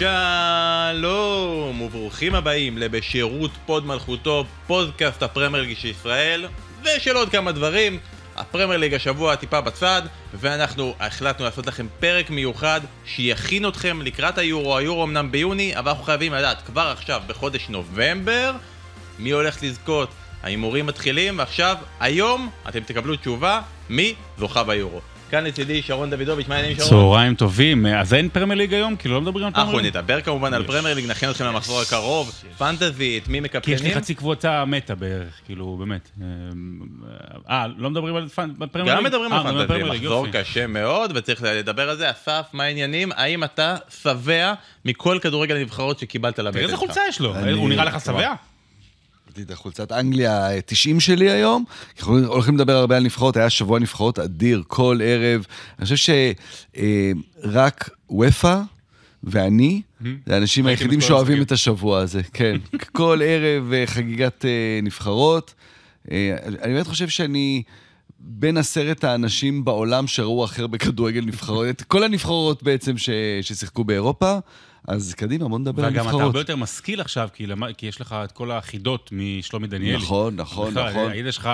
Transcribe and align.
שלום 0.00 1.80
וברוכים 1.80 2.34
הבאים 2.34 2.78
לבשירות 2.78 3.50
הוד 3.66 3.86
מלכותו, 3.86 4.44
פודקאסט 4.66 5.22
הפרמייר 5.22 5.64
ליג 5.64 5.78
של 5.78 5.88
ישראל 5.88 6.46
ושל 6.82 7.16
עוד 7.16 7.30
כמה 7.30 7.52
דברים. 7.52 7.98
הפרמייר 8.36 8.80
ליג 8.80 8.94
השבוע 8.94 9.36
טיפה 9.36 9.60
בצד 9.60 10.02
ואנחנו 10.34 10.94
החלטנו 11.00 11.44
לעשות 11.44 11.66
לכם 11.66 11.86
פרק 12.00 12.30
מיוחד 12.30 12.80
שיכין 13.06 13.68
אתכם 13.68 14.02
לקראת 14.02 14.38
היורו, 14.38 14.76
היורו 14.76 15.04
אמנם 15.04 15.32
ביוני 15.32 15.76
אבל 15.76 15.88
אנחנו 15.88 16.04
חייבים 16.04 16.32
לדעת 16.32 16.62
כבר 16.66 16.94
עכשיו 16.96 17.22
בחודש 17.26 17.68
נובמבר 17.68 18.52
מי 19.18 19.30
הולך 19.30 19.62
לזכות, 19.62 20.10
ההימורים 20.42 20.86
מתחילים 20.86 21.38
ועכשיו 21.38 21.76
היום 22.00 22.50
אתם 22.68 22.80
תקבלו 22.80 23.16
תשובה 23.16 23.60
מי 23.90 24.14
זוכה 24.38 24.64
ביורו. 24.64 25.00
כאן 25.30 25.44
לצידי 25.44 25.82
שרון 25.82 26.10
דוידוביץ', 26.10 26.48
מה 26.48 26.54
העניינים 26.54 26.78
שרון? 26.78 26.90
צהריים 26.90 27.34
טובים, 27.34 27.86
אז 27.86 28.14
אין 28.14 28.28
פרמייר 28.28 28.58
ליג 28.58 28.74
היום? 28.74 28.96
כאילו 28.96 29.14
לא 29.14 29.20
מדברים 29.20 29.46
על 29.46 29.52
פרמייר 29.52 29.66
אנחנו 29.68 29.78
ליג? 29.78 29.96
נדבר 29.96 30.20
כמובן 30.20 30.54
על 30.54 30.66
פרמייר 30.66 30.94
ליג, 30.94 31.06
נכין 31.10 31.30
אתכם 31.30 31.44
למחזור 31.44 31.80
הקרוב, 31.80 32.32
פנטזי, 32.58 33.18
את 33.22 33.28
מי 33.28 33.38
כי 33.38 33.40
מקפטנים? 33.40 33.76
יש 33.76 33.82
לי 33.82 33.94
חצי 33.94 34.14
קבוצה 34.14 34.64
מתה 34.64 34.94
בערך, 34.94 35.40
כאילו, 35.46 35.76
באמת. 35.76 36.10
אה, 37.50 37.66
לא 37.76 37.90
מדברים 37.90 38.16
על 38.16 38.28
פרמייר 38.72 38.94
ליג? 38.94 38.96
גם 38.96 39.04
מדברים 39.04 39.32
אה, 39.32 39.38
על 39.38 39.44
פנטזי, 39.44 39.66
פרמייר 39.66 39.90
ליג, 39.90 40.02
מחזור. 40.02 40.26
קשה 40.32 40.66
מאוד 40.66 41.12
וצריך 41.14 41.42
לדבר 41.42 41.90
על 41.90 41.96
זה. 41.96 42.10
אסף, 42.10 42.46
מה 42.52 42.64
העניינים? 42.64 43.12
האם 43.16 43.44
אתה 43.44 43.76
שבע 44.02 44.54
מכל 44.84 45.18
כדורגל 45.22 45.56
הנבחרות 45.56 45.98
שקיבלת 45.98 46.38
לבטן 46.38 46.52
תראה 46.52 46.62
איזה 46.62 46.72
שלך? 46.72 46.80
חולצה 46.80 47.00
יש 47.08 47.20
לו, 47.20 47.34
הוא 47.56 47.68
נראה 47.68 47.84
לך 47.84 48.00
שבע? 48.00 48.34
ראיתי 49.40 49.52
את 49.52 49.58
החולצת 49.58 49.92
אנגליה 49.92 50.60
90 50.66 51.00
שלי 51.00 51.30
היום. 51.30 51.64
אנחנו 51.98 52.18
הולכים 52.18 52.54
לדבר 52.54 52.72
הרבה 52.72 52.96
על 52.96 53.02
נבחרות, 53.02 53.36
היה 53.36 53.50
שבוע 53.50 53.78
נבחרות 53.78 54.18
אדיר 54.18 54.62
כל 54.66 55.00
ערב. 55.04 55.46
אני 55.78 55.84
חושב 55.86 56.14
שרק 57.42 57.90
ופא 58.20 58.60
ואני, 59.24 59.82
זה 60.26 60.34
האנשים 60.34 60.66
היחידים 60.66 61.00
שאוהבים. 61.00 61.42
את 61.42 61.52
השבוע 61.52 61.98
הזה, 61.98 62.22
כן. 62.32 62.56
כל 62.92 63.20
ערב 63.24 63.72
אה, 63.72 63.86
חגיגת 63.86 64.44
אה, 64.44 64.80
נבחרות. 64.82 65.54
אה, 66.10 66.36
אני 66.44 66.72
באמת 66.72 66.86
חושב 66.86 67.08
שאני... 67.08 67.62
בין 68.22 68.56
עשרת 68.56 69.04
האנשים 69.04 69.64
בעולם 69.64 70.06
שראו 70.06 70.44
הכי 70.44 70.60
הרבה 70.60 70.78
כדורגל 70.78 71.24
נבחרות, 71.24 71.66
את 71.68 71.82
כל 71.82 72.02
הנבחרות 72.02 72.62
בעצם 72.62 72.98
ש- 72.98 73.10
ששיחקו 73.42 73.84
באירופה, 73.84 74.38
אז 74.88 75.14
קדימה, 75.14 75.48
בוא 75.48 75.58
נדבר 75.58 75.84
על 75.84 75.90
וגם 75.90 75.96
אתה 76.00 76.04
נבחרות. 76.04 76.22
הרבה 76.22 76.40
יותר 76.40 76.56
משכיל 76.56 77.00
עכשיו, 77.00 77.28
כי 77.34 77.46
למ- 77.46 77.72
כי 77.72 77.86
יש 77.86 78.00
לך 78.00 78.16
את 78.24 78.32
כל 78.32 78.50
החידות 78.50 79.10
משלומי 79.12 79.66
דניאלי. 79.66 79.96
נכון, 79.96 80.36
נכון, 80.36 80.70
בכלל, 80.70 80.90
נכון. 80.90 81.10
הידע 81.10 81.32
שלך 81.32 81.48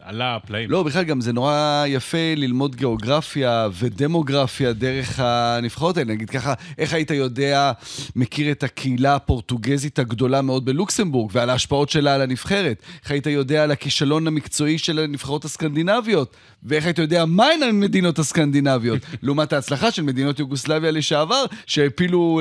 עלה 0.00 0.38
פלאים. 0.46 0.70
לא, 0.70 0.82
בכלל 0.82 1.04
גם 1.04 1.20
זה 1.20 1.32
נורא 1.32 1.84
יפה 1.86 2.34
ללמוד 2.36 2.76
גיאוגרפיה 2.76 3.68
ודמוגרפיה 3.78 4.72
דרך 4.72 5.20
הנבחרות 5.20 5.96
האלה. 5.96 6.12
נגיד 6.12 6.30
ככה, 6.30 6.54
איך 6.78 6.92
היית 6.92 7.10
יודע, 7.10 7.72
מכיר 8.16 8.50
את 8.52 8.62
הקהילה 8.62 9.14
הפורטוגזית 9.14 9.98
הגדולה 9.98 10.42
מאוד 10.42 10.64
בלוקסמבורג 10.64 11.30
ועל 11.34 11.50
ההשפעות 11.50 11.88
שלה 11.90 12.14
על 12.14 12.20
הנבחרת? 12.22 12.82
איך 13.02 13.10
היית 13.10 13.26
יודע 13.26 13.62
על 13.64 13.70
הכישלון 13.70 14.26
המקצועי 14.26 14.78
של 14.78 14.98
הנבחרות 14.98 15.44
הסקנדינביות? 15.44 16.36
ואיך 16.66 16.84
היית 16.84 16.98
יודע 16.98 17.24
מהן 17.24 17.62
המדינות 17.62 18.18
הסקנדינביות? 18.18 19.00
לעומת 19.22 19.52
ההצלחה 19.52 19.90
של 19.90 20.02
מדינות 20.02 20.38
יוגוסלביה 20.38 20.90
לשעבר, 20.90 21.44
שהעפילו 21.66 22.40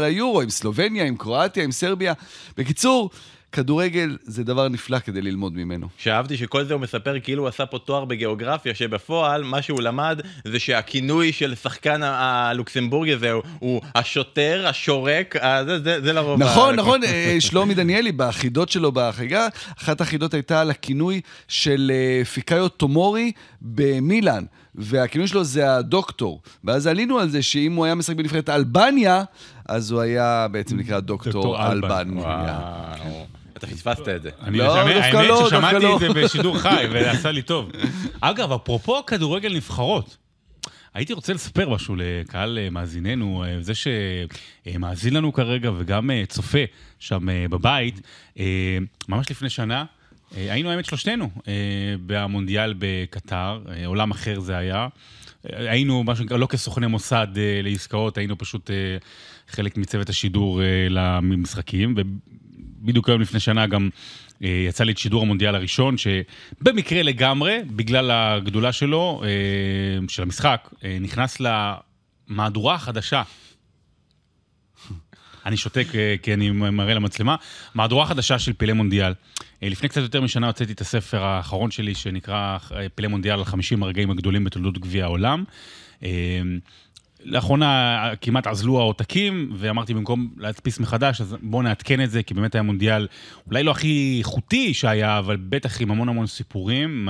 ליורו, 0.00 0.40
עם 0.40 0.50
סלובניה, 0.50 1.04
עם 1.04 1.16
קרואטיה, 1.16 1.64
עם 1.64 1.72
סרביה. 1.72 2.12
בקיצור, 2.56 3.10
כדורגל 3.56 4.16
זה 4.22 4.44
דבר 4.44 4.68
נפלא 4.68 4.98
כדי 4.98 5.22
ללמוד 5.22 5.56
ממנו. 5.56 5.86
שאהבתי 5.98 6.36
שכל 6.36 6.64
זה 6.64 6.74
הוא 6.74 6.80
מספר 6.80 7.20
כאילו 7.20 7.42
הוא 7.42 7.48
עשה 7.48 7.66
פה 7.66 7.78
תואר 7.78 8.04
בגיאוגרפיה, 8.04 8.74
שבפועל 8.74 9.42
מה 9.44 9.62
שהוא 9.62 9.80
למד 9.82 10.20
זה 10.44 10.58
שהכינוי 10.58 11.32
של 11.32 11.54
שחקן 11.54 12.00
הלוקסמבורגי 12.02 13.12
הזה 13.12 13.32
הוא- 13.58 13.80
השוטר, 13.94 14.64
השורק, 14.68 15.34
זה- 15.66 15.78
זה 15.82 16.00
זה 16.00 16.12
לרוב. 16.12 16.42
נכון, 16.42 16.74
ה- 16.74 16.76
נכון, 16.76 17.04
אה, 17.04 17.36
שלומי 17.40 17.74
דניאלי, 17.74 18.12
בחידות 18.12 18.68
שלו 18.68 18.92
בחגיגה, 18.92 19.48
אחת 19.78 20.00
החידות 20.00 20.34
הייתה 20.34 20.60
על 20.60 20.70
הכינוי 20.70 21.20
של 21.48 21.92
אה, 21.94 22.24
פיקאיו 22.24 22.68
טומורי 22.68 23.32
במילאן, 23.62 24.44
והכינוי 24.74 25.28
שלו 25.28 25.44
זה 25.44 25.76
הדוקטור. 25.76 26.40
ואז 26.64 26.86
עלינו 26.86 27.18
על 27.18 27.28
זה 27.28 27.42
שאם 27.42 27.72
הוא 27.74 27.84
היה 27.84 27.94
משחק 27.94 28.16
בנבחרת 28.16 28.48
אלבניה, 28.48 29.24
אז 29.68 29.90
הוא 29.90 30.00
היה 30.00 30.46
בעצם 30.50 30.76
נקרא 30.76 31.00
דוקטור 31.00 31.32
דוקטור. 31.32 31.72
אלבניה. 31.72 32.22
וואו, 32.22 33.26
אתה 33.56 33.66
פספסת 33.66 34.08
את 34.08 34.22
זה. 34.22 34.30
אני, 34.42 34.58
לא, 34.58 34.76
האמת- 34.78 34.94
דווקא 34.94 35.16
האמת 35.16 35.28
לא, 35.28 35.46
ששמעתי 35.48 35.84
לא. 35.84 35.94
את 35.94 36.00
זה 36.00 36.08
בשידור 36.08 36.58
חי, 36.58 36.84
וזה 36.90 37.10
עשה 37.10 37.30
לי 37.30 37.42
טוב. 37.42 37.70
אגב, 38.20 38.52
אפרופו 38.52 39.06
כדורגל 39.06 39.54
נבחרות, 39.54 40.16
הייתי 40.94 41.12
רוצה 41.12 41.32
לספר 41.32 41.68
משהו 41.70 41.94
לקהל 41.98 42.58
אה, 42.58 42.70
מאזיננו, 42.70 43.44
אה, 43.44 43.56
זה 43.60 43.72
שמאזין 43.74 45.14
לנו 45.14 45.32
כרגע 45.32 45.70
וגם 45.78 46.10
אה, 46.10 46.22
צופה 46.28 46.58
שם 46.98 47.28
אה, 47.28 47.46
בבית, 47.50 48.00
אה, 48.38 48.78
ממש 49.08 49.30
לפני 49.30 49.50
שנה. 49.50 49.84
אה, 50.36 50.52
היינו 50.52 50.70
האמת 50.70 50.84
שלושתנו 50.84 51.30
אה, 51.48 51.52
במונדיאל 52.06 52.74
בקטר, 52.78 53.60
אה, 53.68 53.86
עולם 53.86 54.10
אחר 54.10 54.40
זה 54.40 54.56
היה. 54.56 54.88
אה, 55.52 55.70
היינו, 55.70 56.04
מה 56.04 56.16
שנקרא, 56.16 56.36
לא 56.36 56.46
כסוכני 56.46 56.86
מוסד 56.86 57.26
אה, 57.36 57.60
לעסקאות, 57.62 58.18
היינו 58.18 58.38
פשוט 58.38 58.70
אה, 58.70 58.76
חלק 59.48 59.76
מצוות 59.76 60.08
השידור 60.08 60.62
אה, 60.62 60.66
למשחקים, 60.90 61.94
ובדיוק 62.86 63.08
היום 63.08 63.20
לפני 63.20 63.40
שנה 63.40 63.66
גם 63.66 63.88
אה, 64.44 64.64
יצא 64.68 64.84
לי 64.84 64.92
את 64.92 64.98
שידור 64.98 65.22
המונדיאל 65.22 65.54
הראשון, 65.54 65.96
שבמקרה 65.98 67.02
לגמרי, 67.02 67.58
בגלל 67.66 68.10
הגדולה 68.10 68.72
שלו, 68.72 69.22
אה, 69.24 69.28
של 70.08 70.22
המשחק, 70.22 70.70
אה, 70.84 70.98
נכנס 71.00 71.38
למהדורה 71.40 72.74
החדשה. 72.74 73.22
אני 75.46 75.56
שותק 75.56 75.86
כי 76.22 76.34
אני 76.34 76.50
מראה 76.50 76.94
למצלמה. 76.94 77.36
מהדורה 77.74 78.06
חדשה 78.06 78.38
של 78.38 78.52
פעילי 78.52 78.72
מונדיאל. 78.72 79.12
לפני 79.62 79.88
קצת 79.88 80.00
יותר 80.00 80.20
משנה 80.20 80.46
הוצאתי 80.46 80.72
את 80.72 80.80
הספר 80.80 81.24
האחרון 81.24 81.70
שלי, 81.70 81.94
שנקרא 81.94 82.58
פעילי 82.94 83.08
מונדיאל 83.08 83.38
על 83.38 83.44
50 83.44 83.82
הרגעים 83.82 84.10
הגדולים 84.10 84.44
בתולדות 84.44 84.78
גביע 84.78 85.04
העולם. 85.04 85.44
לאחרונה 87.26 88.10
כמעט 88.20 88.46
אזלו 88.46 88.80
העותקים, 88.80 89.52
ואמרתי 89.54 89.94
במקום 89.94 90.28
להדפיס 90.36 90.80
מחדש, 90.80 91.20
אז 91.20 91.36
בואו 91.42 91.62
נעדכן 91.62 92.00
את 92.00 92.10
זה, 92.10 92.22
כי 92.22 92.34
באמת 92.34 92.54
היה 92.54 92.62
מונדיאל 92.62 93.06
אולי 93.46 93.62
לא 93.62 93.70
הכי 93.70 94.16
איכותי 94.18 94.74
שהיה, 94.74 95.18
אבל 95.18 95.36
בטח 95.36 95.80
עם 95.80 95.90
המון 95.90 96.08
המון 96.08 96.26
סיפורים, 96.26 97.08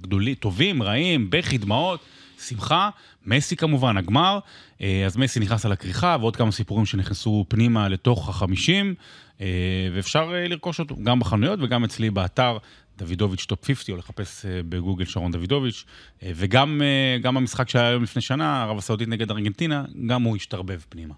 גדולים, 0.00 0.34
טובים, 0.34 0.82
רעים, 0.82 1.30
בכי, 1.30 1.58
דמעות, 1.58 2.00
שמחה. 2.48 2.90
מסי 3.26 3.56
כמובן, 3.56 3.96
הגמר, 3.96 4.38
אה, 4.82 5.02
אז 5.06 5.16
מסי 5.16 5.40
נכנס 5.40 5.66
על 5.66 5.72
הכריכה, 5.72 6.16
ועוד 6.20 6.36
כמה 6.36 6.52
סיפורים 6.52 6.86
שנכנסו 6.86 7.44
פנימה 7.48 7.88
לתוך 7.88 8.28
החמישים, 8.28 8.94
אה, 9.40 9.46
ואפשר 9.94 10.30
אה, 10.34 10.48
לרכוש 10.48 10.80
אותו 10.80 10.96
גם 11.02 11.20
בחנויות 11.20 11.58
וגם 11.62 11.84
אצלי 11.84 12.10
באתר. 12.10 12.58
דוידוביץ' 13.02 13.44
טופ 13.44 13.64
50, 13.66 13.94
או 13.94 13.98
לחפש 13.98 14.46
אה, 14.46 14.60
בגוגל 14.68 15.04
שרון 15.04 15.32
דוידוביץ', 15.32 15.84
אה, 16.22 16.30
וגם 16.34 16.82
אה, 17.24 17.28
המשחק 17.28 17.68
שהיה 17.68 17.88
היום 17.88 18.02
לפני 18.02 18.22
שנה, 18.22 18.62
ערב 18.62 18.78
הסעודית 18.78 19.08
נגד 19.08 19.30
ארגנטינה, 19.30 19.84
גם 20.06 20.22
הוא 20.22 20.36
השתרבב 20.36 20.80
פנימה. 20.88 21.14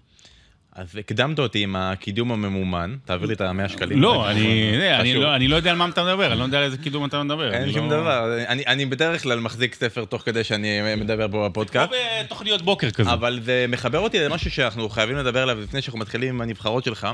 אז 0.75 0.95
הקדמת 0.99 1.39
אותי 1.39 1.59
עם 1.63 1.75
הקידום 1.75 2.31
הממומן, 2.31 2.95
תעביר 3.05 3.27
לי 3.27 3.33
את 3.33 3.41
המאה 3.41 3.69
שקלים. 3.69 4.01
לא, 4.01 4.29
אני. 4.31 4.71
לא- 5.15 5.37
לא 5.37 5.55
יודע 5.55 5.71
על 5.71 5.77
מה 5.77 5.87
אתה 5.89 6.03
מדבר, 6.03 6.31
אני 6.31 6.39
לא 6.39 6.43
יודע 6.43 6.57
על 6.57 6.63
איזה 6.63 6.77
קידום 6.77 7.05
אתה 7.05 7.23
מדבר. 7.23 7.53
אין 7.53 7.71
שום 7.71 7.89
לא- 7.91 7.97
דבר, 7.97 8.37
אני- 8.47 8.85
בדרך 8.85 9.23
כלל 9.23 9.39
מחזיק 9.39 9.75
ספר 9.75 10.05
תוך 10.05 10.21
כדי 10.21 10.43
שאני 10.43 10.95
מדבר 10.97 11.27
פה 11.31 11.49
בפודקאסט. 11.49 11.91
בתוכניות 12.25 12.61
בוקר 12.61 12.91
כזה. 12.91 13.13
אבל 13.13 13.39
זה 13.43 13.65
מחבר 13.69 13.99
אותי 13.99 14.19
למשהו 14.19 14.51
שאנחנו 14.51 14.89
חייבים 14.89 15.15
לדבר 15.17 15.41
עליו 15.41 15.61
לפני 15.61 15.81
שאנחנו 15.81 15.99
מתחילים 15.99 16.29
עם 16.29 16.41
הנבחרות 16.41 16.83
שלך. 16.83 17.07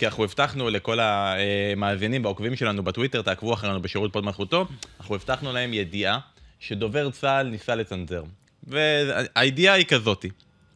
כי 0.00 0.06
אנחנו 0.06 0.24
הבטחנו 0.24 0.70
לכל 0.70 0.98
המאזינים 1.00 2.24
והעוקבים 2.24 2.56
שלנו 2.56 2.82
בטוויטר, 2.82 3.22
תעקבו 3.22 3.54
אחרינו 3.54 3.82
בשירות 3.82 4.12
פוד 4.12 4.24
מלכותו, 4.24 4.66
אנחנו 5.00 5.14
הבטחנו 5.14 5.52
להם 5.52 5.74
ידיעה 5.74 6.18
שדובר 6.60 7.10
צה"ל 7.10 7.46
ניסה 7.46 7.74
לצנזר. 7.74 8.22
והידיעה 8.62 9.74
היא 9.74 9.84
כזאתי. 9.84 10.30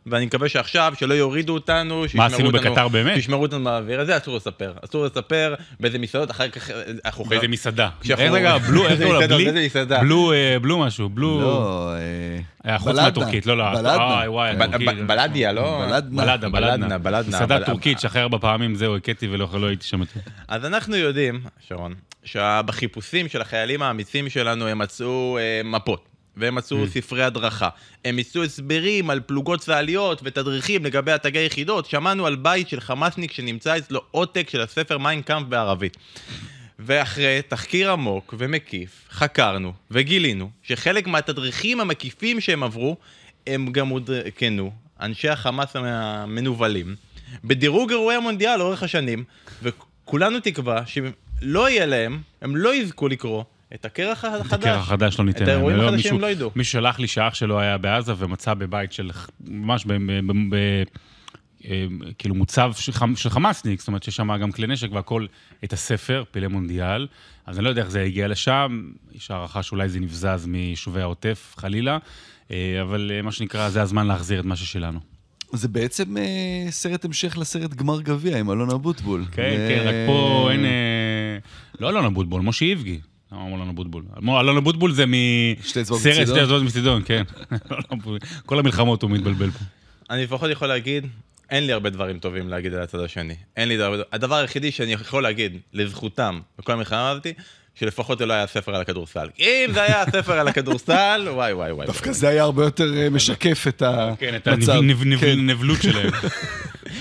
ואני 0.06 0.26
מקווה 0.26 0.48
שעכשיו, 0.48 0.92
שלא 0.98 1.14
יורידו 1.14 1.54
אותנו, 1.54 2.08
שישמרו 2.08 2.26
עשינו 2.26 2.48
אותנו- 2.48 2.70
בקטר 2.70 2.88
באמת? 2.88 3.14
שישמרו 3.14 3.42
אותנו 3.42 3.64
באוויר, 3.64 4.00
אז 4.00 4.06
זה 4.06 4.16
אסור 4.16 4.36
לספר. 4.36 4.72
אסור 4.84 5.04
לספר 5.04 5.54
באיזה 5.80 5.98
מסעדות, 5.98 6.30
אחר 6.30 6.48
כך 6.48 6.70
אנחנו 7.04 7.24
באיזה 7.24 7.48
מסעדה. 7.48 7.88
איך 8.10 8.20
רגע, 8.20 8.58
בלו, 8.58 8.86
איך 8.86 9.02
קוראים 9.02 9.20
לה? 9.20 9.26
בלי? 9.26 9.44
באיזה 9.44 9.64
מסעדה? 9.66 10.00
בלו, 10.00 10.32
אה, 10.32 10.56
בלו 10.62 10.78
משהו, 10.78 11.08
בלו... 11.08 11.40
לא, 11.40 11.92
אה, 12.66 12.72
אה, 12.72 12.78
חוץ. 12.78 12.96
מהטורקית, 12.96 13.46
לא, 13.46 13.56
לא. 13.56 13.70
בלדנה. 13.74 13.96
וואי, 13.96 14.28
וואי, 14.28 14.54
בלדיה, 15.06 15.52
לא? 15.52 15.86
בלדנה. 15.86 16.24
בלדנה, 16.48 16.98
בלדנה. 16.98 17.36
מסעדה 17.36 17.64
טורקית 17.64 18.00
שאחרי 18.00 18.22
ארבע 18.22 18.38
פעמים 18.38 18.74
זהו, 18.74 18.96
הכיתי 18.96 19.28
ולא 19.28 19.48
לא 19.54 19.66
הייתי 19.66 19.86
שם 19.86 20.00
יותר. 20.00 20.20
אז 20.48 20.64
אנחנו 20.64 20.96
יודעים, 20.96 21.40
שרון, 21.68 21.94
שבחיפושים 22.24 23.28
של 23.28 23.40
החיילים 23.40 23.82
האמיצים 23.82 24.28
שלנו 24.28 24.68
הם 24.68 24.78
מצאו 24.78 25.38
אה, 25.38 25.60
מפות. 25.64 26.13
והם 26.36 26.54
מצאו 26.54 26.86
ספרי 26.86 27.24
הדרכה. 27.24 27.68
הם 28.04 28.16
מצאו 28.16 28.44
הסברים 28.44 29.10
על 29.10 29.20
פלוגות 29.20 29.60
צה"ליות 29.60 30.20
ותדריכים 30.24 30.84
לגבי 30.84 31.12
התגי 31.12 31.46
יחידות. 31.46 31.86
שמענו 31.86 32.26
על 32.26 32.36
בית 32.36 32.68
של 32.68 32.80
חמאסניק 32.80 33.32
שנמצא 33.32 33.78
אצלו 33.78 34.00
עותק 34.10 34.50
של 34.50 34.60
הספר 34.60 34.98
מיינקאמפ 34.98 35.48
בערבית. 35.48 35.96
ואחרי 36.78 37.40
תחקיר 37.48 37.92
עמוק 37.92 38.34
ומקיף, 38.38 39.06
חקרנו 39.10 39.72
וגילינו 39.90 40.50
שחלק 40.62 41.06
מהתדריכים 41.06 41.80
המקיפים 41.80 42.40
שהם 42.40 42.62
עברו, 42.62 42.96
הם 43.46 43.72
גם 43.72 43.88
עודכנו 43.88 44.72
אנשי 45.00 45.28
החמאס 45.28 45.76
המנוולים, 45.76 46.96
בדירוג 47.44 47.90
אירועי 47.90 48.16
המונדיאל 48.16 48.56
לאורך 48.56 48.82
השנים, 48.82 49.24
וכולנו 49.62 50.40
תקווה 50.40 50.82
שלא 50.86 51.70
יהיה 51.70 51.86
להם, 51.86 52.20
הם 52.42 52.56
לא 52.56 52.74
יזכו 52.74 53.08
לקרוא 53.08 53.44
את 53.74 53.84
הקרח 53.84 54.24
החדש. 54.24 54.46
את 54.46 54.52
הקרח 54.52 54.82
החדש 54.82 55.18
לא 55.18 55.24
ניתן 55.24 55.42
את 55.42 55.48
להם. 55.48 55.56
האירועים 55.56 55.76
לא, 55.78 55.82
החדשים 55.88 55.96
מישהו- 56.02 56.18
לא 56.18 56.26
ידעו. 56.26 56.50
מישהו 56.56 56.72
שלח 56.72 56.98
לי 56.98 57.06
שאח 57.06 57.34
שלו 57.34 57.60
היה 57.60 57.78
בעזה 57.78 58.12
ומצא 58.18 58.54
בבית 58.54 58.92
של, 58.92 59.10
ממש 59.44 59.84
ב... 59.86 59.92
ב, 59.92 60.32
ב, 60.32 60.54
ב 60.54 60.82
אה, 61.64 61.86
כאילו 62.18 62.34
מוצב 62.34 62.72
של, 62.76 62.92
חמ- 62.92 63.16
של 63.16 63.30
חמאסניק, 63.30 63.78
זאת 63.80 63.88
אומרת 63.88 64.02
שיש 64.02 64.16
שם 64.16 64.36
גם 64.36 64.52
כלי 64.52 64.66
נשק 64.66 64.88
והכל, 64.92 65.26
את 65.64 65.72
הספר, 65.72 66.24
פילי 66.30 66.46
מונדיאל. 66.46 67.06
אז 67.46 67.56
אני 67.58 67.64
לא 67.64 67.68
יודע 67.68 67.82
איך 67.82 67.90
זה 67.90 68.02
הגיע 68.02 68.28
לשם, 68.28 68.90
יש 69.12 69.30
הערכה 69.30 69.62
שאולי 69.62 69.88
זה 69.88 70.00
נבזז 70.00 70.46
מיישובי 70.46 71.00
העוטף, 71.00 71.54
חלילה, 71.56 71.98
אה, 72.50 72.78
אבל 72.82 73.10
אה, 73.14 73.22
מה 73.22 73.32
שנקרא, 73.32 73.68
זה 73.68 73.82
הזמן 73.82 74.06
להחזיר 74.06 74.40
את 74.40 74.44
מה 74.44 74.56
ששלנו. 74.56 75.00
זה 75.52 75.68
בעצם 75.68 76.16
אה, 76.16 76.22
סרט 76.70 77.04
המשך 77.04 77.38
לסרט 77.38 77.74
גמר 77.74 78.00
גביע 78.00 78.38
עם 78.38 78.50
אלון 78.50 78.70
אבוטבול. 78.70 79.24
כן, 79.32 79.42
ו- 79.58 79.68
כן, 79.68 79.82
רק 79.88 79.94
פה 80.06 80.48
אין... 80.52 80.64
אה, 80.64 81.38
לא 81.80 81.90
אלון 81.90 82.04
אבוטבול, 82.04 82.42
משה 82.42 82.64
איבגי. 82.64 83.00
אמרו 83.34 83.56
אלון 83.56 83.68
אבוטבול? 83.68 84.02
אמרו, 84.18 84.40
אלון 84.40 84.56
אבוטבול 84.56 84.92
זה 84.92 85.04
מסרט? 85.06 85.66
שתי 85.66 85.80
אצבעות 86.42 86.62
מצידון, 86.62 87.02
כן. 87.04 87.22
כל 88.46 88.58
המלחמות 88.58 89.02
הוא 89.02 89.10
מתבלבל 89.10 89.50
פה. 89.50 89.58
אני 90.10 90.24
לפחות 90.24 90.50
יכול 90.50 90.68
להגיד, 90.68 91.06
אין 91.50 91.66
לי 91.66 91.72
הרבה 91.72 91.90
דברים 91.90 92.18
טובים 92.18 92.48
להגיד 92.48 92.74
על 92.74 92.82
הצד 92.82 93.00
השני. 93.00 93.34
אין 93.56 93.68
לי 93.68 93.82
הרבה... 93.82 94.02
הדבר 94.12 94.34
היחידי 94.34 94.70
שאני 94.70 94.92
יכול 94.92 95.22
להגיד 95.22 95.58
לזכותם 95.72 96.40
בכל 96.58 96.72
המלחמה 96.72 97.10
הזאתי, 97.10 97.32
שלפחות 97.74 98.18
זה 98.18 98.26
לא 98.26 98.32
היה 98.32 98.46
ספר 98.46 98.74
על 98.74 98.80
הכדורסל. 98.80 99.28
אם 99.38 99.70
זה 99.74 99.82
היה 99.82 100.04
ספר 100.12 100.32
על 100.32 100.48
הכדורסל, 100.48 101.26
וואי 101.34 101.52
וואי 101.52 101.72
וואי. 101.72 101.86
דווקא. 101.86 102.12
זה 102.12 102.28
היה 102.28 102.42
הרבה 102.42 102.64
יותר 102.64 102.94
אה, 102.96 103.10
משקף 103.10 103.64
את 103.68 103.82
כן, 104.18 104.36
את 104.36 104.48
המצב. 104.48 104.72
כן. 105.20 105.28
הנבלות 105.28 105.82
שלהם. 105.82 106.10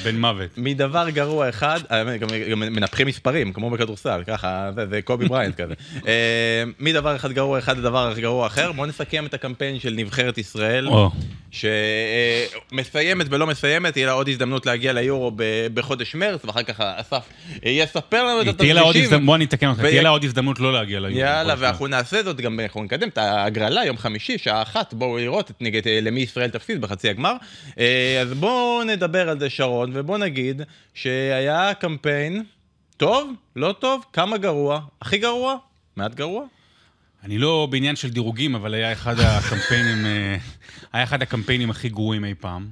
בן 0.03 0.19
מוות. 0.19 0.49
מדבר 0.57 1.09
גרוע 1.09 1.49
אחד, 1.49 1.79
האמת, 1.89 2.19
גם, 2.19 2.27
גם 2.51 2.59
מנפחים 2.59 3.07
מספרים, 3.07 3.53
כמו 3.53 3.69
בכדורסל, 3.69 4.23
ככה, 4.27 4.71
זה, 4.75 4.87
זה 4.87 5.01
קובי 5.01 5.27
בריינט 5.27 5.61
כזה. 5.61 5.73
אה, 6.07 6.63
מדבר 6.79 7.15
אחד 7.15 7.31
גרוע 7.31 7.59
אחד 7.59 7.77
לדבר 7.77 8.13
גרוע 8.19 8.47
אחר, 8.47 8.71
בואו 8.71 8.87
נסכם 8.87 9.25
את 9.25 9.33
הקמפיין 9.33 9.79
של 9.79 9.93
נבחרת 9.97 10.37
ישראל, 10.37 10.87
או, 10.87 11.11
שמסיימת 11.53 13.27
ולא 13.29 13.47
מסיימת, 13.47 13.93
תהיה 13.93 14.05
לה 14.05 14.11
עוד 14.11 14.29
הזדמנות 14.29 14.65
להגיע 14.65 14.93
ליורו 14.93 15.31
בחודש 15.73 16.15
מרץ, 16.15 16.45
ואחר 16.45 16.63
כך 16.63 16.79
אסף 16.79 17.29
יספר 17.63 18.23
לנו 18.23 18.41
את 18.41 18.47
התרחישים. 18.47 19.03
הזדמנות, 19.03 19.25
בוא 19.25 19.35
אני 19.35 19.45
אתקן 19.45 19.67
אותך, 19.67 19.81
תהיה 19.81 20.01
לה 20.01 20.09
עוד 20.09 20.23
הזדמנות 20.23 20.59
לא 20.59 20.73
להגיע 20.73 20.99
ליורו. 20.99 21.19
יאללה, 21.19 21.55
ואנחנו 21.57 21.87
נעשה 21.87 22.23
זאת 22.23 22.41
גם, 22.41 22.59
אנחנו 22.59 22.83
נקדם 22.83 23.07
את 23.07 23.17
ההגרלה 23.17 23.85
יום 23.85 23.97
חמישי, 23.97 24.37
שעה 24.37 24.61
אחת, 24.61 24.93
בואו 24.93 25.17
לראות 25.17 25.51
אה, 25.85 25.99
למי 26.01 26.21
ישראל 26.21 26.49
תפסיד 26.49 26.81
בחצי 26.81 27.09
הגמר. 27.09 27.33
אה, 27.79 28.21
אז 28.21 28.33
בואו 28.33 28.83
נדבר 28.83 29.29
על 29.29 29.39
זה 29.39 29.49
שרון, 29.49 29.91
ובואו 29.93 30.17
נגיד 30.17 30.61
שהיה 30.93 31.73
קמפיין 31.73 32.43
טוב, 32.97 33.31
לא 33.55 33.75
טוב, 33.79 34.05
כמה 34.13 34.37
גרוע, 34.37 34.79
הכי 35.01 35.17
גרוע, 35.17 35.55
מעט 35.95 36.15
גרוע. 36.15 36.45
אני 37.23 37.37
לא 37.37 37.67
בעניין 37.71 37.95
של 37.95 38.09
דירוגים, 38.09 38.55
אבל 38.55 38.73
היה 38.73 38.93
אחד 38.93 39.19
הקמפיינים, 39.19 40.05
אה, 40.05 40.37
היה 40.93 41.03
אחד 41.03 41.21
הקמפיינים 41.21 41.69
הכי 41.69 41.89
גרועים 41.89 42.25
אי 42.25 42.33
פעם. 42.39 42.69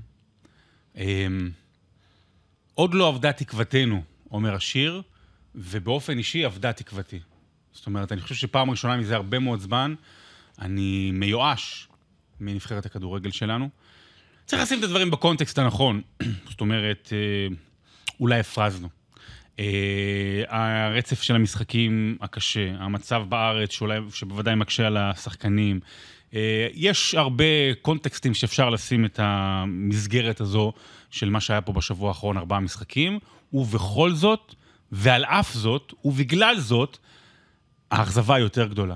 אה, 0.98 1.28
עוד 2.74 2.94
לא 2.94 3.10
אבדה 3.10 3.32
תקוותנו, 3.32 4.04
אומר 4.32 4.56
השיר, 4.56 5.02
ובאופן 5.56 6.18
אישי 6.18 6.46
אבדה 6.46 6.74
תקוותי. 6.74 7.20
זאת 7.74 7.86
אומרת, 7.86 8.12
אני 8.12 8.22
חושב 8.22 8.36
שפעם 8.36 8.70
ראשונה 8.70 8.98
מזה 8.98 9.16
הרבה 9.16 9.40
מאוד 9.40 9.60
זמן, 9.60 9.96
אני 10.60 11.12
מיואש 11.14 11.88
מנבחרת 12.40 12.86
הכדורגל 12.86 13.32
שלנו. 13.32 13.70
צריך 14.46 14.62
לשים 14.62 14.80
את 14.80 14.84
הדברים 14.84 15.12
בקונטקסט 15.12 15.60
הנכון. 15.60 16.02
זאת 16.50 16.62
אומרת, 16.62 17.10
אה, 17.14 17.56
אולי 18.20 18.40
הפרזנו. 18.40 18.90
אה, 19.60 20.44
הרצף 20.50 21.22
של 21.22 21.36
המשחקים 21.36 22.18
הקשה, 22.22 22.74
המצב 22.80 23.24
בארץ 23.30 23.72
שאולי, 23.72 24.00
שבוודאי 24.14 24.56
מקשה 24.56 24.88
על 24.88 24.98
השחקנים. 24.98 25.80
אה, 26.34 26.68
יש 26.74 27.16
הרבה 27.16 27.74
קונטקסטים 27.82 28.34
שאפשר 28.34 28.70
לשים 28.70 29.06
את 29.06 29.20
המסגרת 29.24 30.42
הזו 30.42 30.74
של 31.10 31.30
מה 31.30 31.42
שהיה 31.42 31.62
פה 31.62 31.74
בשבוע 31.74 32.10
האחרון, 32.10 32.38
ארבעה 32.38 32.60
משחקים, 32.60 33.20
ובכל 33.54 34.14
זאת, 34.14 34.56
ועל 34.92 35.26
אף 35.26 35.54
זאת, 35.54 35.94
ובגלל 36.06 36.60
זאת, 36.60 36.98
האכזבה 37.92 38.40
יותר 38.40 38.68
גדולה. 38.68 38.96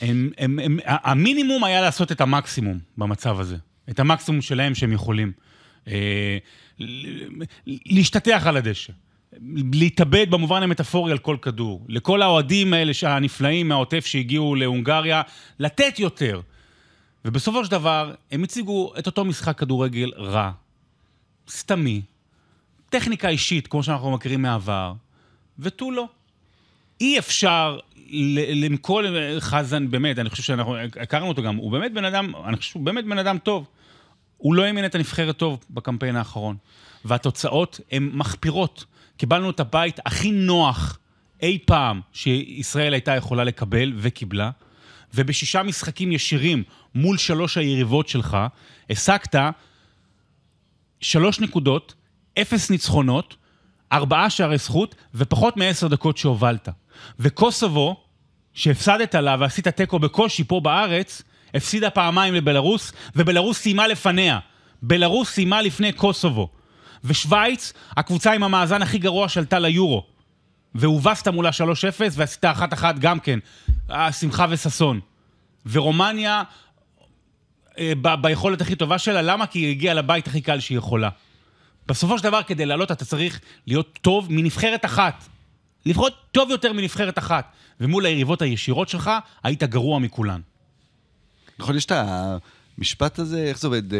הם, 0.00 0.30
הם, 0.38 0.58
הם, 0.58 0.78
המינימום 0.86 1.64
היה 1.64 1.80
לעשות 1.80 2.12
את 2.12 2.20
המקסימום 2.20 2.78
במצב 2.98 3.40
הזה. 3.40 3.56
את 3.90 4.00
המקסימום 4.00 4.42
שלהם 4.42 4.74
שהם 4.74 4.92
יכולים. 4.92 5.32
אה, 5.88 6.38
להשתטח 7.66 8.42
על 8.46 8.56
הדשא. 8.56 8.92
להתאבד 9.72 10.30
במובן 10.30 10.62
המטאפורי 10.62 11.12
על 11.12 11.18
כל 11.18 11.36
כדור. 11.42 11.84
לכל 11.88 12.22
האוהדים 12.22 12.72
האלה 12.72 12.92
הנפלאים 13.02 13.68
מהעוטף 13.68 14.06
שהגיעו 14.06 14.54
להונגריה, 14.54 15.22
לתת 15.58 15.98
יותר. 15.98 16.40
ובסופו 17.24 17.64
של 17.64 17.70
דבר, 17.70 18.14
הם 18.30 18.42
הציגו 18.42 18.92
את 18.98 19.06
אותו 19.06 19.24
משחק 19.24 19.58
כדורגל 19.58 20.10
רע, 20.16 20.50
סתמי, 21.48 22.02
טכניקה 22.88 23.28
אישית, 23.28 23.66
כמו 23.66 23.82
שאנחנו 23.82 24.10
מכירים 24.10 24.42
מהעבר, 24.42 24.92
ותו 25.58 25.90
לא. 25.90 26.08
אי 27.00 27.18
אפשר 27.18 27.78
למכור 28.54 29.00
חזן, 29.38 29.90
באמת, 29.90 30.18
אני 30.18 30.30
חושב 30.30 30.42
שאנחנו 30.42 30.76
הכרנו 31.00 31.28
אותו 31.28 31.42
גם, 31.42 31.56
הוא 31.56 31.72
באמת 31.72 31.92
בן 31.92 32.04
אדם, 32.04 32.32
אני 32.44 32.56
חושב 32.56 32.70
שהוא 32.70 32.82
באמת 32.82 33.04
בן 33.04 33.18
אדם 33.18 33.38
טוב. 33.38 33.66
הוא 34.40 34.54
לא 34.54 34.64
האמין 34.64 34.84
את 34.84 34.94
הנבחרת 34.94 35.36
טוב 35.36 35.64
בקמפיין 35.70 36.16
האחרון. 36.16 36.56
והתוצאות 37.04 37.80
הן 37.92 38.10
מחפירות. 38.12 38.84
קיבלנו 39.16 39.50
את 39.50 39.60
הבית 39.60 40.00
הכי 40.06 40.30
נוח 40.32 40.98
אי 41.42 41.58
פעם 41.64 42.00
שישראל 42.12 42.92
הייתה 42.92 43.16
יכולה 43.16 43.44
לקבל 43.44 43.92
וקיבלה, 43.96 44.50
ובשישה 45.14 45.62
משחקים 45.62 46.12
ישירים 46.12 46.62
מול 46.94 47.18
שלוש 47.18 47.56
היריבות 47.56 48.08
שלך, 48.08 48.36
השגת 48.90 49.34
שלוש 51.00 51.40
נקודות, 51.40 51.94
אפס 52.40 52.70
ניצחונות, 52.70 53.36
ארבעה 53.92 54.30
שערי 54.30 54.58
זכות 54.58 54.94
ופחות 55.14 55.56
מעשר 55.56 55.88
דקות 55.88 56.16
שהובלת. 56.16 56.68
וקוסובו, 57.18 57.96
שהפסדת 58.52 59.14
לה 59.14 59.36
ועשית 59.40 59.68
תיקו 59.68 59.98
בקושי 59.98 60.44
פה 60.44 60.60
בארץ, 60.60 61.22
הפסידה 61.54 61.90
פעמיים 61.90 62.34
לבלארוס, 62.34 62.92
ובלארוס 63.16 63.58
סיימה 63.58 63.86
לפניה. 63.86 64.38
בלארוס 64.82 65.30
סיימה 65.30 65.62
לפני 65.62 65.92
קוסובו. 65.92 66.48
ושווייץ, 67.04 67.72
הקבוצה 67.96 68.32
עם 68.32 68.42
המאזן 68.42 68.82
הכי 68.82 68.98
גרוע 68.98 69.28
שעלתה 69.28 69.58
ליורו. 69.58 70.06
והובסת 70.74 71.28
מולה 71.28 71.50
3-0 71.50 71.52
ועשית 72.12 72.44
1-1 72.44 72.84
גם 73.00 73.20
כן. 73.20 73.38
שמחה 74.20 74.46
וששון. 74.50 75.00
ורומניה, 75.66 76.42
אה, 77.78 77.92
ב- 78.02 78.22
ביכולת 78.22 78.60
הכי 78.60 78.76
טובה 78.76 78.98
שלה, 78.98 79.22
למה? 79.22 79.46
כי 79.46 79.58
היא 79.58 79.70
הגיעה 79.70 79.94
לבית 79.94 80.26
הכי 80.26 80.40
קל 80.40 80.60
שהיא 80.60 80.78
יכולה. 80.78 81.08
בסופו 81.86 82.18
של 82.18 82.24
דבר, 82.24 82.42
כדי 82.42 82.66
לעלות, 82.66 82.92
אתה 82.92 83.04
צריך 83.04 83.40
להיות 83.66 83.98
טוב 84.02 84.26
מנבחרת 84.30 84.84
אחת. 84.84 85.24
לפחות 85.86 86.14
טוב 86.32 86.50
יותר 86.50 86.72
מנבחרת 86.72 87.18
אחת. 87.18 87.52
ומול 87.80 88.06
היריבות 88.06 88.42
הישירות 88.42 88.88
שלך, 88.88 89.10
היית 89.42 89.62
גרוע 89.62 89.98
מכולן. 89.98 90.40
נכון, 91.60 91.76
יש 91.76 91.84
את 91.84 91.92
המשפט 92.78 93.18
הזה, 93.18 93.38
איך 93.38 93.58
זה 93.58 93.66
עובד? 93.66 93.94
אה, 93.94 93.98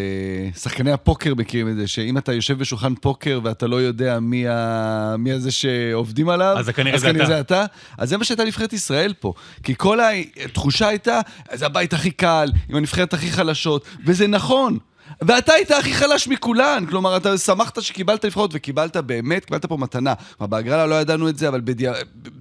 שחקני 0.59 0.93
הפוקר 0.93 1.35
מכירים 1.35 1.69
את 1.69 1.76
זה, 1.76 1.88
שאם 1.88 2.19
אתה 2.19 2.33
יושב 2.33 2.59
בשולחן 2.59 2.95
פוקר 2.95 3.40
ואתה 3.43 3.67
לא 3.67 3.76
יודע 3.76 4.21
מי, 4.21 4.49
ה... 4.49 5.14
מי 5.19 5.33
הזה 5.33 5.50
שעובדים 5.50 6.29
עליו, 6.29 6.55
אז 6.59 6.69
כנראה 6.69 6.95
אז 6.95 7.00
זה 7.00 7.07
כנראה. 7.07 7.26
זה 7.26 7.40
אתה. 7.40 7.64
אז 7.99 8.09
זה 8.09 8.17
מה 8.17 8.25
שהייתה 8.25 8.45
נבחרת 8.45 8.73
ישראל 8.73 9.14
פה. 9.21 9.33
כי 9.62 9.75
כל 9.76 9.99
התחושה 10.45 10.88
הייתה, 10.88 11.21
זה 11.52 11.67
הבית 11.67 11.93
הכי 11.93 12.11
קל, 12.11 12.52
עם 12.69 12.76
הנבחרת 12.76 13.14
הכי 13.14 13.31
חלשות, 13.31 13.85
וזה 14.07 14.26
נכון. 14.26 14.79
ואתה 15.23 15.52
היית 15.52 15.71
הכי 15.71 15.95
חלש 15.95 16.29
מכולן, 16.29 16.85
כלומר, 16.88 17.17
אתה 17.17 17.38
שמחת 17.38 17.83
שקיבלת 17.83 18.25
נבחרות, 18.25 18.50
וקיבלת 18.55 18.97
באמת, 18.97 19.45
קיבלת 19.45 19.67
פה 19.67 19.76
מתנה. 19.76 20.14
כלומר, 20.37 20.50
בהגרלה 20.50 20.87
לא 20.87 20.95
ידענו 20.95 21.29
את 21.29 21.38
זה, 21.38 21.49
אבל 21.49 21.61
בדיע... 21.61 21.93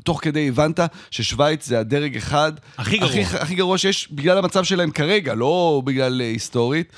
תוך 0.04 0.20
כדי 0.24 0.48
הבנת 0.48 0.80
ששוויץ 1.12 1.68
זה 1.68 1.80
הדרג 1.80 2.18
אחד. 2.18 2.52
הכי 2.78 2.98
גרוע. 2.98 3.10
הכי, 3.10 3.38
הכי 3.38 3.56
גרוע 3.56 3.78
שיש 3.78 4.12
בגלל 4.12 4.38
המצב 4.38 4.64
שלהם 4.64 4.92
כרגע, 4.92 5.34
לא 5.34 5.82
בגלל 5.86 6.22
אה, 6.22 6.28
היסטורית. 6.28 6.94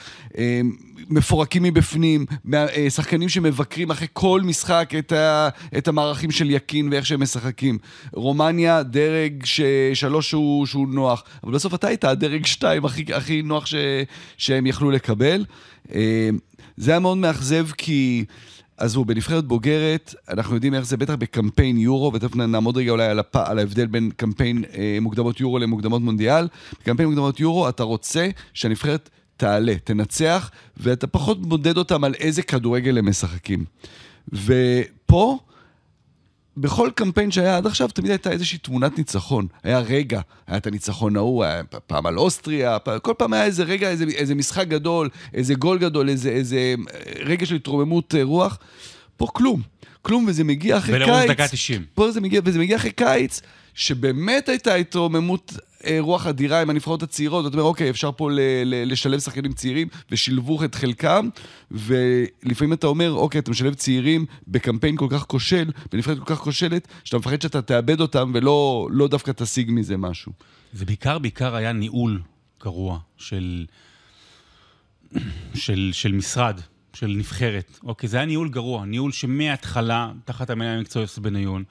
מפורקים 1.10 1.64
מבפנים, 1.64 2.26
אה, 2.54 2.90
שחקנים 2.90 3.30
שמבקרים 3.30 3.92
אחרי 3.92 4.08
כל 4.14 4.42
משחק 4.44 4.92
את, 5.00 5.12
ה, 5.12 5.50
את 5.78 5.88
המערכים 5.88 6.32
של 6.32 6.50
יקין 6.50 6.90
ואיך 6.92 7.06
שהם 7.06 7.22
משחקים. 7.22 7.78
רומניה, 8.14 8.84
דרג 8.84 9.46
ש, 9.46 9.62
שלוש 9.94 10.30
שהוא, 10.30 10.66
שהוא 10.66 10.88
נוח, 10.88 11.24
אבל 11.44 11.54
בסוף 11.54 11.74
אתה 11.74 11.88
היית 11.88 12.04
הדרג 12.04 12.46
שתיים 12.46 12.86
הכי, 12.86 13.06
הכי 13.14 13.42
נוח 13.42 13.66
ש, 13.66 13.76
שהם 14.38 14.68
יכלו 14.68 14.92
לקבל. 14.92 15.46
אה, 15.96 16.30
זה 16.78 16.92
היה 16.92 17.00
מאוד 17.00 17.18
מאכזב 17.18 17.68
כי... 17.78 18.26
עזבו, 18.82 19.06
בנבחרת 19.06 19.46
בוגרת, 19.46 20.16
אנחנו 20.30 20.56
יודעים 20.56 20.74
איך 20.74 20.86
זה, 20.86 20.98
בטח 20.98 21.16
בקמפיין 21.16 21.78
יורו, 21.78 22.14
ותכף 22.14 22.36
נעמוד 22.36 22.78
רגע 22.78 22.92
אולי 22.92 23.06
על, 23.06 23.20
הפ... 23.20 23.36
על 23.36 23.60
ההבדל 23.60 23.86
בין 23.86 24.10
קמפיין 24.18 24.64
אה, 24.78 24.98
מוקדמות 25.02 25.40
יורו 25.40 25.60
למוקדמות 25.60 26.02
מונדיאל. 26.02 26.48
בקמפיין 26.82 27.10
מוקדמות 27.10 27.40
יורו 27.40 27.70
אתה 27.70 27.84
רוצה 27.84 28.30
שהנבחרת 28.54 29.10
תעלה, 29.42 29.74
תנצח, 29.84 30.52
ואתה 30.78 31.08
פחות 31.08 31.42
מודד 31.42 31.78
אותם 31.78 32.04
על 32.04 32.14
איזה 32.14 32.42
כדורגל 32.42 32.98
הם 32.98 33.10
משחקים. 33.10 33.66
ופה, 34.34 35.40
בכל 36.58 36.90
קמפיין 36.96 37.32
שהיה 37.32 37.58
עד 37.58 37.66
עכשיו, 37.66 37.88
תמיד 37.88 38.12
הייתה 38.12 38.32
איזושהי 38.32 38.58
תמונת 38.58 38.98
ניצחון. 38.98 39.48
היה 39.64 39.80
רגע, 39.80 40.22
היה 40.48 40.58
את 40.58 40.68
הניצחון 40.68 41.16
ההוא, 41.16 41.44
היה 41.44 41.64
פעם 41.64 42.06
על 42.06 42.18
אוסטריה, 42.18 42.80
פעם, 42.80 43.00
כל 43.00 43.14
פעם 43.18 43.34
היה 43.34 43.46
איזה 43.46 43.64
רגע, 43.64 43.90
איזה, 43.90 44.06
איזה 44.16 44.36
משחק 44.36 44.68
גדול, 44.68 45.10
איזה 45.34 45.54
גול 45.54 45.78
גדול, 45.78 46.10
איזה, 46.10 46.30
איזה 46.30 46.76
רגע 47.20 47.46
של 47.46 47.56
התרוממות 47.56 48.16
אה, 48.16 48.24
רוח. 48.24 48.58
פה 49.18 49.28
כלום. 49.34 49.62
כלום, 50.02 50.26
וזה 50.28 50.44
מגיע 50.44 50.78
אחרי 50.78 51.00
קיץ. 51.00 51.08
ולרוב 51.08 51.32
דקה 51.32 51.48
90. 51.48 51.86
פה 51.94 52.12
זה 52.12 52.22
מגיע, 52.22 52.42
וזה 52.46 52.60
מגיע 52.60 52.76
אחרי 52.76 52.92
קיץ, 52.92 53.42
שבאמת 53.76 54.50
הייתה 54.50 54.76
התרוממות 54.76 55.54
אה, 55.86 55.98
רוח 56.00 56.28
אדירה 56.28 56.62
עם 56.62 56.70
הנבחרות 56.70 57.04
הצעירות, 57.04 57.46
ואתה 57.46 57.58
אומר, 57.58 57.68
אוקיי, 57.68 57.90
אפשר 57.90 58.12
פה 58.18 58.32
ל- 58.32 58.40
ל- 58.66 58.92
לשלב 58.92 59.20
שחקנים 59.20 59.54
צעירים, 59.54 59.88
ושילבו 60.12 60.64
את 60.64 60.76
חלקם, 60.76 61.30
ולפעמים 61.72 62.74
אתה 62.74 62.88
אומר, 62.88 63.12
אוקיי, 63.12 63.40
אתה 63.40 63.52
משלב 63.52 63.74
צעירים 63.74 64.26
בקמפיין 64.48 64.98
כל 64.98 65.08
כך 65.10 65.26
כושל, 65.26 65.72
בנבחרת 65.92 66.20
כל 66.20 66.36
כך 66.36 66.42
כושלת, 66.42 66.88
שאתה 67.04 67.18
מפחד 67.18 67.42
שאתה 67.42 67.62
תאבד 67.62 68.02
אותם, 68.02 68.32
ולא 68.34 68.88
לא 68.92 69.08
דווקא 69.08 69.32
תשיג 69.32 69.72
מזה 69.72 69.98
משהו. 69.98 70.32
זה 70.74 70.86
בעיקר, 70.86 71.20
בעיקר 71.20 71.56
היה 71.56 71.74
ניהול 71.74 72.22
גרוע 72.64 73.00
של, 73.18 73.66
של, 75.54 75.90
של 75.94 76.12
משרד, 76.12 76.62
של 76.94 77.08
נבחרת. 77.08 77.80
אוקיי, 77.84 78.10
זה 78.10 78.18
היה 78.18 78.26
ניהול 78.26 78.50
גרוע, 78.50 78.86
ניהול 78.86 79.12
שמההתחלה, 79.12 80.12
תחת 80.26 80.50
המנהל 80.50 80.78
המקצועי 80.78 81.04
יוסף 81.04 81.20
בניון, 81.20 81.64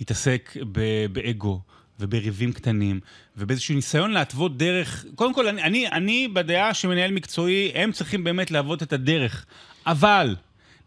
התעסק 0.00 0.56
ב- 0.72 1.06
באגו 1.12 1.60
ובריבים 2.00 2.52
קטנים, 2.52 3.00
ובאיזשהו 3.36 3.74
ניסיון 3.74 4.10
להתוות 4.10 4.56
דרך... 4.56 5.04
קודם 5.14 5.34
כל, 5.34 5.48
אני, 5.48 5.62
אני, 5.62 5.88
אני 5.88 6.28
בדעה 6.28 6.74
שמנהל 6.74 7.12
מקצועי, 7.12 7.72
הם 7.74 7.92
צריכים 7.92 8.24
באמת 8.24 8.50
להוות 8.50 8.82
את 8.82 8.92
הדרך. 8.92 9.46
אבל 9.86 10.36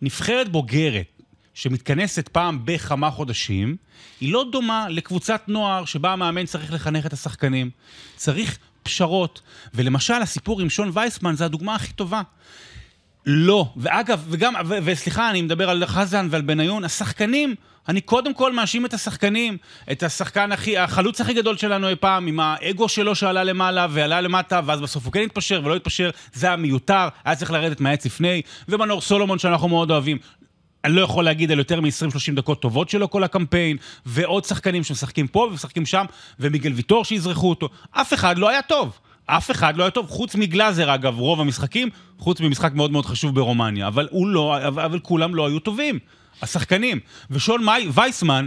נבחרת 0.02 0.50
בוגרת, 0.50 1.22
שמתכנסת 1.54 2.28
פעם 2.28 2.66
בכמה 2.66 3.12
חודשים, 3.12 3.76
היא 4.22 4.34
לא 4.34 4.46
דומה 4.52 4.90
לקבוצת 4.90 5.42
נוער 5.48 5.86
שבה 5.86 6.14
המאמן 6.14 6.46
צריך 6.46 6.74
לחנך 6.74 7.06
את 7.06 7.14
השחקנים. 7.14 7.70
צריך 8.16 8.58
פשרות. 8.84 9.42
ולמשל, 9.74 10.14
הסיפור 10.14 10.62
עם 10.62 10.70
שון 10.70 10.90
וייסמן 10.94 11.36
זה 11.36 11.46
הדוגמה 11.46 11.76
הכי 11.76 11.94
טובה. 11.94 12.22
לא. 13.26 13.74
ואגב, 13.78 14.26
וגם, 14.30 14.54
ו- 14.66 14.78
וסליחה, 14.84 15.30
אני 15.30 15.42
מדבר 15.42 15.70
על 15.70 15.86
חזן 15.86 16.28
ועל 16.32 16.42
בניון, 16.42 16.84
השחקנים, 16.84 17.56
אני 17.88 18.02
קודם 18.02 18.34
כל 18.34 18.54
מאשים 18.54 18.86
את 18.86 18.94
השחקנים, 18.94 19.58
את 19.92 20.04
השחקן 20.04 20.52
הכי, 20.52 20.78
החלוץ 20.78 21.22
הכי 21.22 21.34
גדול 21.34 21.58
שלנו 21.58 21.90
אי 21.90 21.96
פעם, 21.96 22.28
עם 22.28 22.40
האגו 22.40 22.90
שלו 22.90 23.16
שעלה 23.16 23.44
למעלה 23.44 23.88
ועלה 23.90 24.22
למטה, 24.22 24.62
ואז 24.66 24.82
בסוף 24.82 25.06
הוא 25.06 25.14
כן 25.14 25.22
התפשר 25.22 25.62
ולא 25.64 25.76
התפשר, 25.76 26.10
זה 26.34 26.48
היה 26.48 26.56
מיותר, 26.56 27.08
היה 27.26 27.36
צריך 27.36 27.52
לרדת 27.52 27.82
מהעץ 27.82 28.06
לפני, 28.06 28.42
ומנור 28.70 29.02
סולומון 29.02 29.40
שאנחנו 29.40 29.68
מאוד 29.68 29.92
אוהבים. 29.92 30.18
אני 30.86 30.94
לא 30.96 31.02
יכול 31.02 31.26
להגיד 31.26 31.52
על 31.52 31.60
יותר 31.60 31.82
מ-20-30 31.82 32.36
דקות 32.36 32.62
טובות 32.62 32.90
שלו 32.90 33.10
כל 33.10 33.24
הקמפיין, 33.24 33.78
ועוד 34.06 34.46
שחקנים 34.46 34.84
שמשחקים 34.84 35.28
פה 35.28 35.40
ומשחקים 35.40 35.86
שם, 35.86 36.06
ומיגל 36.40 36.74
ויטור 36.74 37.06
שיזרחו 37.06 37.50
אותו. 37.50 37.70
אף 37.92 38.14
אחד 38.14 38.38
לא 38.38 38.50
היה 38.50 38.62
טוב. 38.62 39.00
אף 39.26 39.52
אחד 39.52 39.78
לא 39.78 39.84
היה 39.84 39.92
טוב, 39.92 40.10
חוץ 40.10 40.36
מגלאזר 40.36 40.96
אגב, 40.96 41.20
רוב 41.20 41.42
המשחקים, 41.42 41.90
חוץ 42.18 42.42
ממשחק 42.42 42.74
מאוד 42.74 42.92
מאוד 42.92 43.06
חשוב 43.06 43.36
ברומניה, 43.36 43.88
אבל 43.88 44.08
הוא 44.12 44.28
לא, 44.28 44.68
אבל, 44.68 44.84
אבל 44.84 45.00
כולם 45.00 45.36
לא 45.36 45.48
היו 45.48 45.60
טובים, 45.60 46.00
השחקנים. 46.42 47.00
ושון 47.32 47.66
מי, 47.66 47.90
וייסמן, 47.94 48.46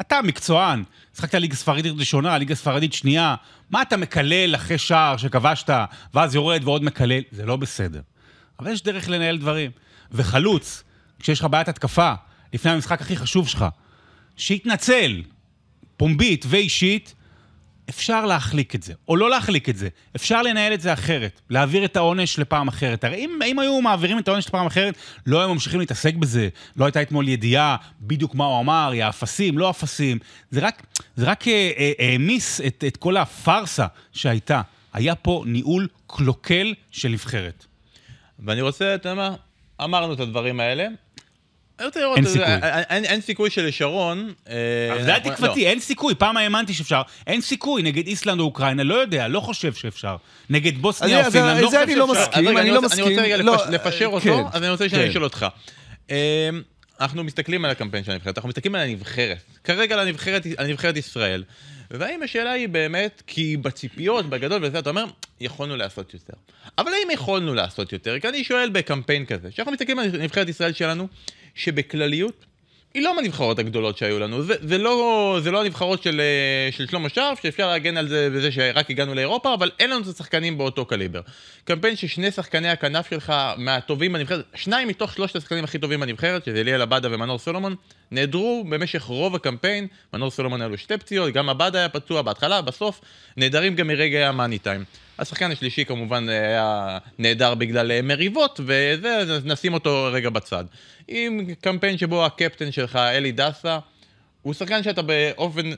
אתה 0.00 0.22
מקצוען, 0.22 0.84
שחקת 1.16 1.34
ליגה 1.34 1.56
ספרדית 1.56 1.94
ראשונה, 1.98 2.38
ליגה 2.38 2.54
ספרדית 2.54 2.92
שנייה, 2.92 3.34
מה 3.70 3.82
אתה 3.82 3.96
מקלל 3.96 4.54
אחרי 4.54 4.78
שער 4.78 5.16
שכבשת, 5.16 5.70
ואז 6.14 6.34
יורד 6.34 6.64
ועוד 6.64 6.84
מקלל? 6.84 7.20
זה 7.30 7.46
לא 7.46 7.56
בסדר. 7.56 8.00
אבל 8.60 8.72
יש 8.72 8.82
דרך 8.82 9.08
לנהל 9.08 9.38
דברים. 9.38 9.70
וחלוץ, 10.12 10.82
כשיש 11.18 11.40
לך 11.40 11.46
בעיית 11.50 11.68
התקפה, 11.68 12.12
לפני 12.52 12.70
המשחק 12.70 13.00
הכי 13.00 13.16
חשוב 13.16 13.48
שלך, 13.48 13.64
שיתנצל, 14.36 15.22
פומבית 15.96 16.44
ואישית, 16.48 17.14
אפשר 17.88 18.26
להחליק 18.26 18.74
את 18.74 18.82
זה, 18.82 18.92
או 19.08 19.16
לא 19.16 19.30
להחליק 19.30 19.68
את 19.68 19.76
זה. 19.76 19.88
אפשר 20.16 20.42
לנהל 20.42 20.74
את 20.74 20.80
זה 20.80 20.92
אחרת, 20.92 21.40
להעביר 21.50 21.84
את 21.84 21.96
העונש 21.96 22.38
לפעם 22.38 22.68
אחרת. 22.68 23.04
הרי 23.04 23.16
אם, 23.16 23.38
אם 23.46 23.58
היו 23.58 23.80
מעבירים 23.80 24.18
את 24.18 24.28
העונש 24.28 24.46
לפעם 24.46 24.66
אחרת, 24.66 24.94
לא 25.26 25.40
היו 25.40 25.54
ממשיכים 25.54 25.80
להתעסק 25.80 26.14
בזה. 26.14 26.48
לא 26.76 26.84
הייתה 26.84 27.02
אתמול 27.02 27.28
ידיעה 27.28 27.76
בדיוק 28.00 28.34
מה 28.34 28.44
הוא 28.44 28.60
אמר, 28.60 28.90
יא 28.94 29.08
אפסים, 29.08 29.58
לא 29.58 29.70
אפסים. 29.70 30.18
זה 30.50 30.60
רק, 30.60 30.82
זה 31.16 31.26
רק 31.26 31.48
אה, 31.48 31.70
אה, 31.78 31.92
העמיס 31.98 32.60
את, 32.60 32.84
את 32.86 32.96
כל 32.96 33.16
הפארסה 33.16 33.86
שהייתה. 34.12 34.60
היה 34.92 35.14
פה 35.14 35.44
ניהול 35.46 35.88
קלוקל 36.06 36.74
של 36.90 37.08
נבחרת. 37.08 37.66
ואני 38.38 38.60
רוצה, 38.60 38.94
אתה 38.94 39.08
יודע 39.08 39.22
מה, 39.22 39.36
אמרנו 39.84 40.12
את 40.12 40.20
הדברים 40.20 40.60
האלה. 40.60 40.86
אני 41.78 41.86
רוצה 41.86 42.00
לראות, 42.00 42.16
אין 42.16 42.24
אתה 42.26 42.32
יודע, 42.32 42.46
סיכוי. 42.54 42.70
אין, 42.70 42.84
אין, 42.90 43.04
אין 43.04 43.20
סיכוי 43.20 43.50
שלשרון... 43.50 44.32
אה, 44.48 44.54
אבל 44.92 45.02
זה 45.02 45.10
היה 45.10 45.20
תקוותי, 45.20 45.60
לא. 45.64 45.66
אין 45.68 45.80
סיכוי. 45.80 46.14
פעם 46.14 46.36
האמנתי 46.36 46.74
שאפשר. 46.74 47.02
אין 47.26 47.40
סיכוי 47.40 47.82
נגד 47.82 48.06
איסלנד 48.06 48.40
או 48.40 48.44
אוקראינה, 48.44 48.82
לא 48.82 48.94
יודע, 48.94 49.28
לא 49.28 49.40
חושב 49.40 49.72
שאפשר. 49.74 50.16
נגד 50.50 50.78
בוסניה 50.78 51.26
או 51.26 51.30
פינלנד, 51.32 51.60
לא 51.62 51.70
זה 51.70 51.76
חושב 51.76 51.88
אני 51.90 51.96
לא 51.96 52.06
שאפשר. 52.06 52.22
מסכים. 52.28 52.58
אני 52.58 52.70
לא 52.70 52.78
רוצה- 52.80 52.94
אני 52.94 53.02
רוצה 53.02 53.12
מסכים. 53.12 53.18
רגע 53.24 53.36
לא, 53.36 53.54
לפש- 53.56 53.70
לפשר 53.70 54.04
אה, 54.04 54.10
אותו, 54.10 54.24
כן, 54.24 54.44
אז 54.52 54.62
אני 54.62 54.70
רוצה 54.70 54.88
שאני 54.88 55.02
כן. 55.02 55.08
אשאל 55.10 55.24
אותך. 55.24 55.46
אה, 56.10 56.48
אנחנו 57.00 57.24
מסתכלים 57.24 57.64
על 57.64 57.70
הקמפיין 57.70 58.04
של 58.04 58.12
הנבחרת, 58.12 58.38
אנחנו 58.38 58.48
מסתכלים 58.48 58.74
על 58.74 58.80
הנבחרת. 58.80 59.38
כרגע 59.64 59.94
על 59.94 60.08
הנבחרת, 60.58 60.96
ישראל. 60.96 61.44
והאם 61.90 62.22
השאלה 62.22 62.52
היא 62.52 62.68
באמת, 62.68 63.22
כי 63.26 63.56
בציפיות, 63.56 64.26
בגדול 64.28 64.64
וזה, 64.64 64.78
אתה 64.78 64.90
אומר, 64.90 65.04
יכולנו 65.40 65.76
לעשות 65.76 66.14
יותר. 66.14 66.32
אבל 66.78 66.88
האם 66.92 67.10
יכולנו 67.10 67.54
לעשות 67.54 67.92
יותר? 67.92 68.18
כי 68.20 68.28
אני 68.28 68.44
שואל 68.44 68.68
בקמפיין 68.68 69.26
כזה, 69.26 69.48
שאנחנו 69.50 69.72
מסתכלים 69.72 69.98
על 69.98 70.06
נבחרת 70.22 70.48
ישראל 70.48 70.72
שלנו, 70.72 71.08
שבכלליות, 71.54 72.44
היא 72.94 73.02
לא 73.02 73.16
מהנבחרות 73.16 73.58
הגדולות 73.58 73.98
שהיו 73.98 74.18
לנו, 74.18 74.42
זה, 74.42 74.54
זה, 74.60 74.78
לא, 74.78 75.38
זה 75.42 75.50
לא 75.50 75.64
הנבחרות 75.64 76.02
של, 76.02 76.20
אה, 76.20 76.72
של 76.72 76.86
שלמה 76.86 77.08
שרף, 77.08 77.42
שאפשר 77.42 77.68
להגן 77.68 77.96
על 77.96 78.08
זה 78.08 78.28
בזה 78.34 78.52
שרק 78.52 78.90
הגענו 78.90 79.14
לאירופה, 79.14 79.54
אבל 79.54 79.70
אין 79.78 79.90
לנו 79.90 80.02
את 80.02 80.06
השחקנים 80.06 80.58
באותו 80.58 80.84
קליבר. 80.84 81.20
קמפיין 81.64 81.96
ששני 81.96 82.30
שחקני 82.30 82.68
הכנף 82.68 83.10
שלך 83.10 83.32
מהטובים 83.56 84.12
בנבחרת, 84.12 84.44
שניים 84.54 84.88
מתוך 84.88 85.14
שלושת 85.14 85.36
השחקנים 85.36 85.64
הכי 85.64 85.78
טובים 85.78 86.00
בנבחרת, 86.00 86.44
שזה 86.44 86.60
אליאל 86.60 86.82
עבדה 86.82 87.08
ומנור 87.12 87.38
סולומון, 87.38 87.74
נעדרו 88.10 88.64
במשך 88.68 89.02
רוב 89.02 89.34
הקמפיין, 89.34 89.86
מנור 90.12 90.30
סולומון 90.30 90.60
היה 90.60 90.68
לו 90.68 90.78
שתי 90.78 90.96
פציעות, 90.96 91.32
גם 91.32 91.48
עבדה 91.48 91.78
היה 91.78 91.88
פצוע 91.88 92.22
בהתחלה, 92.22 92.62
בסוף, 92.62 93.00
נעדרים 93.36 93.74
גם 93.74 93.86
מרגעי 93.86 94.24
המאני 94.24 94.58
טיים. 94.58 94.84
השחקן 95.18 95.50
השלישי 95.50 95.84
כמובן 95.84 96.28
היה 96.28 96.98
נעדר 97.18 97.54
בגלל 97.54 97.92
אה, 97.92 98.02
מריבות, 98.02 98.60
וזה, 98.64 99.40
נשים 99.44 99.74
אותו 99.74 100.08
רגע 100.12 100.30
בצד. 100.30 100.64
עם 101.08 101.54
קמפיין 101.60 101.98
שבו 101.98 102.26
הקפטן 102.26 102.72
שלך, 102.72 102.96
אלי 102.96 103.32
דסה, 103.32 103.78
הוא 104.42 104.54
שחקן 104.54 104.82
שאתה 104.82 105.02
באופן 105.02 105.70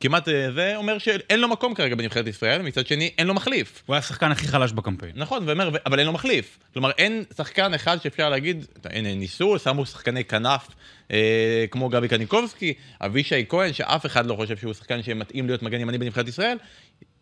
כמעט 0.00 0.28
אה, 0.28 0.52
זה, 0.52 0.76
אומר 0.76 0.98
שאין 0.98 1.40
לו 1.40 1.48
מקום 1.48 1.74
כרגע 1.74 1.94
בנבחרת 1.94 2.26
ישראל, 2.26 2.62
מצד 2.62 2.86
שני 2.86 3.10
אין 3.18 3.26
לו 3.26 3.34
מחליף. 3.34 3.82
הוא 3.86 3.94
היה 3.94 3.98
השחקן 3.98 4.32
הכי 4.32 4.48
חלש 4.48 4.72
בקמפיין. 4.72 5.12
נכון, 5.14 5.48
ואומר, 5.48 5.70
אבל 5.86 5.98
אין 5.98 6.06
לו 6.06 6.12
מחליף. 6.12 6.58
כלומר, 6.72 6.90
אין 6.98 7.24
שחקן 7.36 7.74
אחד 7.74 8.02
שאפשר 8.02 8.28
להגיד, 8.28 8.66
הנה, 8.84 9.14
ניסו, 9.14 9.58
שמו 9.58 9.86
שחקני 9.86 10.24
כנף, 10.24 10.68
אה, 11.10 11.64
כמו 11.70 11.88
גבי 11.88 12.08
קניקובסקי, 12.08 12.74
אבישי 13.00 13.44
כהן, 13.48 13.72
שאף 13.72 14.06
אחד 14.06 14.26
לא 14.26 14.34
חושב 14.34 14.56
שהוא 14.56 14.72
שחקן 14.72 15.02
שמתאים 15.02 15.46
להיות 15.46 15.62
מגן 15.62 15.80
ימני 15.80 15.98
בנבחרת 15.98 16.28
ישראל. 16.28 16.56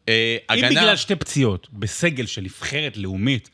אה, 0.08 0.36
אם 0.50 0.64
הגנה... 0.64 0.80
בגלל 0.80 0.96
שתי 0.96 1.16
פציעות 1.16 1.68
בסגל 1.72 2.26
של 2.26 2.42
נבחרת 2.42 2.96
לאומית, 2.96 3.50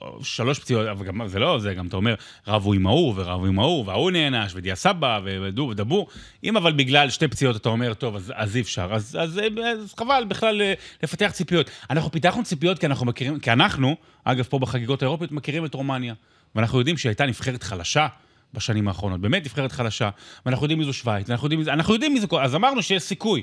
או 0.00 0.24
שלוש 0.24 0.58
פציעות, 0.58 0.86
אבל 0.86 1.06
גם 1.06 1.28
זה 1.28 1.38
לא, 1.38 1.58
זה 1.58 1.74
גם 1.74 1.86
אתה 1.86 1.96
אומר, 1.96 2.14
רבו 2.46 2.72
עם 2.72 2.86
ההוא 2.86 3.14
ורבו 3.16 3.46
עם 3.46 3.58
ההוא, 3.58 3.86
וההוא 3.86 4.10
נענש, 4.10 4.52
ודיה 4.54 4.74
סבא, 4.74 5.20
ודור 5.24 5.68
ודבור. 5.68 6.08
אם 6.44 6.56
אבל 6.56 6.72
בגלל 6.72 7.10
שתי 7.10 7.28
פציעות 7.28 7.56
אתה 7.56 7.68
אומר, 7.68 7.94
טוב, 7.94 8.16
אז, 8.16 8.32
אז 8.36 8.56
אי 8.56 8.60
אפשר, 8.60 8.88
אז, 8.92 9.18
אז, 9.20 9.40
אז 9.64 9.94
חבל 9.98 10.24
בכלל 10.28 10.62
אה, 10.62 10.74
לפתח 11.02 11.30
ציפיות. 11.30 11.70
אנחנו 11.90 12.10
פיתחנו 12.10 12.44
ציפיות 12.44 12.78
כי 12.78 12.86
אנחנו 12.86 13.06
מכירים, 13.06 13.38
כי 13.38 13.52
אנחנו, 13.52 13.96
אגב, 14.24 14.44
פה 14.44 14.58
בחגיגות 14.58 15.02
האירופיות, 15.02 15.32
מכירים 15.32 15.64
את 15.64 15.74
רומניה. 15.74 16.14
ואנחנו 16.54 16.78
יודעים 16.78 16.98
שהיא 16.98 17.10
הייתה 17.10 17.26
נבחרת 17.26 17.62
חלשה. 17.62 18.06
בשנים 18.54 18.88
האחרונות, 18.88 19.20
באמת 19.20 19.44
נבחרת 19.44 19.72
חלשה, 19.72 20.10
ואנחנו 20.46 20.64
יודעים 20.64 20.78
מי 20.78 20.84
זו 20.84 20.92
שווייץ, 20.92 21.30
אנחנו 21.30 21.46
יודעים 21.46 21.58
מי 21.58 21.64
זה, 21.64 21.72
אנחנו 21.72 21.94
יודעים 21.94 22.14
מי 22.14 22.20
זה, 22.20 22.26
אז 22.40 22.54
אמרנו 22.54 22.82
שיש 22.82 23.02
סיכוי. 23.02 23.42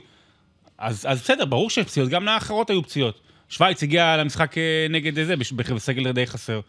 אז, 0.80 1.06
אז 1.10 1.22
בסדר, 1.22 1.46
ברור 1.46 1.70
שיש 1.70 1.86
פציעות, 1.86 2.10
גם 2.10 2.26
לאחרות 2.26 2.70
היו 2.70 2.84
פציעות. 2.84 3.20
שווייץ 3.50 3.84
הגיעה 3.84 4.18
למשחק 4.18 4.58
אה, 4.58 4.88
נגד 4.90 5.26
זה, 5.26 5.36
בסגל 5.76 6.12
די 6.12 6.28
חסר. 6.28 6.60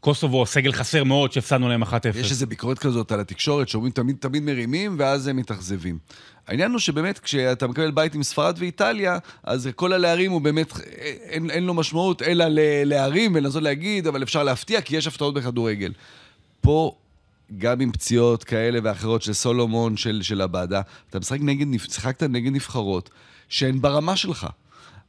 קוסובו, 0.00 0.46
סגל 0.46 0.72
חסר 0.72 1.04
מאוד, 1.04 1.32
שהפסדנו 1.32 1.68
להם 1.68 1.82
1-0. 1.82 1.86
יש 2.14 2.30
איזו 2.30 2.46
ביקורת 2.46 2.78
כזאת 2.78 3.12
על 3.12 3.20
התקשורת, 3.20 3.68
שאומרים 3.68 3.92
תמיד 3.92 4.16
תמיד 4.20 4.42
מרימים, 4.42 4.96
ואז 4.98 5.26
הם 5.26 5.36
מתאכזבים. 5.36 5.98
העניין 6.46 6.70
הוא 6.70 6.78
שבאמת, 6.78 7.18
כשאתה 7.18 7.66
מקבל 7.66 7.90
בית 7.90 8.14
עם 8.14 8.22
ספרד 8.22 8.56
ואיטליה, 8.58 9.18
אז 9.42 9.68
כל 9.76 9.92
הלהרים 9.92 10.32
הוא 10.32 10.40
באמת, 10.40 10.72
אין, 11.28 11.50
אין 11.50 11.64
לו 11.64 11.74
משמעות, 11.74 12.22
אלא 12.22 12.44
להרים 12.84 13.32
ולנסות 13.34 13.62
להגיד, 13.62 14.06
אבל 14.06 14.22
אפשר 14.22 14.42
להפתיע, 14.42 14.80
כי 14.80 14.96
יש 14.96 15.06
הפתעות 15.06 15.34
בכדורגל. 15.34 15.92
פה, 16.60 16.94
גם 17.58 17.80
עם 17.80 17.92
פציעות 17.92 18.44
כאלה 18.44 18.78
ואחרות 18.82 19.22
של 19.22 19.32
סולומון, 19.32 19.96
של, 19.96 20.22
של 20.22 20.40
עבדה, 20.40 20.80
אתה 21.10 21.18
משחק 21.18 21.38
נגד, 21.40 21.66
שיחקת 21.90 22.22
נגד 22.22 22.52
נבחרות 22.52 23.10
שהן 23.48 23.80
ברמה 23.80 24.16
שלך. 24.16 24.46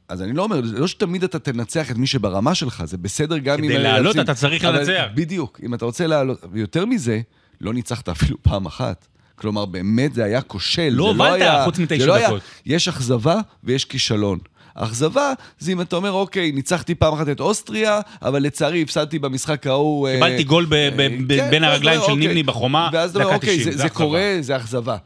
אז 0.08 0.22
אני 0.22 0.32
לא 0.32 0.42
אומר, 0.42 0.60
לא 0.64 0.86
שתמיד 0.86 1.24
אתה 1.24 1.38
תנצח 1.38 1.90
את 1.90 1.96
מי 1.96 2.06
שברמה 2.06 2.54
שלך, 2.54 2.84
זה 2.84 2.96
בסדר 2.98 3.38
גם 3.38 3.58
אם... 3.58 3.64
כדי 3.64 3.78
לעלות 3.78 4.18
אתה 4.18 4.34
צריך 4.34 4.64
לנצח. 4.64 5.04
בדיוק, 5.14 5.60
אם 5.62 5.74
אתה 5.74 5.84
רוצה 5.84 6.06
לעלות, 6.06 6.44
ויותר 6.52 6.86
מזה, 6.86 7.20
לא 7.60 7.74
ניצחת 7.74 8.08
אפילו 8.08 8.36
פעם 8.42 8.66
אחת. 8.66 9.06
כלומר, 9.36 9.64
באמת 9.66 10.14
זה 10.14 10.24
היה 10.24 10.42
כושל. 10.42 10.88
לא 10.92 11.04
זה 11.04 11.10
הובלת, 11.10 11.32
היה- 11.42 11.64
חוץ 11.64 11.78
מתשע 11.78 12.06
לא 12.06 12.14
היה- 12.14 12.26
דקות. 12.28 12.42
יש 12.66 12.88
אכזבה 12.88 13.40
ויש 13.64 13.84
כישלון. 13.84 14.38
אכזבה 14.84 15.32
זה 15.58 15.72
אם 15.72 15.80
אתה 15.80 15.96
אומר, 15.96 16.12
אוקיי, 16.12 16.52
ניצחתי 16.52 16.94
פעם 16.94 17.12
אחת 17.14 17.28
את 17.28 17.40
אוסטריה, 17.40 18.00
אבל 18.22 18.42
לצערי 18.42 18.82
הפסדתי 18.82 19.18
במשחק 19.18 19.66
ההוא... 19.66 20.08
אה, 20.08 20.14
קיבלתי 20.14 20.44
גול 20.44 20.64
ב- 20.64 20.70
ב- 20.74 21.00
אה, 21.00 21.08
ב- 21.26 21.36
כן, 21.36 21.50
בין 21.50 21.64
הרגליים 21.64 22.00
של 22.00 22.04
אומר, 22.06 22.14
נימני 22.14 22.40
אוקיי. 22.40 22.42
בחומה, 22.42 22.90
ואז 22.92 23.10
אתה 23.10 23.18
אומר, 23.18 23.26
דקה 23.28 23.36
אוקיי, 23.36 23.56
90, 23.58 23.64
זה- 23.64 23.70
זה 23.70 23.78
זה 23.78 23.86
אכזבה. 23.86 23.98
קורה, 24.04 24.36
זה 24.40 24.56
אכזבה. 24.56 24.96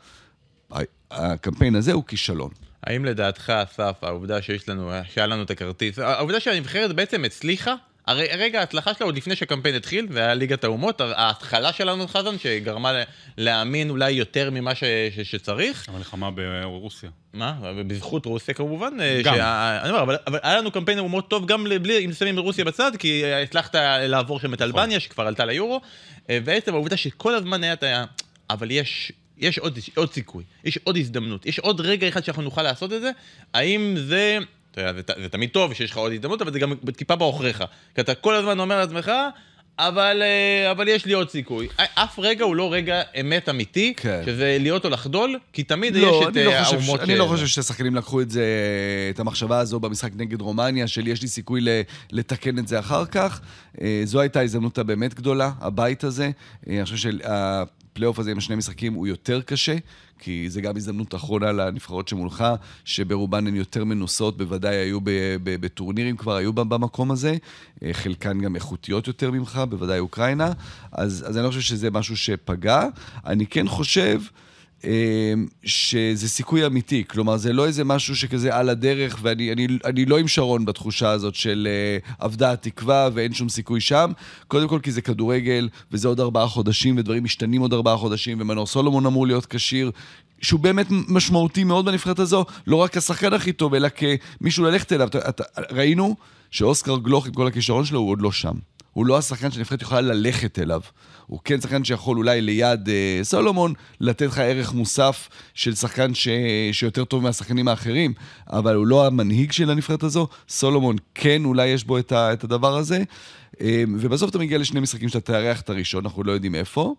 הקמפיין 1.11 1.75
הזה 1.75 1.93
הוא 1.93 2.05
כישלון. 2.07 2.51
האם 2.85 3.05
לדעתך, 3.05 3.51
אסף, 3.51 3.95
העובדה 4.03 4.43
שיש 4.43 4.69
לנו, 4.69 4.91
שהיה 5.15 5.27
לנו 5.27 5.43
את 5.43 5.51
הכרטיס, 5.51 5.99
העובדה 5.99 6.41
שהנבחרת 6.41 6.93
בעצם 6.93 7.25
הצליחה, 7.25 7.75
הרי 8.07 8.27
רגע 8.39 8.61
ההצלחה 8.61 8.95
שלה 8.95 9.07
עוד 9.07 9.17
לפני 9.17 9.37
שהקמפיין 9.37 9.75
התחיל, 9.75 10.07
והיה 10.11 10.35
ליגת 10.35 10.65
האומות, 10.65 11.01
ההתחלה 11.01 11.73
שלנו, 11.73 12.09
חזן, 12.09 12.39
שגרמה 12.39 12.93
להאמין 13.39 13.91
אולי 13.91 14.11
יותר 14.11 14.51
ממה 14.51 14.75
ש, 14.75 14.85
ש, 15.17 15.21
שצריך, 15.21 15.89
המלחמה 15.89 16.31
ברוסיה. 16.31 17.11
מה? 17.33 17.55
בזכות 17.87 18.27
רוסיה 18.27 18.55
כמובן. 18.55 19.01
אה, 19.01 19.21
גם. 19.25 19.35
שה- 19.35 19.79
אני 19.83 19.91
אומר, 19.91 20.03
אבל, 20.03 20.17
אבל 20.27 20.39
היה 20.43 20.59
לנו 20.59 20.71
קמפיין 20.71 20.99
אומות 20.99 21.31
טוב 21.31 21.47
גם 21.47 21.65
בלי, 21.83 22.05
אם 22.05 22.13
שמים 22.13 22.39
רוסיה 22.39 22.65
בצד, 22.65 22.93
כי 22.99 23.25
אה, 23.25 23.43
הצלחת 23.43 23.75
לעבור 24.09 24.41
שם 24.41 24.55
את 24.55 24.63
אלבניה, 24.63 25.01
שכבר 25.01 25.27
עלתה 25.27 25.45
ליורו, 25.45 25.81
אה, 26.31 26.39
בעצם 26.45 26.75
העובדה 26.75 26.97
שכל 26.97 27.35
הזמן 27.35 27.65
היה 27.65 27.73
את 27.73 27.83
ה... 27.83 28.05
אבל 28.51 28.71
יש... 28.71 29.13
יש 29.39 29.59
עוד, 29.59 29.79
עוד 29.97 30.13
סיכוי, 30.13 30.45
יש 30.65 30.79
עוד 30.85 30.97
הזדמנות, 30.97 31.47
יש 31.47 31.59
עוד 31.59 31.81
רגע 31.81 32.09
אחד 32.09 32.25
שאנחנו 32.25 32.43
נוכל 32.43 32.63
לעשות 32.63 32.93
את 32.93 33.01
זה, 33.01 33.11
האם 33.55 33.95
זה, 33.99 34.39
אתה 34.73 34.81
יודע, 34.81 34.93
זה, 34.93 35.23
זה 35.23 35.29
תמיד 35.29 35.51
טוב 35.51 35.75
שיש 35.75 35.91
לך 35.91 35.97
עוד 35.97 36.13
הזדמנות, 36.13 36.43
אבל 36.43 36.53
זה 36.53 36.59
גם 36.59 36.75
טיפה 36.97 37.17
בעוכריך. 37.17 37.65
כי 37.95 38.01
אתה 38.01 38.15
כל 38.15 38.35
הזמן 38.35 38.61
אומר 38.61 38.79
לעצמך, 38.79 39.13
אבל, 39.79 40.23
אה, 40.23 40.71
אבל 40.71 40.89
יש 40.89 41.07
לי 41.07 41.13
עוד 41.13 41.31
סיכוי. 41.31 41.69
אף 41.95 42.19
רגע 42.19 42.45
הוא 42.45 42.57
לא 42.57 42.73
רגע 42.73 43.03
אמת 43.21 43.49
אמיתי, 43.49 43.95
כן. 43.97 44.23
שזה 44.27 44.57
להיות 44.61 44.85
או 44.85 44.91
לחדול, 44.91 45.39
כי 45.53 45.63
תמיד 45.63 45.97
לא, 45.97 46.21
יש 46.23 46.29
את 46.29 46.37
אני 46.37 46.45
לא 46.45 46.51
אה, 46.53 46.61
האומות... 46.67 47.01
אני 47.01 47.15
ש- 47.15 47.19
לא 47.19 47.25
חושב 47.25 47.47
שהשחקנים 47.47 47.95
לקחו 47.95 48.21
את 48.21 48.31
זה, 48.31 48.45
את 49.15 49.21
המחשבה 49.21 49.59
הזו 49.59 49.81
במשחק 49.81 50.11
נגד 50.17 50.41
רומניה, 50.41 50.87
של 50.87 51.09
יש 51.09 51.23
לי 51.23 51.29
סיכוי 51.29 51.61
לתקן 52.13 52.59
את 52.59 52.69
זה 52.69 52.79
אחר 52.79 53.07
כך. 53.07 53.41
אה, 53.81 54.01
זו 54.05 54.21
הייתה 54.21 54.41
ההזדמנות 54.41 54.79
הבאמת 54.79 55.15
גדולה, 55.15 55.51
הבית 55.61 56.05
הזה. 56.05 56.25
אה, 56.69 56.77
אני 56.77 56.85
חושב 56.85 56.97
שהפלייאוף 57.93 58.19
הזה 58.19 58.31
עם 58.31 58.39
השני 58.39 58.57
משחקים 58.57 58.93
הוא 58.93 59.07
יותר 59.07 59.43
קשה, 59.43 59.77
כי 60.19 60.51
זה 60.51 60.61
גם 60.61 60.77
הזדמנות 60.77 61.15
אחרונה 61.15 61.53
לנבחרות 61.53 62.09
שמולך, 62.09 62.45
שברובן 62.85 63.47
הן 63.47 63.57
יותר 63.57 63.85
מנוסות, 63.85 64.37
בוודאי 64.37 64.77
היו 64.77 64.99
בטורנירים 65.45 66.17
כבר, 66.17 66.37
היו 66.37 66.53
במקום 66.53 67.11
הזה. 67.11 67.37
אה, 67.83 67.91
חלקן 67.93 68.41
גם 68.41 68.55
איכותיות 68.55 69.07
יותר 69.07 69.31
ממך, 69.31 69.61
בוודאי 69.69 69.99
אוקראינה. 69.99 70.53
אז, 70.93 71.25
אז 71.29 71.37
אני 71.37 71.45
לא 71.45 71.49
חושב 71.49 71.61
שזה 71.61 71.91
משהו 71.91 72.17
שפגע. 72.17 72.83
אני 73.27 73.47
כן 73.47 73.69
חושב... 73.69 74.21
אה, 74.85 75.35
שזה 75.65 76.29
סיכוי 76.29 76.67
אמיתי, 76.67 77.05
כלומר 77.09 77.37
זה 77.37 77.53
לא 77.53 77.67
איזה 77.67 77.85
משהו 77.85 78.17
שכזה 78.17 78.57
על 78.57 78.69
הדרך 78.69 79.19
ואני 79.23 79.53
אני, 79.53 79.67
אני 79.85 80.05
לא 80.05 80.19
עם 80.19 80.29
שרון 80.29 80.65
בתחושה 80.65 81.11
הזאת 81.11 81.35
של 81.35 81.69
אה, 81.71 82.27
אבדה 82.27 82.53
התקווה 82.53 83.09
ואין 83.15 83.35
שום 83.35 83.49
סיכוי 83.49 83.81
שם, 83.81 84.13
קודם 84.49 84.69
כל 84.69 84.79
כי 84.83 84.93
זה 84.93 85.03
כדורגל 85.03 85.69
וזה 85.93 86.09
עוד 86.09 86.21
ארבעה 86.21 86.49
חודשים 86.49 86.99
ודברים 86.99 87.25
משתנים 87.25 87.61
עוד 87.61 87.73
ארבעה 87.73 87.97
חודשים 87.97 88.41
ומנור 88.41 88.67
סולומון 88.67 89.07
אמור 89.07 89.27
להיות 89.27 89.47
כשיר. 89.47 89.91
שהוא 90.43 90.61
באמת 90.61 90.87
משמעותי 90.91 91.65
מאוד 91.65 91.85
בנבחרת 91.85 92.19
הזו, 92.19 92.45
לא 92.67 92.77
רק 92.77 92.97
השחקן 92.97 93.33
הכי 93.33 93.53
טוב, 93.53 93.75
אלא 93.75 93.89
כמישהו 93.89 94.65
ללכת 94.65 94.93
אליו. 94.93 95.09
אתה, 95.09 95.29
אתה, 95.29 95.45
ראינו 95.71 96.17
שאוסקר 96.51 96.99
גלוך 96.99 97.27
עם 97.27 97.33
כל 97.33 97.47
הכישרון 97.47 97.85
שלו 97.85 98.01
הוא 98.01 98.11
עוד 98.11 98.23
לא 98.23 98.33
שם. 98.33 98.55
הוא 98.93 99.07
לא 99.07 99.19
השחקן 99.19 99.51
שהנבחרת 99.51 99.83
יכולה 99.83 100.01
ללכת 100.01 100.59
אליו. 100.59 100.81
הוא 101.27 101.41
כן 101.45 101.61
שחקן 101.61 101.85
שיכול 101.85 102.17
אולי 102.17 102.41
ליד 102.41 102.89
אה, 102.89 103.21
סולומון 103.23 103.73
לתת 104.01 104.27
לך 104.27 104.39
ערך 104.39 104.73
מוסף 104.73 105.29
של 105.55 105.75
שחקן 105.75 106.15
ש... 106.15 106.29
שיותר 106.73 107.05
טוב 107.05 107.23
מהשחקנים 107.23 107.69
האחרים, 107.69 108.15
אבל 108.47 108.75
הוא 108.75 108.87
לא 108.87 109.07
המנהיג 109.07 109.53
של 109.53 109.71
הנבחרת 109.71 110.03
הזו. 110.03 110.29
סולומון 110.49 110.97
כן, 111.15 111.45
אולי 111.45 111.67
יש 111.67 111.85
בו 111.85 111.99
את, 111.99 112.13
ה... 112.13 112.33
את 112.33 112.45
הדבר 112.45 112.77
הזה. 112.77 113.03
אה, 113.61 113.85
ובסוף 113.99 114.31
אתה 114.31 114.39
מגיע 114.39 114.59
לשני 114.59 114.81
משחקים 114.81 115.09
שאתה 115.09 115.21
תארח 115.21 115.61
את 115.61 115.71
הראשון, 115.71 116.05
אנחנו 116.05 116.23
לא 116.25 116.33
יודעים 116.33 116.55
איפה. 116.55 116.95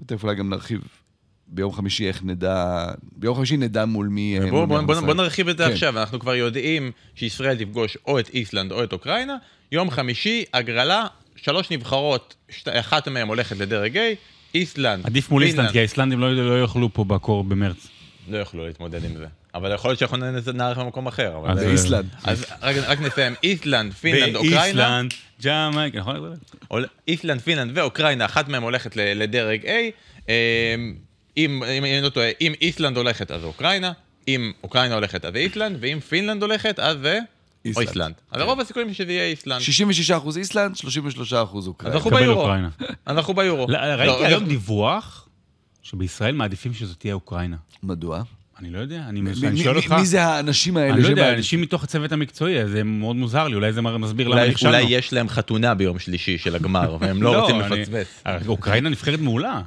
ותכף 0.00 0.22
אולי 0.22 0.34
גם 0.34 0.50
נרחיב 0.50 0.80
ביום 1.46 1.72
חמישי 1.72 2.08
איך 2.08 2.24
נדע, 2.24 2.86
ביום 3.12 3.36
חמישי 3.36 3.56
נדע 3.56 3.84
מול 3.84 4.08
מי... 4.08 4.38
אה, 4.40 4.50
בוא, 4.50 4.66
מול 4.66 4.80
בוא, 4.80 4.94
בוא. 4.94 5.00
בוא 5.00 5.14
נרחיב 5.14 5.48
את 5.48 5.58
זה 5.58 5.64
כן. 5.64 5.72
עכשיו, 5.72 5.98
אנחנו 5.98 6.20
כבר 6.20 6.34
יודעים 6.34 6.90
שישראל 7.14 7.56
תפגוש 7.56 7.98
או 8.06 8.18
את 8.18 8.28
איסלנד 8.28 8.72
או 8.72 8.84
את 8.84 8.92
אוקראינה, 8.92 9.36
יום 9.72 9.90
חמישי, 9.90 10.44
הגרלה, 10.54 11.06
שלוש 11.36 11.70
נבחרות, 11.70 12.34
שת, 12.50 12.68
אחת 12.68 13.08
מהן 13.08 13.28
הולכת 13.28 13.56
לדרג 13.58 13.96
A, 13.96 14.00
איסלנד, 14.54 15.06
עדיף 15.06 15.30
מול 15.30 15.42
איסלנד, 15.42 15.70
כי 15.70 15.78
האיסלנדים 15.78 16.20
לא 16.20 16.34
לא 16.34 16.62
יאכלו 16.62 16.92
פה 16.94 17.04
בקור 17.04 17.44
במרץ. 17.44 17.86
לא 18.28 18.38
יוכלו 18.38 18.66
להתמודד 18.66 19.04
עם 19.04 19.16
זה. 19.16 19.26
אבל 19.54 19.74
יכול 19.74 19.90
להיות 19.90 19.98
שאנחנו 19.98 20.16
נארח 20.54 20.78
במקום 20.78 21.06
אחר. 21.06 21.36
אבל 21.36 21.50
אז 21.50 21.58
זה- 21.58 21.66
באיסלנד. 21.66 22.06
אז 22.24 22.46
רק, 22.62 22.76
רק 22.76 23.00
נסיים, 23.00 23.34
איסלנד, 23.42 23.92
פינלנד, 23.92 24.36
אוקראינה, 24.36 24.60
באיסלנד, 24.62 25.14
ג'מאיקה, 25.44 25.98
נכון? 25.98 26.34
איסלנד, 27.08 27.40
פינלנד 27.40 27.78
ואוקראינה, 27.78 28.24
אחת 28.24 28.48
מהן 28.48 28.62
הולכת 28.62 28.96
ל- 28.96 29.22
לדרג 29.22 29.60
A. 29.64 29.70
אם 31.36 31.62
אם 31.78 31.84
אני 31.84 32.00
לא 32.02 32.08
טועה, 32.08 32.30
אם 32.40 32.52
איסלנד 32.60 32.96
הולכת 32.96 33.30
אז 33.30 33.44
אוקראינה, 33.44 33.92
אם 34.28 34.52
אוקראינה 34.62 34.94
הולכת 34.94 35.24
אז 35.24 35.36
איסלנד, 35.36 35.76
ואם 35.80 36.00
פינלנד 36.00 36.42
הולכת 36.42 36.78
אז 36.78 36.96
זה... 37.02 37.18
או 37.74 37.80
איסלנד. 37.80 37.88
איסלנד. 37.88 38.14
אז 38.30 38.40
כן. 38.40 38.46
רוב 38.46 38.60
הסיכויים 38.60 38.94
שזה 38.94 39.12
יהיה 39.12 39.24
איסלנד. 39.26 39.60
66% 40.24 40.36
איסלנד, 40.36 40.76
33% 40.76 41.58
אז 41.58 41.66
אוקראינה. 41.66 41.96
אנחנו 41.96 42.10
ביורו. 42.10 42.50
אנחנו 43.06 43.34
ביורו. 43.34 43.66
לא, 43.68 43.86
לא, 43.96 44.02
ראיתי 44.12 44.26
היום 44.26 44.44
דיווח 44.44 45.28
שבישראל 45.82 46.34
מעדיפים 46.34 46.74
שזו 46.74 46.94
תהיה 46.94 47.14
אוקראינה. 47.14 47.56
מדוע? 47.82 48.22
אני 48.58 48.70
לא 48.70 48.78
יודע, 48.78 49.02
אני 49.08 49.22
שואל 49.64 49.76
אותך. 49.76 49.92
מי 49.92 50.06
זה 50.06 50.22
האנשים 50.24 50.76
האלה? 50.76 50.94
אני 50.94 51.02
לא 51.02 51.08
יודע? 51.08 51.34
אנשים 51.34 51.60
מתוך 51.60 51.84
הצוות 51.84 52.12
המקצועי, 52.12 52.68
זה 52.68 52.84
מאוד 52.84 53.16
מוזר 53.16 53.48
לי, 53.48 53.54
אולי 53.54 53.72
זה 53.72 53.80
מסביר 53.82 54.28
למה 54.28 54.48
נכשלנו. 54.48 54.74
אולי 54.76 54.86
יש 54.88 55.12
להם 55.12 55.28
חתונה 55.28 55.74
ביום 55.74 55.98
שלישי 55.98 56.38
של 56.38 56.54
הגמר, 56.54 56.96
והם 57.00 57.22
לא 57.22 57.40
רוצים 57.40 57.60
אני- 57.60 57.80
לפספס. 57.80 58.22
אוקראינה 58.46 58.88
נבחרת 58.88 59.20
מעולה. 59.20 59.60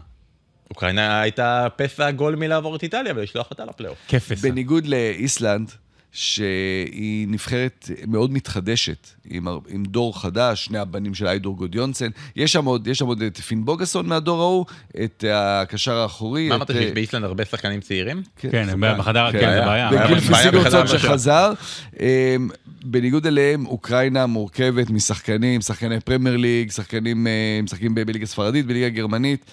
אוקראינה 0.69 1.21
הייתה 1.21 1.67
פסע 1.75 2.11
גול 2.11 2.35
מלעבור 2.35 2.75
את 2.75 2.83
איטליה 2.83 3.13
ולשלוח 3.15 3.47
אותה 3.51 3.65
לפלייאוף. 3.65 3.97
כפס. 4.07 4.41
בניגוד 4.41 4.87
לאיסלנד, 4.87 5.71
שהיא 6.11 7.27
נבחרת 7.27 7.89
מאוד 8.07 8.31
מתחדשת, 8.31 9.07
עם, 9.29 9.47
עם 9.67 9.83
דור 9.83 10.21
חדש, 10.21 10.65
שני 10.65 10.77
הבנים 10.77 11.13
של 11.13 11.27
איידור 11.27 11.55
גודיונסן. 11.55 12.09
יש 12.35 12.53
שם 12.53 12.65
עוד, 12.65 12.87
יש 12.87 12.97
שם 12.97 13.05
עוד 13.05 13.21
את 13.21 13.37
פין 13.37 13.65
בוגסון 13.65 14.05
מהדור 14.07 14.41
ההוא, 14.41 14.65
את 15.03 15.23
הקשר 15.33 15.97
האחורי. 15.97 16.49
מה 16.49 16.55
אמרת 16.55 16.71
אה, 16.71 16.75
שיש 16.75 16.91
באיסלנד 16.91 17.23
הרבה 17.23 17.45
שחקנים 17.45 17.81
צעירים? 17.81 18.23
כן, 18.37 18.69
הם 18.69 18.83
בחדר, 18.97 19.31
כן, 19.31 19.39
כן, 19.39 19.53
זה. 19.59 19.65
בעיה. 19.65 19.89
וגיל 19.93 20.19
פיסיגורצון. 20.19 20.87
שחזר. 20.87 21.53
אמ, 21.99 22.49
בניגוד 22.83 23.27
אליהם, 23.27 23.65
אוקראינה 23.65 24.25
מורכבת 24.25 24.89
משחקנים, 24.89 25.61
שחקני 25.61 25.99
פרמייר 25.99 26.37
ליג, 26.37 26.71
שחקנים 26.71 27.27
אה, 27.27 27.59
משחקים 27.63 27.95
בליגה 27.95 28.25
ספרדית, 28.25 28.65
בליגה 28.65 28.89
גרמנית. 28.89 29.45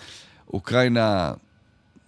אוקראינה 0.53 1.33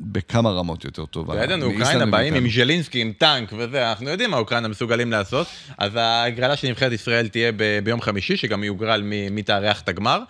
בכמה 0.01 0.51
רמות 0.51 0.85
יותר 0.85 1.07
טובה. 1.07 1.35
וידענו, 1.35 1.67
מאיסלנד 1.67 1.83
אוקראינה 1.87 2.07
באים 2.07 2.35
עם. 2.35 2.51
ז'לינסקי, 2.51 3.01
עם 3.01 3.13
טנק 3.19 3.53
וזה, 3.59 3.91
אנחנו 3.91 4.09
יודעים 4.09 4.31
מה 4.31 4.37
אוקראינה 4.37 4.69
מסוגלים 4.69 5.11
לעשות. 5.11 5.47
אז 5.79 5.97
ההגרלה 5.97 6.57
של 6.57 6.69
נבחרת 6.69 6.93
ישראל 6.93 7.29
תהיה 7.29 7.53
ב- 7.57 7.79
ביום 7.85 8.01
חמישי, 8.01 8.37
שגם 8.37 8.65
יוגרל 8.65 9.03
מי 9.31 9.43
תארח 9.43 9.81
את 9.81 9.89
הגמר. 9.89 10.21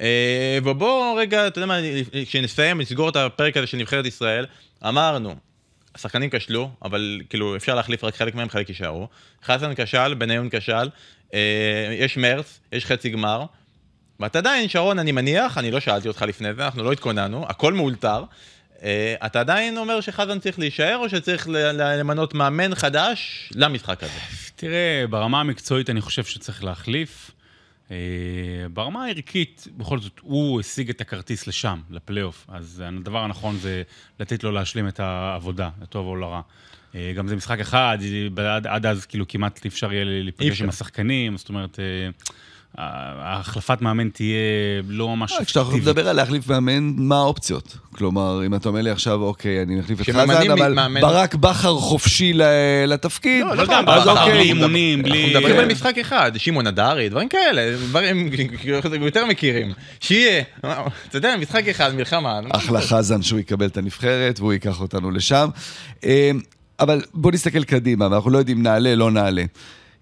אה, 0.00 0.58
ובואו 0.64 1.14
רגע, 1.16 1.46
אתה 1.46 1.58
יודע 1.58 1.66
מה, 1.66 1.78
כשנסיים, 2.24 2.80
נסגור 2.80 3.08
את 3.08 3.16
הפרק 3.16 3.56
הזה 3.56 3.66
של 3.66 3.76
נבחרת 3.76 4.06
ישראל, 4.06 4.46
אמרנו, 4.88 5.34
השחקנים 5.94 6.30
כשלו, 6.30 6.70
אבל 6.82 7.20
כאילו 7.30 7.56
אפשר 7.56 7.74
להחליף 7.74 8.04
רק 8.04 8.16
חלק 8.16 8.34
מהם, 8.34 8.48
חלק 8.48 8.68
יישארו. 8.68 9.08
חזן 9.44 9.72
כשל, 9.76 10.14
בניון 10.14 10.48
כשל, 10.50 10.88
אה, 11.34 11.96
יש 11.98 12.16
מרץ, 12.16 12.60
יש 12.72 12.86
חצי 12.86 13.10
גמר. 13.10 13.44
ואתה 14.20 14.38
עדיין, 14.38 14.68
שרון, 14.68 14.98
אני 14.98 15.12
מניח, 15.12 15.58
אני 15.58 15.70
לא 15.70 15.80
שאלתי 15.80 16.08
אותך 16.08 16.22
לפני 16.22 16.54
זה, 16.54 16.64
אנחנו 16.64 16.84
לא 16.84 16.92
התכוננו, 16.92 17.46
הכל 17.48 17.72
מאולתר. 17.72 18.24
אה, 18.82 19.14
אתה 19.26 19.40
עדיין 19.40 19.78
אומר 19.78 20.00
שחזן 20.00 20.38
צריך 20.38 20.58
להישאר, 20.58 20.96
או 20.96 21.08
שצריך 21.08 21.48
למנות 21.48 22.34
מאמן 22.34 22.74
חדש 22.74 23.50
למשחק 23.54 24.02
הזה? 24.02 24.20
תראה, 24.56 25.04
ברמה 25.10 25.40
המקצועית 25.40 25.90
אני 25.90 26.00
חושב 26.00 26.24
שצריך 26.24 26.64
להחליף. 26.64 27.30
אה, 27.90 27.96
ברמה 28.72 29.04
הערכית, 29.04 29.68
בכל 29.76 29.98
זאת, 29.98 30.20
הוא 30.20 30.60
השיג 30.60 30.90
את 30.90 31.00
הכרטיס 31.00 31.46
לשם, 31.46 31.80
לפלייאוף. 31.90 32.46
אז 32.48 32.82
הדבר 32.86 33.18
הנכון 33.18 33.56
זה 33.56 33.82
לתת 34.20 34.44
לו 34.44 34.52
להשלים 34.52 34.88
את 34.88 35.00
העבודה, 35.00 35.70
לטוב 35.82 36.06
או 36.06 36.16
לרע. 36.16 36.40
אה, 36.94 37.12
גם 37.16 37.28
זה 37.28 37.36
משחק 37.36 37.60
אחד, 37.60 37.98
עד, 38.36 38.66
עד 38.66 38.86
אז 38.86 39.06
כאילו 39.06 39.28
כמעט 39.28 39.66
אפשר 39.66 39.92
יהיה 39.92 40.04
להיפגש. 40.04 40.62
עם 40.62 40.68
השחקנים, 40.68 41.36
זאת 41.36 41.48
אומרת, 41.48 41.78
אה, 41.78 41.84
ההחלפת 42.78 43.80
מאמן 43.80 44.08
תהיה 44.08 44.36
לא 44.88 45.16
ממש 45.16 45.32
כשאתה 45.44 45.60
יכול 45.60 45.78
לדבר 45.78 46.08
על 46.08 46.16
להחליף 46.16 46.48
מאמן, 46.48 46.92
מה 46.96 47.16
האופציות? 47.16 47.76
כלומר, 47.94 48.46
אם 48.46 48.54
אתה 48.54 48.68
אומר 48.68 48.80
לי 48.82 48.90
עכשיו, 48.90 49.22
אוקיי, 49.22 49.62
אני 49.62 49.76
מחליף 49.76 50.00
את 50.00 50.06
חזן, 50.10 50.50
אבל 50.50 50.74
מאמן- 50.74 51.00
ברק 51.00 51.34
בכר 51.34 51.74
חופשי 51.74 52.32
ל- 52.32 52.42
לתפקיד, 52.86 53.44
לא, 53.46 53.56
לא 53.56 53.64
גם 53.66 53.88
אז 53.88 54.02
בכר. 54.08 54.24
בלי 54.26 54.40
אימונים, 54.42 55.02
בלי... 55.02 55.24
אנחנו 55.24 55.38
מדברים 55.38 55.56
על 55.58 55.72
משחק 55.72 55.98
אחד, 55.98 56.32
שמעון 56.36 56.66
הדרי, 56.66 57.08
דברים 57.08 57.28
כאלה, 57.28 57.76
דברים 57.88 58.30
יותר 59.02 59.26
מכירים. 59.26 59.72
שיהיה, 60.00 60.42
אתה 60.60 60.68
יודע, 61.14 61.34
משחק 61.40 61.68
אחד, 61.68 61.94
מלחמה. 61.94 62.40
אחלה 62.50 62.80
חזן 62.80 63.22
שהוא 63.22 63.38
יקבל 63.40 63.66
את 63.66 63.76
הנבחרת 63.76 64.40
והוא 64.40 64.52
ייקח 64.52 64.80
אותנו 64.80 65.10
לשם. 65.10 65.48
אה, 66.04 66.30
אבל 66.80 67.02
בוא 67.14 67.32
נסתכל 67.32 67.64
קדימה, 67.64 68.08
ואנחנו 68.10 68.30
לא 68.30 68.38
יודעים 68.38 68.62
נעלה, 68.62 68.94
לא 68.94 69.10
נעלה. 69.10 69.44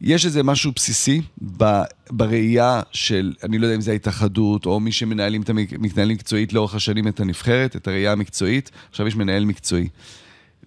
יש 0.02 0.26
איזה 0.26 0.42
משהו 0.42 0.72
בסיסי 0.76 1.20
ב- 1.56 1.82
בראייה 2.10 2.80
של, 2.92 3.32
אני 3.42 3.58
לא 3.58 3.66
יודע 3.66 3.76
אם 3.76 3.80
זה 3.80 3.90
ההתאחדות, 3.92 4.66
או 4.66 4.80
מי 4.80 4.92
שמנהלים 4.92 5.42
את 5.42 5.50
המק- 5.50 5.78
מתנהלים 5.78 6.14
מקצועית 6.14 6.52
לאורך 6.52 6.74
השנים 6.74 7.08
את 7.08 7.20
הנבחרת, 7.20 7.76
את 7.76 7.88
הראייה 7.88 8.12
המקצועית, 8.12 8.70
עכשיו 8.90 9.06
יש 9.06 9.16
מנהל 9.16 9.44
מקצועי. 9.44 9.88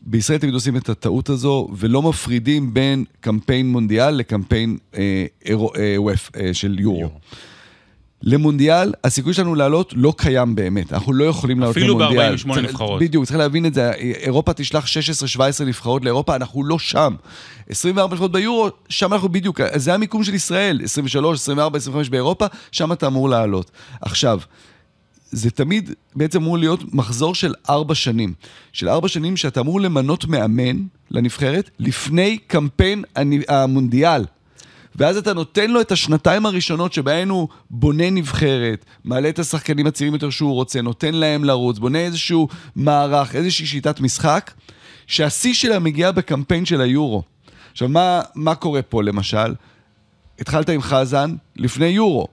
בישראל 0.01 0.39
תמיד 0.39 0.53
עושים 0.53 0.77
את 0.77 0.89
הטעות 0.89 1.29
הזו, 1.29 1.67
ולא 1.77 2.01
מפרידים 2.01 2.73
בין 2.73 3.05
קמפיין 3.19 3.71
מונדיאל 3.71 4.11
לקמפיין 4.15 4.77
אה, 4.97 5.25
אירו, 5.45 5.71
אה, 5.75 5.95
ווף, 5.97 6.31
אה, 6.35 6.53
של 6.53 6.79
יורו. 6.79 6.99
יורו. 6.99 7.19
למונדיאל, 8.25 8.93
הסיכוי 9.03 9.33
שלנו 9.33 9.55
לעלות 9.55 9.93
לא 9.97 10.13
קיים 10.17 10.55
באמת. 10.55 10.93
אנחנו 10.93 11.13
לא 11.13 11.23
יכולים 11.25 11.59
לעלות 11.59 11.77
אפילו 11.77 11.99
למונדיאל. 11.99 12.35
ב-48 12.35 12.53
צריך- 12.53 12.69
נבחרות. 12.69 13.01
בדיוק, 13.01 13.25
צריך 13.25 13.37
להבין 13.37 13.65
את 13.65 13.73
זה. 13.73 13.91
אירופה 13.93 14.53
תשלח 14.53 14.85
16-17 14.85 14.89
נבחרות 15.65 16.03
לאירופה, 16.05 16.35
אנחנו 16.35 16.63
לא 16.63 16.79
שם. 16.79 17.15
24 17.69 18.13
נבחרות 18.13 18.31
ביורו, 18.31 18.69
שם 18.89 19.13
אנחנו 19.13 19.29
בדיוק, 19.29 19.59
זה 19.75 19.93
המיקום 19.93 20.23
של 20.23 20.33
ישראל. 20.33 20.79
23, 20.83 21.39
24, 21.39 21.77
25 21.77 22.09
באירופה, 22.09 22.45
שם 22.71 22.91
אתה 22.91 23.07
אמור 23.07 23.29
לעלות. 23.29 23.71
עכשיו, 24.01 24.39
זה 25.31 25.51
תמיד 25.51 25.91
בעצם 26.15 26.41
אמור 26.41 26.57
להיות 26.57 26.93
מחזור 26.93 27.35
של 27.35 27.53
ארבע 27.69 27.95
שנים. 27.95 28.33
של 28.73 28.89
ארבע 28.89 29.07
שנים 29.07 29.37
שאתה 29.37 29.59
אמור 29.59 29.81
למנות 29.81 30.25
מאמן 30.25 30.77
לנבחרת 31.11 31.69
לפני 31.79 32.37
קמפיין 32.47 33.03
המונדיאל. 33.47 34.25
ואז 34.95 35.17
אתה 35.17 35.33
נותן 35.33 35.71
לו 35.71 35.81
את 35.81 35.91
השנתיים 35.91 36.45
הראשונות 36.45 36.93
שבהן 36.93 37.29
הוא 37.29 37.47
בונה 37.69 38.09
נבחרת, 38.09 38.85
מעלה 39.03 39.29
את 39.29 39.39
השחקנים 39.39 39.87
הצעירים 39.87 40.13
יותר 40.13 40.29
שהוא 40.29 40.53
רוצה, 40.53 40.81
נותן 40.81 41.13
להם 41.13 41.43
לרוץ, 41.43 41.79
בונה 41.79 41.99
איזשהו 41.99 42.47
מערך, 42.75 43.35
איזושהי 43.35 43.65
שיטת 43.65 43.99
משחק, 43.99 44.51
שהשיא 45.07 45.53
שלה 45.53 45.79
מגיע 45.79 46.11
בקמפיין 46.11 46.65
של 46.65 46.81
היורו. 46.81 47.23
עכשיו, 47.71 47.89
מה, 47.89 48.21
מה 48.35 48.55
קורה 48.55 48.81
פה 48.81 49.03
למשל? 49.03 49.55
התחלת 50.39 50.69
עם 50.69 50.81
חזן 50.81 51.35
לפני 51.55 51.85
יורו. 51.85 52.27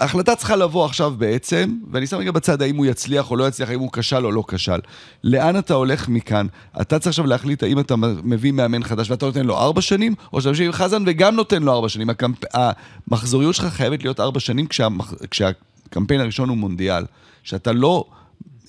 ההחלטה 0.00 0.36
צריכה 0.36 0.56
לבוא 0.56 0.84
עכשיו 0.84 1.14
בעצם, 1.18 1.78
ואני 1.90 2.06
שם 2.06 2.16
רגע 2.16 2.32
בצד 2.32 2.62
האם 2.62 2.76
הוא 2.76 2.86
יצליח 2.86 3.30
או 3.30 3.36
לא 3.36 3.48
יצליח, 3.48 3.70
האם 3.70 3.80
הוא 3.80 3.90
כשל 3.92 4.26
או 4.26 4.32
לא 4.32 4.44
כשל. 4.48 4.80
לאן 5.24 5.58
אתה 5.58 5.74
הולך 5.74 6.08
מכאן? 6.08 6.46
אתה 6.80 6.98
צריך 6.98 7.08
עכשיו 7.08 7.26
להחליט 7.26 7.62
האם 7.62 7.78
אתה 7.78 7.94
מביא 8.24 8.52
מאמן 8.52 8.84
חדש 8.84 9.10
ואתה 9.10 9.26
נותן 9.26 9.46
לו 9.46 9.58
ארבע 9.58 9.80
שנים, 9.80 10.14
או 10.32 10.40
שאתה 10.40 10.50
יושב 10.50 10.64
עם 10.64 10.72
חזן 10.72 11.02
וגם 11.06 11.36
נותן 11.36 11.62
לו 11.62 11.72
ארבע 11.72 11.88
שנים. 11.88 12.10
הקמפ... 12.10 12.38
המחזוריות 12.54 13.54
שלך 13.54 13.66
חייבת 13.66 14.02
להיות 14.02 14.20
ארבע 14.20 14.40
שנים 14.40 14.66
כשהמח... 14.66 15.14
כשהקמפיין 15.30 16.20
הראשון 16.20 16.48
הוא 16.48 16.56
מונדיאל. 16.56 17.04
שאתה 17.42 17.72
לא 17.72 18.04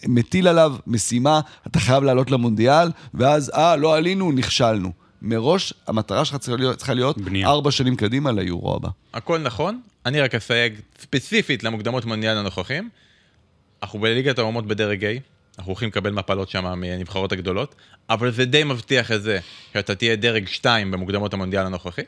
מטיל 0.07 0.47
עליו 0.47 0.75
משימה, 0.88 1.39
אתה 1.67 1.79
חייב 1.79 2.03
לעלות 2.03 2.31
למונדיאל, 2.31 2.91
ואז, 3.13 3.51
אה, 3.55 3.75
לא 3.75 3.95
עלינו, 3.95 4.31
נכשלנו. 4.31 5.04
מראש, 5.21 5.73
המטרה 5.88 6.25
שלך 6.25 6.38
צריכה 6.38 6.58
להיות, 6.58 6.78
צריכה 6.78 6.93
להיות 6.93 7.17
בנייה. 7.17 7.47
ארבע 7.47 7.71
שנים 7.71 7.95
קדימה 7.95 8.32
ליורו 8.32 8.75
הבא. 8.75 8.89
הכל 9.13 9.38
נכון, 9.38 9.82
אני 10.06 10.21
רק 10.21 10.36
אסייג 10.36 10.73
ספציפית 10.99 11.63
למוקדמות 11.63 12.06
מונדיאל 12.06 12.38
הנוכחים. 12.38 12.89
אנחנו 13.84 13.99
בליגת 13.99 14.39
האומות 14.39 14.67
בדרג 14.67 15.06
A, 15.06 15.08
אנחנו 15.58 15.69
הולכים 15.71 15.89
לקבל 15.89 16.12
מפלות 16.12 16.49
שם 16.49 16.80
מהנבחרות 16.80 17.32
הגדולות, 17.32 17.75
אבל 18.10 18.32
זה 18.32 18.45
די 18.45 18.63
מבטיח 18.63 19.12
את 19.12 19.23
זה 19.23 19.39
שאתה 19.73 19.95
תהיה 19.95 20.15
דרג 20.15 20.47
2 20.47 20.91
במוקדמות 20.91 21.34
המונדיאל 21.34 21.65
הנוכחי. 21.65 22.01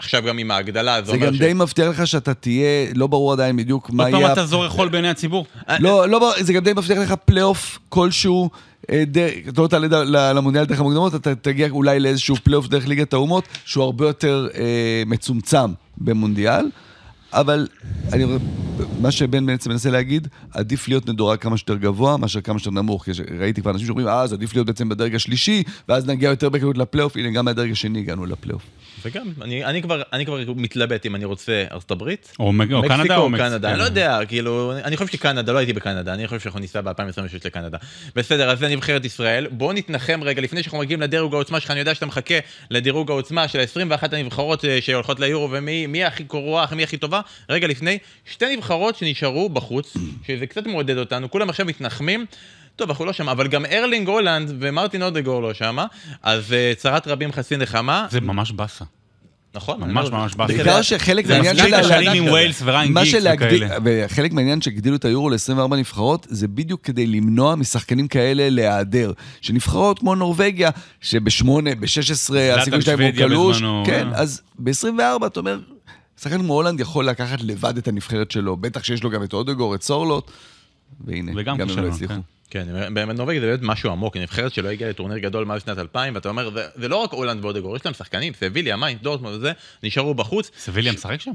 ועכשיו 0.00 0.22
גם 0.22 0.38
עם 0.38 0.50
ההגדלה, 0.50 1.02
זה 1.02 1.12
זה 1.12 1.18
גם 1.18 1.36
די 1.36 1.52
מבטיח 1.54 1.86
לך 1.88 2.06
שאתה 2.06 2.34
תהיה, 2.34 2.66
לא 2.94 3.06
ברור 3.06 3.32
עדיין 3.32 3.56
בדיוק 3.56 3.90
מה 3.90 4.02
עוד 4.04 4.12
פעם 4.12 4.20
יהיה... 4.20 4.32
אתה 4.32 4.46
זורק 4.46 4.70
חול 4.70 4.88
בעיני 4.88 5.08
הציבור. 5.08 5.46
לא, 5.80 6.08
לא, 6.08 6.18
ברור, 6.18 6.32
זה 6.40 6.52
גם 6.52 6.64
די 6.64 6.72
מבטיח 6.72 6.98
לך 6.98 7.12
פלייאוף 7.24 7.78
כלשהו, 7.88 8.50
אה, 8.90 9.04
דרך- 9.06 9.32
אתה 9.48 9.62
לא 9.62 9.66
תעלה 9.66 10.32
למונדיאל 10.32 10.64
דרך 10.64 10.80
המוקדמות, 10.80 11.14
אתה 11.14 11.34
תגיע 11.34 11.68
אולי 11.70 12.00
לאיזשהו 12.00 12.36
פלייאוף 12.36 12.66
דרך 12.68 12.88
ליגת 12.88 13.12
האומות, 13.12 13.44
שהוא 13.64 13.84
הרבה 13.84 14.06
יותר 14.06 14.48
אה, 14.54 14.62
מצומצם 15.06 15.72
במונדיאל, 15.98 16.66
אבל 17.32 17.66
אני, 18.12 18.24
מה 19.00 19.10
שבן 19.10 19.46
בעצם 19.46 19.70
מנסה 19.70 19.90
להגיד, 19.90 20.28
עדיף 20.54 20.88
להיות 20.88 21.08
מדורג 21.08 21.38
כמה 21.38 21.56
שיותר 21.56 21.74
גבוה 21.76 22.16
מאשר 22.16 22.40
כמה 22.40 22.58
שיותר 22.58 22.70
נמוך, 22.70 23.04
כי 23.04 23.10
ראיתי 23.40 23.60
כבר 23.60 23.70
אנשים 23.70 23.86
שאומרים, 23.86 24.08
אה, 24.08 24.20
אז 24.20 24.32
עדיף 24.32 24.54
להיות 24.54 24.66
בעצם 24.66 24.88
בדרג 24.88 25.14
השלישי, 25.14 25.62
ואז 25.88 26.06
נגיע 26.06 26.30
יותר 26.30 26.48
בקלות 26.48 26.78
לפלייאוף, 26.78 27.16
הנה, 27.16 27.30
גם 27.30 27.44
מהדרג 27.44 27.70
השני 27.70 27.98
הגענו 27.98 28.26
לפלייאוף. 28.26 28.62
וגם, 29.02 29.26
אני, 29.42 29.64
אני, 29.64 29.82
כבר, 29.82 30.02
אני 30.12 30.26
כבר 30.26 30.38
מתלבט 30.56 31.06
אם 31.06 31.14
אני 31.14 31.24
רוצה 31.24 31.64
ארצות 31.72 31.90
הברית. 31.90 32.32
או 32.38 32.52
מק- 32.52 32.72
או 32.72 32.82
קנדה 32.82 32.96
מקסיקו 32.96 33.14
או 33.14 33.20
או 33.22 33.30
מקס- 33.30 33.38
קנדה. 33.38 33.70
אני 33.70 33.78
לא 33.78 33.84
יודע, 33.84 34.18
כאילו, 34.28 34.72
אני 34.84 34.96
חושב 34.96 35.12
שקנדה, 35.12 35.52
לא 35.52 35.58
הייתי 35.58 35.72
בקנדה, 35.72 36.14
אני 36.14 36.28
חושב 36.28 36.40
שאנחנו 36.40 36.60
ניסע 36.60 36.80
ב-2026 36.80 36.92
לקנדה. 37.44 37.78
בסדר, 38.16 38.50
אז 38.50 38.58
זה 38.58 38.68
נבחרת 38.68 39.04
ישראל. 39.04 39.46
בואו 39.50 39.72
נתנחם 39.72 40.20
רגע, 40.22 40.42
לפני 40.42 40.62
שאנחנו 40.62 40.78
מגיעים 40.78 41.00
לדירוג 41.00 41.34
העוצמה 41.34 41.60
שלך, 41.60 41.70
אני 41.70 41.78
יודע 41.80 41.94
שאתה 41.94 42.06
מחכה 42.06 42.34
לדירוג 42.70 43.10
העוצמה 43.10 43.48
של 43.48 43.60
21 43.60 44.12
הנבחרות 44.12 44.64
אה, 44.64 44.78
שהולכות 44.80 45.20
ליורו, 45.20 45.48
ומי 45.50 45.86
מי 45.86 46.04
הכי 46.04 46.24
קורח, 46.24 46.72
מי 46.72 46.82
הכי 46.82 46.96
טובה. 46.96 47.20
רגע 47.50 47.66
לפני, 47.66 47.98
שתי 48.32 48.56
נבחרות 48.56 48.96
שנשארו 48.96 49.48
בחוץ, 49.48 49.96
שזה 50.26 50.46
קצת 50.46 50.66
מעודד 50.66 50.98
אותנו, 50.98 51.30
כולם 51.30 51.50
עכשיו 51.50 51.66
מתנחמים. 51.66 52.26
טוב, 52.78 52.90
אנחנו 52.90 53.04
לא 53.04 53.12
שם, 53.12 53.28
אבל 53.28 53.48
גם 53.48 53.64
ארלינג 53.66 54.08
הולנד 54.08 54.52
ומרטין 54.60 55.02
אודגור 55.02 55.42
לא 55.42 55.54
שמה, 55.54 55.86
אז 56.22 56.52
אה, 56.52 56.72
צרת 56.76 57.06
רבים 57.08 57.32
חצי 57.32 57.56
נחמה. 57.56 58.06
זה 58.10 58.20
ממש 58.20 58.52
באסה. 58.52 58.84
נכון, 59.54 59.80
ממש 59.80 60.06
אומר, 60.06 60.18
ממש 60.22 60.34
באסה. 60.34 60.52
זה 60.52 60.58
בעיקר 60.58 60.74
כדי- 60.74 60.82
שחלק 60.82 61.26
זה 61.26 61.32
מהעניין 61.32 61.56
של 61.56 61.66
את 61.68 61.72
ה- 61.72 61.78
השנים 61.78 62.22
עם. 62.24 62.32
ווילס 62.32 62.62
וריין 62.64 62.94
גיקס 62.98 63.14
וכאלה. 63.34 63.76
וחלק 63.84 64.32
מהעניין 64.32 64.60
שהגדילו 64.60 64.96
את 64.96 65.04
היורו 65.04 65.30
ל-24 65.30 65.74
נבחרות, 65.76 66.26
זה 66.30 66.48
בדיוק 66.48 66.80
כדי 66.84 67.06
למנוע 67.06 67.54
משחקנים 67.54 68.08
כאלה 68.08 68.50
להיעדר. 68.50 69.12
שנבחרות 69.40 69.98
כמו 69.98 70.14
נורבגיה, 70.14 70.70
שבשמונה, 71.00 71.70
ב-16, 71.74 71.86
הסיכוי 72.56 72.82
שלהם 72.82 73.00
הוא 73.00 73.10
קלוש, 73.16 73.62
כן, 73.86 74.08
אה. 74.14 74.20
אז 74.20 74.40
ב-24 74.58 75.26
אתה 75.26 75.40
אומר, 75.40 75.58
שחקן 76.22 76.38
כמו 76.38 76.54
הולנד 76.54 76.80
יכול 76.80 77.04
לקחת 77.08 77.38
לבד 77.42 77.76
את 77.76 77.88
הנבחרת 77.88 78.30
שלו, 78.30 78.56
בטח 78.56 78.84
שיש 78.84 79.02
לו 79.02 79.10
גם 79.10 79.22
את 79.22 79.32
אודגור, 79.32 79.74
את 79.74 79.82
סורלוט, 79.82 80.30
והנה, 81.00 81.32
וגם 81.36 81.58
גם 81.58 81.70
הם 81.70 81.78
לא 81.78 81.88
הצליחו. 81.88 82.14
כן. 82.14 82.20
כן, 82.50 82.94
באמת 82.94 83.16
נורבגיה 83.16 83.40
זה 83.40 83.46
באמת 83.46 83.60
משהו 83.62 83.90
עמוק, 83.90 84.14
היא 84.14 84.22
נבחרת 84.22 84.52
שלא 84.52 84.68
הגיעה 84.68 84.90
לטורניר 84.90 85.18
גדול 85.18 85.44
מאז 85.44 85.62
שנת 85.62 85.78
2000, 85.78 86.14
ואתה 86.14 86.28
אומר, 86.28 86.50
זה, 86.50 86.66
זה 86.74 86.88
לא 86.88 86.96
רק 86.96 87.12
הולנד 87.12 87.44
ואודגור, 87.44 87.76
יש 87.76 87.84
להם 87.84 87.94
שחקנים, 87.94 88.32
סביליה, 88.34 88.76
מיינץ, 88.76 89.02
דורטמונד 89.02 89.36
וזה, 89.36 89.52
נשארו 89.82 90.14
בחוץ. 90.14 90.50
סביליה 90.58 90.92
משחק 90.92 91.20
שם? 91.20 91.32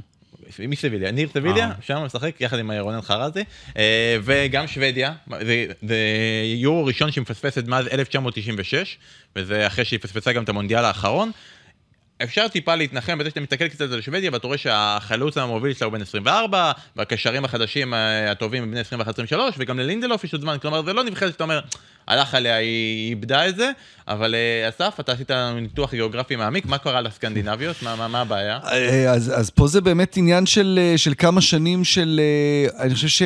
מי 0.59 0.75
סביליה? 0.75 1.11
ניר 1.11 1.29
סביליה, 1.33 1.65
אה. 1.65 1.71
שם 1.81 2.03
משחק 2.05 2.41
יחד 2.41 2.59
עם 2.59 2.71
רונן 2.71 3.01
חרזי, 3.01 3.43
אה, 3.77 4.17
וגם 4.23 4.67
שוודיה, 4.67 5.13
זה, 5.41 5.65
זה 5.81 5.97
יורו 6.55 6.85
ראשון 6.85 7.11
שהיא 7.11 7.21
מפספסת 7.21 7.67
מאז 7.67 7.87
1996, 7.87 8.97
וזה 9.35 9.67
אחרי 9.67 9.85
שהיא 9.85 9.99
פספסה 9.99 10.33
גם 10.33 10.43
את 10.43 10.49
המונדיאל 10.49 10.85
האחרון. 10.85 11.31
אפשר 12.23 12.47
טיפה 12.47 12.75
להתנחם 12.75 13.17
בזה 13.17 13.29
שאתה 13.29 13.41
מסתכל 13.41 13.67
קצת 13.67 13.91
על 13.91 14.01
שוודיה 14.01 14.29
ואתה 14.33 14.47
רואה 14.47 14.57
שהחלוץ 14.57 15.37
המוביל 15.37 15.73
שלה 15.73 15.85
הוא 15.85 15.93
בן 15.93 16.01
24 16.01 16.71
והקשרים 16.95 17.45
החדשים 17.45 17.93
אה, 17.93 18.31
הטובים 18.31 18.63
הם 18.63 18.71
בני 18.71 18.81
21-23 19.31 19.35
וגם 19.57 19.79
ללינדלוף 19.79 20.23
יש 20.23 20.33
עוד 20.33 20.41
זמן, 20.41 20.57
כלומר 20.61 20.83
זה 20.85 20.93
לא 20.93 21.03
נבחרת 21.03 21.31
שאתה 21.31 21.43
אומר 21.43 21.59
הלך 22.07 22.35
עליה, 22.35 22.55
היא 22.55 23.09
איבדה 23.09 23.47
את 23.47 23.55
זה, 23.55 23.71
אבל 24.07 24.35
אה, 24.35 24.69
אסף, 24.69 24.99
אתה 24.99 25.11
עשית 25.11 25.31
ניתוח 25.61 25.93
גיאוגרפי 25.93 26.35
מעמיק, 26.35 26.65
מה 26.65 26.77
קרה 26.77 27.01
לסקנדינביות? 27.01 27.83
מה, 27.83 27.95
מה, 27.95 28.07
מה 28.07 28.21
הבעיה? 28.21 28.59
אה, 28.71 29.11
אז, 29.11 29.39
אז 29.39 29.49
פה 29.49 29.67
זה 29.67 29.81
באמת 29.81 30.17
עניין 30.17 30.45
של, 30.45 30.93
של 30.97 31.13
כמה 31.17 31.41
שנים 31.41 31.83
של... 31.83 32.21
אני 32.79 32.93
חושב 32.93 33.25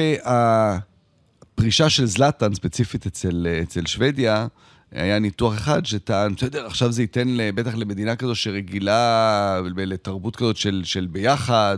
שהפרישה 1.55 1.89
של 1.89 2.05
זלאטן, 2.05 2.53
ספציפית 2.53 3.05
אצל, 3.05 3.47
אצל 3.63 3.85
שוודיה, 3.85 4.47
היה 4.91 5.19
ניתוח 5.19 5.53
אחד 5.53 5.85
שטען, 5.85 6.35
בסדר, 6.35 6.65
עכשיו 6.65 6.91
זה 6.91 7.01
ייתן 7.01 7.37
בטח 7.55 7.75
למדינה 7.75 8.15
כזו 8.15 8.35
שרגילה 8.35 9.61
לתרבות 9.75 10.35
כזאת 10.35 10.57
של, 10.57 10.81
של 10.85 11.07
ביחד, 11.11 11.77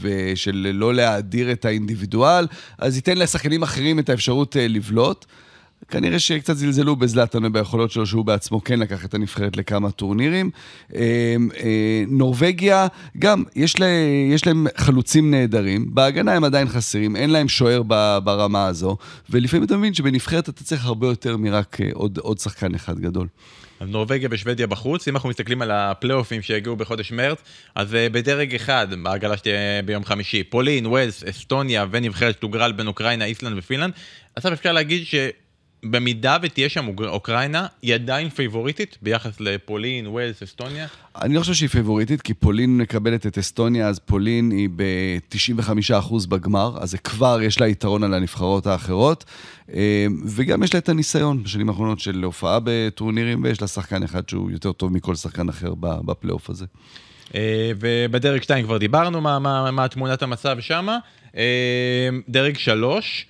ושל 0.00 0.70
לא 0.74 0.94
להאדיר 0.94 1.52
את 1.52 1.64
האינדיבידואל, 1.64 2.46
אז 2.78 2.96
ייתן 2.96 3.18
לשחקנים 3.18 3.62
אחרים 3.62 3.98
את 3.98 4.08
האפשרות 4.08 4.56
אה, 4.56 4.68
לבלוט. 4.68 5.26
כנראה 5.90 6.18
שקצת 6.18 6.56
זלזלו 6.56 6.96
בזלאטן 6.96 7.44
וביכולות 7.44 7.90
שלו, 7.90 8.06
שהוא 8.06 8.24
בעצמו 8.24 8.64
כן 8.64 8.80
לקח 8.80 9.04
את 9.04 9.14
הנבחרת 9.14 9.56
לכמה 9.56 9.90
טורנירים. 9.90 10.50
אה, 10.94 11.00
אה, 11.62 12.04
נורבגיה, 12.08 12.86
גם, 13.18 13.44
יש, 13.56 13.80
לה, 13.80 13.86
יש 14.34 14.46
להם 14.46 14.66
חלוצים 14.76 15.30
נהדרים, 15.30 15.94
בהגנה 15.94 16.32
הם 16.32 16.44
עדיין 16.44 16.68
חסרים, 16.68 17.16
אין 17.16 17.30
להם 17.30 17.48
שוער 17.48 17.82
ברמה 18.24 18.66
הזו, 18.66 18.96
ולפעמים 19.30 19.66
אתה 19.66 19.76
מבין 19.76 19.94
שבנבחרת 19.94 20.48
אתה 20.48 20.64
צריך 20.64 20.86
הרבה 20.86 21.06
יותר 21.06 21.36
מרק 21.36 21.80
אה, 21.80 21.88
עוד, 21.92 22.18
עוד 22.18 22.38
שחקן 22.38 22.74
אחד 22.74 22.98
גדול. 22.98 23.26
אז 23.80 23.88
נורבגיה 23.88 24.28
ושוודיה 24.32 24.66
בחוץ, 24.66 25.08
אם 25.08 25.14
אנחנו 25.14 25.28
מסתכלים 25.28 25.62
על 25.62 25.70
הפלייאופים 25.70 26.42
שיגיעו 26.42 26.76
בחודש 26.76 27.12
מרץ, 27.12 27.38
אז 27.74 27.88
בדרג 28.12 28.54
אחד, 28.54 28.86
בהגרלה 29.02 29.36
שתהיה 29.36 29.82
ביום 29.84 30.04
חמישי, 30.04 30.42
פולין, 30.42 30.86
ווילס, 30.86 31.24
אסטוניה 31.24 31.86
ונבחרת 31.90 32.34
שתוגרל 32.34 32.72
בין 32.72 32.86
אוקראינה, 32.86 33.24
איסלנד 33.24 33.58
ופינלנד, 33.58 33.92
עכשיו 34.36 34.52
אפשר 34.52 34.72
להגיד 34.72 35.06
ש... 35.06 35.14
במידה 35.84 36.36
ותהיה 36.42 36.68
שם 36.68 36.86
אוקראינה, 36.88 37.66
היא 37.82 37.94
עדיין 37.94 38.28
פייבוריטית 38.28 38.98
ביחס 39.02 39.40
לפולין, 39.40 40.06
ווילס, 40.06 40.42
אסטוניה? 40.42 40.86
אני 41.22 41.34
לא 41.34 41.40
חושב 41.40 41.54
שהיא 41.54 41.68
פייבוריטית, 41.68 42.22
כי 42.22 42.34
פולין 42.34 42.78
מקבלת 42.78 43.26
את 43.26 43.38
אסטוניה, 43.38 43.88
אז 43.88 43.98
פולין 43.98 44.50
היא 44.50 44.68
ב-95% 44.76 46.28
בגמר, 46.28 46.76
אז 46.80 46.94
כבר 46.94 47.42
יש 47.42 47.60
לה 47.60 47.68
יתרון 47.68 48.04
על 48.04 48.14
הנבחרות 48.14 48.66
האחרות, 48.66 49.24
אה, 49.74 50.06
וגם 50.26 50.62
יש 50.62 50.74
לה 50.74 50.78
את 50.78 50.88
הניסיון 50.88 51.42
בשנים 51.42 51.68
האחרונות 51.68 52.00
של 52.00 52.22
הופעה 52.22 52.58
בטורנירים, 52.64 53.44
ויש 53.44 53.60
לה 53.60 53.68
שחקן 53.68 54.02
אחד 54.02 54.28
שהוא 54.28 54.50
יותר 54.50 54.72
טוב 54.72 54.92
מכל 54.92 55.14
שחקן 55.14 55.48
אחר 55.48 55.74
בפלייאוף 55.80 56.50
הזה. 56.50 56.66
אה, 57.34 57.72
ובדרג 57.80 58.42
2 58.42 58.64
כבר 58.64 58.78
דיברנו 58.78 59.20
מה, 59.20 59.38
מה, 59.38 59.70
מה 59.70 59.88
תמונת 59.88 60.22
המצב 60.22 60.60
שמה. 60.60 60.98
אה, 61.36 62.08
דרג 62.28 62.56
3, 62.56 63.26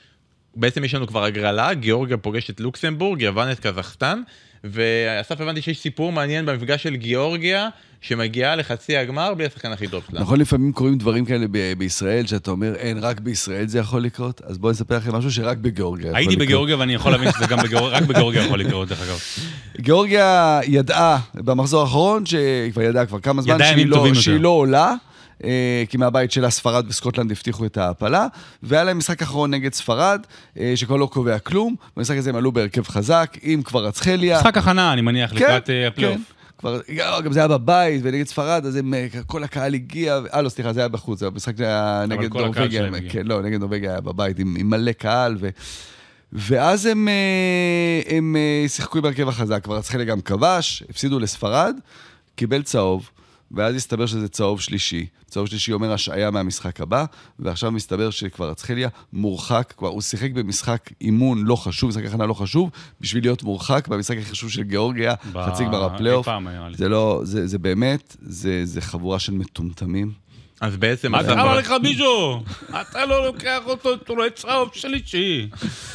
בעצם 0.57 0.85
יש 0.85 0.95
לנו 0.95 1.07
כבר 1.07 1.25
הגרלה, 1.25 1.75
גיאורגיה 1.75 2.17
פוגשת 2.17 2.61
לוקסמבורג, 2.61 3.23
יוון 3.23 3.51
את 3.51 3.61
קזחסטן, 3.61 4.23
ואסף 4.65 5.41
הבנתי 5.41 5.63
שיש 5.63 5.79
סיפור 5.81 6.13
מעניין 6.13 6.47
במפגש 6.47 6.83
של 6.83 6.97
גיאורגיה, 6.97 7.69
שמגיעה 8.01 8.57
לחצי 8.57 8.97
הגמר 8.97 9.35
בלי 9.35 9.47
השחקן 9.47 9.73
הכי 9.73 9.89
טוב 9.89 10.03
שלה. 10.11 10.21
נכון, 10.21 10.41
לפעמים 10.41 10.73
קורים 10.73 10.99
דברים 10.99 11.25
כאלה 11.25 11.47
ב- 11.51 11.73
בישראל, 11.79 12.27
שאתה 12.27 12.51
אומר, 12.51 12.75
אין, 12.75 12.99
רק 12.99 13.21
בישראל 13.21 13.67
זה 13.67 13.79
יכול 13.79 14.03
לקרות, 14.03 14.41
אז 14.45 14.59
בואו 14.59 14.73
נספר 14.73 14.97
לכם 14.97 15.15
משהו 15.15 15.33
שרק 15.33 15.59
בגיאורגיה 15.59 16.07
יכול 16.07 16.19
לקרות. 16.21 16.31
הייתי 16.31 16.45
בגיאורגיה 16.45 16.77
ואני 16.79 16.95
יכול 16.95 17.13
להבין 17.13 17.33
שזה 17.33 17.47
גם 17.47 17.59
בגיאורגיה, 17.59 17.99
רק 17.99 18.05
בגיאורגיה 18.05 18.45
יכול 18.45 18.61
לקרות, 18.61 18.89
דרך 18.89 19.01
אגב. 19.01 19.19
גיאורגיה 19.81 20.61
ידעה 20.67 21.19
במחזור 21.35 21.83
האחרון, 21.83 22.27
שהיא 22.27 22.73
כבר 22.73 22.83
ידעה 22.83 23.07
כבר 23.07 23.21
כמה 23.21 23.43
זמן, 23.43 23.59
שהיא 23.59 23.87
לא, 23.87 24.15
שהיא 24.15 24.41
לא 24.41 24.49
עולה. 24.49 24.95
אה, 25.45 25.85
כי 25.89 25.97
מהבית 25.97 26.33
שלה 26.33 26.51
ספרד 26.51 26.85
וסקוטלנד 26.89 27.31
הבטיחו 27.31 27.67
את 27.67 27.77
ההעפלה, 27.77 28.27
והיה 28.63 28.85
להם 28.85 28.99
משחק 28.99 29.23
אחרון 29.23 29.51
נגד 29.51 29.73
ספרד, 29.73 30.21
אה, 30.59 30.73
שכבר 30.77 30.97
לא 30.97 31.07
קובע 31.07 31.39
כלום, 31.39 31.75
במשחק 31.97 32.17
הזה 32.17 32.31
הם 32.31 32.37
עלו 32.37 32.53
בהרכב 32.53 32.89
חזק, 32.89 33.37
עם 33.43 33.63
כבר 33.63 33.87
רצחליה. 33.87 34.39
משחק 34.39 34.57
הכנה, 34.57 34.93
אני 34.93 35.01
מניח, 35.01 35.31
כן, 35.31 35.37
לקראת 35.37 35.71
אה, 35.71 35.87
הפלייאוף. 35.87 36.17
כן. 36.17 36.23
כבר, 36.59 36.81
גם 37.25 37.33
זה 37.33 37.39
היה 37.39 37.49
בבית, 37.49 38.01
ונגד 38.05 38.27
ספרד, 38.27 38.67
אז 38.67 38.77
הם, 38.77 38.95
כל 39.27 39.45
הקהל 39.45 39.75
הגיע, 39.75 40.21
אה, 40.35 40.43
לא, 40.43 40.49
סליחה, 40.49 40.73
זה 40.73 40.81
היה 40.81 40.89
בחוץ, 40.89 41.23
המשחק 41.23 41.61
היה 41.61 42.05
נגד 42.09 42.37
נורבגיה, 42.37 42.89
כן, 43.09 43.27
לא, 43.27 43.43
נגד 43.43 43.61
נורבגיה 43.61 43.91
היה 43.91 44.01
בבית 44.01 44.39
עם, 44.39 44.57
עם 44.59 44.71
מלא 44.71 44.93
קהל, 44.93 45.37
ו... 45.41 45.49
ואז 46.33 46.87
הם, 46.87 47.09
הם 48.07 48.37
שיחקו 48.69 49.03
בהרכב 49.03 49.29
החזק, 49.29 49.65
כבר 49.65 49.77
רצחליה 49.77 50.05
גם 50.05 50.21
כבש, 50.21 50.83
הפסידו 50.91 51.19
לספרד, 51.19 51.75
קיבל 52.37 52.63
צהוב, 52.63 53.11
ואז 53.51 53.75
הסתבר 53.75 54.07
שזה 54.07 54.29
צהוב 54.29 54.61
שלישי. 54.61 55.07
צהוב 55.27 55.47
שלישי 55.47 55.73
אומר 55.73 55.93
השעיה 55.93 56.31
מהמשחק 56.31 56.81
הבא, 56.81 57.05
ועכשיו 57.39 57.71
מסתבר 57.71 58.11
שכבר 58.11 58.53
אצחליה 58.53 58.89
מורחק, 59.13 59.75
כבר 59.77 59.89
הוא 59.89 60.03
שיחק 60.03 60.31
במשחק 60.31 60.91
אימון 61.01 61.45
לא 61.45 61.57
חשוב, 61.57 61.91
משחק 61.91 62.05
הכנה 62.05 62.27
לא 62.27 62.35
חשוב, 62.35 62.71
בשביל 63.01 63.25
להיות 63.25 63.43
מורחק 63.43 63.89
במשחק 63.89 64.17
הכי 64.17 64.31
חשוב 64.31 64.51
של 64.51 64.63
גיאורגיה, 64.63 65.15
ב... 65.33 65.47
חצי 65.47 65.65
גמר 65.65 65.85
הפלייאוף. 65.85 66.27
זה 66.75 66.89
לא, 66.89 67.21
זה, 67.25 67.47
זה 67.47 67.59
באמת, 67.59 68.17
זה, 68.23 68.61
זה 68.65 68.81
חבורה 68.81 69.19
של 69.19 69.33
מטומטמים. 69.33 70.13
אז 70.61 70.77
בעצם... 70.77 71.13
מה 71.13 71.23
קרה 71.23 71.57
לך 71.57 71.73
מישהו? 71.83 72.43
אתה 72.81 73.07
לא 73.07 73.27
לוקח 73.27 73.61
אותו, 73.67 73.95
אתה 73.95 74.13
רואה 74.13 74.31
צהוב 74.31 74.71
שלישי. 74.73 75.49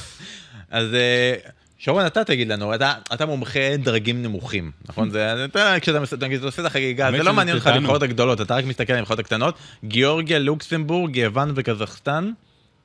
אז 0.69 0.93
אה, 0.93 1.35
שרון, 1.77 2.05
אתה 2.05 2.23
תגיד 2.23 2.47
לנו, 2.47 2.75
אתה, 2.75 2.93
אתה 3.13 3.25
מומחה 3.25 3.77
דרגים 3.77 4.21
נמוכים, 4.21 4.71
נכון? 4.89 5.09
זה, 5.09 5.45
אתה, 5.45 5.75
כשאתה 5.81 5.99
נגיד, 6.27 6.43
עושה 6.43 6.61
את 6.61 6.67
החגיגה, 6.67 7.11
זה 7.11 7.23
לא 7.23 7.33
מעניין 7.33 7.57
אותך 7.57 7.67
הנבחרות 7.67 8.03
הגדולות, 8.03 8.41
אתה 8.41 8.55
רק 8.55 8.65
מסתכל 8.65 8.93
על 8.93 8.99
הנבחרות 8.99 9.19
הקטנות. 9.19 9.55
גיאורגיה, 9.83 10.39
לוקסמבורג, 10.39 11.15
יוון 11.15 11.51
וקזחסטן, 11.55 12.31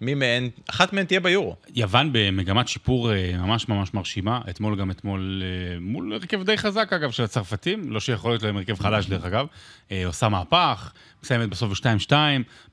מי 0.01 0.15
מהן, 0.15 0.49
אחת 0.67 0.93
מהן 0.93 1.05
תהיה 1.05 1.21
ביורו. 1.21 1.57
יוון 1.75 2.11
במגמת 2.13 2.69
שיפור 2.69 3.13
אה, 3.13 3.37
ממש 3.37 3.69
ממש 3.69 3.95
מרשימה, 3.95 4.41
אתמול 4.51 4.77
גם 4.77 4.91
אתמול, 4.91 5.43
אה, 5.45 5.81
מול 5.81 6.13
הרכב 6.13 6.43
די 6.43 6.57
חזק 6.57 6.93
אגב 6.93 7.11
של 7.11 7.23
הצרפתים, 7.23 7.93
לא 7.93 8.01
שיכול 8.01 8.31
להיות 8.31 8.43
להם 8.43 8.57
הרכב 8.57 8.79
חלש 8.79 9.07
דרך 9.07 9.25
אגב, 9.25 9.47
אה, 9.93 10.07
עושה 10.07 10.29
מהפך, 10.29 10.93
מסיימת 11.23 11.49
בסוף 11.49 11.71
ב-2-2, 11.71 12.13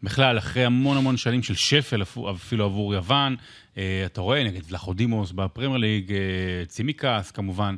בכלל 0.04 0.38
אחרי 0.38 0.66
המון 0.66 0.98
המון 0.98 1.18
שנים 1.18 1.44
של 1.44 1.56
שפל 1.56 2.02
אפילו 2.32 2.66
עבור 2.66 2.94
יוון, 2.94 3.36
אתה 4.06 4.22
רואה 4.22 4.44
נגד 4.44 4.62
ולחודימוס 4.70 5.32
בפרמייר 5.32 5.78
ליג, 5.78 6.14
צימקס 6.68 7.32
כמובן, 7.32 7.76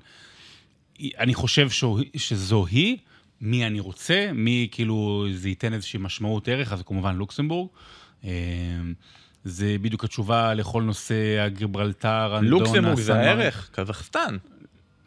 אני 1.19 1.33
חושב 1.33 1.69
שזו 2.17 2.65
היא. 2.65 2.97
מי 3.41 3.67
אני 3.67 3.79
רוצה, 3.79 4.29
מי 4.33 4.67
כאילו 4.71 5.25
זה 5.33 5.49
ייתן 5.49 5.73
איזושהי 5.73 5.99
משמעות 5.99 6.47
ערך, 6.47 6.73
אז 6.73 6.81
כמובן 6.85 7.15
לוקסמבורג. 7.15 7.69
זה 9.43 9.75
בדיוק 9.81 10.03
התשובה 10.03 10.53
לכל 10.53 10.83
נושא 10.83 11.39
הגיברלטר, 11.39 12.37
אנדונה, 12.37 12.49
לוקסמבורג 12.49 12.99
זה 12.99 13.15
הערך, 13.15 13.69
קזחסטן. 13.71 14.37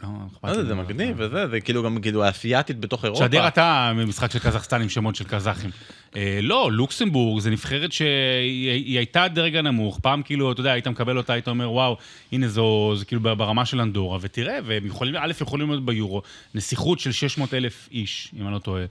לא, 0.02 0.08
לא 0.44 0.64
זה 0.64 0.74
מגניב 0.74 1.16
וזה, 1.18 1.48
זה 1.48 1.60
כאילו 1.60 1.82
גם 1.82 2.00
כאילו 2.00 2.24
האסייתית 2.24 2.80
בתוך 2.80 3.04
אירופה. 3.04 3.24
שדר 3.24 3.48
אתה 3.48 3.92
ממשחק 3.94 4.30
של 4.30 4.38
קזחסטן 4.38 4.82
עם 4.82 4.88
שמות 4.88 5.16
של 5.16 5.24
קזחים. 5.24 5.70
אה, 6.16 6.38
לא, 6.42 6.72
לוקסמבורג 6.72 7.40
זה 7.40 7.50
נבחרת 7.50 7.92
שהיא 7.92 8.98
הייתה 8.98 9.28
דרג 9.28 9.56
הנמוך, 9.56 9.98
פעם 10.02 10.22
כאילו, 10.22 10.52
אתה 10.52 10.60
יודע, 10.60 10.72
היית 10.72 10.88
מקבל 10.88 11.16
אותה, 11.16 11.32
היית 11.32 11.48
אומר, 11.48 11.70
וואו, 11.70 11.96
הנה 12.32 12.48
זו, 12.48 12.92
זה 12.96 13.04
כאילו 13.04 13.20
ברמה 13.20 13.66
של 13.66 13.80
אנדורה, 13.80 14.18
ותראה, 14.20 14.58
והם 14.64 14.86
יכולים, 14.86 15.14
א', 15.16 15.32
יכולים 15.40 15.70
להיות 15.70 15.84
ביורו, 15.84 16.22
נסיכות 16.54 17.00
של 17.00 17.12
600 17.12 17.54
אלף 17.54 17.88
איש, 17.92 18.30
אם 18.40 18.46
אני 18.46 18.54
לא 18.54 18.58
טועה. 18.58 18.84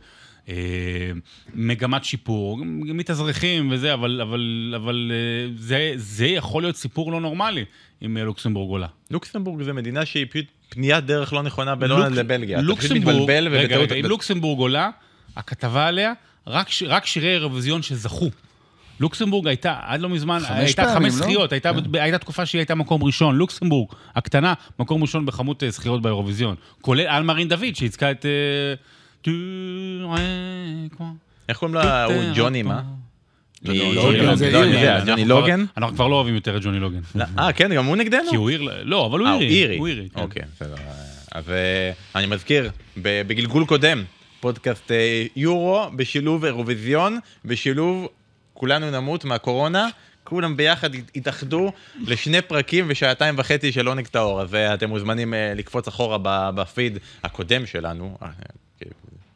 אה, 0.50 0.56
מגמת 1.54 2.04
שיפור, 2.04 2.58
מתאזרחים 2.66 3.72
וזה, 3.72 3.94
אבל, 3.94 4.22
אבל, 4.22 4.74
אבל 4.76 5.12
אה, 5.14 5.54
זה, 5.58 5.92
זה 5.96 6.28
יכול 6.28 6.64
להיות 6.64 6.76
סיפור 6.76 7.12
לא 7.12 7.22
נורמלי 7.22 7.66
אם 8.06 8.18
לוקסמבורג 8.18 8.70
עולה. 8.70 8.88
לוקסמבורג 9.12 9.64
זה 9.64 9.74
מדינה 9.74 10.06
שהיא 10.06 10.26
פשוט 10.30 10.46
פניית 10.70 11.06
דרך 11.06 11.34
לא 11.34 11.44
נכונה 11.44 11.76
בין 11.76 11.92
הולנד 11.92 12.16
לבלגיה. 12.16 12.62
לוקסמבורג, 12.62 13.32
רגע, 13.32 13.78
רגע, 13.78 13.96
אם 13.96 14.06
לוקסמבורג 14.06 14.60
עולה, 14.60 14.90
הכתבה 15.36 15.88
עליה, 15.88 16.14
רק, 16.48 16.68
רק 16.88 17.06
שירי 17.06 17.32
אירוויזיון 17.32 17.82
שזכו. 17.82 18.30
לוקסמבורג 19.00 19.48
הייתה, 19.48 19.76
עד 19.82 20.02
לא 20.02 20.10
מזמן, 20.10 20.40
הייתה 20.50 20.84
פעמים, 20.84 20.96
חמש 20.96 21.14
לא? 21.14 21.26
זכיות, 21.26 21.52
לא? 21.52 21.56
הייתה, 21.56 21.72
כן. 21.74 22.00
הייתה 22.00 22.18
תקופה 22.18 22.46
שהיא 22.46 22.60
הייתה 22.60 22.76
מקום 22.76 23.04
ראשון. 23.04 23.36
לוקסמבורג, 23.36 23.88
הקטנה, 24.16 24.54
מקום 24.80 25.02
ראשון 25.02 25.26
בכמות 25.26 25.64
אה, 25.64 25.70
זכיות 25.70 26.02
באירוויזיון. 26.02 26.56
כולל 26.82 27.08
אלמרין 27.08 27.48
דוד, 27.48 27.76
שייצגה 27.76 28.12
את... 28.12 28.26
איך 31.50 31.58
קוראים 31.58 31.76
לה? 31.76 32.08
ג'וני, 32.36 32.64
מה? 32.64 32.82
ג'וני 35.06 35.26
לוגן? 35.26 35.66
אנחנו 35.78 35.96
כבר 35.96 36.08
לא 36.08 36.16
אוהבים 36.16 36.36
יותר 36.36 36.58
את 36.58 36.62
ג'וני 36.62 36.80
לוגן. 36.80 37.00
אה, 37.40 37.54
כן, 37.54 37.76
גם 37.76 37.86
הוא 37.86 37.96
נגדנו? 37.96 38.30
כי 38.30 38.36
הוא 38.36 38.50
עיר, 38.50 38.82
לא, 38.84 39.06
אבל 39.06 39.20
הוא 39.20 39.28
אה, 39.28 39.40
אירי. 39.40 39.78
הוא 39.78 39.88
אירי. 39.88 40.10
כן. 40.14 40.22
אוקיי, 40.22 40.44
בסדר. 40.56 40.76
אז 41.32 41.50
אה, 41.50 41.92
אני 42.16 42.26
מזכיר, 42.26 42.70
בגלגול 42.98 43.66
קודם, 43.66 44.04
פודקאסט 44.40 44.92
אה, 44.92 45.26
יורו 45.36 45.86
בשילוב 45.96 46.46
אירוויזיון, 46.46 47.20
בשילוב 47.46 48.08
כולנו 48.54 48.92
נמות 48.92 49.26
מהקורונה. 49.26 49.88
כולם 50.24 50.58
ביחד 50.58 50.90
התאחדו 51.16 51.72
לשני 52.08 52.42
פרקים 52.42 52.86
ושעתיים 52.88 53.36
וחצי 53.38 53.72
של 53.72 53.88
עונג 53.88 54.08
טהור, 54.08 54.42
אז 54.42 54.56
אתם 54.56 54.90
מוזמנים 54.90 55.34
לקפוץ 55.56 55.88
אחורה 55.88 56.18
בפיד 56.52 56.98
הקודם 57.24 57.66
שלנו, 57.66 58.18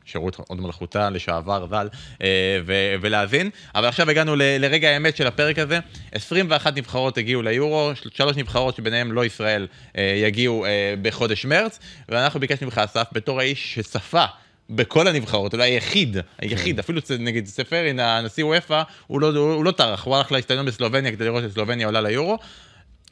שירות 0.05 0.35
עוד 0.47 0.61
מלכותה 0.61 1.09
לשעבר 1.09 1.67
ז"ל, 1.67 1.87
אה, 2.21 2.27
ולהאזין. 3.01 3.49
אבל 3.75 3.87
עכשיו 3.87 4.09
הגענו 4.09 4.35
לרגע 4.35 4.89
האמת 4.89 5.17
של 5.17 5.27
הפרק 5.27 5.59
הזה. 5.59 5.79
21 6.11 6.77
נבחרות 6.77 7.17
הגיעו 7.17 7.41
ליורו, 7.41 7.91
שלוש 8.13 8.37
נבחרות 8.37 8.75
שביניהן 8.75 9.11
לא 9.11 9.25
ישראל 9.25 9.67
אה, 9.97 10.13
יגיעו 10.23 10.65
אה, 10.65 10.93
בחודש 11.01 11.45
מרץ, 11.45 11.79
ואנחנו 12.09 12.39
ביקשנו 12.39 12.67
ממך, 12.67 12.77
אסף, 12.77 13.07
בתור 13.11 13.39
האיש 13.39 13.73
שצפה 13.75 14.25
בכל 14.69 15.07
הנבחרות, 15.07 15.53
אולי 15.53 15.71
היחיד, 15.71 16.17
היחיד, 16.39 16.75
כן. 16.75 16.79
אפילו 16.79 17.01
נגיד 17.19 17.47
ספרין, 17.47 17.99
הנשיא 17.99 18.45
וופא, 18.45 18.81
הוא 19.07 19.21
לא, 19.21 19.27
הוא 19.27 19.65
לא 19.65 19.71
טרח, 19.71 20.03
הוא 20.03 20.15
הלך 20.15 20.31
להסתנון 20.31 20.65
בסלובניה 20.65 21.11
כדי 21.11 21.25
לראות 21.25 21.43
שסלובניה 21.49 21.85
עולה 21.85 22.01
ליורו. 22.01 22.37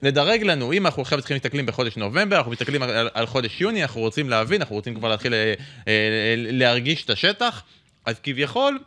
לדרג 0.04 0.44
לנו, 0.44 0.74
אם 0.74 0.86
אנחנו 0.86 1.02
עכשיו 1.02 1.20
צריכים 1.20 1.36
להסתכלים 1.36 1.66
בחודש 1.66 1.98
נובמבר, 1.98 2.38
אנחנו 2.38 2.52
מסתכלים 2.52 2.84
על, 2.84 3.10
על 3.14 3.26
חודש 3.26 3.62
יוני, 3.62 3.84
אנחנו 3.84 4.02
רוצים 4.02 4.30
להבין, 4.30 4.62
אנחנו 4.62 4.76
רוצים 4.76 4.96
כבר 4.96 5.10
להתחיל 5.10 5.34
אה, 5.34 5.54
אה, 5.88 6.36
להרגיש 6.38 7.06
את 7.06 7.10
השטח, 7.10 7.64
אז 8.06 8.20
כביכול, 8.24 8.80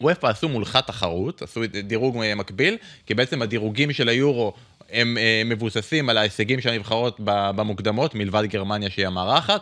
וופא 0.00 0.26
עשו 0.26 0.48
מולך 0.48 0.78
תחרות, 0.86 1.42
עשו 1.42 1.60
דירוג 1.84 2.16
מקביל, 2.36 2.76
כי 3.06 3.14
בעצם 3.14 3.42
הדירוגים 3.42 3.92
של 3.92 4.08
היורו 4.08 4.52
הם 4.90 5.18
אה, 5.18 5.42
מבוססים 5.44 6.08
על 6.08 6.16
ההישגים 6.16 6.60
של 6.60 6.68
הנבחרות 6.68 7.16
במוקדמות, 7.24 8.14
מלבד 8.14 8.44
גרמניה 8.44 8.90
שהיא 8.90 9.06
המארחת. 9.06 9.60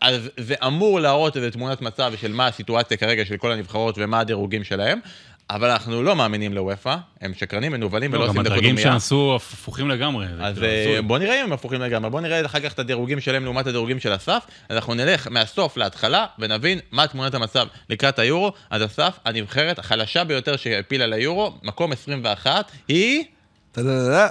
אז 0.00 0.30
זה 0.36 0.54
אמור 0.66 1.00
להראות 1.00 1.36
איזה 1.36 1.50
תמונת 1.50 1.80
מצב 1.80 2.12
של 2.20 2.32
מה 2.32 2.46
הסיטואציה 2.46 2.96
כרגע 2.96 3.24
של 3.24 3.36
כל 3.36 3.52
הנבחרות 3.52 3.94
ומה 3.98 4.20
הדירוגים 4.20 4.64
שלהם, 4.64 5.00
אבל 5.50 5.70
אנחנו 5.70 6.02
לא 6.02 6.16
מאמינים 6.16 6.54
לוופא, 6.54 6.96
הם 7.20 7.34
שקרנים, 7.34 7.72
מנוולים 7.72 8.12
ולא 8.12 8.20
לא, 8.20 8.26
גם 8.26 8.28
עושים 8.28 8.52
הדרגים 8.52 8.76
דקות 8.76 8.92
שעשו 8.92 9.36
הפוכים 9.36 9.90
לגמרי. 9.90 10.26
אז 10.40 10.58
כאילו 10.58 10.94
אה. 10.94 11.02
בוא 11.02 11.18
נראה 11.18 11.40
אם 11.40 11.44
הם 11.44 11.52
הפוכים 11.52 11.80
לגמרי, 11.80 12.10
בוא 12.10 12.20
נראה 12.20 12.46
אחר 12.46 12.60
כך 12.60 12.72
את 12.72 12.78
הדירוגים 12.78 13.20
שלהם 13.20 13.44
לעומת 13.44 13.66
הדירוגים 13.66 14.00
של 14.00 14.16
אסף, 14.16 14.46
אנחנו 14.70 14.94
נלך 14.94 15.28
מהסוף 15.30 15.76
להתחלה 15.76 16.26
ונבין 16.38 16.78
מה 16.92 17.06
תמונת 17.06 17.34
המצב 17.34 17.66
לקראת 17.90 18.18
היורו, 18.18 18.52
אז 18.70 18.84
אסף, 18.84 19.18
הנבחרת 19.24 19.78
החלשה 19.78 20.24
ביותר 20.24 20.56
שהפילה 20.56 21.06
ליורו, 21.06 21.52
מקום 21.62 21.92
21, 21.92 22.70
היא... 22.88 23.24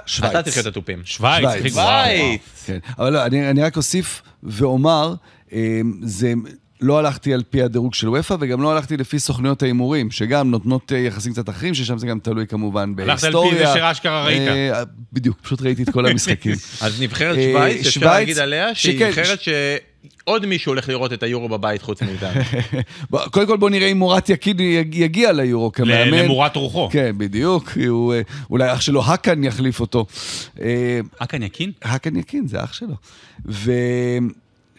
שווייץ. 0.06 0.34
אתה 0.34 0.42
תחיה 0.42 0.62
את 0.62 0.66
התופים. 0.66 1.02
שווייץ, 1.04 1.48
שווייץ. 1.68 2.64
כן, 2.66 2.78
אבל 2.98 3.12
לא, 3.12 3.24
אני, 3.24 3.50
אני 3.50 3.62
רק 3.62 3.76
אוסיף 3.76 4.22
ואומר, 4.42 5.14
אה, 5.52 5.80
זה... 6.02 6.32
לא 6.84 6.98
הלכתי 6.98 7.34
על 7.34 7.42
פי 7.50 7.62
הדירוג 7.62 7.94
של 7.94 8.08
וופא, 8.08 8.36
וגם 8.40 8.62
לא 8.62 8.72
הלכתי 8.72 8.96
לפי 8.96 9.18
סוכניות 9.18 9.62
ההימורים, 9.62 10.10
שגם 10.10 10.50
נותנות 10.50 10.92
אה, 10.92 10.98
יחסים 10.98 11.32
קצת 11.32 11.48
אחרים, 11.48 11.74
ששם 11.74 11.98
זה 11.98 12.06
גם 12.06 12.18
תלוי 12.18 12.46
כמובן 12.46 12.92
הלכת 12.98 13.24
על 13.24 13.32
בהיסטוריה. 13.32 13.58
פי 13.58 13.66
זה 13.66 13.72
שאשכרה 13.74 14.24
ראית. 14.24 14.40
אה, 14.48 14.82
בדיוק, 15.12 15.36
פשוט 15.42 15.62
ראיתי 15.62 15.82
את 15.82 15.90
כל 15.90 16.06
המשחקים. 16.06 16.52
אז 16.80 17.02
נבחרת 17.02 17.36
אה, 17.38 17.42
שווייץ, 17.44 17.86
אפשר 17.86 18.06
להגיד 18.06 18.38
עליה 18.38 18.74
שהיא 18.74 19.06
נבחרת 19.06 19.38
שעוד 19.40 20.46
מישהו 20.46 20.70
הולך 20.72 20.88
לראות 20.88 21.12
את 21.12 21.22
היורו 21.22 21.48
בבית 21.48 21.82
חוץ 21.82 22.02
מאיתנו. 22.02 22.40
קודם 23.32 23.46
כל 23.46 23.56
בוא 23.56 23.70
נראה 23.70 23.86
אם 23.88 23.98
מורת 23.98 24.28
יקין 24.28 24.60
יג- 24.60 24.94
יגיע 24.94 25.32
ליורו 25.32 25.72
כמאמן. 25.72 26.18
למורת 26.18 26.56
רוחו. 26.56 26.88
כן, 26.92 27.14
בדיוק, 27.18 27.70
הוא, 27.88 28.14
אולי 28.50 28.72
אח 28.72 28.80
שלו 28.80 29.02
האקן 29.04 29.44
יחליף 29.44 29.80
אותו. 29.80 30.06
אכן 31.18 31.42
יקין? 31.42 31.72
האקן 31.82 32.16
יקין, 32.16 32.46
זה 32.46 32.64
אח 32.64 32.72
שלו. 32.72 32.94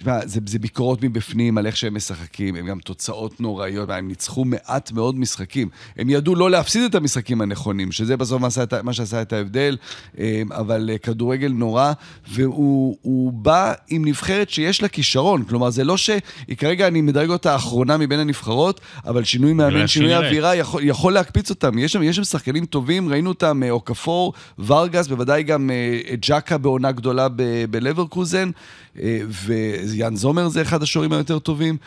תשמע, 0.05 0.19
זה, 0.25 0.39
זה 0.45 0.59
ביקורות 0.59 1.03
מבפנים 1.03 1.57
על 1.57 1.67
איך 1.67 1.77
שהם 1.77 1.95
משחקים, 1.95 2.55
הם 2.55 2.65
גם 2.65 2.79
תוצאות 2.79 3.41
נוראיות, 3.41 3.89
הם 3.89 4.07
ניצחו 4.07 4.45
מעט 4.45 4.91
מאוד 4.91 5.19
משחקים. 5.19 5.69
הם 5.97 6.09
ידעו 6.09 6.35
לא 6.35 6.51
להפסיד 6.51 6.83
את 6.83 6.95
המשחקים 6.95 7.41
הנכונים, 7.41 7.91
שזה 7.91 8.17
בסוף 8.17 8.41
מה, 8.41 8.47
עשה 8.47 8.63
מה 8.83 8.93
שעשה 8.93 9.21
את 9.21 9.33
ההבדל, 9.33 9.77
אה, 10.19 10.41
אבל 10.51 10.89
אה, 10.93 10.97
כדורגל 10.97 11.51
נורא, 11.51 11.93
והוא 12.31 12.97
הוא 13.01 13.33
בא 13.33 13.73
עם 13.87 14.05
נבחרת 14.05 14.49
שיש 14.49 14.81
לה 14.81 14.87
כישרון. 14.87 15.43
כלומר, 15.43 15.69
זה 15.69 15.83
לא 15.83 15.97
שהיא 15.97 16.57
כרגע, 16.57 16.87
אני 16.87 17.01
מדרג 17.01 17.29
אותה 17.29 17.53
האחרונה 17.53 17.97
מבין 17.97 18.19
הנבחרות, 18.19 18.81
אבל 19.05 19.23
שינוי 19.23 19.53
מאמן, 19.53 19.87
שינוי. 19.87 20.15
אווירה 20.15 20.55
יכול, 20.55 20.81
יכול 20.83 21.13
להקפיץ 21.13 21.49
אותם. 21.49 21.77
יש 21.77 21.93
שם, 21.93 22.03
יש 22.03 22.15
שם 22.15 22.23
שחקנים 22.23 22.65
טובים, 22.65 23.09
ראינו 23.09 23.29
אותם, 23.29 23.63
אה, 23.63 23.69
אוקפור, 23.69 24.33
ורגס, 24.59 25.07
בוודאי 25.07 25.43
גם 25.43 25.71
אה, 25.71 26.15
ג'קה 26.21 26.57
בעונה 26.57 26.91
גדולה 26.91 27.27
ב- 27.29 27.65
בלברקוזן, 27.69 28.47
אה, 28.47 28.51
ויאן 29.87 30.15
זומר 30.15 30.47
זה 30.47 30.61
אחד 30.61 30.83
השוערים 30.83 31.13
היותר 31.13 31.39
טובים. 31.39 31.77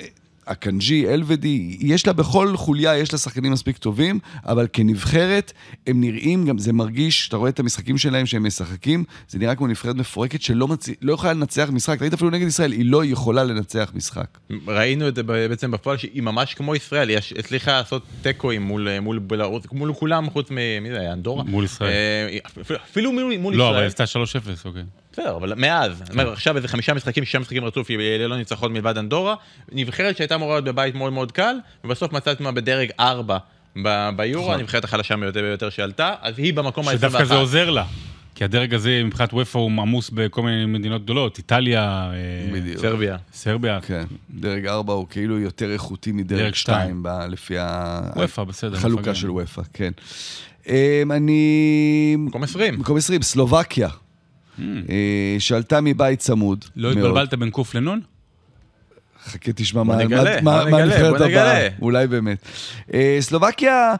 אה, 0.00 0.04
הקנג'י, 0.46 1.08
אלבדי, 1.08 1.76
יש 1.80 2.06
לה 2.06 2.12
בכל 2.12 2.56
חוליה, 2.56 2.96
יש 2.98 3.12
לה 3.12 3.18
שחקנים 3.18 3.52
מספיק 3.52 3.78
טובים, 3.78 4.18
אבל 4.44 4.66
כנבחרת, 4.72 5.52
הם 5.86 6.00
נראים, 6.00 6.46
גם 6.46 6.58
זה 6.58 6.72
מרגיש, 6.72 7.28
אתה 7.28 7.36
רואה 7.36 7.50
את 7.50 7.60
המשחקים 7.60 7.98
שלהם 7.98 8.26
שהם 8.26 8.46
משחקים, 8.46 9.04
זה 9.28 9.38
נראה 9.38 9.54
כמו 9.54 9.66
נבחרת 9.66 9.96
מפורקת 9.96 10.42
שלא 10.42 10.68
מצ... 10.68 10.88
לא 11.02 11.12
יכולה 11.12 11.32
לנצח 11.32 11.68
משחק. 11.72 12.02
ראית 12.02 12.12
אפילו 12.12 12.30
נגד 12.30 12.46
ישראל, 12.46 12.72
היא 12.72 12.84
לא 12.84 13.04
יכולה 13.04 13.44
לנצח 13.44 13.92
משחק. 13.94 14.38
ראינו 14.66 15.08
את 15.08 15.14
זה 15.14 15.22
בעצם 15.22 15.70
בפועל, 15.70 15.96
שהיא 15.96 16.22
ממש 16.22 16.54
כמו 16.54 16.74
ישראל, 16.76 17.08
היא 17.08 17.18
הצליחה 17.38 17.72
לעשות 17.72 18.02
תיקואים 18.22 18.62
מול, 18.62 18.98
מול 19.00 19.18
בלרוס, 19.18 19.64
מול 19.72 19.94
כולם 19.94 20.30
חוץ 20.30 20.50
מ... 20.50 20.54
מי 20.82 20.90
זה 20.90 21.00
היה? 21.00 21.12
אנדורה? 21.12 21.44
מול 21.44 21.64
ישראל. 21.64 21.90
אה, 21.90 22.38
אפילו- 22.62 22.78
אפילו 22.90 23.12
מול, 23.12 23.36
מול 23.38 23.54
לא, 23.56 23.68
אבל 23.70 23.86
ישראל. 23.86 24.04
עשתה 24.04 24.04
3-0, 24.04 24.64
אוקיי. 24.64 24.82
בסדר, 25.16 25.36
אבל 25.36 25.52
מאז, 25.56 26.02
עכשיו 26.32 26.56
איזה 26.56 26.68
חמישה 26.68 26.94
משחקים, 26.94 27.24
שישה 27.24 27.38
משחקים 27.38 27.64
רצוף, 27.64 27.90
היא 27.90 27.98
ללא 27.98 28.36
ניצחון 28.36 28.72
מלבד 28.72 28.98
אנדורה, 28.98 29.34
נבחרת 29.72 30.16
שהייתה 30.16 30.34
אמורה 30.34 30.54
להיות 30.54 30.64
בבית 30.64 30.94
מאוד 30.94 31.12
מאוד 31.12 31.32
קל, 31.32 31.56
ובסוף 31.84 32.12
מצאה 32.12 32.32
את 32.32 32.38
עצמה 32.38 32.52
בדרג 32.52 32.88
4 33.00 33.38
ב- 33.82 34.10
ביורו, 34.16 34.44
נכון. 34.46 34.58
הנבחרת 34.60 34.84
החלשה 34.84 35.16
ביותר 35.16 35.40
ביותר 35.40 35.70
שעלתה, 35.70 36.14
אז 36.20 36.38
היא 36.38 36.54
במקום 36.54 36.88
ה-21. 36.88 36.96
שדווקא 36.96 37.24
זה 37.24 37.34
עוזר 37.34 37.70
לה. 37.70 37.84
כי 38.34 38.44
הדרג 38.44 38.74
הזה 38.74 39.02
מבחינת 39.04 39.32
וופא 39.32 39.58
הוא 39.58 39.70
עמוס 39.70 40.10
בכל 40.10 40.42
מיני 40.42 40.66
מדינות 40.66 41.02
גדולות, 41.04 41.38
איטליה, 41.38 42.10
אה, 42.12 42.52
בדיוק. 42.52 42.80
סרביה. 42.80 43.16
סרביה, 43.32 43.80
כן, 43.80 44.04
דרג 44.30 44.66
4 44.66 44.92
הוא 44.92 45.06
כאילו 45.10 45.38
יותר 45.38 45.72
איכותי 45.72 46.12
מדרג 46.12 46.38
דרג 46.38 46.54
2, 46.54 47.04
לפי 47.30 47.58
ה- 47.58 48.00
וופא, 48.16 48.44
בסדר. 48.44 48.76
החלוקה. 48.76 49.14
של 49.14 49.30
וופא, 49.30 49.62
כן. 49.72 49.90
אמ, 50.68 50.74
אני... 51.12 52.16
מקום 52.18 52.42
20. 52.42 52.78
מקום 52.80 52.96
20, 52.96 53.22
סלובקיה, 53.22 53.88
Hmm. 54.58 54.62
אה, 54.90 55.36
שעלתה 55.38 55.80
מבית 55.80 56.18
צמוד. 56.18 56.64
לא 56.76 56.88
מאוד. 56.88 56.98
התבלבלת 56.98 57.34
בין 57.34 57.50
קוף 57.50 57.74
לנון? 57.74 58.00
חכה, 59.24 59.52
תשמע 59.52 59.82
מה 59.82 60.00
הנבחרת 60.62 61.20
הבאה. 61.20 61.68
אולי 61.80 62.06
באמת. 62.06 62.38
אה, 62.94 63.16
סלובקיה, 63.20 63.94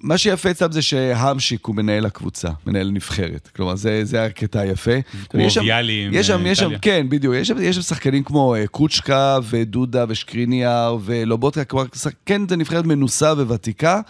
מה 0.00 0.18
שיפה 0.18 0.50
אצלם 0.50 0.72
זה 0.72 0.82
שהמשיק 0.82 1.66
הוא 1.66 1.74
מנהל 1.74 2.06
הקבוצה, 2.06 2.48
מנהל 2.66 2.90
נבחרת. 2.90 3.50
כלומר, 3.56 3.76
זה, 3.76 4.04
זה 4.04 4.24
הקטע 4.24 4.60
היפה. 4.60 4.92
כמו 5.30 5.46
ויאלי 5.62 6.04
עם, 6.06 6.14
יש 6.14 6.26
שם, 6.26 6.46
אה, 6.46 6.50
יש 6.50 6.58
שם, 6.58 6.64
איטליה. 6.64 6.78
כן, 6.78 7.06
בדיוק. 7.08 7.34
יש 7.34 7.48
שם, 7.48 7.56
יש 7.60 7.76
שם 7.76 7.82
שחקנים 7.82 8.22
כמו 8.22 8.54
קוצ'קה 8.70 9.38
ודודה 9.50 10.04
ושקריניאר 10.08 10.98
ולובוטקה, 11.04 11.64
כלומר, 11.64 11.86
כן, 12.26 12.48
זו 12.48 12.56
נבחרת 12.56 12.84
מנוסה 12.84 13.32
וותיקה. 13.32 14.00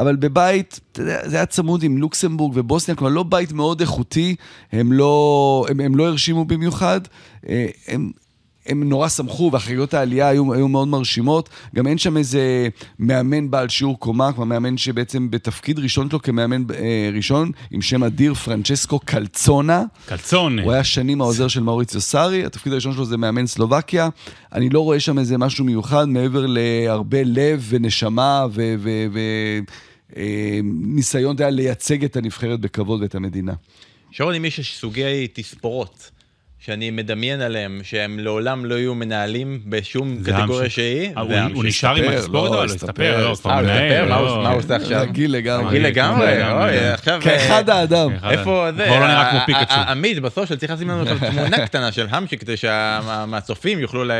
אבל 0.00 0.16
בבית, 0.16 0.80
זה 1.24 1.36
היה 1.36 1.46
צמוד 1.46 1.82
עם 1.82 1.98
לוקסמבורג 1.98 2.52
ובוסניה, 2.56 2.96
כלומר 2.96 3.14
לא 3.14 3.22
בית 3.22 3.52
מאוד 3.52 3.80
איכותי, 3.80 4.36
הם 4.72 4.92
לא, 4.92 5.66
הם, 5.68 5.80
הם 5.80 5.96
לא 5.96 6.06
הרשימו 6.06 6.44
במיוחד, 6.44 7.00
אה, 7.48 7.66
הם, 7.88 8.10
הם 8.66 8.88
נורא 8.88 9.08
שמחו, 9.08 9.50
והחגיגות 9.52 9.94
העלייה 9.94 10.28
היו, 10.28 10.54
היו 10.54 10.68
מאוד 10.68 10.88
מרשימות. 10.88 11.48
גם 11.74 11.86
אין 11.86 11.98
שם 11.98 12.16
איזה 12.16 12.68
מאמן 12.98 13.50
בעל 13.50 13.68
שיעור 13.68 13.98
קומה, 13.98 14.32
כמו 14.32 14.46
מאמן 14.46 14.76
שבעצם 14.76 15.30
בתפקיד 15.30 15.78
ראשון 15.78 16.10
שלו 16.10 16.22
כמאמן 16.22 16.62
אה, 16.74 17.10
ראשון, 17.12 17.50
עם 17.70 17.82
שם 17.82 18.04
אדיר, 18.04 18.34
פרנצ'סקו 18.34 18.98
קלצונה. 18.98 19.84
קלצונה. 20.06 20.62
הוא 20.62 20.72
היה 20.72 20.84
שנים 20.84 21.20
העוזר 21.20 21.48
של 21.48 21.62
מאוריציו 21.62 22.00
סארי, 22.00 22.44
התפקיד 22.44 22.72
הראשון 22.72 22.92
שלו 22.92 23.04
זה 23.04 23.16
מאמן 23.16 23.46
סלובקיה. 23.46 24.08
אני 24.52 24.70
לא 24.70 24.80
רואה 24.80 25.00
שם 25.00 25.18
איזה 25.18 25.38
משהו 25.38 25.64
מיוחד 25.64 26.08
מעבר 26.08 26.46
להרבה 26.48 27.18
לב 27.24 27.66
ונשמה 27.68 28.46
וניסיון 30.16 31.36
לייצג 31.40 32.04
את 32.04 32.16
הנבחרת 32.16 32.60
בכבוד 32.60 33.02
ואת 33.02 33.14
המדינה. 33.14 33.54
שרון, 34.10 34.34
אם 34.34 34.44
יש 34.44 34.78
סוגי 34.78 35.28
תספורות 35.32 36.10
שאני 36.60 36.90
מדמיין 36.90 37.40
עליהם, 37.40 37.80
שהם 37.82 38.18
לעולם 38.18 38.64
לא 38.64 38.74
יהיו 38.74 38.94
מנהלים 38.94 39.60
בשום 39.66 40.16
קטגוריה. 40.24 40.70
שהיא, 40.70 41.10
אה, 41.16 41.22
הוא-. 41.54 41.64
נשאר 41.64 41.94
עם 41.96 42.04
התספורת 42.12 42.32
לא, 42.32 42.48
או 42.48 42.54
לא? 42.54 42.64
הסתפר, 42.64 43.28
לא, 43.28 43.34
כבר 43.34 43.52
הוא 43.52 43.62
מנהל. 43.62 43.92
הסתפר? 43.92 44.08
מה 44.08 44.16
הוא- 44.16 44.42
לא. 44.44 44.52
עושה 44.54 44.76
עכשיו? 44.76 45.00
רגיל 45.02 45.32
לגמרי. 45.32 45.66
רגיל 45.68 45.86
לגמרי. 45.86 46.52
אוי, 46.52 46.78
עכשיו... 46.78 47.20
כאחד 47.24 47.70
אה, 47.70 47.74
האדם. 47.80 48.10
אחד 48.14 48.30
איפה 48.30 48.68
זה? 48.76 48.84
כבר 48.86 48.98
לא 49.00 49.06
נראה 49.06 49.44
כמו 49.46 49.54
ה- 49.56 49.90
עמית, 49.90 50.18
בסוף 50.18 50.52
צריך 50.52 50.72
לשים 50.72 50.88
לנו 50.88 51.02
עכשיו 51.02 51.18
תמונה 51.30 51.58
קטנה 51.66 51.92
של 51.92 52.06
המשיק, 52.10 52.40
כדי 52.40 52.56
שהצופים 52.56 53.78
יוכלו 53.78 54.04
ל- 54.04 54.10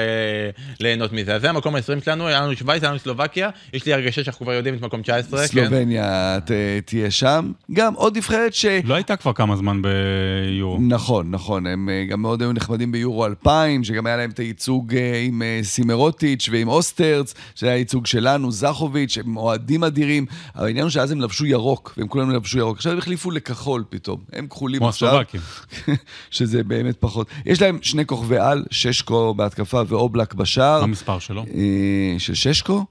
ליהנות 0.81 1.12
מזה. 1.12 1.35
אז 1.35 1.40
זה 1.42 1.50
המקום 1.50 1.74
ה-20 1.74 2.05
שלנו, 2.05 2.26
היה 2.29 2.40
לנו 2.40 2.57
שווייץ, 2.57 2.83
היה 2.83 2.90
לנו 2.90 2.98
סלובקיה, 2.98 3.50
יש 3.72 3.87
לי 3.87 3.92
הרגשה 3.94 4.24
שאנחנו 4.24 4.46
כבר 4.46 4.55
יודעים 4.55 4.74
את 4.74 4.81
מקום 4.83 5.03
19, 5.03 5.40
כן? 5.40 5.46
סלובניה 5.46 6.38
תהיה 6.85 7.11
שם. 7.11 7.53
גם 7.72 7.94
עוד 7.94 8.16
נבחרת 8.16 8.55
ש... 8.55 8.66
לא 8.85 8.94
הייתה 8.94 9.16
כבר 9.16 9.33
כמה 9.33 9.57
זמן 9.57 9.83
ביורו. 9.83 10.79
נכון, 10.88 11.31
נכון, 11.31 11.66
הם 11.66 11.88
אה, 11.88 12.05
גם 12.09 12.22
מאוד 12.30 12.42
היו 12.42 12.52
נחמדים 12.52 12.92
ביורו 12.92 13.26
2000, 13.26 13.84
שגם 13.84 14.06
היה 14.06 14.16
להם 14.16 14.30
את 14.30 14.38
הייצוג 14.38 14.94
אה, 14.94 15.22
עם 15.26 15.42
אה, 15.42 15.60
סימרוטיץ' 15.62 16.48
ועם 16.52 16.68
אוסטרץ, 16.68 17.34
שהיה 17.54 17.72
הייצוג 17.72 18.06
שלנו, 18.06 18.52
זכוביץ', 18.52 19.18
הם 19.18 19.36
אוהדים 19.36 19.84
אדירים, 19.84 20.26
אבל 20.56 20.66
העניין 20.66 20.82
הוא 20.82 20.90
שאז 20.90 21.10
הם 21.10 21.20
לבשו 21.20 21.46
ירוק, 21.46 21.94
והם 21.96 22.08
כולם 22.08 22.30
לבשו 22.30 22.58
ירוק. 22.58 22.76
עכשיו 22.76 22.92
הם 22.92 22.98
החליפו 22.98 23.30
לכחול 23.30 23.84
פתאום, 23.88 24.20
הם 24.32 24.46
כחולים 24.46 24.78
כמו 24.78 24.88
עכשיו. 24.88 25.08
הסלובקים. 25.08 25.40
שזה 26.30 26.64
באמת 26.64 26.96
פחות. 27.00 27.26
יש 27.46 27.62
להם 27.62 27.78
שני 27.82 28.06
כוכבי 28.06 28.38
על, 28.38 28.64
ששקו 28.70 29.34
בהתקפה 29.34 29.82
ואובלק 29.88 30.34
בשער. 30.34 30.78
מה 30.78 30.84
המספר 30.84 31.18
שלו? 31.18 31.44
אה, 31.54 32.18
של 32.18 32.34
ששקו? 32.34 32.84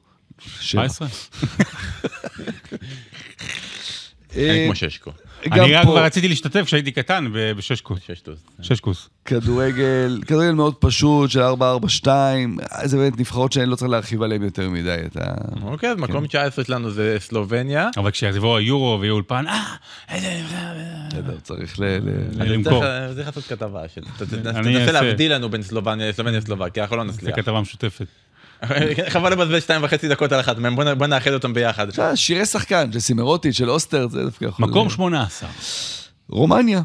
שבע. 0.60 0.90
17? 0.90 1.08
אין 4.36 4.56
אה, 4.56 4.66
כמו 4.66 4.76
ששקו. 4.76 5.12
גם 5.48 5.64
אני 5.66 5.74
רק 5.76 5.86
פה- 5.86 5.92
כבר 5.92 6.04
רציתי 6.04 6.28
להשתתף 6.28 6.62
כשהייתי 6.66 6.92
קטן 6.92 7.28
ב- 7.34 7.52
בששקוס. 7.52 8.00
ששטוס. 8.08 8.40
ששקוס. 8.62 9.10
כדורגל, 9.26 10.22
כדורגל 10.28 10.52
מאוד 10.52 10.76
פשוט 10.76 11.30
של 11.30 11.42
4-4-2, 11.42 12.08
זה 12.84 12.98
באמת 12.98 13.20
נבחרות 13.20 13.52
שאני 13.52 13.66
לא 13.66 13.76
צריך 13.76 13.92
להרחיב 13.92 14.22
עליהן 14.22 14.44
יותר 14.44 14.70
מדי 14.70 14.96
את 15.06 15.18
ה... 15.18 15.34
אוקיי, 15.64 15.90
אז 15.90 15.96
כן. 15.96 16.02
מקום 16.02 16.28
19 16.28 16.66
שלנו 16.66 16.92
זה 16.92 17.18
סלובניה. 17.20 17.90
אבל 17.98 18.12
כשיבוא 18.12 18.58
היורו 18.58 18.98
ויהיה 19.02 19.12
אולפן, 19.14 19.46
אה, 19.48 19.64
איזה... 20.10 20.42
בסדר, 21.10 21.38
צריך 21.44 21.80
ל... 21.80 21.84
ל- 21.84 22.42
אני 22.42 22.50
למכור. 22.50 22.84
צריך- 22.84 23.28
לעשות 23.28 23.44
כתבה, 23.44 23.82
אני 23.82 24.74
תנסה. 24.74 24.92
להבדיל 24.92 25.34
לנו 25.36 25.50
בין 25.50 25.62
סלובניה 25.64 26.10
לסלובניה 26.10 26.40
לסלובקיה, 26.40 26.84
אנחנו 26.84 26.98
לא 26.98 27.04
זה 27.04 27.10
נצליח. 27.12 27.36
כתבה 27.36 27.62
משותפת. 27.62 28.06
חבל 29.14 29.32
לבזבז 29.32 29.62
שתיים 29.62 29.84
וחצי 29.84 30.08
דקות 30.08 30.32
על 30.32 30.40
אחת 30.40 30.58
מהם, 30.58 30.76
בוא 30.98 31.08
נאחד 31.08 31.34
אותם 31.34 31.54
ביחד. 31.54 31.90
עכשיו, 31.90 32.18
שירי 32.18 32.46
שחקן, 32.46 32.92
של 32.92 33.00
סימרוטיץ', 33.00 33.56
של 33.56 33.70
אוסטר, 33.70 34.08
זה 34.08 34.24
דווקא 34.24 34.46
יכול... 34.46 34.66
מקום 34.66 34.90
18. 34.90 35.50
רומניה. 36.30 36.82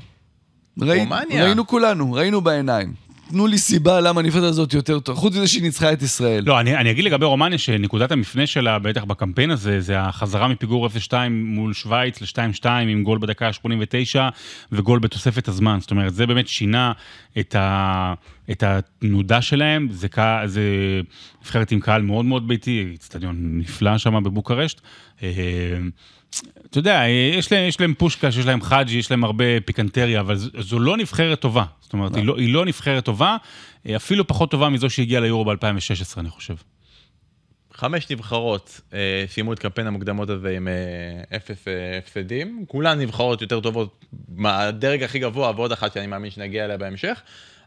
רומניה. 0.81 1.45
ראינו 1.45 1.67
כולנו, 1.67 2.13
ראינו 2.13 2.41
בעיניים. 2.41 3.04
תנו 3.29 3.47
לי 3.47 3.59
סיבה 3.59 4.01
למה 4.01 4.21
הנבחרת 4.21 4.43
הזאת 4.43 4.75
יותר 4.75 5.01
טוב, 5.01 5.17
חוץ 5.17 5.35
מזה 5.37 5.49
שהיא 5.49 5.63
ניצחה 5.63 5.93
את 5.93 6.03
ישראל. 6.03 6.45
לא, 6.47 6.61
אני, 6.61 6.77
אני 6.77 6.91
אגיד 6.91 7.05
לגבי 7.05 7.25
רומניה 7.25 7.59
שנקודת 7.59 8.13
המפנה 8.13 8.47
שלה, 8.47 8.79
בטח 8.79 9.05
בקמפיין 9.05 9.51
הזה, 9.51 9.81
זה 9.81 10.01
החזרה 10.01 10.49
מפיגור 10.49 10.87
0-2 10.87 11.13
מול 11.31 11.73
שווייץ 11.73 12.21
ל-2-2 12.21 12.67
עם 12.69 13.03
גול 13.03 13.19
בדקה 13.19 13.47
ה-89 13.47 14.21
וגול 14.73 14.99
בתוספת 14.99 15.49
הזמן. 15.49 15.79
זאת 15.81 15.91
אומרת, 15.91 16.15
זה 16.15 16.27
באמת 16.27 16.49
שינה 16.49 16.93
את, 17.39 17.55
ה, 17.55 18.15
את 18.51 18.63
התנודה 18.63 19.43
שלהם. 19.43 19.89
זה, 19.91 20.09
קה, 20.09 20.43
זה 20.45 20.63
נבחרת 21.43 21.73
עם 21.73 21.81
קהל 21.81 22.03
מאוד 22.03 22.25
מאוד 22.25 22.49
ביתי, 22.49 22.93
אצטדיון 22.95 23.37
נפלא 23.41 23.99
שם 23.99 24.25
בבוקרשט. 24.25 24.81
אתה 26.75 26.81
יודע, 26.81 27.03
יש 27.39 27.53
להם, 27.53 27.69
יש 27.69 27.81
להם 27.81 27.95
פושקש, 27.99 28.37
יש 28.37 28.47
להם 28.47 28.63
חאג'י, 28.63 28.99
יש 28.99 29.11
להם 29.11 29.25
הרבה 29.25 29.45
פיקנטריה, 29.65 30.21
אבל 30.21 30.37
זו, 30.37 30.51
זו 30.59 30.79
לא 30.79 30.97
נבחרת 30.97 31.41
טובה. 31.41 31.65
זאת 31.81 31.93
אומרת, 31.93 32.17
היא 32.17 32.25
לא, 32.25 32.37
היא 32.39 32.55
לא 32.55 32.65
נבחרת 32.65 33.05
טובה, 33.05 33.37
אפילו 33.97 34.27
פחות 34.27 34.51
טובה 34.51 34.69
מזו 34.69 34.91
שהגיעה 34.91 35.21
ליורו 35.21 35.45
ב-2016, 35.45 36.21
אני 36.21 36.31
חושב. 36.31 36.55
חמש 37.73 38.11
נבחרות 38.11 38.81
אה, 38.95 39.25
סיימו 39.29 39.53
את 39.53 39.59
קמפיין 39.59 39.87
המוקדמות 39.87 40.31
הזה 40.31 40.51
עם 40.57 40.69
אה, 40.69 41.37
אפס 41.37 41.69
אה, 41.69 41.99
הפסדים, 41.99 42.65
כולן 42.69 43.01
נבחרות 43.01 43.43
יותר 43.43 43.61
טובות 43.61 44.05
מהדרג 44.29 45.03
הכי 45.03 45.19
גבוה 45.19 45.53
ועוד 45.57 45.73
אחת 45.73 45.93
שאני 45.93 46.07
מאמין 46.07 46.31
שנגיע 46.31 46.65
אליה 46.65 46.77
בהמשך. 46.77 47.23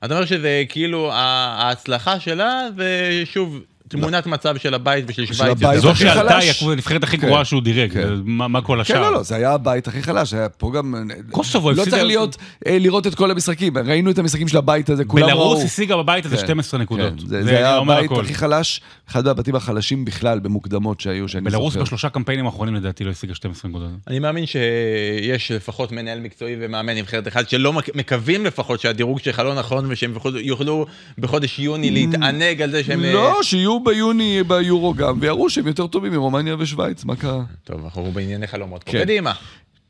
אתה 0.06 0.14
אומר 0.14 0.26
שזה 0.26 0.64
כאילו 0.70 1.12
ההצלחה 1.14 2.20
שלה 2.20 2.68
זה 2.78 3.22
שוב 3.26 3.62
תמונת 3.88 4.26
מצב 4.28 4.58
של 4.58 4.74
הבית 4.74 5.06
ושל 5.08 5.26
שווייץ. 5.26 5.58
זו 5.78 5.96
שעלתה. 5.96 6.38
היא 6.38 6.52
הנבחרת 6.72 7.04
הכי 7.04 7.18
כן, 7.18 7.28
גרועה 7.28 7.46
שהוא 7.46 7.62
דירג, 7.62 7.94
כן. 7.94 8.10
מה 8.26 8.62
כל 8.62 8.82
השאר? 8.82 8.96
כן, 8.96 9.02
לא, 9.02 9.12
לא, 9.14 9.24
זה 9.24 9.36
היה 9.36 9.52
הבית 9.54 9.88
הכי 9.88 10.04
חלש, 10.04 10.34
היה 10.34 10.50
פה 10.50 10.72
גם... 10.76 10.96
קוסובו 11.32 11.72
לא 11.72 11.76
הפסידה- 11.82 11.92
צריך 11.92 12.04
להיות, 12.08 12.36
אה, 12.68 12.78
לראות 12.80 13.08
את 13.08 13.16
כל 13.16 13.32
המשחקים, 13.32 13.78
ראינו 13.78 14.12
את 14.12 14.20
המשחקים 14.20 14.48
של 14.48 14.58
הבית 14.58 14.90
הזה, 14.90 15.06
כולם 15.06 15.24
ראו. 15.30 15.36
בלרוס 15.50 15.64
השיגה 15.64 15.98
בבית 15.98 16.26
הזה 16.26 16.36
כן, 16.38 16.44
12 16.44 16.80
נקודות. 16.80 17.14
כן, 17.22 17.28
זה, 17.28 17.44
זה 17.44 17.58
היה 17.58 17.76
הבית. 17.76 18.12
הכי 18.12 18.34
חלש, 18.34 18.82
אחד 19.10 19.26
מהבתים 19.26 19.56
החלשים 19.56 20.06
בכלל 20.06 20.40
במוקדמות 20.40 21.00
שהיו, 21.02 21.28
שאני 21.28 21.44
בלרוס 21.46 21.74
זוכר. 21.74 21.84
בשלושה 21.86 22.10
קמפיינים 22.10 22.46
האחרונים 22.46 22.76
לדעתי 22.76 23.04
לא 23.04 23.12
השיגה 23.12 23.36
12 23.36 23.70
נקודות. 23.72 23.90
אני 24.08 24.20
מאמין 24.20 24.46
שיש 24.46 25.52
לפחות 25.52 25.92
מנהל 25.92 26.20
מקצועי 26.20 26.56
ומאמן 26.60 26.96
נבחרת 26.98 27.28
אחד 27.28 27.50
שלא 27.50 27.74
מק- 27.74 27.96
מקווים 27.96 28.46
לפחות 28.46 28.80
שהדירוג 28.80 29.20
שלך 29.20 29.40
לא 29.40 29.56
נכון 29.56 29.86
ושהם 29.90 30.14
יוכלו- 30.42 30.86
בחודש 31.18 31.60
יוני 31.60 31.92
להתענג 31.92 32.62
על 32.62 32.72
זה 32.72 32.84
שהם... 32.84 33.04
אה, 33.04 33.14
לא, 33.14 33.40
שיהיו 33.44 33.77
ביוני 33.80 34.44
ביורו 34.44 34.94
גם, 34.94 35.18
ויראו 35.22 35.50
שהם 35.50 35.68
יותר 35.68 35.88
טובים 35.88 36.12
מרומניה 36.12 36.56
ושווייץ, 36.60 37.06
מה 37.06 37.16
קרה? 37.16 37.44
טוב, 37.64 37.84
אנחנו 37.84 38.12
בענייני 38.12 38.48
חלומות. 38.48 38.84
פה. 38.84 38.92
כן. 38.92 39.02
קדימה. 39.02 39.34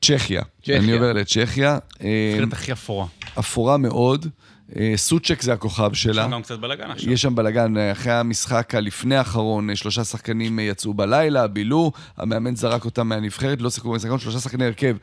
צ'כיה. 0.01 0.41
צ'כיה. 0.61 0.77
אני 0.77 0.91
עובר 0.91 1.13
לצ'כיה. 1.13 1.77
אה, 2.03 2.33
הנבחרת 2.37 2.53
הכי 2.53 2.71
אפורה. 2.71 3.05
אפורה 3.39 3.77
מאוד. 3.77 4.27
אה, 4.75 4.93
סוצ'ק 4.95 5.41
זה 5.41 5.53
הכוכב 5.53 5.89
יש 5.93 6.03
שלה. 6.03 6.23
שם 6.23 6.31
גם 6.31 6.41
קצת 6.41 6.59
בלאגן 6.59 6.91
עכשיו. 6.91 7.11
יש 7.11 7.21
שם 7.21 7.35
בלאגן, 7.35 7.77
אה, 7.77 7.91
אחרי 7.91 8.13
המשחק 8.13 8.75
הלפני 8.75 9.15
האחרון, 9.15 9.69
אה, 9.69 9.75
שלושה 9.75 10.03
שחקנים 10.03 10.59
יצאו 10.59 10.93
בלילה, 10.93 11.47
בילו, 11.47 11.91
המאמן 12.17 12.55
זרק 12.55 12.85
אותם 12.85 13.07
מהנבחרת, 13.07 13.61
לא 13.61 13.69
שיחקו 13.69 13.91
במשחק 13.91 14.05
האחרון, 14.05 14.19
שלושה 14.19 14.39
שחקני 14.39 14.65
הרכב, 14.65 14.97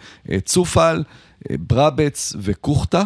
צופל, 0.45 1.03
ברבץ 1.51 2.33
וקוכטה, 2.41 3.03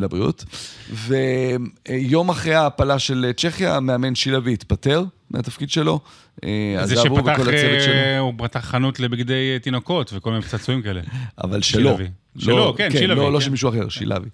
לבריאות. 0.00 0.44
ויום 0.90 2.28
אחרי 2.28 2.54
ההעפלה 2.54 2.98
של 2.98 3.30
צ'כיה, 3.36 3.76
המאמן 3.76 4.14
שילבי 4.14 4.52
התפטר 4.52 5.04
מהתפקיד 5.34 5.70
שלו. 5.70 6.00
אה, 6.44 6.50
זה 6.84 6.96
שפתח, 6.96 7.10
וכל 7.12 7.30
הצוות 7.30 7.82
שלו. 7.84 7.92
אה, 7.94 8.18
הוא 8.18 8.32
פתח 8.36 8.60
חנות 8.60 9.00
לבגדי 9.00 9.32
אה, 9.54 9.58
תינוקות 9.58 10.10
וכל 10.14 10.30
מיני 10.30 10.42
פצצועים 10.42 10.82
כאלה. 10.82 11.00
אבל 11.44 11.62
שלו. 11.62 11.90
שילבי. 11.90 12.10
שלו, 12.38 12.74
כן, 12.76 12.88
שילבי, 12.90 13.20
לא, 13.20 13.32
לא 13.32 13.38
כן. 13.38 13.44
של 13.44 13.50
מישהו 13.50 13.68
אחר, 13.70 13.88
שילבי. 13.88 14.28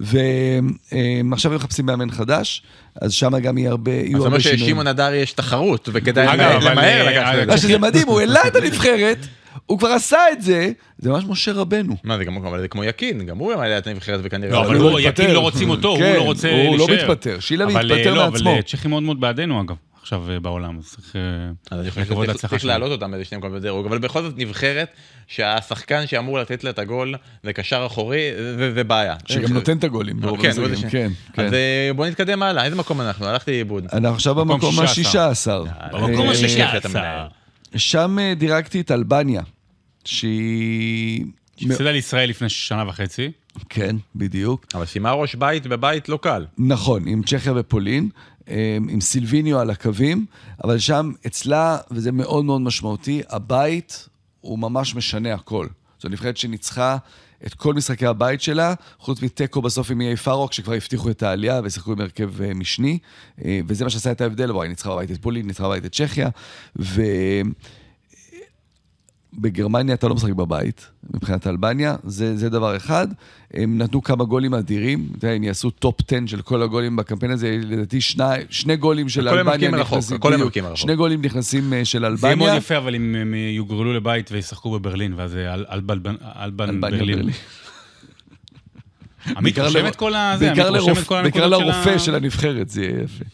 ועכשיו 0.00 1.52
הם 1.52 1.56
מחפשים 1.56 1.86
מאמן 1.86 2.10
חדש, 2.10 2.62
אז 3.00 3.12
שם 3.12 3.38
גם 3.38 3.58
יהיה 3.58 3.70
הרבה, 3.70 3.92
יהיו 3.92 4.18
זאת 4.18 4.26
אומרת 4.26 4.40
שינויים. 4.40 4.64
ששמעון 4.66 4.86
אדרי 4.86 5.16
יש 5.16 5.32
תחרות, 5.32 5.88
וכדאי 5.92 6.26
למהר- 6.26 7.08
לקחת 7.08 7.34
את 7.42 7.46
מה 7.48 7.56
זה. 7.56 7.62
שזה 7.62 7.78
מדהים, 7.78 8.06
הוא 8.08 8.20
העלה 8.20 8.40
את 8.46 8.56
הנבחרת, 8.62 9.18
הוא 9.66 9.78
כבר 9.78 9.88
עשה 9.88 10.18
את 10.32 10.42
זה, 10.42 10.70
זה 10.98 11.10
ממש 11.10 11.24
משה 11.28 11.52
רבנו. 11.52 11.96
מה 12.04 12.16
זה 12.18 12.24
גם 12.24 12.36
אבל 12.46 12.60
זה 12.60 12.68
כמו 12.68 12.84
יקין, 12.84 13.26
גם 13.26 13.38
הוא 13.38 13.54
מעלה 13.54 13.78
את 13.78 13.86
הנבחרת 13.86 14.20
וכנראה... 14.22 14.52
לא, 14.52 14.64
אבל 14.66 14.76
הוא. 14.76 15.00
יקין 15.00 15.30
לא 15.30 15.40
רוצים 15.40 15.70
אותו, 15.70 15.88
הוא 15.88 15.98
כן, 15.98 16.14
לא 16.16 16.22
רוצה 16.22 16.50
הוא 16.50 16.78
לא 16.78 16.86
להישאר. 16.88 17.10
מתפטר, 17.10 17.38
התפטר 17.78 18.14
לא, 18.14 18.30
מעצמו. 18.30 18.52
אבל 18.52 18.60
צ'כים 18.62 18.90
מאוד 18.90 19.02
מאוד 19.02 19.20
בעדנו, 19.20 19.60
אגב, 19.60 19.74
עכשיו 20.04 20.30
אה, 20.30 20.40
בעולם, 20.40 20.78
אז 20.78 20.90
צריך... 20.90 21.16
אה, 21.16 21.20
אז 21.70 21.80
אני 21.80 21.90
חושב 21.90 22.00
לקוות 22.00 22.28
להצלחה 22.28 22.48
צריך 22.48 22.62
שלהם. 22.62 22.80
להעלות 22.80 23.00
אותם 23.00 23.10
באיזה 23.10 23.24
שני 23.24 23.38
מקומות 23.38 23.58
בדירוג, 23.58 23.86
אבל 23.86 23.98
בכל 23.98 24.22
זאת 24.22 24.34
נבחרת 24.36 24.88
שהשחקן 25.26 26.06
שאמור 26.06 26.38
לתת 26.38 26.64
לה 26.64 26.70
את 26.70 26.78
הגול 26.78 27.14
זה 27.42 27.52
קשר 27.52 27.86
אחורי, 27.86 28.30
זה 28.36 28.74
זה 28.74 28.84
בעיה. 28.84 29.16
שגם 29.26 29.52
נותן 29.52 29.78
את 29.78 29.84
הגולים. 29.84 30.20
כן, 30.42 30.52
כן, 30.90 31.10
כן. 31.32 31.44
אז 31.46 31.52
אה, 31.52 31.90
בוא 31.96 32.06
נתקדם 32.06 32.42
הלאה, 32.42 32.64
איזה 32.64 32.76
מקום 32.76 33.00
אנחנו? 33.00 33.26
הלכתי 33.26 33.50
לאיבוד. 33.50 33.86
אנחנו 33.92 34.14
עכשיו 34.14 34.34
מקום 34.34 34.48
במקום 34.48 34.86
16. 34.86 35.54
ה-16. 35.56 35.92
במקום 35.92 36.26
אה, 36.26 36.30
השישה 36.32 36.76
אתה 36.76 36.88
מנהל. 36.88 37.26
שם 37.76 38.18
אה, 38.18 38.34
דירגתי 38.34 38.80
את 38.80 38.90
אלבניה, 38.90 39.42
שהיא... 40.04 41.24
שהפסידה 41.56 41.90
לישראל 41.90 42.28
לפני 42.28 42.48
שנה 42.48 42.88
וחצי. 42.88 43.30
כן, 43.68 43.96
בדיוק. 44.16 44.66
אבל 44.74 44.84
סיימה 44.84 45.12
ראש 45.12 45.34
בית 45.34 45.66
בבית 45.66 46.08
לא 46.08 46.18
קל. 46.22 46.46
נכון, 46.58 47.08
עם 47.08 47.22
צ'כיה 47.22 47.52
ופולין, 47.56 48.02
אה, 48.04 48.08
עם 48.88 49.00
סילביניו 49.00 49.58
על 49.58 49.70
הקווים, 49.70 50.26
אבל 50.64 50.78
שם 50.78 51.12
אצלה, 51.26 51.78
וזה 51.90 52.12
מאוד 52.12 52.44
מאוד 52.44 52.60
משמעותי, 52.60 53.22
הבית 53.28 54.08
הוא 54.40 54.58
ממש 54.58 54.94
משנה 54.94 55.34
הכל. 55.34 55.66
זו 56.02 56.08
נבחרת 56.08 56.36
שניצחה 56.36 56.96
את 57.46 57.54
כל 57.54 57.74
משחקי 57.74 58.06
הבית 58.06 58.42
שלה, 58.42 58.74
חוץ 58.98 59.22
מתיקו 59.22 59.62
בסוף 59.62 59.90
עם 59.90 60.00
איי 60.00 60.16
פארוק, 60.16 60.52
שכבר 60.52 60.74
הבטיחו 60.74 61.10
את 61.10 61.22
העלייה 61.22 61.60
ושיחקו 61.64 61.92
עם 61.92 62.00
הרכב 62.00 62.42
אה, 62.42 62.54
משני, 62.54 62.98
אה, 63.44 63.60
וזה 63.66 63.84
מה 63.84 63.90
שעשה 63.90 64.12
את 64.12 64.20
ההבדל, 64.20 64.52
וואי, 64.52 64.68
ניצחה 64.68 64.90
בבית 64.90 65.10
את 65.10 65.22
פולין, 65.22 65.46
ניצחה 65.46 65.68
בבית 65.68 65.84
את 65.84 65.92
צ'כיה, 65.92 66.28
ו... 66.76 67.02
בגרמניה 69.38 69.94
אתה 69.94 70.08
לא 70.08 70.14
משחק 70.14 70.32
בבית, 70.32 70.90
מבחינת 71.14 71.46
אלבניה, 71.46 71.96
זה, 72.04 72.36
זה 72.36 72.48
דבר 72.48 72.76
אחד. 72.76 73.08
הם 73.54 73.78
נתנו 73.78 74.02
כמה 74.02 74.24
גולים 74.24 74.54
אדירים, 74.54 75.08
אתה 75.18 75.26
יודע, 75.26 75.36
הם 75.36 75.42
יעשו 75.44 75.70
טופ 75.70 75.94
10 76.08 76.26
של 76.26 76.42
כל 76.42 76.62
הגולים 76.62 76.96
בקמפיין 76.96 77.32
הזה, 77.32 77.58
לדעתי 77.62 78.00
שני, 78.00 78.24
שני 78.50 78.76
גולים 78.76 79.08
של 79.08 79.28
הכל 79.28 79.38
הם 79.38 79.48
אלבניה 79.48 79.70
נכנסים, 79.70 80.16
הכל 80.16 80.32
הם. 80.34 80.40
מבקיעים 80.40 80.64
מרחוק. 80.64 80.78
שני 80.78 80.96
גולים 80.96 81.22
נכנסים 81.22 81.72
אה, 81.72 81.84
של 81.84 82.00
זה 82.16 82.26
יהיה 82.26 82.36
מאוד 82.36 82.48
אלבניה. 82.48 82.58
יפה, 82.58 82.76
אבל 82.76 82.94
אם 82.94 83.14
הם 83.14 83.34
יוגרלו 83.34 83.92
לבית 83.92 84.32
וישחקו 84.32 84.70
בברלין, 84.70 85.14
ואז 85.16 85.30
זה 85.30 85.54
אל- 85.54 85.64
אלבן 85.72 85.98
אלבן 86.42 86.68
אלבניה, 86.70 86.80
ברלין. 86.98 87.16
ברלין. 87.18 87.34
עמית 89.26 89.42
בעיקר 89.42 89.64
רושם 89.66 89.86
את 89.86 89.96
כל 89.96 90.14
הזה, 90.14 90.46
בעיקר 90.46 90.68
עמית 90.68 90.80
רושם 90.80 91.00
את 91.02 91.06
כל 91.06 91.22
בעיקר 91.22 91.44
הנקודות 91.44 91.60
של 91.60 91.72
לרופא 91.72 91.90
ה... 91.90 91.98
של 91.98 92.14
הנבחרת, 92.14 92.68
זה 92.70 92.82
יהיה 92.84 93.02
יפה. 93.02 93.24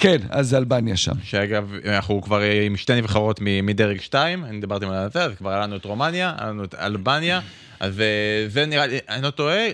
כן, 0.00 0.16
אז 0.30 0.48
זה 0.48 0.56
אלבניה 0.58 0.96
שם. 0.96 1.12
שאגב, 1.22 1.70
אנחנו 1.86 2.22
כבר 2.22 2.42
אה, 2.42 2.62
עם 2.62 2.76
שתי 2.76 2.94
נבחרות 2.94 3.40
מ- 3.42 3.66
מדרג 3.66 4.00
2, 4.00 4.44
אני 4.44 4.60
דיברתי 4.60 4.84
על 4.86 5.08
זה, 5.12 5.22
אז 5.24 5.32
כבר 5.38 5.50
היה 5.50 5.60
לנו 5.60 5.76
את 5.76 5.84
רומניה, 5.84 6.34
היה 6.38 6.48
לנו 6.48 6.64
את 6.64 6.74
אלבניה, 6.74 7.40
אז 7.80 8.00
אה, 8.00 8.06
זה 8.48 8.66
נראה 8.66 8.86
לי, 8.86 8.98
אני 9.08 9.22
לא 9.22 9.30
טועה, 9.30 9.66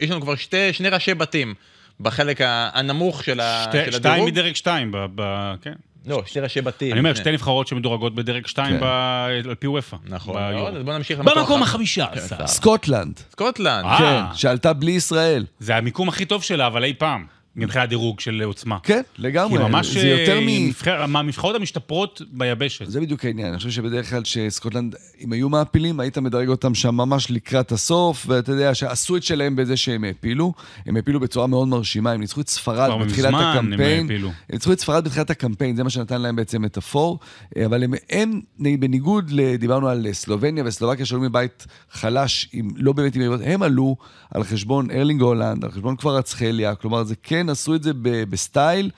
יש 0.00 0.10
לנו 0.10 0.20
כבר 0.20 0.34
שתי, 0.34 0.72
שני 0.72 0.88
ראשי 0.88 1.14
בתים 1.14 1.54
בחלק 2.00 2.38
הנמוך 2.44 3.24
של 3.24 3.40
ה- 3.40 3.64
שתי- 3.68 3.84
של 3.84 3.92
שתיים 3.92 4.12
הדירוג. 4.14 4.30
מדרג 4.30 4.54
שתיים, 4.54 4.92
ב- 4.92 5.06
ב- 5.14 5.54
כן. 5.62 5.72
לא, 6.06 6.22
שתי 6.26 6.40
ראשי 6.40 6.60
בתים. 6.60 6.92
אני 6.92 6.98
אומר. 6.98 7.14
שתי 7.14 7.32
נבחרות 7.32 7.66
שמדורגות 7.68 8.14
בדרג 8.14 8.46
שתיים 8.46 8.74
כן. 8.74 8.80
ב- 8.80 9.48
על 9.48 9.54
פי 9.54 9.66
אופ"א. 9.66 9.96
נכון. 10.06 10.42
מאוד, 10.54 10.76
אז 10.76 10.82
בוא 10.82 10.94
נמשיך 10.94 11.18
במקום 11.18 11.60
החמ- 11.62 11.64
החמישה 11.64 12.06
עשר. 12.12 12.46
סקוטלנד, 12.46 13.20
סקוטלנד. 13.32 13.84
אה. 13.84 13.98
כן, 13.98 14.36
שעלתה 14.36 14.72
בלי 14.72 14.92
ישראל. 14.92 15.44
זה 15.58 15.76
המיקום 15.76 16.08
הכי 16.08 16.24
טוב 16.24 16.42
שלה, 16.42 16.66
אבל 16.66 16.84
אי 16.84 16.94
פעם, 16.98 17.26
מבחינת 17.58 17.88
דירוג 17.88 18.20
של 18.20 18.42
עוצמה. 18.44 18.78
כן, 18.82 19.00
כי 19.14 19.22
לגמרי. 19.22 19.58
ממש 19.58 19.86
זה 19.96 20.08
יותר 20.08 20.36
אה, 20.38 20.40
מ... 20.40 20.68
נבחר- 20.68 21.06
מהנבחרות 21.06 21.56
המשתפרות 21.56 22.22
ביבשת. 22.32 22.86
זה 22.86 23.00
בדיוק 23.00 23.24
העניין, 23.24 23.48
אני 23.48 23.56
חושב 23.56 23.70
שבדרך 23.70 24.10
כלל 24.10 24.24
שסקוטלנד, 24.24 24.94
אם 25.20 25.32
היו 25.32 25.48
מעפילים, 25.48 26.00
היית 26.00 26.18
מדרג 26.18 26.48
אותם 26.48 26.74
שם 26.74 26.94
ממש 26.94 27.30
לקראת 27.30 27.72
הסוף, 27.72 28.24
ואתה 28.28 28.52
יודע 28.52 28.74
שעשו 28.74 29.16
את 29.16 29.22
שלהם 29.22 29.56
בזה 29.56 29.76
שהם 29.76 30.04
העפילו. 30.04 30.52
הם 30.86 30.96
העפילו 30.96 31.20
בצורה 31.20 31.46
מאוד 31.46 31.68
מרשימה, 31.68 32.12
הם 32.12 32.20
ניצחו 32.20 32.40
את 32.40 32.48
ספרד 32.48 32.90
בתחילת 33.04 33.28
הם 33.28 33.34
הקמפיין. 33.34 34.00
העפילו. 34.00 34.28
הם 34.28 34.34
ניצחו 34.52 34.72
את 34.72 34.80
ספרד 34.80 35.04
בתחילת 35.04 35.30
הקמפיין, 35.30 35.76
זה 35.76 35.84
מה 35.84 35.90
שנתן 35.90 36.20
להם 36.20 36.36
בעצם 36.36 36.64
את 36.64 36.76
הפור. 36.76 37.18
אבל 37.66 37.82
הם, 37.84 37.92
הם 38.10 38.40
בניגוד, 38.80 39.30
דיברנו 39.58 39.88
על 39.88 40.06
סלובניה 40.12 40.64
וסלובקיה 40.66 41.06
שעלו 41.06 41.22
מבית 41.22 41.66
חלש, 41.90 42.48
עם, 42.52 42.68
לא 42.76 42.92
באמת 42.92 43.14
עם 43.14 43.20
יריבות, 43.20 43.40
הם 43.44 43.62
עלו 43.62 43.96
על 44.30 44.44
חשבון 44.44 44.90
ארלינג 44.90 45.22
הולנד, 45.22 45.64
על 45.64 45.70
חשבון 45.70 45.96
קבארצחליה, 45.96 46.74
כלומר, 46.74 47.04
זה 47.04 47.14
כן, 47.22 47.47
עשו 47.48 47.74
את 47.74 47.82
זה 47.82 47.92
בסטייל. 48.28 48.90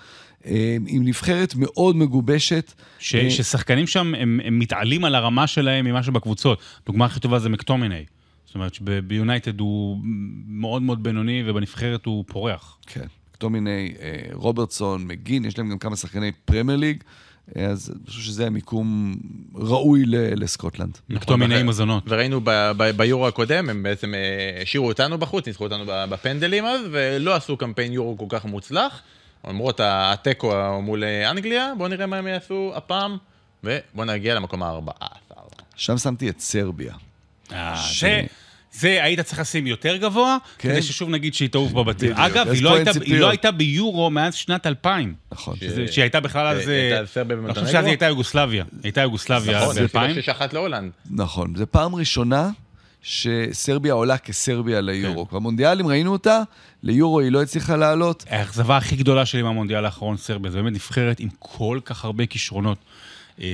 אה, 0.46 0.76
עם 0.86 1.04
נבחרת 1.04 1.54
מאוד 1.56 1.96
מגובשת. 1.96 2.72
ש, 2.98 3.14
אה, 3.14 3.30
ששחקנים 3.30 3.86
שם, 3.86 4.14
הם, 4.14 4.40
הם 4.44 4.58
מתעלים 4.58 5.04
על 5.04 5.14
הרמה 5.14 5.46
שלהם 5.46 5.84
ממה 5.84 6.02
שבקבוצות. 6.02 6.60
דוגמה 6.86 7.04
הכי 7.04 7.20
טובה 7.20 7.38
זה 7.38 7.48
מקטומני. 7.48 8.04
זאת 8.46 8.54
אומרת 8.54 8.74
שביונייטד 8.74 9.60
הוא 9.60 9.98
מאוד 10.46 10.82
מאוד 10.82 11.02
בינוני, 11.02 11.42
ובנבחרת 11.46 12.06
הוא 12.06 12.24
פורח. 12.26 12.78
כן. 12.86 13.06
מקטומיני, 13.30 13.94
אה, 14.00 14.20
רוברטסון, 14.32 15.06
מגין, 15.06 15.44
יש 15.44 15.58
להם 15.58 15.70
גם 15.70 15.78
כמה 15.78 15.96
שחקני 15.96 16.32
פרמייר 16.44 16.78
ליג, 16.78 17.02
אז 17.54 17.90
אני 17.96 18.06
חושב 18.06 18.20
שזה 18.22 18.46
המיקום 18.46 19.16
ראוי 19.54 20.02
לסקוטלנד. 20.06 20.98
מקטומיני 21.08 21.54
נכון, 21.54 21.66
מזונות. 21.66 22.04
וראינו 22.06 22.40
ביורו 22.96 23.26
הקודם, 23.28 23.68
הם 23.68 23.82
בעצם 23.82 24.14
אה, 24.14 24.62
השאירו 24.62 24.88
אותנו 24.88 25.18
בחוץ, 25.18 25.46
ניצחו 25.46 25.64
אותנו 25.64 25.84
בפנדלים 25.86 26.64
אז, 26.64 26.80
ולא 26.90 27.34
עשו 27.34 27.56
קמפיין 27.56 27.92
יורו 27.92 28.18
כל 28.18 28.26
כך 28.28 28.44
מוצלח. 28.44 29.02
למרות 29.48 29.80
התיקו 29.84 30.52
מול 30.82 31.04
אה, 31.04 31.30
אנגליה, 31.30 31.72
בואו 31.78 31.88
נראה 31.88 32.06
מה 32.06 32.16
הם 32.16 32.26
יעשו 32.26 32.72
הפעם, 32.74 33.16
ובואו 33.64 34.04
נגיע 34.06 34.34
למקום 34.34 34.62
הארבעה 34.62 34.94
עשר. 35.00 35.40
שם 35.76 35.98
שמתי 35.98 36.28
את 36.30 36.40
סרביה. 36.40 36.94
אה, 37.52 37.76
ש- 37.76 38.04
זה 38.72 38.98
היית 39.04 39.20
צריך 39.20 39.38
לשים 39.40 39.66
יותר 39.66 39.96
גבוה, 39.96 40.36
כן. 40.58 40.68
כדי 40.72 40.82
ששוב 40.82 41.08
נגיד 41.10 41.34
שהיא 41.34 41.48
תעוף 41.48 41.72
בבתים. 41.72 42.12
אגב, 42.14 42.48
היא 42.48 42.62
לא 42.62 42.74
הייתה- 42.74 42.90
היא. 43.04 43.18
לא 43.20 43.28
הייתה 43.30 43.50
ביורו 43.50 44.10
מאז 44.10 44.34
שנת 44.34 44.66
2000. 44.66 45.14
נכון. 45.32 45.56
ש- 45.56 45.60
שהיא 45.94 46.02
הייתה 46.02 46.20
בכלל 46.20 46.46
אז... 46.46 46.68
אה, 46.68 46.98
אני 46.98 47.06
חושב? 47.54 47.66
שאז 47.66 47.84
היא 47.84 47.90
הייתה 47.90 48.06
יוגוסלביה. 48.06 48.64
היא 48.72 48.80
הייתה 48.84 49.00
יוגוסלביה 49.00 49.56
נכון, 49.58 49.68
אז 49.68 49.74
זה 49.74 49.80
2000. 49.80 50.10
הפסידה 50.10 50.32
6-1 50.38 50.52
להולנד. 50.52 50.90
נכון. 51.10 51.52
זו 51.56 51.64
פעם 51.70 51.94
ראשונה 51.94 52.50
שסרביה 53.02 53.92
עולה 53.92 54.18
כסרביה 54.18 54.80
ליורו. 54.80 55.24
כן. 55.24 55.30
כבר 55.30 55.38
מונדיאלים 55.38 55.86
ראינו 55.86 56.12
אותה, 56.12 56.42
ליורו 56.82 57.20
היא 57.20 57.32
לא 57.32 57.42
הצליחה 57.42 57.76
לעלות. 57.76 58.24
האכזבה 58.28 58.76
הכי 58.76 58.96
גדולה 58.96 59.26
שלי 59.26 59.42
מהמונדיאל 59.42 59.84
האחרון, 59.84 60.16
סרביה, 60.16 60.50
זה 60.50 60.62
באמת 60.62 60.72
נבחרת 60.72 61.20
עם 61.20 61.28
כל 61.38 61.78
כך 61.84 62.04
הרבה 62.04 62.26
כישרונות. 62.26 62.78
אה, 63.40 63.46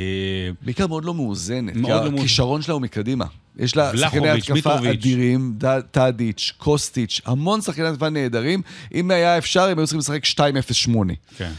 בעיקר 0.62 0.86
מאוד 0.86 1.04
לא 1.04 1.14
מאוזנת. 1.14 1.76
מאוד 1.76 1.90
כי 1.90 1.96
לא 1.96 2.00
מאוזנת. 2.02 2.18
הכישרון 2.18 2.62
שלה 2.62 2.74
הוא 2.74 2.82
מקדימה. 2.82 3.24
יש 3.58 3.76
לה 3.76 3.96
שחקני 3.96 4.30
התקפה. 4.30 4.90
אדירים, 4.90 5.58
טאדיץ', 5.90 6.52
קוסטיץ', 6.58 7.20
המון 7.24 7.60
שחקני 7.60 7.88
התקפה 7.88 8.08
נהדרים. 8.08 8.62
אם 8.94 9.10
היה 9.10 9.38
אפשר, 9.38 9.62
הם 9.62 9.78
היו 9.78 9.86
צריכים 9.86 9.98
לשחק 9.98 10.24
2-0-8. 10.24 11.14
כן. 11.36 11.52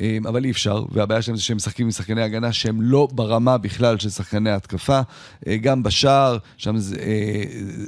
אמ, 0.00 0.26
אבל 0.26 0.44
אי 0.44 0.50
אפשר, 0.50 0.84
והבעיה 0.92 1.22
שלהם 1.22 1.36
זה 1.36 1.42
שהם 1.42 1.56
משחקים 1.56 1.86
עם 1.86 1.92
שחקני 1.92 2.22
הגנה 2.22 2.52
שהם 2.52 2.82
לא 2.82 3.08
ברמה 3.12 3.58
בכלל 3.58 3.98
של 3.98 4.10
שחקני 4.10 4.50
התקפה. 4.50 5.00
אה, 5.46 5.56
גם 5.56 5.82
בשער, 5.82 6.36
שם 6.56 6.76
זה, 6.78 6.96
אה, 6.96 7.42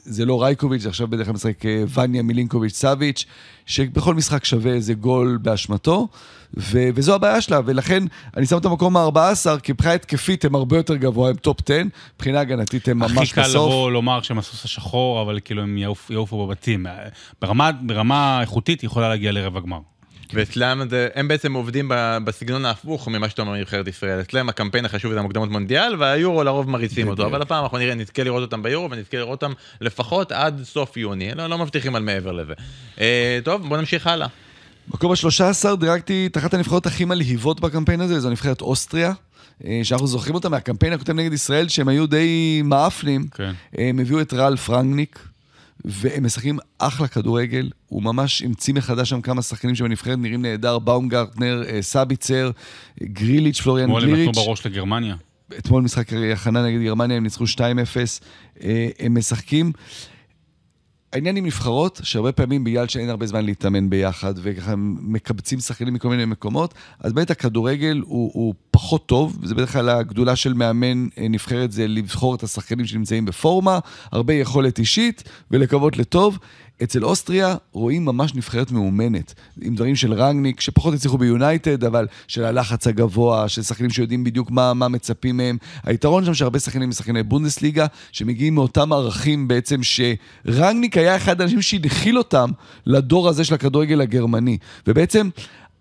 זה 0.05 0.25
לא 0.25 0.43
רייקוביץ', 0.43 0.83
זה 0.83 0.89
עכשיו 0.89 1.09
בדרך 1.09 1.27
כלל 1.27 1.35
משחק 1.35 1.67
אה, 1.67 1.85
ואניה 1.95 2.23
מילינקוביץ' 2.23 2.75
סאביץ', 2.75 3.25
שבכל 3.67 4.15
משחק 4.15 4.45
שווה 4.45 4.73
איזה 4.73 4.95
גול 4.95 5.39
באשמתו, 5.43 6.09
ו- 6.57 6.89
וזו 6.95 7.15
הבעיה 7.15 7.41
שלה, 7.41 7.61
ולכן 7.65 8.03
אני 8.37 8.47
שם 8.47 8.59
את 8.59 8.65
המקום 8.65 8.97
ה-14, 8.97 9.61
כי 9.63 9.73
מבחינה 9.73 9.95
התקפית 9.95 10.45
הם 10.45 10.55
הרבה 10.55 10.77
יותר 10.77 10.97
גבוה, 10.97 11.31
הם 11.31 11.37
טופ 11.37 11.57
10, 11.71 11.83
מבחינה 12.17 12.41
הגנתית 12.41 12.89
הם 12.89 13.03
הכי 13.03 13.15
ממש 13.15 13.33
קל 13.33 13.43
בסוף. 13.43 13.55
לבוא 13.71 13.91
לומר 13.91 14.23
שהם 14.23 14.39
הסוס 14.39 14.65
השחור, 14.65 15.23
אבל 15.23 15.39
כאילו 15.45 15.63
הם 15.63 15.79
יעופו 16.11 16.47
בבתים. 16.47 16.87
ברמה- 17.43 17.73
ברמה 17.73 18.41
איכותית 18.41 18.81
היא 18.81 18.89
יכולה 18.89 19.09
להגיע 19.09 19.33
לרבע 19.33 19.61
גמר. 19.61 19.79
ואצלם 20.35 20.83
זה, 20.91 21.09
הם 21.15 21.29
בעצם 21.29 21.53
עובדים 21.53 21.91
בסגנון 22.25 22.65
ההפוך 22.65 23.09
ממה 23.09 23.29
שאתה 23.29 23.43
אומר 23.43 23.53
מנבחרת 23.53 23.89
ישראל. 23.89 24.21
אצלם 24.21 24.49
הקמפיין 24.49 24.85
החשוב 24.85 25.13
זה 25.13 25.19
המוקדמות 25.19 25.51
מונדיאל, 25.51 25.97
והיורו 25.99 26.45
לרוב 26.45 26.71
מריצים 26.71 27.09
אותו. 27.09 27.27
אבל 27.27 27.43
הפעם 27.43 27.63
אנחנו 27.63 27.79
נראה, 27.79 27.95
נזכה 27.95 28.23
לראות 28.23 28.43
אותם 28.43 28.63
ביורו, 28.63 28.91
ונזכה 28.91 29.17
לראות 29.17 29.43
אותם 29.43 29.53
לפחות 29.81 30.33
עד 30.33 30.61
סוף 30.65 30.97
יוני. 30.97 31.35
לא, 31.35 31.47
לא 31.47 31.59
מבטיחים 31.59 31.95
על 31.95 32.03
מעבר 32.03 32.33
לזה. 32.33 32.53
אה, 33.01 33.39
טוב, 33.45 33.69
בוא 33.69 33.77
נמשיך 33.77 34.07
הלאה. 34.07 34.27
מקום 34.89 35.13
ה-13, 35.13 35.77
דירגתי 35.77 36.27
את 36.27 36.37
אחת 36.37 36.55
הנבחרות 36.55 36.87
הכי 36.87 37.05
מלהיבות 37.05 37.61
בקמפיין 37.61 38.01
הזה, 38.01 38.21
זו 38.21 38.31
נבחרת 38.31 38.61
אוסטריה. 38.61 39.13
אה, 39.65 39.81
שאנחנו 39.83 40.07
זוכרים 40.07 40.35
אותה 40.35 40.49
מהקמפיין 40.49 40.93
הקודם 40.93 41.19
נגד 41.19 41.33
ישראל, 41.33 41.69
שהם 41.69 41.89
היו 41.89 42.07
די 42.07 42.63
מאפנים. 42.65 43.27
כן. 43.35 43.53
הם 43.75 43.99
הביאו 43.99 44.21
את 44.21 44.35
רלף 44.35 44.71
רנגניק, 44.71 45.28
והם 45.85 46.25
משחקים 46.25 46.59
אחלה 46.79 47.09
כדורגל. 47.09 47.71
הוא 47.87 48.03
ממש 48.03 48.43
המציא 48.43 48.75
מחדש 48.75 49.11
שם 49.11 49.21
כמה 49.21 49.43
שחקנים 49.43 49.75
שבנבחרת 49.75 50.19
נראים 50.19 50.43
נהדר, 50.43 50.79
באומגרטנר, 50.79 51.63
אה, 51.69 51.83
סביצר, 51.83 52.51
אה, 53.03 53.07
גריליץ', 53.07 53.61
פלוריאן 53.61 53.87
אתמול 53.87 54.03
הם 54.03 54.09
נתנו 54.09 54.23
גליריץ'. 54.23 54.37
בראש 54.37 54.67
לגרמניה. 54.67 55.17
אתמול 55.59 55.83
משחק 55.83 56.13
הכנה 56.33 56.67
נגד 56.67 56.83
גרמניה, 56.83 57.17
הם 57.17 57.23
ניצחו 57.23 57.45
2-0. 57.47 57.61
אה, 58.63 58.89
הם 58.99 59.19
משחקים... 59.19 59.73
העניין 61.13 61.37
עם 61.37 61.47
נבחרות, 61.47 62.01
שהרבה 62.05 62.33
פעמים 62.33 62.65
בגלל 62.65 62.89
שאין 62.89 63.09
הרבה 63.09 63.27
זמן 63.27 63.45
להתאמן 63.45 63.91
ביחד, 63.91 64.35
וככה 64.43 64.73
הם 64.73 64.97
מקבצים 65.01 65.61
שחקנים 65.61 65.95
מכל 65.95 66.09
מיני 66.09 66.25
מקומות, 66.25 66.75
אז 67.01 67.13
באמת 67.13 67.31
הכדורגל 67.31 68.03
הוא, 68.07 68.31
הוא 68.35 68.55
פחות 68.71 69.07
טוב, 69.07 69.39
זה 69.43 69.55
בדרך 69.55 69.73
כלל 69.73 69.89
הגדולה 69.89 70.37
של 70.37 70.53
מאמן 70.53 71.09
אה, 71.19 71.29
נבחרת 71.29 71.73
זה 71.73 71.89
לבחור 71.89 72.35
את 72.35 72.43
השחקנים 72.43 72.87
שנמצאים 72.87 73.25
בפורמה, 73.25 73.79
הרבה 74.13 74.35
יכולת 74.35 74.79
אישית 74.79 75.23
ולקוות 75.51 75.97
לטוב. 75.97 76.39
אצל 76.83 77.05
אוסטריה 77.05 77.57
רואים 77.73 78.05
ממש 78.05 78.35
נבחרת 78.35 78.71
מאומנת, 78.71 79.35
עם 79.61 79.75
דברים 79.75 79.97
של 79.97 80.13
רנגניק, 80.13 80.61
שפחות 80.61 80.95
הצליחו 80.95 81.19
ביונייטד, 81.19 81.85
אבל 81.85 82.07
של 82.29 82.45
הלחץ 82.45 82.87
הגבוה, 82.87 83.49
של 83.49 83.63
שחקנים 83.63 83.91
שיודעים 83.91 84.25
בדיוק 84.25 84.51
מה, 84.51 84.75
מה 84.75 84.89
מצפים 84.89 85.37
מהם. 85.37 85.59
היתרון 85.85 86.25
שם 86.25 86.35
שהרבה 86.35 86.59
שחקנים 86.59 86.83
הם 86.83 86.93
שחקני 86.93 87.23
בונדסליגה, 87.23 87.87
שמגיעים 88.13 88.55
מאותם 88.55 88.93
ערכים 88.93 89.49
בעצם, 89.49 89.81
שרנגניק 89.83 90.97
היה 90.97 91.17
אחד 91.17 91.41
האנשים 91.41 91.63
שהנחיל 91.63 92.19
אותם 92.19 92.51
לדור 92.87 93.29
הזה 93.29 93.45
של 93.45 93.55
הכדורגל 93.55 94.01
הגרמני. 94.01 94.59
ובעצם... 94.87 95.29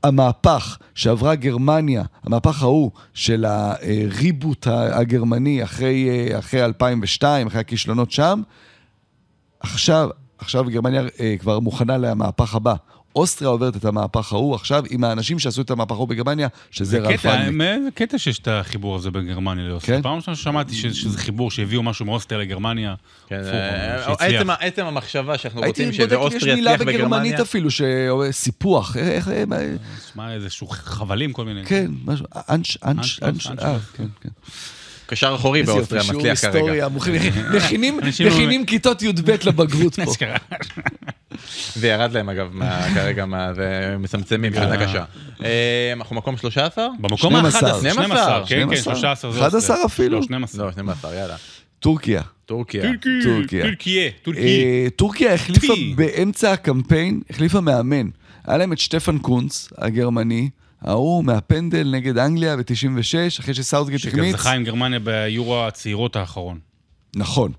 המהפך 0.04 0.78
שעברה 0.96 1.36
גרמניה, 1.36 2.04
המהפך 2.24 2.64
ההוא 2.64 2.92
של 3.14 3.46
הריבוט 3.46 4.68
הגרמני 4.70 5.64
אחרי, 5.64 6.30
אחרי 6.40 6.66
2002, 6.66 7.48
אחרי 7.48 7.60
הכישלונות 7.60 8.12
שם, 8.12 8.42
עכשיו, 9.60 10.10
עכשיו 10.38 10.64
גרמניה 10.64 11.04
אה, 11.20 11.36
כבר 11.40 11.60
מוכנה 11.60 11.98
למהפך 11.98 12.56
הבא. 12.56 12.74
אוסטריה 13.18 13.50
עוברת 13.50 13.76
את 13.76 13.86
המהפך 13.86 14.34
ההוא 14.34 14.56
עכשיו 14.56 14.84
עם 14.90 15.04
האנשים 15.04 15.40
שעשו 15.40 15.62
את 15.62 15.72
המהפך 15.72 15.92
ההוא 15.92 16.08
בגרמניה, 16.08 16.48
שזה 16.72 16.92
זה 16.92 17.00
רלף 17.00 17.20
קטע. 17.20 17.52
זה 17.84 17.90
קטע 17.94 18.18
שיש 18.18 18.40
את 18.40 18.48
החיבור 18.48 18.96
הזה 18.96 19.12
בין 19.12 19.28
גרמניה 19.28 19.68
לאוסטריה. 19.68 19.98
כן. 19.98 20.04
פעם 20.04 20.16
ראשונה 20.16 20.38
ששמעתי 20.38 20.76
שזה 20.76 21.18
חיבור, 21.18 21.52
שהביאו 21.52 21.84
משהו 21.84 22.06
מאוסטריה 22.06 22.42
לגרמניה. 22.42 22.96
כן, 23.28 23.36
אה, 23.36 24.04
שהצליח. 24.06 24.48
עצם 24.60 24.86
המחשבה 24.86 25.38
שאנחנו 25.38 25.62
רוצים 25.62 25.94
שזה 25.94 26.04
אם 26.04 26.10
יש 26.10 26.16
אוסטריה 26.16 26.56
מילה 26.56 26.72
יצליח 26.72 26.88
בגרמנית 26.88 27.34
בגרמניה. 27.34 27.42
אפילו, 27.42 27.70
סיפוח, 28.32 28.98
איך, 28.98 29.28
איך, 29.28 29.50
שמע, 30.14 30.34
איזשהו 30.34 30.68
חבלים 30.68 31.34
כל 31.34 31.46
מיני. 31.46 31.66
כן, 31.66 31.92
משהו, 32.06 32.26
אנש, 32.50 32.78
אנש, 32.86 33.20
אה, 33.24 33.30
אנש. 33.30 33.48
כן, 33.48 34.06
כן. 34.22 34.30
קשר 35.08 35.36
אחורי 35.36 35.64
באוסטריה 35.64 36.02
מצליח 36.14 36.42
כרגע. 36.42 36.88
מכינים- 37.58 38.00
לא- 38.62 38.66
כיתות 38.66 39.02
י"ב 39.02 39.32
לבגרות 39.46 40.00
פה. 40.06 40.12
זה 41.76 41.88
ירד 41.88 42.12
להם 42.12 42.30
אגב 42.30 42.52
כרגע, 42.96 43.26
מה- 43.26 43.54
זה 43.54 43.96
מצמצמים, 44.00 44.54
שנה 44.54 44.72
אה. 44.82 44.86
קשה. 44.88 45.04
אה, 45.44 45.94
אנחנו 45.94 46.16
מקום 46.16 46.38
13? 46.38 46.88
במקום 47.00 47.18
12. 47.18 47.70
ה-11, 47.72 47.80
12, 47.94 48.44
כן, 48.48 48.68
כן, 48.70 48.76
12. 48.76 48.96
13 48.96 49.32
זה 49.32 49.40
11 49.40 49.60
אוסטריה. 49.60 49.86
אפילו. 49.86 50.18
לא, 50.20 50.24
12. 50.24 50.66
לא, 50.66 50.72
12, 50.72 51.16
יאללה. 51.16 51.36
טורקיה. 51.80 52.22
טורקיה. 52.46 52.82
טורקיה. 53.24 53.64
טורקיה, 53.64 54.10
טורקיה. 54.24 54.44
אה, 54.44 54.88
טורקיה 54.96 55.34
החליפה. 55.34 55.74
באמצע 55.96 56.52
הקמפיין, 56.52 57.22
החליפה 57.30 57.62
מאמן. 57.62 58.08
היה 58.46 58.58
להם 58.58 58.74
את 58.74 58.78
שטפן 58.80 59.18
קונץ, 59.18 59.70
הגרמני, 59.78 60.50
ההוא 60.82 61.24
מהפנדל 61.24 61.88
נגד 61.92 62.18
אנגליה 62.18 62.58
ב-96, 62.58 62.64
אחרי 63.40 63.54
שסאוטגייט 63.54 64.02
שגם 64.02 64.14
החמיץ. 64.20 64.36
זכה 64.36 64.52
עם 64.54 64.64
גרמניה 64.64 65.00
ביורו 65.00 65.64
הצעירות 65.68 66.16
האחרון. 66.16 66.60
נכון. 67.16 67.52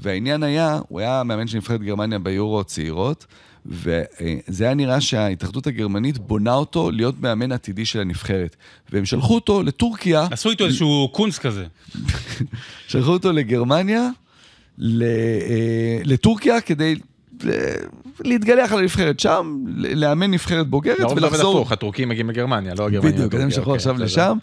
והעניין 0.00 0.42
היה, 0.42 0.78
הוא 0.88 1.00
היה 1.00 1.22
מאמן 1.24 1.46
של 1.46 1.56
נבחרת 1.56 1.82
גרמניה 1.82 2.18
ביורו 2.18 2.60
הצעירות, 2.60 3.26
וזה 3.66 4.64
היה 4.64 4.74
נראה 4.74 5.00
שההתאחדות 5.00 5.66
הגרמנית 5.66 6.18
בונה 6.18 6.54
אותו 6.54 6.90
להיות 6.90 7.20
מאמן 7.20 7.52
עתידי 7.52 7.84
של 7.86 8.00
הנבחרת. 8.00 8.56
והם 8.92 9.04
שלחו 9.04 9.34
אותו 9.34 9.62
לטורקיה, 9.62 10.26
עשו 10.30 10.50
איתו 10.50 10.66
איזשהו 10.66 11.08
קונץ 11.12 11.38
כזה. 11.38 11.66
שלחו 12.88 13.10
אותו 13.10 13.32
לגרמניה, 13.32 14.08
אה, 14.82 14.86
לטורקיה, 16.04 16.60
כדי 16.60 16.94
ל- 17.44 17.50
להתגלח 18.20 18.72
על 18.72 18.78
הנבחרת 18.78 19.20
שם, 19.20 19.64
לאמן 19.76 20.30
נבחרת 20.30 20.66
בוגרת 20.66 20.98
לרוב 20.98 21.18
זה 21.18 21.26
עובד 21.26 21.34
ולחזור. 21.34 21.56
הפוך, 21.56 21.72
הטורקים 21.72 22.08
מגיעים 22.08 22.30
לגרמניה, 22.30 22.74
לא 22.78 22.86
הגרמנים. 22.86 23.14
בדיוק, 23.14 23.34
הם 23.34 23.50
שלחו 23.50 23.60
אוקיי, 23.60 23.74
עכשיו. 23.76 23.96
לשם. 23.98 24.38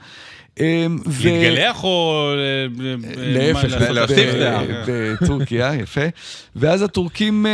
אמ, 0.60 0.99
ו- 1.08 1.26
להתגלח 1.26 1.84
או... 1.84 2.26
ל- 2.36 2.68
ל- 2.82 2.95
להפך, 3.18 3.82
להוסיף 3.89 4.32
שיער. 4.32 4.66
בטורקיה, 4.88 5.76
יפה. 5.84 6.02
ואז 6.56 6.82
הטורקים, 6.82 7.45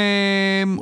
אמ, 0.64 0.78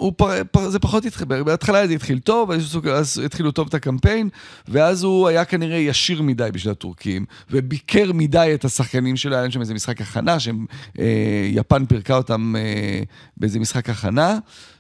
זה 0.68 0.80
פחות 0.80 1.05
התחיל, 1.05 1.26
בהתחלה 1.26 1.88
זה 1.88 1.93
התחיל 1.93 2.20
טוב, 2.20 2.51
אז 2.91 3.22
התחילו 3.26 3.51
טוב 3.51 3.68
את 3.68 3.74
הקמפיין, 3.74 4.30
ואז 4.68 5.03
הוא 5.03 5.28
היה 5.28 5.45
כנראה 5.45 5.78
ישיר 5.78 6.22
מדי 6.22 6.49
בשביל 6.53 6.72
הטורקים, 6.72 7.26
וביקר 7.51 8.11
מדי 8.13 8.51
את 8.53 8.66
השחקנים 8.66 9.18
שלו, 9.18 9.36
היה 9.36 9.51
שם 9.51 9.61
איזה 9.61 9.74
משחק 9.74 10.01
הכנה, 10.01 10.38
שיפן 10.39 11.86
פירקה 11.86 12.18
אותם 12.18 12.55
אה, 12.57 12.99
באיזה 13.38 13.59
משחק 13.59 13.89
הכנה, 13.89 14.38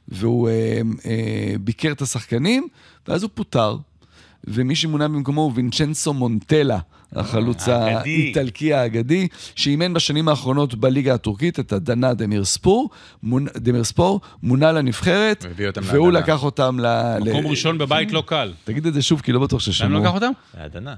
והוא 0.07 0.49
אה, 0.49 0.81
אה, 1.05 1.53
ביקר 1.59 1.91
את 1.91 2.01
השחקנים, 2.01 2.67
ואז 3.07 3.23
הוא 3.23 3.29
פוטר. 3.33 3.77
ומי 4.47 4.75
שמונה 4.75 5.07
במקומו 5.07 5.41
הוא 5.41 5.51
וינצ'נסו 5.55 6.13
מונטלה, 6.13 6.79
החלוץ 7.15 7.67
האגדי. 7.67 8.09
האיטלקי 8.15 8.73
האגדי, 8.73 9.27
שאימן 9.55 9.93
בשנים 9.93 10.27
האחרונות 10.27 10.75
בליגה 10.75 11.13
הטורקית 11.13 11.59
את 11.59 11.73
הדנה 11.73 12.13
דמיר 12.13 12.45
ספור, 12.45 12.89
מונ- 13.23 13.57
דמיר 13.57 13.83
ספור, 13.83 14.21
מונה 14.43 14.71
לנבחרת, 14.71 15.45
והוא 15.83 16.11
להדנה. 16.11 16.19
לקח 16.33 16.43
אותם 16.43 16.77
ל... 16.79 17.17
מקום 17.21 17.43
ל- 17.43 17.47
ראשון 17.47 17.77
בבית 17.77 18.11
לא 18.11 18.23
קל. 18.25 18.53
תגיד 18.63 18.85
את 18.85 18.93
זה 18.93 19.01
שוב, 19.01 19.21
כי 19.21 19.31
לא 19.31 19.39
בטוח 19.39 19.53
למה 19.67 19.73
ששמעו. 19.73 19.89
לא 19.91 19.99
לקח 19.99 20.13
אותם? 20.13 20.31
להדנה. 20.59 20.95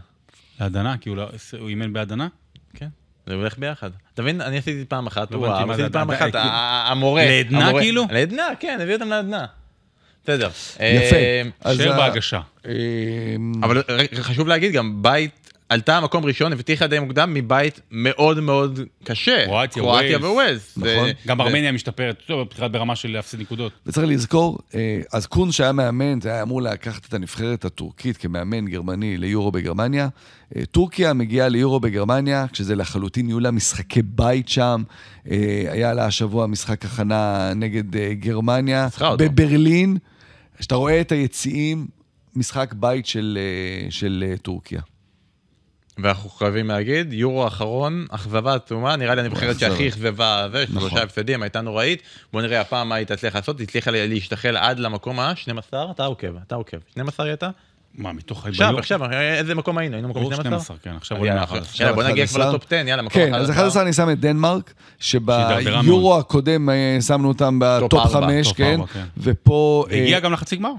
להדנה, 0.61 0.97
כי 0.97 1.09
הוא 1.09 1.17
לא- 1.17 1.27
הוא 1.59 1.69
אימן 1.69 1.93
בהדנה? 1.93 2.27
כן. 2.73 2.87
זה 3.27 3.33
הולך 3.33 3.57
ביחד. 3.59 3.89
אתה 4.13 4.21
מבין, 4.21 4.41
אני 4.41 4.57
עשיתי 4.57 4.85
פעם 4.87 5.07
אחת, 5.07 5.31
לא 5.31 5.37
וואו, 5.37 5.51
הבנתי, 5.51 5.65
מה 5.67 5.73
עשיתי 5.73 5.89
פעם? 5.91 6.11
אחת, 6.11 6.35
ה- 6.35 6.41
ה- 6.41 6.91
המורה. 6.91 7.25
לעדנה, 7.25 7.65
המורה- 7.65 7.81
כאילו? 7.81 8.05
לעדנה, 8.11 8.43
כן, 8.59 8.79
הביא 8.81 8.93
אותם 8.93 9.07
לעדנה. 9.09 9.45
בסדר. 10.23 10.47
יפה. 10.75 11.15
אה, 11.65 11.75
שר 11.77 11.97
בהגשה. 11.97 12.39
אה, 12.67 12.71
אבל 13.63 13.81
חשוב 14.21 14.47
להגיד 14.47 14.71
גם, 14.73 15.01
בית 15.03 15.46
עלתה 15.69 16.01
מקום 16.01 16.25
ראשון, 16.25 16.53
הבטיחה 16.53 16.87
די 16.87 16.99
מוקדם 16.99 17.33
מבית 17.33 17.79
מאוד 17.91 18.39
מאוד 18.39 18.79
קשה. 19.03 19.45
קרואטיה, 19.45 19.83
קרואטיה. 19.83 20.17
וווילס. 20.17 20.77
נכון. 20.77 21.09
גם 21.27 21.41
ארמניה 21.41 21.71
משתפרת, 21.71 22.21
טוב, 22.27 22.41
בבחירת 22.41 22.71
ברמה 22.71 22.95
של 22.95 23.11
להפסיד 23.11 23.39
נקודות. 23.39 23.71
וצריך 23.85 24.07
לזכור, 24.07 24.57
אה, 24.75 25.01
אז 25.13 25.25
קון 25.25 25.51
שהיה 25.51 25.71
מאמן, 25.71 26.21
זה 26.21 26.29
היה 26.29 26.41
אמור 26.41 26.61
לקחת 26.61 27.05
את 27.05 27.13
הנבחרת 27.13 27.65
הטורקית 27.65 28.17
כמאמן 28.17 28.65
גרמני 28.65 29.17
ליורו 29.17 29.51
בגרמניה. 29.51 30.07
אה, 30.55 30.65
טורקיה 30.65 31.13
מגיעה 31.13 31.49
ליורו 31.49 31.79
בגרמניה, 31.79 32.45
כשזה 32.53 32.75
לחלוטין 32.75 33.27
יהיו 33.27 33.39
לה 33.39 33.51
משחקי 33.51 34.01
בית 34.01 34.49
שם. 34.49 34.83
אה, 35.31 35.65
היה 35.69 35.93
לה 35.93 36.05
השבוע 36.05 36.47
משחק 36.47 36.85
הכנה 36.85 37.51
נגד 37.55 37.95
גרמניה. 38.19 38.87
בברלין. 39.17 39.97
כשאתה 40.57 40.75
רואה 40.75 41.01
את 41.01 41.11
היציעים, 41.11 41.87
משחק 42.35 42.73
בית 42.73 43.05
של, 43.05 43.37
של 43.89 44.33
טורקיה. 44.41 44.81
ואנחנו 45.99 46.29
חייבים 46.29 46.67
להגיד, 46.67 47.13
יורו 47.13 47.43
האחרון, 47.43 48.05
אכזבה 48.09 48.53
עצומה, 48.53 48.95
נראה 48.95 49.15
לי 49.15 49.21
הנבחרת. 49.21 49.59
שהכי 49.59 49.87
אכזבה, 49.87 50.47
זה, 50.51 50.65
נכון. 50.69 50.89
שלושה 50.89 51.03
הפסדים, 51.03 51.43
הייתה 51.43 51.61
נוראית. 51.61 52.01
בוא 52.33 52.41
נראה 52.41 52.61
הפעם 52.61 52.89
מה 52.89 52.95
היא 52.95 53.05
תצליח 53.07 53.35
לעשות, 53.35 53.59
היא 53.59 53.67
הצליחה 53.67 53.91
להשתחל 53.93 54.57
עד 54.57 54.79
למקום 54.79 55.19
ה-12, 55.19 55.59
אתה 55.91 56.05
עוקב, 56.05 56.27
אתה 56.47 56.55
עוקב. 56.55 56.77
12 56.91 57.25
היא 57.25 57.31
הייתה? 57.31 57.49
מה, 57.97 58.13
מתוך... 58.13 58.45
עכשיו, 58.47 58.67
ביום? 58.67 58.79
עכשיו, 58.79 58.99
איזה 59.13 59.55
מקום 59.55 59.77
היינו? 59.77 59.95
היינו 59.95 60.07
מקום 60.09 60.21
ברור 60.21 60.33
12? 60.33 60.59
12, 60.59 60.77
כן, 60.83 60.95
עכשיו 60.97 61.17
עכשיו- 61.17 61.57
מ-11. 61.61 61.81
יאללה, 61.81 61.93
בוא 61.93 62.03
נגיע 62.03 62.27
כבר 62.27 62.41
11. 62.41 62.49
לטופ 62.49 62.65
10, 62.65 62.87
יאללה, 62.87 63.01
מקום 63.01 63.21
כן, 63.21 63.33
אז 63.33 63.49
11 63.49 63.83
אני 63.83 63.93
שם 63.93 64.09
את 64.09 64.19
דנמרק, 64.19 64.73
שביורו 64.99 66.17
הקודם 66.17 66.69
אה, 66.69 66.97
שמנו 67.07 67.27
אותם 67.27 67.59
בטופ 67.61 67.93
ארבע, 68.15 68.27
5, 68.27 68.47
טופ 68.47 68.57
כן, 68.57 68.79
כן. 68.93 69.05
ופה... 69.17 69.85
אה, 69.91 69.97
והגיע 69.97 70.19
גם 70.19 70.33
לחצי 70.33 70.55
גמר. 70.55 70.71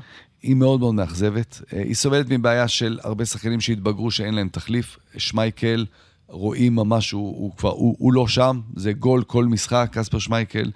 היא 0.42 0.54
מאוד 0.54 0.80
מאוד 0.80 0.94
מאכזבת. 0.94 1.62
אה, 1.72 1.82
היא 1.82 1.94
סובלת 1.94 2.26
מבעיה 2.28 2.68
של 2.68 2.98
הרבה 3.02 3.24
שחקנים 3.24 3.60
שהתבגרו 3.60 4.10
שאין 4.10 4.34
להם 4.34 4.48
תחליף. 4.48 4.98
שמייכל, 5.16 5.86
רואים 6.28 6.74
ממש, 6.74 7.10
הוא, 7.10 7.36
הוא 7.36 7.56
כבר, 7.56 7.70
הוא, 7.70 7.96
הוא 7.98 8.12
לא 8.12 8.28
שם, 8.28 8.60
זה 8.76 8.92
גול 8.92 9.22
כל 9.22 9.44
משחק, 9.44 9.88
קספר 9.92 10.18
שמייכל. 10.18 10.70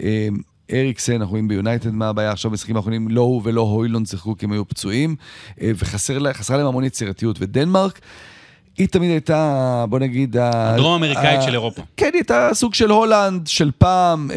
אה, 0.00 0.28
אריקסן, 0.72 1.12
אנחנו 1.12 1.30
רואים 1.30 1.48
ביונייטד 1.48 1.90
מה 1.90 2.08
הבעיה, 2.08 2.32
עכשיו 2.32 2.50
במשחקים 2.50 2.76
האחרונים 2.76 3.08
לא 3.08 3.20
הוא 3.20 3.42
ולא 3.44 3.60
הוילונד 3.60 4.06
שיחקו 4.06 4.36
כי 4.36 4.46
הם 4.46 4.52
היו 4.52 4.68
פצועים, 4.68 5.16
אה, 5.60 5.70
וחסרה 5.76 6.56
להם 6.56 6.66
המון 6.66 6.84
יצירתיות. 6.84 7.36
ודנמרק, 7.40 8.00
היא 8.78 8.88
תמיד 8.88 9.10
הייתה, 9.10 9.84
בוא 9.88 9.98
נגיד... 9.98 10.36
ה- 10.36 10.74
הדרום-אמריקאית 10.74 11.38
ה- 11.38 11.42
של 11.42 11.52
אירופה. 11.52 11.82
כן, 11.96 12.06
היא 12.06 12.14
הייתה 12.14 12.48
סוג 12.52 12.74
של 12.74 12.90
הולנד 12.90 13.46
של 13.46 13.70
פעם, 13.78 14.30
אה, 14.30 14.36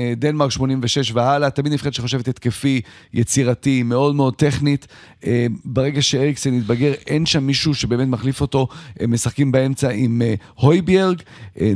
אה, 0.00 0.12
דנמרק 0.16 0.50
86 0.50 1.12
והלאה, 1.14 1.50
תמיד 1.50 1.72
נבחרת 1.72 1.94
שחושבת 1.94 2.28
התקפי, 2.28 2.80
יצירתי, 3.14 3.82
מאוד 3.82 4.14
מאוד 4.14 4.34
טכנית. 4.34 4.86
אה, 5.26 5.46
ברגע 5.64 6.02
שאריקסן 6.02 6.54
התבגר, 6.54 6.92
אין 7.06 7.26
שם 7.26 7.46
מישהו 7.46 7.74
שבאמת 7.74 8.08
מחליף 8.08 8.40
אותו. 8.40 8.68
הם 9.00 9.12
משחקים 9.12 9.52
באמצע 9.52 9.90
עם 9.90 10.22
הויביארג, 10.54 11.22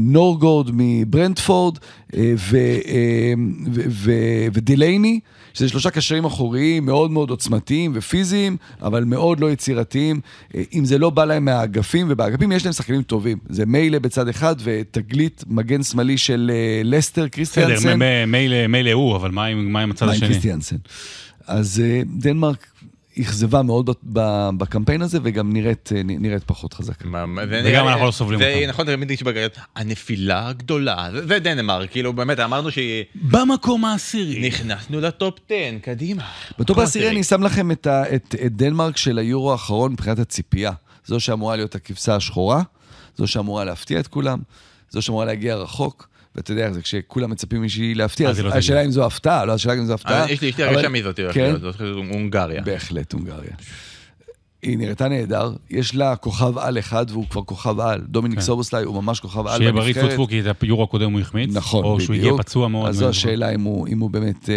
נורגורד 0.00 0.70
מברנדפורד 0.72 1.78
אה, 2.16 2.32
ו- 2.36 2.58
ו- 3.74 3.82
ו- 3.90 4.12
ודילייני. 4.52 5.20
שזה 5.58 5.68
שלושה 5.68 5.90
קשרים 5.90 6.24
אחוריים 6.24 6.86
מאוד 6.86 7.10
מאוד 7.10 7.30
עוצמתיים 7.30 7.92
ופיזיים, 7.94 8.56
אבל 8.82 9.04
מאוד 9.04 9.40
לא 9.40 9.50
יצירתיים. 9.50 10.20
אה, 10.54 10.62
אם 10.74 10.84
זה 10.84 10.98
לא 10.98 11.10
בא 11.10 11.24
להם 11.24 11.44
מהאגפים, 11.44 12.06
ובאגפים 12.10 12.52
יש 12.52 12.64
להם 12.64 12.72
שחקנים 12.72 13.02
טובים. 13.02 13.38
זה 13.48 13.66
מיילה 13.66 13.98
בצד 14.00 14.28
אחד 14.28 14.56
ותגלית 14.62 15.44
מגן 15.46 15.82
שמאלי 15.82 16.18
של 16.18 16.50
אה, 16.54 16.80
לסטר, 16.84 17.20
בסדר, 17.22 17.28
קריסטיאנסן. 17.28 17.98
מ- 17.98 17.98
מ- 17.98 18.32
מילא 18.32 18.66
מילא 18.66 18.90
הוא, 18.92 19.16
אבל 19.16 19.30
מה 19.30 19.44
עם 19.46 19.90
הצד 19.90 20.06
מה 20.06 20.12
עם 20.12 20.16
השני? 20.16 20.28
קריסטיאנסן. 20.28 20.76
אז 21.46 21.82
אה, 21.84 22.02
דנמרק 22.06 22.66
אכזבה 23.22 23.62
מאוד 23.62 23.90
בקמפיין 24.58 25.02
הזה, 25.02 25.18
וגם 25.22 25.52
נראית, 25.52 25.90
אה, 25.96 26.00
נראית 26.04 26.44
פחות 26.44 26.74
חזקה. 26.74 27.08
וגם 27.64 27.88
אנחנו 27.88 28.06
לא 28.06 28.10
סובלים 28.10 28.38
זה 28.40 28.54
אותם. 28.54 28.68
נכון, 28.68 28.86
תמיד 28.86 29.10
יש 29.10 29.22
בגרת, 29.22 29.58
הנפילה 29.76 30.48
הגדולה, 30.48 31.08
זה- 31.12 31.26
זה 31.26 31.38
דנמרק, 31.38 31.90
כאילו 31.90 32.12
באמת 32.12 32.40
אמרנו 32.40 32.68
במקום 33.14 33.84
העשירי. 33.84 34.34
שנכנסנו 34.50 35.00
לטופ 35.00 35.34
10, 35.46 35.54
קדימה. 35.82 36.22
בטופ 36.58 36.78
העשירי 36.78 37.10
אני 37.10 37.24
שם 37.24 37.42
לכם 37.42 37.70
את, 37.70 37.86
ה, 37.86 38.14
את, 38.14 38.34
את 38.46 38.56
דנמרק 38.56 38.96
של 38.96 39.18
היורו 39.18 39.52
האחרון 39.52 39.92
מבחינת 39.92 40.18
הציפייה. 40.18 40.72
זו 41.06 41.20
שאמורה 41.20 41.56
להיות 41.56 41.74
הכבשה 41.74 42.16
השחורה, 42.16 42.62
זו 43.16 43.26
שאמורה 43.26 43.64
להפתיע 43.64 44.00
את 44.00 44.06
כולם, 44.06 44.38
זו 44.90 45.02
שאמורה 45.02 45.24
להגיע 45.24 45.54
רחוק. 45.56 46.08
ואתה 46.38 46.52
יודע 46.52 46.72
זה, 46.72 46.82
כשכולם 46.82 47.30
מצפים 47.30 47.62
שהיא 47.62 47.96
להפתיע, 47.96 48.30
אז 48.30 48.38
אז 48.38 48.44
לא 48.44 48.54
השאלה. 48.54 48.84
אם 48.84 48.90
זו 48.90 49.06
הפתעה, 49.06 49.44
לא 49.44 49.52
השאלה 49.52 49.74
אם 49.74 49.84
זו 49.84 49.94
הפתעה. 49.94 50.24
אה, 50.24 50.32
יש 50.32 50.40
לי 50.40 50.52
הרגשה 50.58 50.88
מי 50.88 51.02
זאת, 51.02 51.20
כן, 51.32 51.54
זאת 51.60 51.80
הונגריה. 52.10 52.62
בהחלט 52.62 53.12
הונגריה. 53.12 53.50
היא 54.62 54.78
נראתה 54.78 55.08
נהדר, 55.08 55.52
יש 55.70 55.94
לה 55.94 56.16
כוכב 56.16 56.58
על 56.58 56.78
אחד 56.78 57.06
והוא 57.08 57.24
כבר 57.30 57.42
כוכב 57.42 57.80
על. 57.80 58.00
דומיניק 58.00 58.38
כן. 58.38 58.44
סובוסלאי 58.44 58.84
הוא 58.84 59.02
ממש 59.02 59.20
כוכב 59.20 59.46
על 59.46 59.58
שיהיה 59.58 59.72
בריא. 59.72 59.94
צפו, 59.94 60.26
כי 60.26 60.40
את 60.40 60.62
היורו 60.62 60.82
הקודם 60.82 61.12
הוא 61.12 61.20
החמיץ. 61.20 61.50
נכון, 61.52 61.84
או 61.84 61.94
בדיוק. 61.94 62.06
שהוא 62.06 62.16
הגיע 62.16 62.32
פצוע 62.38 62.68
מאוד. 62.68 62.88
אז 62.88 62.96
זו. 62.96 63.08
השאלה 63.08 63.54
אם 63.54 63.60
הוא, 63.60 63.88
אם 63.88 63.98
הוא 63.98 64.10
באמת 64.10 64.50
אה, 64.50 64.54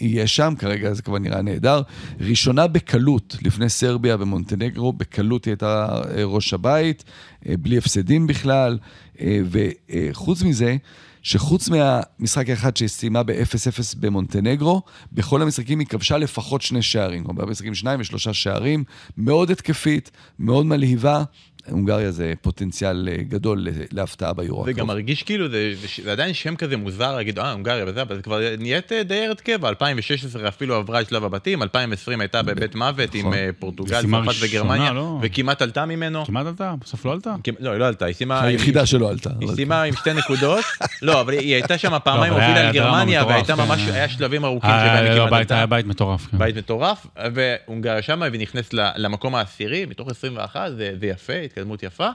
יהיה 0.00 0.26
שם, 0.26 0.54
כרגע 0.58 0.94
זה 0.94 1.02
כבר 1.02 1.18
נראה 1.18 1.42
נהדר. 1.42 1.82
ראשונה 2.20 2.66
בקלות, 2.66 3.36
לפני 3.42 3.68
סרביה 3.68 4.16
ומונטנגרו, 4.20 4.92
בקלות 4.92 5.44
היא 5.44 5.52
הייתה 5.52 6.02
אה, 6.16 6.24
ראש 6.24 6.54
הבית, 6.54 7.04
אה, 7.48 7.54
בלי 7.56 7.78
הפסדים 7.78 8.26
בכלל, 8.26 8.78
אה, 9.20 9.40
וחוץ 9.50 10.42
מזה, 10.42 10.76
שחוץ 11.22 11.68
מהמשחק 11.68 12.48
האחד 12.48 12.76
שסיימה 12.76 13.22
ב-0-0 13.22 13.96
במונטנגרו, 14.00 14.82
בכל 15.12 15.42
המשחקים 15.42 15.78
היא 15.78 15.86
כבשה 15.86 16.18
לפחות 16.18 16.62
שני 16.62 16.82
שערים, 16.82 17.26
או 17.26 17.34
בהרבה 17.34 17.50
משחקים 17.50 17.74
שניים 17.74 18.00
ושלושה 18.00 18.32
שערים, 18.32 18.84
מאוד 19.16 19.50
התקפית, 19.50 20.10
מאוד 20.38 20.66
מלהיבה. 20.66 21.22
הונגריה 21.70 22.10
זה 22.10 22.32
פוטנציאל 22.42 23.08
אה, 23.12 23.22
גדול 23.22 23.66
להפתעה 23.92 24.32
ביורו. 24.32 24.64
זה 24.64 24.72
גם. 24.72 24.86
מרגיש 24.86 25.22
כאילו, 25.22 25.48
זה, 25.48 25.72
זה, 25.80 26.02
זה 26.04 26.12
עדיין 26.12 26.34
שם 26.34 26.56
כזה 26.56 26.76
מוזר 26.76 27.16
להגיד, 27.16 27.38
אה, 27.38 27.52
הונגריה 27.52 27.84
וזה, 27.88 28.02
אבל 28.02 28.16
זה 28.16 28.22
כבר 28.22 28.40
נהיית 28.58 28.92
אה, 28.92 29.02
די 29.02 29.26
ארץ 29.26 29.40
קבע, 29.40 29.68
2016 29.68 30.48
אפילו 30.48 30.74
עברה 30.74 31.00
את 31.00 31.08
שלב 31.08 31.24
הבתים, 31.24 31.62
2020 31.62 32.20
הייתה 32.20 32.42
בבית 32.42 32.74
מוות 32.74 33.14
עם 33.14 33.20
נכון. 33.20 33.34
אה, 33.34 33.50
פורטוגל, 33.58 34.02
צרפת 34.02 34.34
וגרמניה, 34.40 34.92
לא? 34.92 35.18
וכמעט 35.22 35.62
עלתה 35.62 35.86
ממנו. 35.86 36.26
כמעט 36.26 36.46
עלתה, 36.46 36.74
בסוף 36.80 37.04
לא 37.04 37.12
עלתה. 37.12 37.34
לא, 37.60 37.70
היא 37.70 37.78
לא 37.78 37.86
עלתה, 37.86 38.04
היא 38.06 38.14
סיימה... 38.14 38.42
היחידה 38.44 38.86
שלא 38.86 39.10
עלתה. 39.10 39.30
היא 39.40 39.46
אבל- 39.48 39.56
סיימה 39.56 39.82
עם 39.82 39.94
שתי 39.96 40.12
נקודות, 40.12 40.64
לא, 41.02 41.20
אבל 41.20 41.32
היא 41.32 41.54
הייתה 41.54 41.78
שם 41.78 41.92
פעמיים 42.04 42.32
היה- 42.34 42.46
הובילה 42.48 42.68
על 42.68 42.74
גרמניה, 42.74 43.24
והייתה 43.26 43.56
כן. 43.56 43.62
ממש, 43.62 43.80
היה 43.92 44.08
שלבים 44.08 44.44
ארוכים 44.44 44.70
שבהם 44.70 45.04
היא 45.04 45.12
לא, 45.12 45.18
כמעט 45.18 45.30
בית- 45.30 45.40
עלתה. 45.40 45.54
היה 45.56 45.66
בית 45.66 45.86
מטורף. 45.86 46.26
כן. 46.30 46.38
בית 46.38 46.56
מטורף, 46.56 47.06
והונגריה 47.34 48.02
שמה, 48.02 48.26
והיא 48.30 48.40
נכנסת 48.42 48.74
ל- 48.74 48.90
למקום 48.96 49.34
העשירי, 49.34 49.84
מתוך 49.86 50.08
21, 50.10 50.70
זה, 50.76 50.90
זה 51.00 51.06
יפה, 51.06 51.32
התקדמות 51.52 51.82
יפה. 51.82 52.08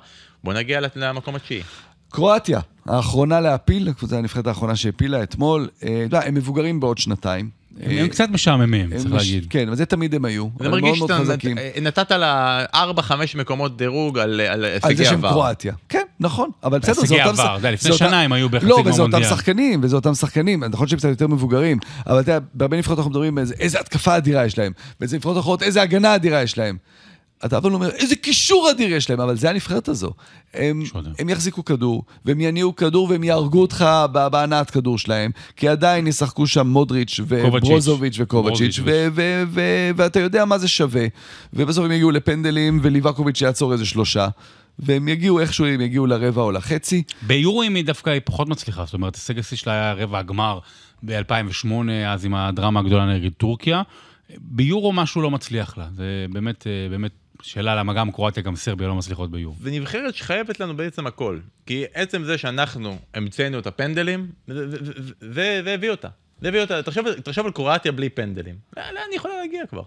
בוא 0.43 0.53
נגיע 0.53 0.79
למקום 0.95 1.35
התשיעי. 1.35 1.61
קרואטיה, 2.11 2.59
האחרונה 2.85 3.39
להפיל, 3.39 3.89
הקבוצה 3.89 4.17
הנבחרת 4.17 4.47
האחרונה 4.47 4.75
שהפילה 4.75 5.23
אתמול. 5.23 5.67
אה, 5.83 6.05
הם 6.25 6.33
מבוגרים 6.33 6.79
בעוד 6.79 6.97
שנתיים. 6.97 7.49
הם 7.81 7.91
אה, 7.91 8.01
הם 8.01 8.07
קצת 8.07 8.29
משעממים, 8.29 8.89
צריך 8.97 9.05
מש- 9.05 9.11
להגיד. 9.13 9.47
כן, 9.49 9.67
אבל 9.67 9.75
זה 9.77 9.85
תמיד 9.85 10.15
הם 10.15 10.25
היו. 10.25 10.47
זה 10.59 10.69
מרגיש 10.69 10.83
מאוד 10.83 10.97
מאוד 10.97 11.09
שאתה 11.09 11.31
חזקים. 11.33 11.57
נת- 11.57 11.81
נתת 11.99 12.11
לה 12.11 12.65
4-5 12.73 12.75
מקומות 13.35 13.77
דירוג 13.77 14.19
על 14.19 14.41
על 14.41 14.65
על 14.65 14.65
הישגי 14.65 14.95
זה 14.95 15.05
שהם 15.05 15.17
עבר. 15.19 15.29
קרואטיה. 15.29 15.73
כן, 15.89 16.01
נכון, 16.19 16.49
אבל 16.63 16.79
בסדר, 16.79 16.93
זה 16.93 17.01
הישגי 17.01 17.23
אותם... 17.23 17.41
עבר, 17.41 17.55
יודע, 17.55 17.71
לפני 17.71 17.87
זה 17.91 17.93
אותם- 17.93 18.05
שנה 18.05 18.21
הם 18.21 18.33
היו 18.33 18.49
בחצי 18.49 18.65
לא, 18.65 18.77
גמר 18.81 18.91
וזה 18.93 19.01
אותם. 19.01 19.23
שחקנים, 19.23 19.79
וזה 19.83 19.95
אותם 19.95 20.13
שחקנים. 20.13 20.63
נכון 20.63 20.87
שהם 20.87 20.99
קצת 20.99 21.09
יותר 21.09 21.27
מבוגרים, 21.27 21.77
אבל 22.07 22.19
אתה 22.19 22.31
יודע, 22.31 22.45
בהרבה 22.53 22.77
נבחרות 22.77 22.97
אנחנו 22.97 23.11
מדברים 23.11 23.37
איזה- 23.37 23.55
איזה 23.59 23.79
התקפה 23.79 24.17
אדירה 24.17 24.45
יש 24.45 24.57
להם, 24.57 24.71
ואיזה 25.01 25.15
נבחרות 25.17 25.37
אחרות, 25.37 25.63
איזה 25.63 25.81
הגנה 25.81 26.15
אדירה 26.15 26.41
יש 26.41 26.57
להם. 26.57 26.77
אתה 27.45 27.57
אבל 27.57 27.73
אומר, 27.73 27.89
איזה 27.89 28.15
קישור 28.15 28.71
אדיר 28.71 28.93
יש 28.93 29.09
להם, 29.09 29.19
אבל 29.19 29.37
זה 29.37 29.49
הנבחרת 29.49 29.87
הזו. 29.87 30.11
הם. 30.53 30.83
הם 31.19 31.29
יחזיקו 31.29 31.65
כדור, 31.65 32.03
והם 32.25 32.41
יניעו 32.41 32.75
כדור, 32.75 33.09
והם 33.09 33.23
יהרגו 33.23 33.61
אותך 33.61 33.85
בהנעת 34.11 34.71
כדור 34.71 34.97
שלהם, 34.97 35.31
כי 35.55 35.67
עדיין 35.67 36.07
ישחקו 36.07 36.47
שם 36.47 36.67
מודריץ' 36.67 37.19
וברוזוביץ' 37.27 38.15
וקובצ'יץ', 38.19 38.79
ואתה 39.95 40.19
יודע 40.19 40.45
מה 40.45 40.57
זה 40.57 40.67
שווה. 40.67 41.05
ובסוף 41.53 41.85
הם 41.85 41.91
יגיעו 41.91 42.11
לפנדלים, 42.11 42.79
וליבקוביץ' 42.83 43.41
יעצור 43.41 43.73
איזה 43.73 43.85
שלושה, 43.85 44.27
והם 44.79 45.07
יגיעו 45.07 45.39
איכשהו, 45.39 45.65
הם 45.65 45.81
יגיעו 45.81 46.05
לרבע 46.05 46.41
או 46.41 46.51
לחצי. 46.51 47.03
ביורואים 47.21 47.75
היא 47.75 47.85
דווקא 47.85 48.09
היא 48.09 48.21
פחות 48.25 48.49
מצליחה, 48.49 48.85
זאת 48.85 48.93
אומרת, 48.93 49.15
הישג 49.15 49.39
השיא 49.39 49.57
שלה 49.57 49.73
היה 49.73 49.93
רבע 49.93 50.19
הגמר 50.19 50.59
ב-2008, 51.03 51.67
אז 52.07 52.25
עם 52.25 52.35
הדרמה 52.35 52.79
הגדולה 52.79 53.05
נגד 53.05 53.31
טורקיה. 53.37 53.81
ביורו 54.39 54.93
משהו 54.93 55.21
לא 55.21 55.31
מצליח 55.31 55.77
לה, 55.77 55.87
זה 55.95 56.25
באמת, 56.29 56.67
אה, 56.67 56.89
באמת 56.89 57.11
שאלה 57.41 57.75
למה 57.75 57.93
גם 57.93 58.11
קרואטיה, 58.11 58.43
גם 58.43 58.55
סרביה 58.55 58.87
לא 58.87 58.95
מצליחות 58.95 59.31
ביורו. 59.31 59.55
זה 59.61 59.71
נבחרת 59.71 60.15
שחייבת 60.15 60.59
לנו 60.59 60.77
בעצם 60.77 61.07
הכל. 61.07 61.39
כי 61.65 61.83
עצם 61.93 62.23
זה 62.23 62.37
שאנחנו 62.37 62.97
המצאנו 63.13 63.59
את 63.59 63.67
הפנדלים, 63.67 64.27
זה- 64.47 65.73
הביא 65.73 65.91
אותה. 65.91 66.07
זה 66.41 66.47
הביא 66.47 66.61
אותה. 66.61 66.83
תחשוב- 66.83 67.05
על 67.45 67.51
קרואטיה 67.51 67.91
בלי 67.91 68.09
פנדלים. 68.09 68.55
לאן 68.77 68.83
היא 69.09 69.15
יכולה 69.17 69.33
להגיע 69.41 69.65
כבר? 69.65 69.83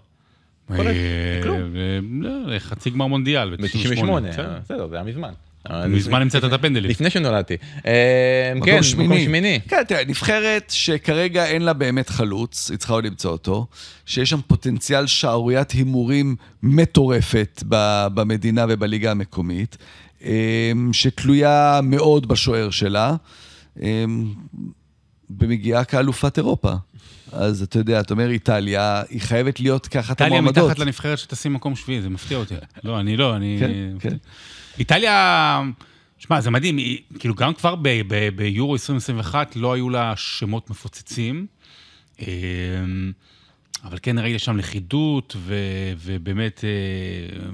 אה, 0.71 1.39
כלום. 1.43 1.75
אה, 1.75 1.99
לא, 2.21 2.59
חצי 2.59 2.89
גמר 2.89 3.07
מונדיאל, 3.07 3.55
ב-98. 3.55 4.05
בסדר. 4.29 4.59
בסדר, 4.63 4.87
זה 4.87 4.95
היה 4.95 5.03
מזמן. 5.03 5.33
מזמן 5.69 6.21
המצאת 6.21 6.43
את 6.43 6.53
הפנדלים. 6.53 6.91
לפני 6.91 7.09
שנולדתי. 7.09 7.57
אה, 7.85 8.53
מקום 8.55 8.65
כן, 8.65 8.83
שמיני. 8.83 9.07
מקום 9.07 9.25
שמיני. 9.25 9.59
כן, 9.67 9.83
תראה, 9.87 10.05
נבחרת 10.07 10.65
שכרגע 10.69 11.45
אין 11.45 11.61
לה 11.61 11.73
באמת 11.73 12.09
חלוץ, 12.09 12.69
היא 12.71 12.77
צריכה 12.77 12.93
עוד 12.93 13.05
למצוא 13.05 13.31
אותו, 13.31 13.67
שיש 14.05 14.29
שם 14.29 14.39
פוטנציאל 14.47 15.07
שערוריית 15.07 15.71
הימורים 15.71 16.35
מטורפת 16.63 17.63
במדינה 18.13 18.65
ובליגה 18.69 19.11
המקומית, 19.11 19.77
אמ, 20.23 20.29
שתלויה 20.93 21.79
מאוד 21.83 22.27
בשוער 22.27 22.69
שלה, 22.69 23.15
במגיעה 25.29 25.83
כאלופת 25.83 26.37
אירופה. 26.37 26.73
אז 27.31 27.61
אתה 27.61 27.79
יודע, 27.79 27.99
אתה 27.99 28.13
אומר 28.13 28.29
איטליה, 28.29 29.03
היא 29.09 29.21
חייבת 29.21 29.59
להיות 29.59 29.87
כאחת 29.87 30.21
איטליה 30.21 30.39
המועמדות. 30.39 30.65
מתחת 30.65 30.79
לנבחרת 30.79 31.17
שתשים 31.17 31.53
מקום 31.53 31.75
שביעי, 31.75 32.01
זה 32.01 32.09
מפתיע 32.09 32.37
אותי. 32.37 32.55
לא, 32.83 32.99
אני 32.99 33.17
לא, 33.17 33.35
אני... 33.35 33.57
כן, 33.59 33.71
כן. 33.99 34.15
איטליה, 34.79 35.61
שמע, 36.17 36.41
זה 36.41 36.51
מדהים, 36.51 36.77
היא, 36.77 36.99
כאילו 37.19 37.35
גם 37.35 37.53
כבר 37.53 37.75
ביורו 38.35 38.73
2021 38.73 39.55
לא 39.55 39.73
היו 39.73 39.89
לה 39.89 40.13
שמות 40.15 40.69
מפוצצים, 40.69 41.45
אמ, 42.19 43.11
אבל 43.83 43.97
כן 44.01 44.19
ראיתי 44.19 44.39
שם 44.39 44.57
לכידות, 44.57 45.35
ו- 45.37 45.93
ובאמת 45.97 46.63
אה, 46.63 47.49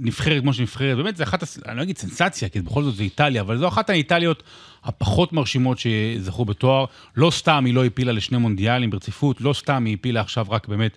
נבחרת 0.00 0.42
כמו 0.42 0.52
שנבחרת, 0.52 0.96
באמת 0.96 1.16
זה 1.16 1.22
אחת, 1.24 1.44
אני 1.66 1.76
לא 1.76 1.82
אגיד 1.82 1.98
סנסציה, 1.98 2.48
כי 2.48 2.60
בכל 2.60 2.82
זאת 2.82 2.96
זה 2.96 3.02
איטליה, 3.02 3.40
אבל 3.42 3.58
זו 3.58 3.68
אחת 3.68 3.90
האיטליות 3.90 4.42
הפחות 4.84 5.32
מרשימות 5.32 5.78
שזכו 5.78 6.44
בתואר. 6.44 6.84
לא 7.16 7.30
סתם 7.30 7.64
היא 7.64 7.74
לא 7.74 7.84
הפילה 7.84 8.12
לשני 8.12 8.38
מונדיאלים 8.38 8.90
ברציפות, 8.90 9.40
לא 9.40 9.52
סתם 9.52 9.84
היא 9.84 9.94
הפילה 9.94 10.20
עכשיו 10.20 10.46
רק 10.50 10.68
באמת... 10.68 10.96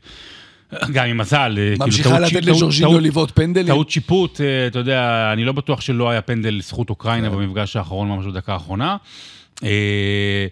גם 0.94 1.06
עם 1.06 1.18
מזל, 1.18 1.56
אה, 1.58 1.70
כאילו, 1.70 1.86
ממשיכה 1.86 2.20
לתת 2.20 2.46
טעות- 2.80 3.04
לבעוט 3.04 3.32
פנדלים. 3.36 3.68
טעות 3.68 3.90
שיפוט, 3.90 4.42
אה, 4.42 4.68
אתה 4.68 4.80
יודע, 4.80 5.30
אני 5.34 5.46
לא 5.46 5.52
בטוח 5.52 5.82
שלא 5.82 6.10
היה 6.10 6.22
פנדל 6.22 6.54
לזכות 6.54 6.90
אוקראינה 6.90 7.30
כן. 7.30 7.36
במפגש 7.36 7.76
האחרון 7.76 8.08
ממש 8.08 8.26
בדקה 8.26 8.54
האחרונה. 8.54 8.98
אה, 9.64 10.48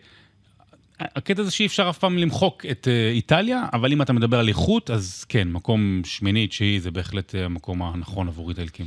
הקטע 0.99 1.43
זה 1.43 1.51
שאי 1.51 1.65
אפשר 1.65 1.89
אף 1.89 1.97
פעם 1.97 2.17
למחוק 2.17 2.65
את 2.71 2.87
איטליה, 3.11 3.65
אבל 3.73 3.91
אם 3.91 4.01
אתה 4.01 4.13
מדבר 4.13 4.39
על 4.39 4.47
איכות, 4.47 4.89
אז 4.89 5.25
כן, 5.29 5.47
מקום 5.51 6.01
שמיני, 6.05 6.47
תשיעי, 6.47 6.79
זה 6.79 6.91
בהחלט 6.91 7.35
המקום 7.35 7.83
הנכון 7.83 8.27
עבור 8.27 8.49
איטלקים. 8.49 8.85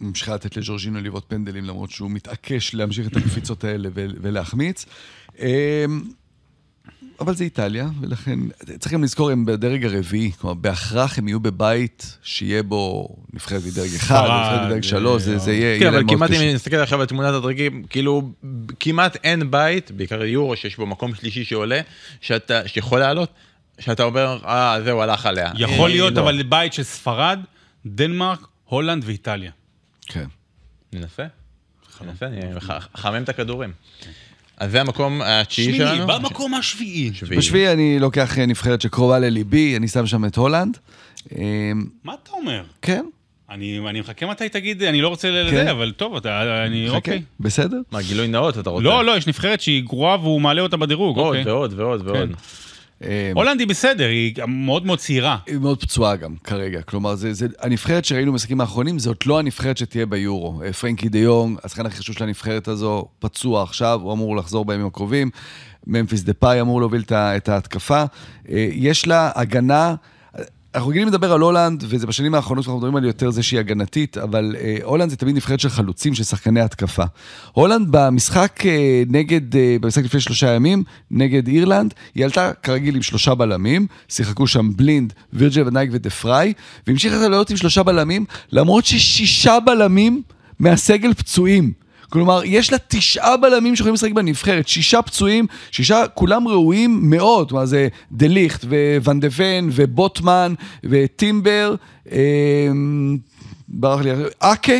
ממשיכה 0.00 0.34
לתת 0.34 0.56
לג'ורג'ינו 0.56 1.00
לבעוט 1.00 1.24
פנדלים, 1.28 1.64
למרות 1.64 1.90
שהוא 1.90 2.10
מתעקש 2.10 2.74
להמשיך 2.74 3.06
את 3.06 3.16
הקפיצות 3.16 3.64
האלה 3.64 3.88
ולהחמיץ. 3.94 4.86
אבל 7.20 7.34
זה 7.34 7.44
איטליה, 7.44 7.88
ולכן 8.00 8.38
צריך 8.78 8.92
גם 8.92 9.02
לזכור, 9.02 9.30
הם 9.30 9.44
בדרג 9.44 9.84
הרביעי, 9.84 10.32
כלומר, 10.32 10.54
בהכרח 10.54 11.18
הם 11.18 11.28
יהיו 11.28 11.40
בבית 11.40 12.18
שיהיה 12.22 12.62
בו 12.62 13.08
נבחרת 13.32 13.62
מדרג 13.66 13.94
אחד, 13.94 14.22
נבחרת 14.22 14.66
מדרג 14.66 14.82
שלוש, 14.82 15.22
זה, 15.22 15.38
זה 15.38 15.52
יהיה, 15.52 15.76
כן, 15.76 15.80
יהיה 15.80 15.88
אבל 15.88 15.96
להם 15.96 16.06
מאוד 16.06 16.18
כמעט 16.18 16.30
אם 16.30 16.54
מסתכל 16.54 16.76
עכשיו 16.76 17.00
על 17.00 17.06
תמונת 17.06 17.34
הדרגים, 17.34 17.84
כאילו, 17.90 18.30
כמעט 18.80 19.16
אין 19.24 19.50
בית, 19.50 19.90
בעיקר 19.90 20.24
יורו, 20.24 20.56
שיש 20.56 20.76
בו 20.76 20.86
מקום 20.86 21.14
שלישי 21.14 21.44
שעולה, 21.44 21.80
שאתה, 22.20 22.68
שיכול 22.68 23.00
לעלות, 23.00 23.30
שאתה 23.78 24.02
אומר, 24.02 24.38
אה, 24.44 24.78
זהו, 24.84 25.02
הלך 25.02 25.26
עליה. 25.26 25.52
יכול 25.56 25.90
אה, 25.90 25.94
להיות, 25.94 26.14
לא. 26.14 26.22
אבל 26.22 26.42
בית 26.42 26.72
של 26.72 26.82
ספרד, 26.82 27.38
דנמרק, 27.86 28.46
הולנד 28.64 29.02
ואיטליה. 29.06 29.50
כן. 30.06 30.26
ננסה. 30.92 31.26
ננסה, 32.00 32.26
אני 32.26 32.40
אחמם 32.94 33.22
את 33.22 33.28
הכדורים. 33.28 33.72
אז 34.56 34.70
זה 34.70 34.80
המקום 34.80 35.22
התשיעי 35.24 35.76
שמיני, 35.76 35.96
שלנו? 35.96 36.06
במקום 36.06 36.54
השביעי. 36.54 37.10
שביעי. 37.14 37.38
בשביעי 37.38 37.72
אני 37.72 37.98
לוקח 37.98 38.38
אה, 38.38 38.46
נבחרת 38.46 38.80
שקרובה 38.80 39.18
לליבי, 39.18 39.76
אני 39.76 39.88
שם 39.88 40.06
שם 40.06 40.24
את 40.24 40.36
הולנד. 40.36 40.78
אמ, 41.38 41.84
מה 42.04 42.14
אתה 42.22 42.30
אומר? 42.30 42.62
כן, 42.82 43.04
אני 43.50 43.80
אני 43.88 44.00
מחכה 44.00 44.26
מתי 44.26 44.48
תגיד, 44.48 44.82
אני 44.82 45.00
לא 45.02 45.08
רוצה 45.08 45.28
כן. 45.28 45.34
לזה, 45.34 45.70
אבל 45.70 45.92
טוב, 45.96 46.16
אתה, 46.16 46.64
אני, 46.66 46.84
חכה, 46.88 46.96
אוקיי. 46.96 47.22
בסדר? 47.40 47.80
מה, 47.92 48.02
גילוי 48.02 48.28
נאות 48.28 48.58
אתה 48.58 48.70
רוצה? 48.70 48.84
לא, 48.84 49.04
לא, 49.04 49.16
יש 49.16 49.26
נבחרת 49.26 49.60
שהיא 49.60 49.84
גרועה 49.84 50.16
והוא 50.20 50.40
מעלה 50.40 50.62
אותה 50.62 50.76
בדירוג, 50.76 51.16
עוד 51.16 51.36
אוקיי. 51.36 51.52
ועוד 51.52 51.72
ועוד 51.80 52.08
ועוד. 52.08 52.28
אמ, 52.28 52.34
הולנד 53.34 53.60
היא 53.60 53.68
בסדר, 53.68 54.08
היא 54.08 54.34
מאוד 54.48 54.86
מאוד 54.86 54.98
צעירה. 54.98 55.36
היא 55.46 55.58
מאוד 55.58 55.80
פצועה 55.80 56.16
גם 56.16 56.34
כרגע, 56.44 56.82
כלומר, 56.82 57.14
זה, 57.14 57.32
זה, 57.32 57.46
הנבחרת 57.60 58.04
שראינו 58.04 58.32
במשחקים 58.32 58.60
האחרונים, 58.60 58.98
זאת 58.98 59.26
לא 59.26 59.38
הנבחרת 59.38 59.76
שתהיה 59.76 60.06
ביורו. 60.06 60.62
אה, 60.62 60.72
פרנקי 60.72 61.08
דה 61.08 61.18
יונג, 61.18 61.58
השחקן 61.64 61.86
הכי 61.86 61.96
חשוב 61.96 62.16
של 62.16 62.24
הנבחרת 62.24 62.68
הזו, 62.68 63.08
פצוע 63.18 63.62
עכשיו, 63.62 64.00
הוא 64.02 64.12
אמור 64.12 64.36
לחזור 64.36 64.64
בימים 64.64 64.86
הקרובים. 64.86 65.30
ממפיס 65.86 66.22
דה 66.22 66.32
פאי 66.32 66.60
אמור 66.60 66.80
להוביל 66.80 67.02
את 67.10 67.48
ההתקפה. 67.48 68.04
אה, 68.50 68.68
יש 68.72 69.06
לה 69.06 69.30
הגנה... 69.34 69.94
אנחנו 70.76 70.90
רגילים 70.90 71.08
לדבר 71.08 71.32
על 71.32 71.40
הולנד, 71.40 71.84
וזה 71.88 72.06
בשנים 72.06 72.34
האחרונות 72.34 72.64
שאנחנו 72.64 72.78
מדברים 72.78 72.96
על 72.96 73.04
יותר 73.04 73.30
זה 73.30 73.42
שהיא 73.42 73.60
הגנתית, 73.60 74.18
אבל 74.18 74.56
אה, 74.58 74.76
הולנד 74.82 75.10
זה 75.10 75.16
תמיד 75.16 75.36
נבחרת 75.36 75.60
של 75.60 75.68
חלוצים, 75.68 76.14
של 76.14 76.24
שחקני 76.24 76.60
התקפה. 76.60 77.04
הולנד 77.52 77.88
במשחק 77.90 78.66
אה, 78.66 79.02
נגד, 79.08 79.56
אה, 79.56 79.76
במשחק 79.80 80.04
לפני 80.04 80.20
שלושה 80.20 80.50
ימים, 80.50 80.82
נגד 81.10 81.48
אירלנד, 81.48 81.94
היא 82.14 82.24
עלתה 82.24 82.52
כרגיל 82.62 82.94
עם 82.94 83.02
שלושה 83.02 83.34
בלמים, 83.34 83.86
שיחקו 84.08 84.46
שם 84.46 84.70
בלינד, 84.76 85.12
וירג'יל 85.32 85.68
ואן 85.68 85.77
דייק 85.77 85.90
ודה 85.92 86.10
פריי, 86.10 86.52
והמשיכה 86.86 87.16
לעלות 87.16 87.50
עם 87.50 87.56
שלושה 87.56 87.82
בלמים, 87.82 88.24
למרות 88.52 88.84
ששישה 88.84 89.58
בלמים 89.66 90.22
מהסגל 90.58 91.14
פצועים. 91.14 91.85
כלומר, 92.08 92.40
יש 92.44 92.72
לה 92.72 92.78
תשעה 92.88 93.36
בלמים 93.36 93.76
שיכולים 93.76 93.94
לשחק 93.94 94.12
בנבחרת, 94.12 94.68
שישה 94.68 95.02
פצועים, 95.02 95.46
שישה, 95.70 96.08
כולם 96.14 96.48
ראויים 96.48 97.10
מאוד, 97.10 97.48
כלומר 97.48 97.64
זה 97.64 97.88
דה 98.12 98.26
ליכט 98.26 98.64
וואן 99.04 99.20
דה 99.20 99.28
ון 99.36 99.68
ובוטמן 99.72 100.54
וטימבר, 100.84 101.74
אמ, 102.12 103.18
ברח 103.68 104.00
לי, 104.00 104.10
אקה, 104.38 104.72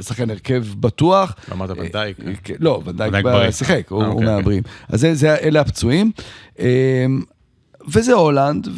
שחקן 0.00 0.30
הרכב 0.30 0.64
בטוח. 0.80 1.34
אמרת 1.52 1.70
ונדייק, 1.70 2.20
אה, 2.20 2.28
אה? 2.28 2.32
כן, 2.44 2.54
לא, 2.60 2.82
ונדייק. 2.84 3.14
שיחק, 3.50 3.88
הוא 3.88 4.02
אה, 4.02 4.08
אוקיי, 4.08 4.24
אוקיי. 4.24 4.36
מהבריאים. 4.36 4.62
אז 4.88 5.04
אלה 5.24 5.60
הפצועים. 5.60 6.10
אמ, 6.58 6.64
וזה 7.88 8.12
הולנד, 8.12 8.68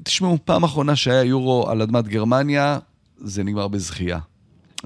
ותשמעו, 0.00 0.38
פעם 0.44 0.64
אחרונה 0.64 0.96
שהיה 0.96 1.24
יורו 1.24 1.70
על 1.70 1.82
אדמת 1.82 2.08
גרמניה, 2.08 2.78
זה 3.18 3.44
נגמר 3.44 3.68
בזכייה. 3.68 4.18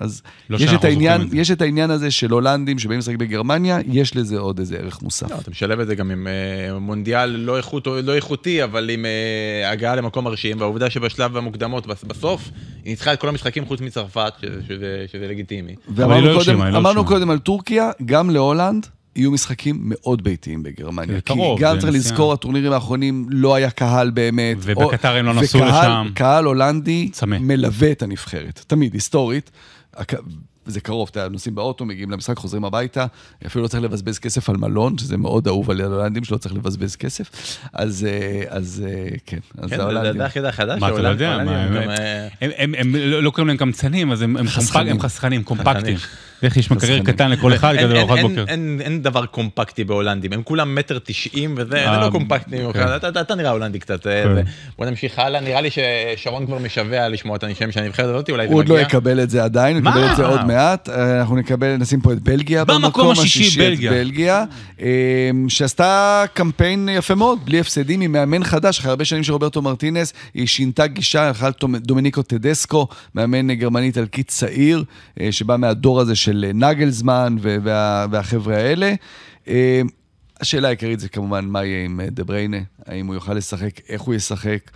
אז 0.01 0.23
לא 0.51 0.57
יש, 0.57 0.73
את 0.75 0.85
העניין, 0.85 1.21
את. 1.23 1.27
יש 1.33 1.51
את 1.51 1.63
העניין 1.63 1.91
הזה 1.91 2.11
של 2.11 2.31
הולנדים 2.31 2.79
שבאים 2.79 2.99
לשחק 2.99 3.17
בגרמניה, 3.17 3.79
יש 3.93 4.17
לזה 4.17 4.39
עוד 4.39 4.59
איזה 4.59 4.77
ערך 4.77 5.03
מוסף. 5.03 5.31
לא, 5.31 5.37
אתה 5.41 5.51
משלב 5.51 5.81
את 5.81 5.87
זה 5.87 5.95
גם 5.95 6.11
עם 6.11 6.27
אה, 6.27 6.79
מונדיאל 6.79 7.31
לא, 7.31 7.57
איכות, 7.57 7.87
לא 8.03 8.15
איכותי, 8.15 8.65
אבל 8.65 8.91
עם 8.91 9.05
אה, 9.07 9.71
הגעה 9.71 9.97
למקום 9.97 10.25
מרשים, 10.25 10.61
והעובדה 10.61 10.91
שבשלב 10.91 11.37
המוקדמות, 11.37 11.87
בס- 11.87 12.05
בסוף, 12.05 12.51
היא 12.85 12.91
ניצחה 12.91 13.13
את 13.13 13.21
כל 13.21 13.29
המשחקים 13.29 13.65
חוץ 13.67 13.81
מצרפת, 13.81 14.33
שזה, 14.41 14.61
שזה, 14.69 15.05
שזה 15.13 15.27
לגיטימי. 15.29 15.75
ואמרנו 15.95 16.27
לא 16.27 16.39
קודם, 16.45 16.63
לא 16.63 16.79
אמרנו. 16.79 17.05
קודם 17.05 17.31
על 17.31 17.39
טורקיה, 17.39 17.91
גם 18.05 18.31
להולנד 18.31 18.87
יהיו 19.17 19.31
משחקים 19.31 19.77
מאוד 19.83 20.25
ביתיים 20.25 20.63
בגרמניה. 20.63 21.17
כי 21.21 21.35
קרוב, 21.35 21.61
גם 21.61 21.79
צריך 21.79 21.95
נסיעה. 21.95 22.13
לזכור, 22.13 22.33
הטורנירים 22.33 22.73
האחרונים 22.73 23.27
לא 23.31 23.55
היה 23.55 23.71
קהל 23.71 24.11
באמת. 24.11 24.57
ובקטר 24.61 25.17
הם 25.17 25.27
לא 25.27 25.35
נסעו 25.35 25.61
לשם. 25.65 26.07
קהל 26.15 26.45
הולנדי 26.45 27.09
צמא. 27.13 27.37
מלווה 27.41 27.91
את 27.93 28.03
הנבחרת, 28.03 28.65
תמיד, 28.67 28.95
היסטורית. 28.95 29.51
זה 30.67 30.81
קרוב, 30.81 31.09
אתה 31.11 31.21
יודע, 31.21 31.29
נוסעים 31.29 31.55
באוטו, 31.55 31.85
מגיעים 31.85 32.11
למשחק, 32.11 32.37
חוזרים 32.37 32.65
הביתה, 32.65 33.07
אפילו 33.47 33.63
לא 33.63 33.69
צריך 33.69 33.83
לבזבז 33.83 34.19
כסף 34.19 34.51
על 34.51 34.57
מלון, 34.57 34.99
שזה 34.99 35.17
מאוד 35.17 35.49
אהוב 35.49 35.71
על 35.71 35.81
הולנדים 35.81 36.25
שלא 36.25 36.37
צריך 36.37 36.55
לבזבז 36.55 36.97
כסף. 36.97 37.31
אז, 37.73 38.05
אה, 38.09 38.43
אז 38.49 38.85
אה, 38.89 39.09
כן, 39.27 39.39
אז 39.59 39.71
כן, 39.71 39.77
זה- 39.77 39.83
ההולנדים. 39.83 40.13
זה 40.19 40.25
החידה 40.27 40.49
החדש, 40.49 40.81
מה, 40.81 40.89
אתה 40.89 41.03
לא 41.03 41.09
יודע? 41.09 41.31
הם- 41.35 41.49
אה, 41.91 42.29
הם- 42.41 42.51
הם- 42.57 42.75
הם 42.79 42.95
לא 42.97 43.23
לא 43.23 43.31
קוראים 43.31 43.49
להם 43.49 43.57
קמצנים, 43.57 44.13
אז 44.13 44.23
הם 44.23 44.37
חסכנים, 45.01 45.43
קומפקטים. 45.45 45.97
איך 46.43 46.57
יש 46.57 46.71
מקרר. 46.71 47.01
קטן 47.05 47.31
לכל 47.31 47.55
אחד 47.55 47.75
כזה 47.79 47.95
לארוחת 47.95 48.19
בוקר. 48.23 48.45
אין- 48.49 48.81
אין 48.85 49.03
דבר 49.03 49.27
קומפקטי 49.27 49.85
בהולנדים, 49.85 50.33
הם 50.33 50.43
כולם 50.43 50.75
מטר 50.75 50.99
תשעים 51.05 51.55
וזה, 51.57 51.65
זה 51.71 51.89
אה, 51.89 52.07
לא 52.07 52.11
קומפקטי, 52.11 52.57
כן. 52.73 52.81
אתה- 52.97 53.09
אתה 53.09 53.21
אתה 53.21 53.35
נראה 53.35 53.51
הולנדי 53.51 53.79
קצת. 53.79 54.07
אה, 54.07 54.23
כן. 54.25 54.35
זה. 54.35 54.43
בוא 54.79 54.87
נמשיך 54.87 55.19
הלאה, 55.19 55.41
נראה 55.41 55.61
לי 55.61 55.69
ששרון 55.71 56.47
כבר 56.47 56.59
משווע 56.59 57.09
לשמוע 57.09 57.37
את 57.37 57.45
השם 57.45 57.73
של 57.73 57.81
הנבחרת 57.81 58.07
הזאת, 58.15 58.31
אולי 58.31 58.47
זה 58.47 58.53
הוא 58.53 58.61
עוד 58.61 58.69
לא 58.69 58.75
מגיע. 58.75 58.87
יקבל 58.87 59.21
את 59.23 59.31
זה 59.31 59.45
עדיין, 59.45 59.77
הוא? 59.77 59.91
יקבל 59.91 60.11
את 60.11 60.17
זה 60.17 60.27
עוד 60.27 60.45
מעט. 60.45 60.89
אה, 60.89 61.21
אנחנו 61.21 61.37
נקבל, 61.37 61.77
נשים 61.77 62.01
פה 62.01 62.13
את 62.13 62.21
בלגיה. 62.21 62.65
במקום 62.65 63.11
השישי, 63.11 63.59
בלגיה. 63.91 64.45
שעשתה 65.49 66.25
קמפיין 66.35 66.89
יפה 66.93 67.15
מאוד, 67.15 67.39
בלי 67.45 67.61
הפסדים, 67.61 68.01
עם 68.01 68.13
מאמן 68.13 68.45
חדש, 68.45 68.79
אחרי 68.79 68.91
הרבה 68.91 69.05
שנים 69.05 69.23
של 69.23 69.33
רוברטו 69.33 69.63
מרטינס, 69.63 70.13
היא 70.35 70.47
שינתה 70.47 70.87
גישה, 70.87 71.27
הלכה 71.29 71.49
לדומיניקו 71.75 72.23
טדסקו, 72.23 72.87
מאמן 73.15 73.55
גרמני 73.55 73.87
איטלקי 73.87 74.23
צעיר, 74.23 74.85
שבא 75.31 75.57
מהדור 75.57 76.01
הזה 76.01 76.15
של 76.17 76.30
אה, 76.45 76.53
נגלזמן 76.55 77.37
וה- 77.41 78.07
והחבר'ה 78.11 78.57
האלה. 78.57 78.95
אה, 79.49 79.81
השאלה 80.41 80.69
העיקרית 80.69 81.01
זה 81.01 81.09
כמובן 81.09 81.45
מה 81.45 81.65
יהיה 81.65 81.85
עם 81.85 82.01
אה, 82.01 82.11
דה 82.11 82.25
בריינה, 82.25 82.57
האם 82.87 83.07
הוא 83.07 83.15
יוכל 83.15 83.35
לשחק, 83.35 83.81
איך 83.89 84.03
הוא 84.03 84.15
ישחק. 84.15 84.71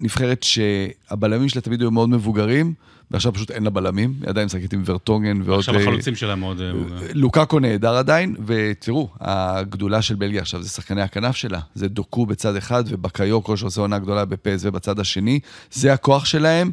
נבחרת 0.00 0.42
שהבלמים 0.42 1.48
שלה 1.48 1.60
תמיד 1.62 1.80
היו 1.80 1.90
מאוד 1.90 2.08
מבוגרים, 2.08 2.74
ועכשיו 3.10 3.32
פשוט 3.32 3.50
אין 3.50 3.62
לה 3.62 3.70
בלמים, 3.70 4.14
היא 4.20 4.28
עדיין 4.28 4.46
משחקת 4.46 4.72
עם 4.72 4.82
ורטונגן 4.86 5.42
ועוד... 5.44 5.58
עכשיו 5.58 5.74
אה, 5.74 5.80
החלוצים 5.80 6.16
שלה 6.16 6.34
מאוד... 6.34 6.60
אה, 6.60 6.70
לוקאקו 7.14 7.58
נהדר 7.58 7.96
עדיין, 7.96 8.36
ותראו, 8.46 9.08
הגדולה 9.20 10.02
של 10.02 10.14
בלגיה 10.14 10.40
עכשיו 10.40 10.62
זה 10.62 10.68
שחקני 10.68 11.02
הכנף 11.02 11.36
שלה. 11.36 11.60
זה 11.74 11.88
דוקו 11.88 12.26
בצד 12.26 12.56
אחד 12.56 12.84
ובקיוקו 12.86 13.56
שעושה 13.56 13.80
עונה 13.80 13.98
גדולה 13.98 14.24
בפסו 14.24 14.72
בצד 14.72 14.98
השני. 14.98 15.40
זה 15.72 15.92
הכוח 15.92 16.24
שלהם. 16.24 16.70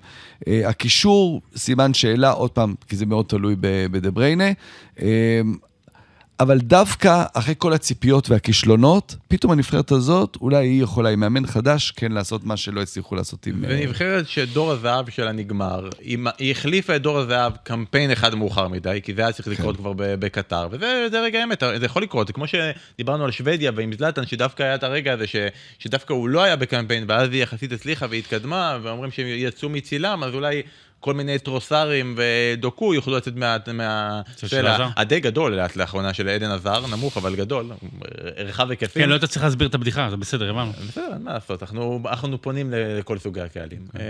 אה, 0.47 0.69
הקישור, 0.69 1.41
סימן 1.55 1.93
שאלה, 1.93 2.31
עוד 2.31 2.51
פעם, 2.51 2.75
כי 2.87 2.95
זה 2.95 3.05
מאוד 3.05 3.25
תלוי 3.25 3.55
בדה 3.91 4.11
בריינה. 4.11 4.51
אבל 6.39 6.57
דווקא 6.57 7.23
אחרי 7.33 7.53
כל 7.57 7.73
הציפיות 7.73 8.29
והכישלונות, 8.29 9.15
פתאום 9.27 9.51
הנבחרת 9.51 9.91
הזאת, 9.91 10.37
אולי 10.41 10.67
היא 10.67 10.83
יכולה 10.83 11.09
עם 11.09 11.19
מאמן 11.19 11.47
חדש, 11.47 11.91
כן 11.91 12.11
לעשות 12.11 12.43
מה 12.43 12.57
שלא 12.57 12.81
הצליחו 12.81 13.15
לעשות 13.15 13.47
עם... 13.47 13.65
אה, 13.65 13.69
ונבחרת 13.71 14.27
שדור 14.27 14.71
הזהב 14.71 15.09
שלה 15.09 15.31
נגמר, 15.31 15.89
היא, 15.99 16.17
היא 16.37 16.51
החליפה 16.51 16.95
את 16.95 17.01
דור 17.01 17.17
הזהב 17.17 17.53
קמפיין 17.63 18.11
אחד 18.11 18.35
מאוחר 18.35 18.67
מדי, 18.67 18.99
כי 19.03 19.13
זה 19.13 19.21
היה 19.21 19.31
צריך 19.31 19.47
לקרות 19.47 19.77
כבר 19.77 19.93
ב- 19.93 20.15
בקטר, 20.15 20.67
וזה 20.71 21.07
זה 21.11 21.21
רגע 21.21 21.39
האמת, 21.39 21.63
זה 21.79 21.85
יכול 21.85 22.01
לקרות, 22.01 22.27
זה 22.27 22.33
כמו 22.33 22.45
שדיברנו 22.47 23.25
על 23.25 23.31
שוודיה 23.31 23.71
ועם 23.75 23.93
זלאטן, 23.93 24.25
שדווקא 24.25 24.63
היה 24.63 24.75
את 24.75 24.83
הרגע 24.83 25.13
הזה, 25.13 25.27
ש, 25.27 25.35
שדווקא 25.79 26.13
הוא 26.13 26.29
לא 26.29 26.43
היה 26.43 26.55
בקמפיין, 26.55 27.05
ואז 27.07 27.29
היא 27.31 27.43
יחסית 27.43 27.71
הצליחה 27.71 28.05
והתקדמה, 28.09 28.77
ואומרים 28.81 29.11
שהם 29.11 29.25
יצאו 29.27 29.69
מצילם, 29.69 30.23
אז 30.23 30.33
אולי... 30.33 30.61
כל 30.99 31.13
מיני 31.13 31.39
טרוסרים 31.39 32.15
ודוקו 32.17 32.93
יוכלו 32.93 33.17
לצאת 33.17 33.35
מה... 33.35 33.57
מה... 33.73 34.21
של? 34.47 34.65
הדי 34.97 35.19
גדול 35.19 35.55
לאט 35.55 35.75
לאחרונה 35.75 36.13
של 36.13 36.29
עדן 36.29 36.51
עזר, 36.51 36.87
נמוך 36.87 37.17
אבל 37.17 37.35
גדול, 37.35 37.71
רחב 38.37 38.69
היקפים. 38.69 39.01
כן, 39.03 39.09
לא 39.09 39.13
היית 39.13 39.25
צריך 39.25 39.43
להסביר 39.45 39.67
את 39.67 39.75
הבדיחה, 39.75 40.09
זה 40.09 40.17
בסדר, 40.17 40.49
הבנו. 40.49 40.71
בסדר, 40.87 41.13
אין 41.13 41.23
מה 41.23 41.33
לעשות, 41.33 41.63
אנחנו, 41.63 42.01
אנחנו 42.09 42.41
פונים 42.41 42.73
לכל 42.73 43.17
סוגי 43.17 43.41
הקהלים. 43.41 43.79
אה, 43.99 44.03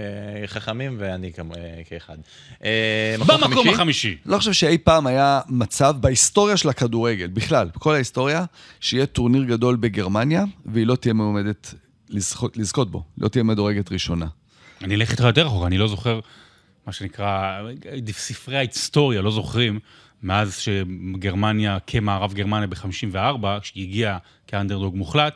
חכמים 0.47 0.95
ואני 0.99 1.33
כמו- 1.33 1.55
אה, 1.55 1.81
כאחד. 1.89 2.15
אה, 2.63 3.15
במקום 3.19 3.53
חמישי? 3.53 3.69
החמישי. 3.69 4.17
לא 4.25 4.37
חושב 4.37 4.53
שאי 4.53 4.77
פעם 4.77 5.07
היה 5.07 5.41
מצב 5.49 5.95
בהיסטוריה 5.99 6.57
של 6.57 6.69
הכדורגל, 6.69 7.27
בכלל, 7.27 7.69
בכל 7.75 7.93
ההיסטוריה, 7.93 8.45
שיהיה 8.79 9.05
טורניר 9.05 9.43
גדול 9.43 9.75
בגרמניה, 9.75 10.43
והיא 10.65 10.87
לא 10.87 10.95
תהיה 10.95 11.13
מועמדת 11.13 11.73
לזכות, 12.09 12.57
לזכות 12.57 12.91
בו, 12.91 13.03
לא 13.17 13.27
תהיה 13.27 13.43
מדורגת 13.43 13.91
ראשונה. 13.91 14.25
אני 14.83 14.95
אלך 14.95 15.11
איתך 15.11 15.23
יותר 15.23 15.47
אחורה, 15.47 15.67
אני 15.67 15.77
לא 15.77 15.87
זוכר, 15.87 16.19
מה 16.87 16.93
שנקרא, 16.93 17.59
ספרי 18.11 18.57
ההיסטוריה 18.57 19.21
לא 19.21 19.31
זוכרים, 19.31 19.79
מאז 20.23 20.57
שגרמניה, 20.57 21.77
כמערב 21.87 22.33
גרמניה 22.33 22.67
ב-54, 22.67 23.15
כשהיא 23.61 23.83
הגיעה 23.83 24.17
כאנדרדוג 24.47 24.95
מוחלט, 24.95 25.33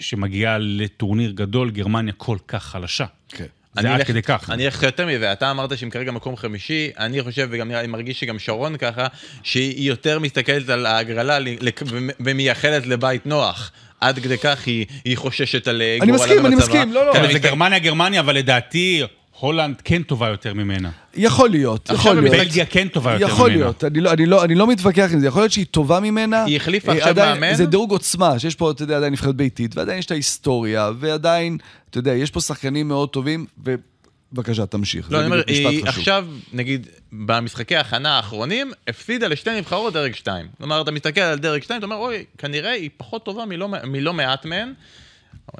שמגיעה 0.00 0.56
לטורניר 0.60 1.30
גדול, 1.30 1.70
גרמניה 1.70 2.12
כל 2.16 2.36
כך 2.48 2.64
חלשה. 2.64 3.04
כן. 3.28 3.44
זה 3.74 3.80
אני 3.80 3.88
עד 3.88 3.94
אלך- 4.00 4.06
כדי 4.08 4.22
כך. 4.22 4.50
אני 4.50 4.66
אלך 4.66 4.82
יותר 4.82 5.06
מזה, 5.06 5.32
אתה 5.32 5.50
אמרת 5.50 5.78
שהם 5.78 5.90
כרגע 5.90 6.12
מקום 6.12 6.36
חמישי, 6.36 6.90
אני 6.98 7.22
חושב, 7.22 7.48
וגם 7.50 7.68
נראה, 7.68 7.80
אני 7.80 7.88
מרגיש 7.88 8.20
שגם 8.20 8.38
שרון 8.38 8.76
ככה, 8.76 9.06
שהיא 9.42 9.88
יותר 9.88 10.18
מסתכלת 10.18 10.68
על 10.68 10.86
ההגרלה 10.86 11.38
לק- 11.38 11.82
ומייחלת 12.20 12.86
לבית 12.86 13.26
נוח. 13.26 13.70
עד 14.00 14.18
כדי 14.18 14.38
כך 14.38 14.66
היא, 14.66 14.86
היא 15.04 15.16
חוששת 15.16 15.68
על 15.68 15.82
אה, 15.82 15.98
אני 16.02 16.12
גורלה 16.12 16.24
מסכים, 16.24 16.46
אני. 16.46 16.56
מסכים, 16.56 16.92
לא, 16.92 17.06
לא. 17.06 17.12
כן, 17.12 17.24
אני 17.24 17.32
זה 17.32 17.38
גרמניה, 17.38 17.78
גרמניה, 17.78 18.20
אבל 18.20 18.34
לדעתי, 18.36 19.02
הולנד 19.42 19.80
כן 19.84 20.02
טובה 20.02 20.28
יותר 20.28 20.54
ממנה. 20.54 20.90
יכול 21.14 21.50
להיות, 21.50 21.90
עכשיו 21.90 22.12
יכול 22.12 22.22
להיות. 22.22 22.36
בלגיה 22.36 22.66
כן 22.66 22.88
טובה 22.88 23.12
יותר 23.12 23.24
ממנה. 23.24 23.34
יכול 23.34 23.50
להיות, 23.50 23.84
אני 23.84 24.00
לא, 24.00 24.12
אני, 24.12 24.26
לא, 24.26 24.44
אני 24.44 24.54
לא 24.54 24.66
מתווכח 24.66 25.10
עם 25.12 25.20
זה, 25.20 25.26
יכול 25.26 25.42
להיות 25.42 25.52
שהיא 25.52 25.66
טובה 25.70 26.00
ממנה. 26.00 26.44
היא 26.44 26.56
החליפה 26.56 26.92
אה, 26.92 26.96
עכשיו 26.96 27.10
עדיין, 27.10 27.40
מאמן? 27.40 27.54
זה 27.54 27.66
דירוג 27.66 27.90
עוצמה, 27.90 28.38
שיש 28.38 28.54
פה, 28.54 28.70
אתה 28.70 28.82
יודע, 28.82 28.96
עדיין 28.96 29.12
נבחרת 29.12 29.34
ביתית, 29.34 29.76
ועדיין 29.76 29.98
יש 29.98 30.06
את 30.06 30.10
ההיסטוריה, 30.10 30.90
ועדיין, 30.98 31.58
אתה 31.90 31.98
יודע, 31.98 32.14
יש 32.14 32.30
פה 32.30 32.40
שחקנים 32.40 32.88
מאוד 32.88 33.08
טובים, 33.08 33.46
ובבקשה, 33.58 34.66
תמשיך. 34.66 35.12
לא, 35.12 35.18
אני 35.18 35.26
אומר, 35.26 35.42
היא 35.46 35.68
חשוב. 35.68 35.88
עכשיו, 35.88 36.26
נגיד, 36.52 36.86
במשחקי 37.12 37.76
ההכנה 37.76 38.16
האחרונים, 38.16 38.72
הפסידה 38.88 39.28
לשתי 39.28 39.50
נבחרות 39.58 39.92
דרג 39.92 40.14
2. 40.14 40.46
כלומר, 40.58 40.82
אתה 40.82 40.90
מסתכל 40.90 41.20
על 41.20 41.38
דרג 41.38 41.62
2, 41.62 41.78
אתה 41.78 41.86
אומר, 41.86 41.96
אוי, 41.96 42.24
כנראה 42.38 42.70
היא 42.70 42.90
פחות 42.96 43.24
טובה 43.24 43.44
מלא, 43.44 43.68
מלא 43.84 44.12
מעט 44.12 44.44
מהן. 44.44 44.72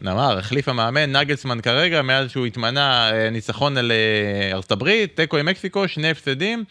נאמר, 0.02 0.38
החליף 0.38 0.68
המאמן, 0.68 1.16
נגלסמן 1.16 1.60
כרגע, 1.60 2.02
מאז 2.02 2.30
שהוא 2.30 2.46
התמנה, 2.46 3.10
אה, 3.12 3.30
ניצחון 3.30 3.76
על 3.76 3.92
אה, 3.92 4.52
ארצות 4.52 4.72
הברית, 4.72 5.16
תיקו 5.16 5.36
עם 5.36 5.46
מקסיקו, 5.46 5.88
שני 5.88 6.10
הפסדים, 6.10 6.64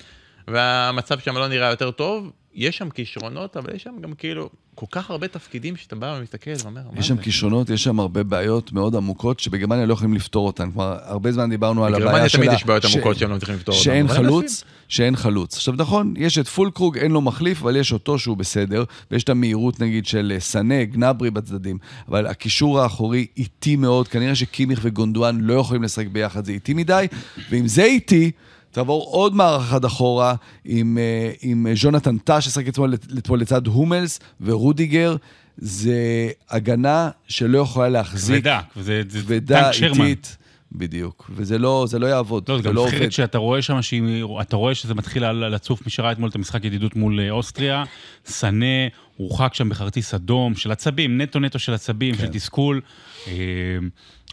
והמצב 0.47 1.19
שם 1.19 1.37
לא 1.37 1.47
נראה 1.47 1.69
יותר 1.69 1.91
טוב. 1.91 2.31
יש 2.53 2.77
שם 2.77 2.89
כישרונות, 2.89 3.57
אבל 3.57 3.75
יש 3.75 3.83
שם 3.83 3.91
גם 4.01 4.13
כאילו 4.13 4.49
כל 4.75 4.85
כך 4.91 5.09
הרבה 5.09 5.27
תפקידים 5.27 5.75
שאתה 5.75 5.95
בא 5.95 6.15
ומסתכל 6.17 6.51
ואומר, 6.63 6.81
יש 6.95 7.07
שם? 7.07 7.17
כישרונות, 7.17 7.69
יש 7.69 7.83
שם 7.83 7.99
הרבה 7.99 8.23
בעיות 8.23 8.71
מאוד 8.71 8.95
עמוקות, 8.95 9.39
שבגרמניה 9.39 9.85
לא 9.85 9.93
יכולים 9.93 10.13
לפתור 10.13 10.47
אותן. 10.47 10.71
כלומר, 10.71 10.97
הרבה 11.01 11.31
זמן 11.31 11.49
דיברנו 11.49 11.85
על 11.85 11.91
בגרמניה 11.91 12.11
הבעיה 12.11 12.29
שלה... 12.29 12.41
תמיד 12.41 12.53
יש 12.53 12.65
בעיות 12.65 12.85
עמוקות 12.85 13.17
שהם 13.17 13.29
לא 13.29 13.35
מצליחים 13.35 13.55
לפתור 13.55 13.75
אותן. 13.75 13.83
שאין 13.83 14.07
חלוץ. 14.07 14.63
שאין 14.91 15.15
חלוץ. 15.15 15.55
עכשיו 15.55 15.73
נכון, 15.77 16.13
יש 16.17 16.37
את 16.37 16.47
פולקרוג, 16.47 16.97
אין 16.97 17.11
לו 17.11 17.21
מחליף, 17.21 17.61
אבל 17.61 17.75
יש 17.75 17.93
אותו 17.93 18.19
שהוא 18.19 18.37
בסדר, 18.37 18.83
ויש 19.11 19.23
את 19.23 19.29
המהירות 19.29 19.79
נגיד 19.79 20.05
של 20.05 20.31
אה, 20.35 20.39
סנה, 20.39 20.83
גנברי 20.83 21.31
בצדדים, 21.31 21.77
אבל 22.07 22.27
הקישור 22.27 22.79
האחורי 22.79 23.27
איטי 23.37 23.75
מאוד, 23.75 24.07
כנראה 24.07 24.35
שקימיך 24.35 24.79
וגונדואן 24.83 25.41
לא 25.41 25.53
יכולים 25.53 25.83
לשחק 25.83 26.07
ביחד, 26.07 26.45
זה 26.45 26.51
איטי 26.51 26.73
מדי, 26.73 27.05
ואם 27.49 27.67
זה 27.67 27.83
איטי... 27.83 28.31
תעבור 28.73 29.03
עוד 29.11 29.35
מערך 29.35 29.61
אחד 29.61 29.85
אחורה 29.85 30.35
עם, 30.65 30.97
אה, 30.97 31.31
עם 31.41 31.67
אה, 31.67 31.73
ז'ונתן 31.75 32.17
טאה 32.17 32.41
ששחק 32.41 32.67
אתמול, 32.67 32.93
לצד 33.29 33.67
הומלס 33.67 34.19
ורודיגר. 34.41 35.15
זה 35.57 36.29
הגנה 36.49 37.09
שלא 37.27 37.59
יכולה 37.59 37.89
להחזיק. 37.89 38.35
כבדה, 38.35 38.59
וזה 38.77 39.01
זה 39.09 39.19
כבדה, 39.19 39.63
טנק 39.63 39.73
שרמן. 39.73 40.05
איטית. 40.05 40.37
בדיוק, 40.71 41.31
וזה 41.35 41.57
לא, 41.57 41.85
זה 41.87 41.99
לא 41.99 42.07
יעבוד, 42.07 42.49
לא, 42.49 42.57
זה 42.57 42.63
גם 42.63 42.75
לא 42.75 42.81
עובד. 42.81 42.93
נבחרת 42.93 43.11
שאתה 43.11 43.37
רואה 43.37 43.61
שם, 43.61 43.79
אתה 44.41 44.55
רואה 44.55 44.75
שזה 44.75 44.93
מתחיל 44.93 45.31
לצוף, 45.31 45.85
מי 45.85 45.91
שראה 45.91 46.11
אתמול 46.11 46.29
את 46.29 46.35
המשחק 46.35 46.65
ידידות 46.65 46.95
מול 46.95 47.19
אה, 47.19 47.29
אוסטריה, 47.29 47.83
סנה, 48.25 48.65
הורחק 49.17 49.53
שם 49.53 49.69
בכרטיס 49.69 50.13
אדום, 50.13 50.55
של 50.55 50.71
עצבים, 50.71 51.21
נטו 51.21 51.39
נטו 51.39 51.59
של 51.59 51.73
עצבים, 51.73 52.15
כן. 52.15 52.21
של 52.21 52.27
תסכול. 52.27 52.81
אה, 53.27 53.33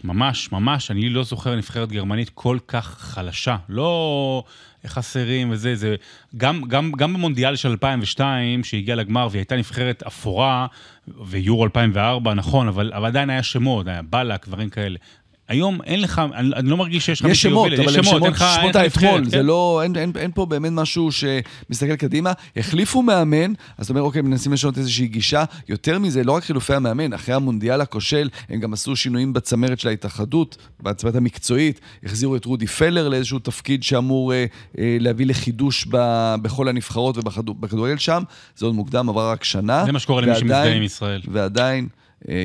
ממש, 0.04 0.52
ממש, 0.52 0.90
אני 0.90 1.08
לא 1.08 1.24
זוכר 1.24 1.56
נבחרת 1.56 1.92
גרמנית 1.92 2.30
כל 2.34 2.58
כך 2.68 2.98
חלשה. 2.98 3.56
לא 3.68 4.44
חסרים 4.86 5.50
וזה, 5.50 5.74
זה... 5.76 5.96
גם, 6.36 6.62
גם, 6.68 6.92
גם 6.92 7.14
במונדיאל 7.14 7.56
של 7.56 7.68
2002, 7.68 8.64
שהגיע 8.64 8.94
לגמר 8.94 9.28
והיא 9.30 9.40
הייתה 9.40 9.56
נבחרת 9.56 10.02
אפורה, 10.02 10.66
ויורו 11.26 11.64
2004, 11.64 12.34
נכון, 12.34 12.68
אבל, 12.68 12.92
אבל 12.94 13.06
עדיין 13.06 13.30
היה 13.30 13.42
שמות, 13.42 13.86
היה 13.86 14.02
בלק, 14.02 14.48
דברים 14.48 14.70
כאלה. 14.70 14.98
היום 15.48 15.78
אין 15.84 16.00
לך, 16.00 16.22
אני, 16.34 16.50
אני 16.56 16.70
לא 16.70 16.76
מרגיש 16.76 17.06
שיש 17.06 17.20
לך 17.20 17.26
מי 17.26 17.32
יש 17.32 17.42
שמות, 17.42 17.72
אבל 17.72 17.82
הם 17.82 17.94
אין 17.94 18.04
שמות, 18.04 18.34
שמות 18.60 18.76
האתמול, 18.76 18.84
נבחרת, 18.84 19.24
זה 19.24 19.36
כן. 19.36 19.46
לא, 19.46 19.80
אין, 19.82 19.96
אין, 19.96 20.12
אין 20.16 20.30
פה 20.34 20.46
באמת 20.46 20.72
משהו 20.72 21.08
שמסתכל 21.12 21.96
קדימה. 21.96 22.32
החליפו 22.56 23.02
מאמן, 23.02 23.52
אז 23.78 23.84
אתה 23.84 23.92
אומר, 23.92 24.02
אוקיי, 24.02 24.22
מנסים 24.22 24.52
לשנות 24.52 24.78
איזושהי 24.78 25.06
גישה. 25.06 25.44
יותר 25.68 25.98
מזה, 25.98 26.24
לא 26.24 26.32
רק 26.32 26.44
חילופי 26.44 26.74
המאמן, 26.74 27.12
אחרי 27.12 27.34
המונדיאל 27.34 27.80
הכושל, 27.80 28.28
הם 28.48 28.60
גם 28.60 28.72
עשו 28.72 28.96
שינויים 28.96 29.32
בצמרת 29.32 29.80
של 29.80 29.88
ההתאחדות, 29.88 30.56
בצמרת 30.82 31.14
המקצועית, 31.14 31.80
החזירו 32.04 32.36
את 32.36 32.44
רודי 32.44 32.66
פלר 32.66 33.08
לאיזשהו 33.08 33.38
תפקיד 33.38 33.82
שאמור 33.82 34.32
אה, 34.32 34.44
אה, 34.78 34.96
להביא 35.00 35.26
לחידוש 35.26 35.86
ב, 35.90 35.96
בכל 36.42 36.68
הנבחרות 36.68 37.18
ובכדורגל 37.18 37.96
שם. 37.96 38.22
זה 38.56 38.66
עוד 38.66 38.74
מוקדם, 38.74 39.08
עבר 39.08 39.30
רק 39.30 39.44
שנה. 39.44 39.84
זה 39.84 39.92
מה 39.92 39.98
שקורה 39.98 40.22
למי 40.22 40.34
שמזדהה 40.34 40.72
עם 40.72 40.82
ישראל. 40.82 41.20
ועדיין, 41.28 41.88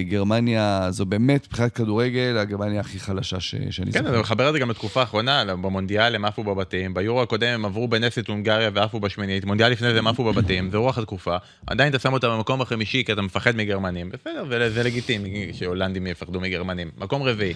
גרמניה 0.01 0.87
זו 0.89 1.05
באמת, 1.05 1.47
מבחינת 1.47 1.75
כדורגל, 1.75 2.37
הגרמניה 2.37 2.79
הכי 2.79 2.99
חלשה 2.99 3.39
ש, 3.39 3.55
שאני 3.69 3.91
כן, 3.91 3.99
זוכר. 3.99 4.13
אני 4.13 4.19
מחבר 4.19 4.47
את 4.47 4.53
זה 4.53 4.59
גם 4.59 4.69
לתקופה 4.69 4.99
האחרונה, 4.99 5.55
במונדיאל 5.55 6.15
הם 6.15 6.25
עפו 6.25 6.43
בבתים, 6.43 6.93
ביורו 6.93 7.21
הקודם 7.21 7.47
הם 7.47 7.65
עברו 7.65 7.87
בנס 7.87 8.19
את 8.19 8.27
הונגריה 8.27 8.69
ועפו 8.73 8.99
בשמינית, 8.99 9.45
מונדיאל 9.45 9.71
לפני 9.71 9.93
זה 9.93 9.99
הם 9.99 10.07
עפו 10.07 10.23
בבתים, 10.23 10.69
זה 10.69 10.77
רוח 10.77 10.97
התקופה, 10.97 11.37
עדיין 11.67 11.89
אתה 11.89 11.99
שם 11.99 12.13
אותם 12.13 12.27
במקום 12.27 12.61
החמישי 12.61 13.03
כי 13.05 13.13
אתה 13.13 13.21
מפחד 13.21 13.55
מגרמנים, 13.55 14.09
בסדר, 14.09 14.45
זה, 14.49 14.69
זה 14.69 14.83
לגיטימי 14.83 15.53
שהולנדים 15.53 16.07
יפחדו 16.07 16.41
מגרמנים. 16.41 16.91
מקום 16.97 17.23
רביעי, 17.23 17.53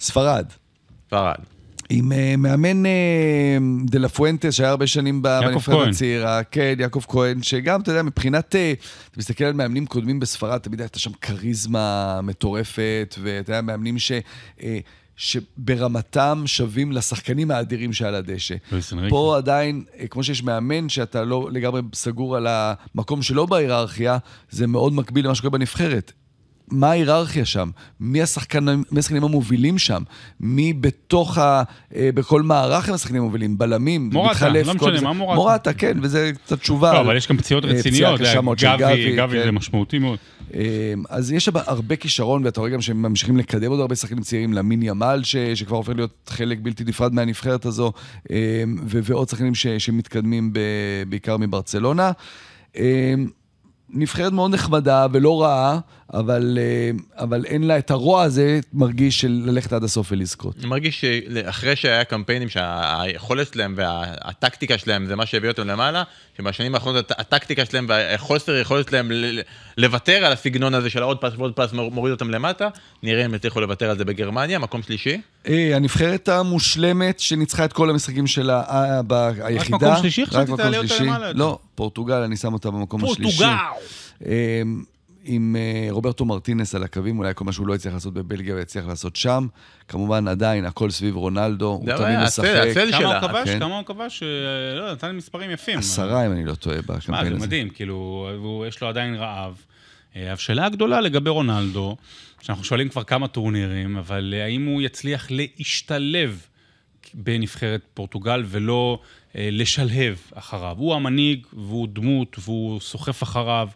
ספרד. 0.00 0.46
ספרד. 1.06 1.59
עם 1.92 2.12
uh, 2.12 2.36
מאמן 2.38 2.86
uh, 2.86 3.90
דה 3.90 3.98
לה 3.98 4.08
פואנטס, 4.08 4.54
שהיה 4.54 4.70
הרבה 4.70 4.86
שנים 4.86 5.22
בנבחרת. 5.22 5.88
הצעירה, 5.88 6.42
כן, 6.44 6.74
יעקב 6.78 7.00
כהן, 7.08 7.42
שגם, 7.42 7.80
אתה 7.80 7.90
יודע, 7.90 8.02
מבחינת, 8.02 8.54
uh, 8.54 8.84
אתה 9.10 9.18
מסתכל 9.18 9.44
על 9.44 9.52
מאמנים 9.52 9.86
קודמים 9.86 10.20
בספרד, 10.20 10.58
תמיד 10.58 10.80
הייתה 10.80 10.98
שם 10.98 11.12
כריזמה 11.20 12.20
מטורפת, 12.22 13.14
ואתה 13.22 13.50
יודע, 13.50 13.60
מאמנים 13.60 13.98
ש... 13.98 14.12
שברמתם 15.20 16.42
שווים 16.46 16.92
לשחקנים 16.92 17.50
האדירים 17.50 17.92
שעל 17.92 18.14
הדשא. 18.14 18.54
פה 19.10 19.36
עדיין, 19.36 19.84
אה, 19.98 20.06
כמו 20.06 20.24
שיש 20.24 20.42
מאמן 20.42 20.88
שאתה 20.88 21.24
לא 21.24 21.48
לגמרי 21.52 21.82
סגור 21.94 22.36
על 22.36 22.46
המקום 22.48 23.22
שלו 23.22 23.46
בהיררכיה, 23.46 24.18
זה 24.50 24.66
מאוד 24.66 24.92
מקביל 24.92 25.24
למה 25.24 25.34
שקורה 25.34 25.50
בנבחרת. 25.50 26.12
מה 26.70 26.90
ההיררכיה 26.90 27.44
שם? 27.44 27.70
מי 28.00 28.22
השחקנים, 28.22 28.82
מי 28.92 28.98
השחקנים 28.98 29.24
המובילים 29.24 29.78
שם? 29.78 30.02
מי 30.40 30.72
בתוך 30.72 31.38
ה... 31.38 31.62
אה, 31.94 32.10
בכל 32.14 32.42
מערך 32.42 32.88
הם 32.88 32.94
השחקנים 32.94 33.22
המובילים? 33.22 33.58
בלמים? 33.58 34.10
מורטה, 34.12 34.30
מתחלף, 34.30 34.66
לא 34.66 34.74
משנה. 34.74 35.00
מה 35.00 35.12
מורטה? 35.12 35.34
מורטה, 35.34 35.72
כן, 35.72 35.98
וזה 36.02 36.32
קצת 36.44 36.60
תשובה. 36.60 36.92
לא, 36.92 37.00
אבל 37.00 37.16
יש 37.16 37.28
גם 37.28 37.36
פציעות 37.36 37.64
אה, 37.64 37.70
רציניות. 37.70 38.14
פציעה 38.14 38.30
קשה 38.30 38.40
מאוד 38.40 38.58
של 38.58 38.66
גבי, 38.78 39.16
גבי 39.16 39.36
כן. 39.38 39.44
זה 39.44 39.52
משמעותי 39.52 39.98
מאוד. 39.98 40.18
אה, 40.54 40.94
אז 41.08 41.32
יש 41.32 41.44
שם 41.44 41.52
הרבה 41.54 41.96
כישרון, 41.96 42.44
ואתה 42.44 42.60
רואה 42.60 42.70
גם 42.70 42.80
שהם 42.80 43.02
ממשיכים 43.02 43.36
לקדם 43.36 43.70
עוד 43.70 43.80
הרבה 43.80 43.94
שחקנים 43.94 44.22
צעירים, 44.22 44.52
למין 44.52 44.82
ימל, 44.82 45.20
ש, 45.24 45.36
שכבר 45.36 45.76
הופך 45.76 45.92
להיות 45.96 46.30
חלק 46.30 46.58
בלתי 46.62 46.84
נפרד 46.84 47.14
מהנבחרת 47.14 47.66
הזו, 47.66 47.92
אה, 48.30 48.64
ו, 48.86 49.00
ועוד 49.02 49.28
שחקנים 49.28 49.54
ש, 49.54 49.66
שמתקדמים 49.66 50.52
ב, 50.52 50.58
בעיקר 51.08 51.36
מברצלונה. 51.36 52.10
נבחרת 53.92 54.32
מאוד 54.32 54.54
נחמדה 54.54 55.06
ולא 55.12 55.42
רעה, 55.42 55.78
אבל, 56.14 56.58
אה, 56.60 56.90
אבל 57.24 57.44
אין 57.44 57.62
לה 57.62 57.78
את 57.78 57.90
הרוע 57.90 58.22
הזה, 58.22 58.60
מרגיש 58.72 59.20
של 59.20 59.42
ללכת 59.46 59.72
עד 59.72 59.84
הסוף 59.84 60.12
ולזכות. 60.12 60.56
אני 60.58 60.66
מרגיש 60.66 61.00
שאחרי 61.00 61.76
שהיה 61.76 62.04
קמפיינים 62.04 62.48
שהיכולת 62.48 63.52
שלהם 63.52 63.74
והטקטיקה 63.76 64.78
שלהם 64.78 65.06
זה 65.06 65.16
מה 65.16 65.26
שהביא 65.26 65.48
אותם 65.48 65.66
למעלה, 65.66 66.02
שבשנים 66.38 66.74
האחרונות 66.74 67.10
הט- 67.10 67.20
הטקטיקה 67.20 67.64
שלהם 67.64 67.86
והחוסר 67.88 68.56
יכולת 68.56 68.88
שלהם 68.88 69.10
לוותר 69.76 70.24
על 70.24 70.32
הסגנון 70.32 70.74
הזה 70.74 70.90
של 70.90 71.02
העוד 71.02 71.18
פס 71.20 71.32
ועוד 71.36 71.52
פס 71.52 71.72
מוריד 71.72 72.12
אותם 72.12 72.30
למטה, 72.30 72.68
נראה 73.02 73.26
אם 73.26 73.34
יצליחו 73.34 73.60
לוותר 73.60 73.90
על 73.90 73.98
זה 73.98 74.04
בגרמניה, 74.04 74.58
מקום 74.58 74.82
שלישי. 74.82 75.20
אה, 75.48 75.76
הנבחרת 75.76 76.28
המושלמת 76.28 77.20
שניצחה 77.20 77.64
את 77.64 77.72
כל 77.72 77.90
המשחקים 77.90 78.26
שלה 78.26 78.62
אה, 78.68 79.00
ב- 79.06 79.12
היחידה. 79.42 79.76
מקום 79.76 79.96
שלישי? 80.00 80.26
חשבתי 80.26 80.36
רק 80.38 80.48
מקום 80.48 80.56
תעלה 80.56 80.76
אותה 80.76 80.88
שלישי. 80.88 81.04
למעלה. 81.04 81.32
לא, 81.32 81.58
פורטוגל, 81.74 82.14
אני 82.14 82.36
שם 82.36 82.52
אותה 82.52 82.70
במקום 82.70 83.04
השלישי. 83.04 83.38
פורטוגל! 83.38 83.56
אה, 84.26 84.62
עם 85.24 85.56
אה, 85.58 85.86
רוברטו 85.90 86.24
מרטינס 86.24 86.74
על 86.74 86.82
הקווים, 86.82 87.18
אולי 87.18 87.32
כל 87.34 87.44
מה 87.44 87.52
שהוא 87.52 87.66
לא 87.66 87.74
הצליח 87.74 87.94
לעשות 87.94 88.14
בבלגיה 88.14 88.54
ויצליח 88.54 88.86
לעשות 88.86 89.16
שם. 89.16 89.46
כמובן, 89.88 90.28
עדיין, 90.28 90.64
הכל 90.64 90.90
סביב 90.90 91.16
רונלדו, 91.16 91.66
הוא 91.66 91.84
זה 91.86 92.04
תמיד 92.04 92.18
משחק. 92.18 92.44
הסל 92.70 92.90
כמה. 92.92 93.18
הוא 93.20 93.28
כבש? 93.28 93.48
כן. 93.48 93.58
כמה 93.58 93.76
הוא 93.76 93.84
כבש? 93.84 94.22
אה, 94.22 94.28
לא, 94.78 94.92
נתן 94.92 95.16
מספרים 95.16 95.50
יפים. 95.50 95.78
עשרה, 95.78 96.26
אם 96.26 96.32
אני 96.32 96.44
לא 96.44 96.54
טועה, 96.54 96.76
מה, 96.76 96.82
בקמפיין 96.96 97.28
זה 97.28 97.36
הזה. 97.36 97.46
מדהים, 97.46 97.68
כאילו, 97.70 97.94
הוא- 98.38 98.66
יש 98.66 98.80
לו 98.82 98.88
עדיין 98.88 99.14
רעב. 99.14 99.54
אה, 100.16 100.32
השאלה 100.32 100.66
הגדולה 100.66 101.00
לגבי 101.00 101.30
רונלדו, 101.30 101.96
שאנחנו 102.40 102.64
שואלים 102.64 102.88
כבר 102.88 103.04
כמה 103.04 103.28
טורנירים, 103.28 103.96
אבל 103.96 104.34
אה, 104.36 104.44
האם 104.44 104.66
הוא 104.66 104.82
יצליח 104.82 105.26
להשתלב 105.30 106.46
בנבחרת 107.14 107.80
פורטוגל 107.94 108.44
ולא 108.46 108.98
אה, 109.36 109.48
לשלהב 109.52 110.14
אחריו. 110.34 110.76
הוא 110.78 110.94
המנהיג, 110.94 111.46
והוא 111.52 111.88
דמות, 111.92 112.36
והוא 112.38 112.80
סוחף 112.80 113.22
אחריו, 113.22 113.68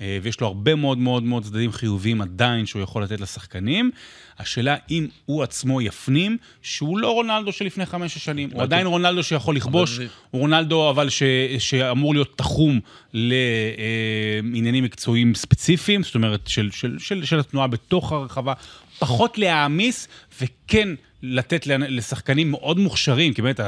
אה, 0.00 0.18
ויש 0.22 0.40
לו 0.40 0.46
הרבה 0.46 0.74
מאוד 0.74 0.98
מאוד 0.98 1.22
מאוד 1.22 1.44
צדדים 1.44 1.72
חיוביים 1.72 2.20
עדיין 2.20 2.66
שהוא 2.66 2.82
יכול 2.82 3.02
לתת 3.02 3.20
לשחקנים. 3.20 3.90
השאלה 4.38 4.76
אם 4.90 5.06
הוא 5.24 5.42
עצמו 5.42 5.80
יפנים 5.80 6.36
שהוא 6.62 6.98
לא 6.98 7.10
רונלדו 7.10 7.52
של 7.52 7.64
לפני 7.64 7.86
חמש 7.86 8.18
שנים, 8.18 8.50
הוא 8.52 8.62
עדיין 8.62 8.86
רונלדו 8.86 9.22
שיכול 9.22 9.56
לכבוש, 9.56 9.98
הוא 10.30 10.40
רונלדו 10.40 10.90
אבל 10.90 11.08
ש, 11.08 11.22
שאמור 11.58 12.14
להיות 12.14 12.38
תחום 12.38 12.80
לעניינים 13.12 14.84
מקצועיים 14.84 15.34
ספציפיים, 15.34 16.02
זאת 16.02 16.14
אומרת 16.14 16.46
של, 16.46 16.70
של, 16.70 16.98
של, 16.98 17.24
של 17.24 17.38
התנועה 17.38 17.66
בתוך 17.66 18.12
הרחבה, 18.12 18.52
פחות 18.98 19.38
להעמיס 19.38 20.08
וכן 20.40 20.88
לתת 21.22 21.66
לשחקנים 21.66 22.50
מאוד 22.50 22.78
מוכשרים, 22.78 23.34
כי 23.34 23.42
באמת 23.42 23.60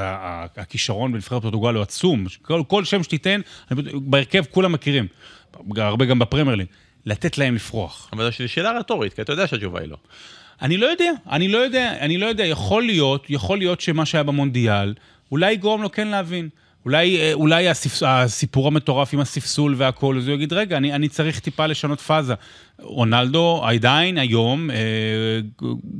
הכישרון 0.57 1.13
בנבחרת 1.13 1.43
פורטוגל 1.43 1.75
הוא 1.75 1.83
עצום, 1.83 2.25
כל, 2.43 2.63
כל 2.69 2.85
שם 2.85 3.03
שתיתן, 3.03 3.41
בהרכב 3.95 4.45
כולם 4.51 4.73
מכירים, 4.73 5.07
הרבה 5.77 6.05
גם 6.05 6.19
בפרמייר 6.19 6.67
לתת 7.07 7.39
להם 7.39 7.55
לפרוח. 7.55 8.09
אבל 8.13 8.31
זו 8.31 8.49
שאלה 8.49 8.79
רטורית, 8.79 9.13
כי 9.13 9.23
אתה 9.23 9.33
יודע 9.33 9.47
שהתשובה 9.47 9.81
היא 9.81 9.89
לא. 9.89 9.97
אני 10.65 10.77
לא 10.77 10.87
יודע, 10.87 11.13
אני 11.31 11.49
לא 11.49 11.59
יודע, 11.59 11.93
אני 12.01 12.19
לא 12.19 12.27
יודע, 12.27 12.45
יכול 12.45 12.83
להיות, 12.83 13.27
יכול 13.29 13.59
להיות 13.59 13.81
שמה 13.81 14.07
שהיה 14.07 14.25
במונדיאל, 14.25 14.95
אולי 15.33 15.53
יגרום 15.53 15.83
לו 15.83 15.93
כן 15.93 16.09
להבין. 16.09 16.49
אולי, 16.85 17.21
אה, 17.21 17.33
אולי 17.33 17.69
הסיפ, 17.69 18.03
הסיפור 18.07 18.67
המטורף 18.67 19.15
עם 19.15 19.21
הספסול 19.21 19.75
והכל, 19.79 20.19
אז 20.19 20.29
הוא 20.29 20.35
יגיד, 20.35 20.53
רגע, 20.53 20.77
אני, 20.77 20.93
אני 20.93 21.09
צריך 21.09 21.39
טיפה 21.41 21.67
לשנות 21.67 22.01
פאזה. 22.01 22.35
רונלדו 22.81 23.63
עדיין 23.65 24.19
היום, 24.19 24.71
אה, 24.71 24.77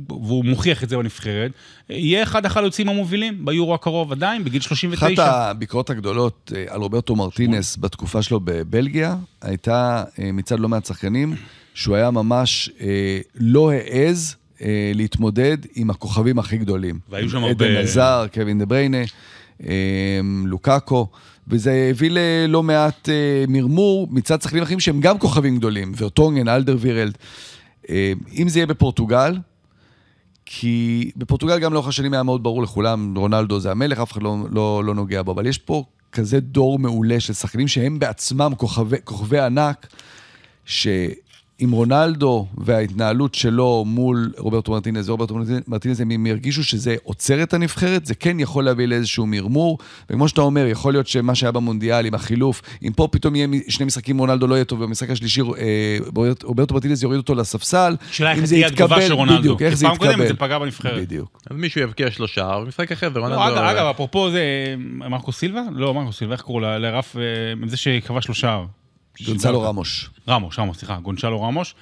והוא 0.09 0.45
מוכיח 0.45 0.83
את 0.83 0.89
זה 0.89 0.97
בנבחרת, 0.97 1.51
יהיה 1.89 2.23
אחד 2.23 2.45
החלוצים 2.45 2.89
המובילים 2.89 3.45
ביורו 3.45 3.73
הקרוב 3.73 4.11
עדיין, 4.11 4.43
בגיל 4.43 4.61
39. 4.61 5.23
אחת 5.23 5.33
הביקורות 5.33 5.89
הגדולות 5.89 6.51
אה, 6.55 6.65
על 6.73 6.81
רוברטו 6.81 7.15
מרטינס 7.15 7.77
בתקופה 7.77 8.21
שלו 8.21 8.39
בבלגיה, 8.43 9.15
הייתה 9.41 10.03
אה, 10.19 10.31
מצד 10.31 10.59
לא 10.59 10.69
מעט 10.69 10.85
שחקנים, 10.85 11.35
שהוא 11.73 11.95
היה 11.95 12.11
ממש 12.11 12.69
אה, 12.81 13.19
לא 13.35 13.71
העז 13.71 14.35
אה, 14.61 14.91
להתמודד 14.95 15.57
עם 15.75 15.89
הכוכבים 15.89 16.39
הכי 16.39 16.57
גדולים. 16.57 16.99
והיו 17.09 17.29
שם 17.29 17.37
עדן 17.43 17.65
הרבה- 17.65 17.79
עזר, 17.79 18.25
קווין 18.33 18.59
דה 18.59 18.65
בריינה, 18.65 18.97
אה, 19.63 20.19
לוקאקו, 20.45 21.07
וזה 21.47 21.87
הביא 21.91 22.09
ללא 22.13 22.63
מעט 22.63 23.09
אה, 23.09 23.45
מרמור 23.47 24.07
מצד 24.11 24.41
שחקנים 24.41 24.63
אחרים 24.63 24.79
שהם 24.79 24.99
גם 25.01 25.19
כוכבים 25.19 25.57
גדולים, 25.57 25.91
ואוטונגן, 25.95 26.47
אלדר 26.47 26.77
וירלד. 26.79 27.17
אה, 27.89 28.13
אם 28.37 28.49
זה 28.49 28.59
יהיה 28.59 28.65
בפורטוגל, 28.67 29.37
כי 30.45 31.11
בפורטוגל 31.17 31.59
גם 31.59 31.73
לאורך 31.73 31.87
השנים 31.87 32.13
היה 32.13 32.23
מאוד 32.23 32.43
ברור 32.43 32.63
לכולם, 32.63 33.17
רונלדו 33.17 33.59
זה 33.59 33.71
המלך, 33.71 33.99
אף 33.99 34.11
אחד 34.11 34.23
לא, 34.23 34.37
לא, 34.51 34.83
לא 34.85 34.95
נוגע 34.95 35.21
בו, 35.21 35.31
אבל 35.31 35.45
יש 35.45 35.57
פה 35.57 35.83
כזה 36.11 36.39
דור 36.39 36.79
מעולה 36.79 37.19
של 37.19 37.33
שחקנים 37.33 37.67
שהם 37.67 37.99
בעצמם 37.99 38.51
כוכבי, 38.57 38.97
כוכבי 39.03 39.39
ענק, 39.39 39.87
שעם 41.59 41.71
רונלדו 41.71 42.47
וההתנהלות 42.57 43.35
שלו 43.35 43.83
מול 43.87 44.31
רוברטו 44.37 44.71
מרטינז 44.71 45.09
ורוברטו 45.09 45.37
מרטינז, 45.67 46.01
אם 46.01 46.11
הם 46.11 46.25
ירגישו 46.25 46.63
שזה 46.63 46.95
עוצר 47.03 47.43
את 47.43 47.53
הנבחרת, 47.53 48.05
זה 48.05 48.15
כן 48.15 48.39
יכול 48.39 48.65
להביא 48.65 48.85
לאיזשהו 48.85 49.25
מרמור, 49.25 49.77
וכמו 50.09 50.27
שאתה 50.27 50.41
אומר, 50.41 50.65
יכול 50.67 50.93
להיות 50.93 51.07
שמה 51.07 51.35
שהיה 51.35 51.51
במונדיאל 51.51 52.05
עם 52.05 52.13
החילוף, 52.13 52.61
אם 52.83 52.91
פה 52.95 53.07
פתאום 53.11 53.35
יהיה 53.35 53.47
שני 53.67 53.85
משחקים 53.85 54.17
רונלדו 54.17 54.47
לא 54.47 54.55
יהיה 54.55 54.65
טוב, 54.65 54.81
ובמשחק 54.81 55.09
השלישי 55.09 55.41
אה, 55.41 55.97
רוברטו 56.43 56.73
מרטינז 56.73 57.03
יוריד 57.03 57.17
אותו 57.17 57.35
לספסל, 57.35 57.95
אם 58.37 58.45
זה 58.45 58.55
יתקבל, 58.55 59.11
רונלדו. 59.11 59.39
בדיוק, 59.39 59.61
איך 59.61 59.69
כי 59.69 59.75
זה 59.75 59.85
פעם 59.87 59.97
קודמת 59.97 60.13
יתקבל. 60.13 60.27
זה 60.27 60.33
פגע 60.33 60.59
בנבחרת. 60.59 61.01
בדיוק. 61.01 61.41
אז 61.49 61.57
מישהו 61.57 61.81
יבקיע 61.81 62.11
שלושה, 62.11 62.55
ובמשחק 62.57 62.91
אחר 62.91 63.09
זה 63.13 63.19
רונלדו... 63.19 63.39
לא, 63.39 63.47
אגב, 63.47 63.57
אגב, 63.57 63.85
אפרופו 63.85 64.31
זה, 64.31 64.75
מרקו 64.77 65.31
סילבה? 65.31 65.61
לא, 65.71 65.93
מרקו 65.93 66.11
סילבה, 66.13 66.33
איך 66.33 66.41
קראו 66.41 66.59
לה? 66.59 66.77
לרף, 66.77 67.15
אה, 67.17 67.21
זה 67.67 67.77
שכבש 67.77 68.27
לו 68.27 68.33
שער. 68.33 68.65
גונצלו 69.25 69.61
רמוש. 69.61 70.09
רמוש, 70.27 70.59
רמוש, 70.59 70.77
סליחה, 70.77 70.99
גונצ'לו 70.99 71.41
רמוש. 71.41 71.75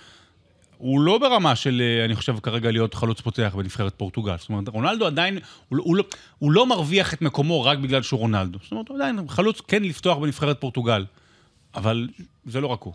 הוא 0.77 1.01
לא 1.01 1.17
ברמה 1.17 1.55
של, 1.55 1.81
אה, 1.99 2.05
אני 2.05 2.15
חושב, 2.15 2.39
כרגע 2.39 2.71
להיות 2.71 2.93
חלוץ 2.93 3.21
פותח 3.21 3.53
בנבחרת 3.57 3.93
פורטוגל. 3.97 4.35
זאת 4.39 4.49
אומרת, 4.49 4.67
רונלדו 4.67 5.05
עדיין, 5.05 5.39
הוא, 5.69 5.77
לא- 5.77 5.83
הוא, 5.83 5.95
לא, 5.95 6.03
הוא 6.39 6.51
לא 6.51 6.67
מרוויח 6.67 7.13
את 7.13 7.21
מקומו 7.21 7.63
רק 7.63 7.77
בגלל 7.77 8.01
שהוא 8.01 8.19
רונלדו. 8.19 8.59
זאת 8.63 8.71
אומרת, 8.71 8.89
הוא 8.89 8.97
עדיין 8.97 9.19
חלוץ 9.29 9.61
כן 9.67 9.83
לפתוח 9.83 10.17
בנבחרת 10.17 10.61
פורטוגל. 10.61 11.05
אבל 11.75 12.07
זה 12.45 12.61
לא 12.61 12.67
רק 12.67 12.81
הוא. 12.81 12.93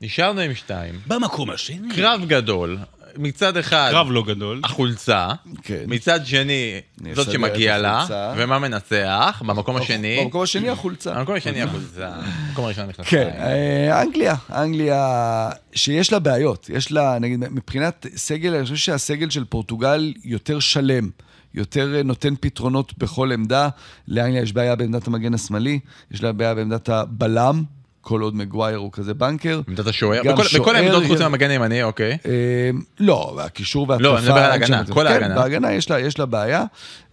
נשארנו 0.00 0.40
עם 0.40 0.54
שתיים. 0.54 0.94
במקום 1.06 1.50
השני. 1.50 1.94
קרב 1.94 2.20
גדול. 2.26 2.78
מצד 3.16 3.56
אחד, 3.56 3.88
קרב 3.90 4.06
לא 4.10 4.22
גדול. 4.26 4.60
החולצה. 4.64 5.28
כן. 5.62 5.84
מצד 5.86 6.26
שני, 6.26 6.80
זאת 7.14 7.28
את 7.28 7.32
שמגיע 7.32 7.78
לה. 7.78 8.06
ומה 8.36 8.58
מנצח? 8.58 9.42
במקום 9.46 9.76
השני. 9.76 10.20
במקום 10.24 10.42
השני 10.42 10.68
החולצה. 10.68 11.14
במקום 11.14 11.34
השני 11.34 11.62
החולצה. 11.62 12.10
במקום 12.48 12.64
הראשון 12.64 12.86
נכנס. 12.86 13.06
כן. 13.06 13.30
אה, 13.38 14.02
אנגליה, 14.02 14.34
אנגליה 14.52 15.50
שיש 15.74 16.12
לה 16.12 16.18
בעיות, 16.18 16.70
יש 16.72 16.92
לה, 16.92 17.18
נגיד, 17.18 17.38
מבחינת 17.50 18.06
סגל, 18.16 18.54
אני 18.54 18.62
חושב 18.62 18.76
שהסגל 18.76 19.30
של 19.30 19.44
פורטוגל 19.44 20.12
יותר 20.24 20.60
שלם, 20.60 21.10
יותר 21.54 21.94
אה, 21.96 22.02
נותן 22.02 22.34
פתרונות 22.40 22.98
בכל 22.98 23.32
עמדה. 23.32 23.68
לאנגליה 24.08 24.42
יש 24.42 24.52
בעיה 24.52 24.76
בעמדת 24.76 25.06
המגן 25.06 25.34
השמאלי, 25.34 25.78
יש 26.10 26.22
לה 26.22 26.32
בעיה 26.32 26.54
בעמדת 26.54 26.88
הבלם, 26.88 27.62
כל 28.00 28.20
עוד 28.20 28.36
מגווייר 28.36 28.76
הוא 28.78 28.92
כזה 28.92 29.14
בנקר. 29.14 29.60
עמדת 29.68 29.86
השוער. 29.86 30.22
גם 30.24 30.34
בכל- 30.34 30.58
בכל 30.60 30.76
העמדות 30.76 31.02
חוץ 31.06 31.18
גם- 31.20 31.30
מהמגן 31.30 31.50
הימני, 31.50 31.82
אוקיי. 31.82 32.18
אה, 32.26 32.70
לא, 33.00 33.40
הקישור 33.44 33.86
והתקפה... 33.88 34.08
לא, 34.08 34.18
אני 34.18 34.24
מדבר 34.26 34.36
על 34.38 34.52
אין 34.52 34.62
ההגנה, 34.62 34.84
כל 34.94 35.00
כן, 35.08 35.12
ההגנה. 35.12 35.34
בהגנה 35.34 35.72
יש 35.72 35.90
לה, 35.90 36.00
יש 36.00 36.18
לה 36.18 36.26
בעיה. 36.26 36.64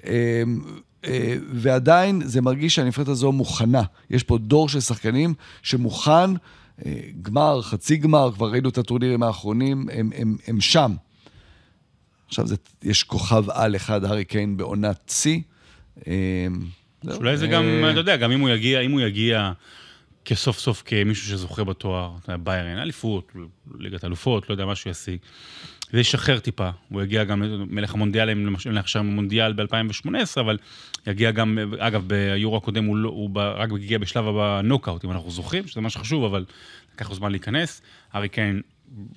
אה, 0.07 0.43
אה, 1.05 1.35
ועדיין 1.53 2.21
זה 2.25 2.41
מרגיש 2.41 2.75
שהנבחרת 2.75 3.07
הזו 3.07 3.31
מוכנה. 3.31 3.81
יש 4.09 4.23
פה 4.23 4.37
דור 4.37 4.69
של 4.69 4.79
שחקנים 4.79 5.33
שמוכן, 5.63 6.11
אה, 6.85 6.91
גמר, 7.21 7.61
חצי 7.61 7.97
גמר, 7.97 8.29
כבר 8.35 8.51
ראינו 8.51 8.69
את 8.69 8.77
הטורנירים 8.77 9.23
האחרונים, 9.23 9.85
הם, 9.93 10.09
הם, 10.15 10.35
הם 10.47 10.61
שם. 10.61 10.93
עכשיו 12.27 12.47
זה, 12.47 12.55
יש 12.83 13.03
כוכב 13.03 13.49
על 13.49 13.75
אחד, 13.75 14.03
הארי 14.05 14.25
קיין 14.25 14.57
בעונת 14.57 15.11
שיא. 15.13 15.39
אה, 16.07 16.13
זהו. 17.03 17.17
אולי 17.17 17.37
זה 17.37 17.47
גם, 17.47 17.63
אה, 17.83 17.91
אתה 17.91 17.99
יודע, 17.99 18.15
גם 18.17 18.31
אם 18.31 18.39
הוא 18.39 18.49
יגיע, 18.49 18.79
אם 18.79 18.91
הוא 18.91 19.01
יגיע 19.01 19.51
כסוף 20.29 20.59
סוף 20.59 20.83
כמישהו 20.85 21.27
שזוכה 21.27 21.63
בתואר, 21.63 22.11
ביירן, 22.39 22.77
אליפות, 22.77 23.31
ליגת 23.79 24.05
אלופות, 24.05 24.49
לא 24.49 24.53
יודע, 24.53 24.65
מה 24.65 24.75
שהוא 24.75 24.91
ישיג. 24.91 25.17
זה 25.91 25.99
ישחרר 25.99 26.39
טיפה, 26.39 26.69
הוא 26.89 27.01
יגיע 27.01 27.23
גם 27.23 27.43
למלך 27.43 27.93
המונדיאלים, 27.93 28.45
למשל 28.45 28.77
עכשיו 28.77 29.03
מונדיאל 29.03 29.53
ב-2018, 29.53 30.39
אבל 30.39 30.57
יגיע 31.07 31.31
גם, 31.31 31.57
אגב, 31.79 32.07
ביורו 32.07 32.57
הקודם 32.57 32.85
הוא, 32.85 32.97
לא, 32.97 33.09
הוא 33.09 33.29
ב, 33.29 33.37
רק 33.37 33.69
הגיע 33.71 33.97
בשלב 33.97 34.37
הנוקאוט, 34.37 35.05
אם 35.05 35.11
אנחנו 35.11 35.31
זוכרים, 35.31 35.67
שזה 35.67 35.81
מה 35.81 35.89
שחשוב, 35.89 36.23
אבל 36.23 36.45
לקח 36.93 37.09
לו 37.09 37.15
זמן 37.15 37.31
להיכנס. 37.31 37.81
הארי 38.15 38.29
קיין 38.29 38.61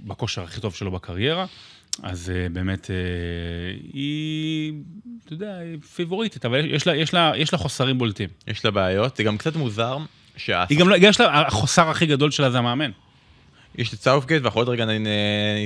בכושר 0.00 0.42
הכי 0.42 0.60
טוב 0.60 0.74
שלו 0.74 0.90
בקריירה, 0.90 1.46
אז 2.02 2.30
אה, 2.30 2.48
באמת 2.48 2.90
אה, 2.90 2.96
היא, 3.92 4.72
אתה 5.24 5.32
יודע, 5.32 5.58
היא 5.58 5.78
פייבוריטית, 5.94 6.44
אבל 6.44 6.74
יש 6.74 6.86
לה, 6.86 6.96
יש 6.96 7.14
לה, 7.14 7.32
יש 7.36 7.52
לה 7.52 7.58
חוסרים 7.58 7.98
בולטים. 7.98 8.28
יש 8.46 8.64
לה 8.64 8.70
בעיות, 8.70 9.16
זה 9.16 9.22
גם 9.22 9.38
קצת 9.38 9.56
מוזר. 9.56 9.98
היא 10.68 10.78
גם, 10.78 10.88
לא- 10.88 10.96
יש 10.98 11.20
לה, 11.20 11.40
החוסר 11.46 11.90
הכי 11.90 12.06
גדול 12.06 12.30
שלה 12.30 12.50
זה 12.50 12.58
המאמן. 12.58 12.90
יש 13.78 13.94
את 13.94 13.98
סאות'גייט, 14.00 14.42
ואנחנו 14.42 14.60
עוד 14.60 14.68
רגע 14.68 14.84
נ- 14.84 15.06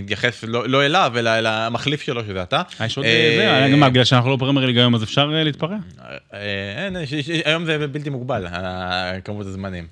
נתייחס 0.02 0.44
לא 0.44 0.68
לא 0.68 0.84
אליו, 0.86 1.12
אלא 1.16 1.30
אל 1.30 1.46
המחליף 1.46 2.02
שלו, 2.02 2.24
שזה 2.24 2.42
אתה. 2.42 2.62
אה, 2.80 2.86
יש 2.86 2.96
עוד, 2.96 3.06
אה, 3.06 3.66
זה, 3.66 3.72
גם 3.76 3.90
בגלל 3.90 4.04
שאנחנו 4.04 4.30
לא 4.30 4.36
פרמייר 4.36 4.66
ליג 4.66 4.78
היום, 4.78 4.94
אז 4.94 5.02
אפשר 5.02 5.30
אה, 5.34 5.44
להתפרע? 5.44 5.76
אה, 6.34 6.38
אין, 6.86 6.96
היום 7.44 7.64
זה 7.64 7.86
בלתי 7.88 8.10
מוגבל, 8.10 8.46
כמות 9.24 9.46
הזמנים. 9.46 9.86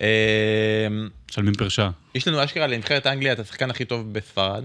אה, 0.00 0.06
משלמים 1.30 1.54
פר 1.54 1.68
שעה. 1.68 1.90
יש 2.14 2.28
לנו 2.28 2.44
אשכרה 2.44 2.66
לנבחרת 2.66 3.06
אנגליה 3.06 3.32
את 3.32 3.38
השחקן 3.38 3.70
הכי 3.70 3.84
טוב 3.84 4.12
בספרד. 4.12 4.64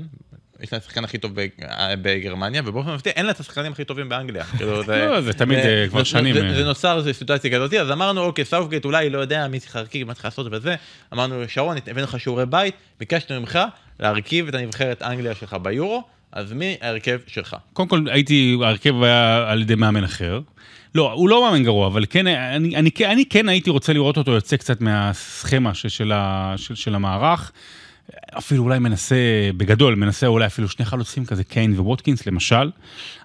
יש 0.62 0.74
לה 0.74 0.78
את 0.78 0.84
השחקן 0.84 1.04
הכי 1.04 1.18
טוב 1.18 1.40
אה, 1.40 1.94
בגרמניה, 2.02 2.62
ובאופן 2.66 2.94
מפתיע 2.94 3.14
אין 3.16 3.26
לה 3.26 3.32
את 3.32 3.40
השחקנים 3.40 3.72
הכי 3.72 3.84
טובים 3.86 4.10
באנגליה. 4.10 4.44
כאילו, 4.58 4.82
לא, 4.88 5.22
זה 5.22 5.34
תמיד, 5.34 5.60
אה, 5.60 5.86
כבר 5.90 6.04
שנים, 6.04 6.34
זה- 6.36 6.46
אה. 6.48 6.54
זה 6.54 6.64
נוצר 6.66 6.98
איזו 6.98 7.14
סיטואציה 7.14 7.52
כזאת, 7.52 7.74
אז 7.74 7.92
אמרנו, 7.92 8.22
אוקיי, 8.22 8.46
סאות'גייט 8.46 8.86
אולי 8.86 9.10
לא 9.10 9.20
יודע 9.20 9.48
מי 9.48 9.60
צריך 9.60 9.76
להרכיב, 9.76 10.08
מה 10.08 10.14
צריך 10.14 10.26
לעשות 10.26 10.48
וזה. 10.52 10.76
אמרנו, 11.14 11.44
שרון, 11.48 11.78
הבאנו 11.88 12.04
לך 12.04 12.20
שיעורי 12.20 12.46
בית, 12.46 12.76
ביקשנו 13.00 13.40
ממך 13.40 13.60
להרכיב 14.00 14.48
את 14.48 14.54
הנבחרת 14.56 15.02
אנגליה 15.02 15.36
שלך 15.36 15.54
ביורו, 15.62 16.04
אז 16.32 16.54
מי 16.54 16.78
ההרכב 16.82 17.20
שלך? 17.28 17.56
קודם 17.74 17.90
כל, 17.90 18.04
הייתי, 18.12 18.58
ההרכב 18.64 19.04
היה 19.04 19.46
על 19.52 19.62
ידי 19.62 19.76
מאמן 19.76 20.04
אחר. 20.04 20.42
לא, 20.96 21.12
הוא 21.12 21.30
לא 21.30 21.44
מאמן 21.46 21.64
גרוע, 21.64 21.88
אבל 21.88 22.06
כן, 22.10 22.28
אני, 22.28 22.76
אני, 22.76 22.90
אני 23.06 23.26
כן 23.26 23.50
הייתי 23.50 23.70
רוצה 23.70 23.94
לראות 23.94 24.18
אותו 24.18 24.32
יוצא 24.32 24.58
קצת 24.58 24.82
מהסכמה 24.82 25.74
של, 25.74 25.90
של, 25.90 26.12
של, 26.58 26.76
של 26.76 26.96
המערך. 26.96 27.52
אפילו 28.38 28.64
אולי 28.64 28.80
מנסה, 28.80 29.16
בגדול, 29.58 29.96
מנסה 29.96 30.28
אולי 30.28 30.46
אפילו 30.46 30.70
שני 30.70 30.86
חלוצים 30.86 31.26
כזה, 31.26 31.44
קיין 31.44 31.80
וווטקינס 31.80 32.26
למשל, 32.26 32.72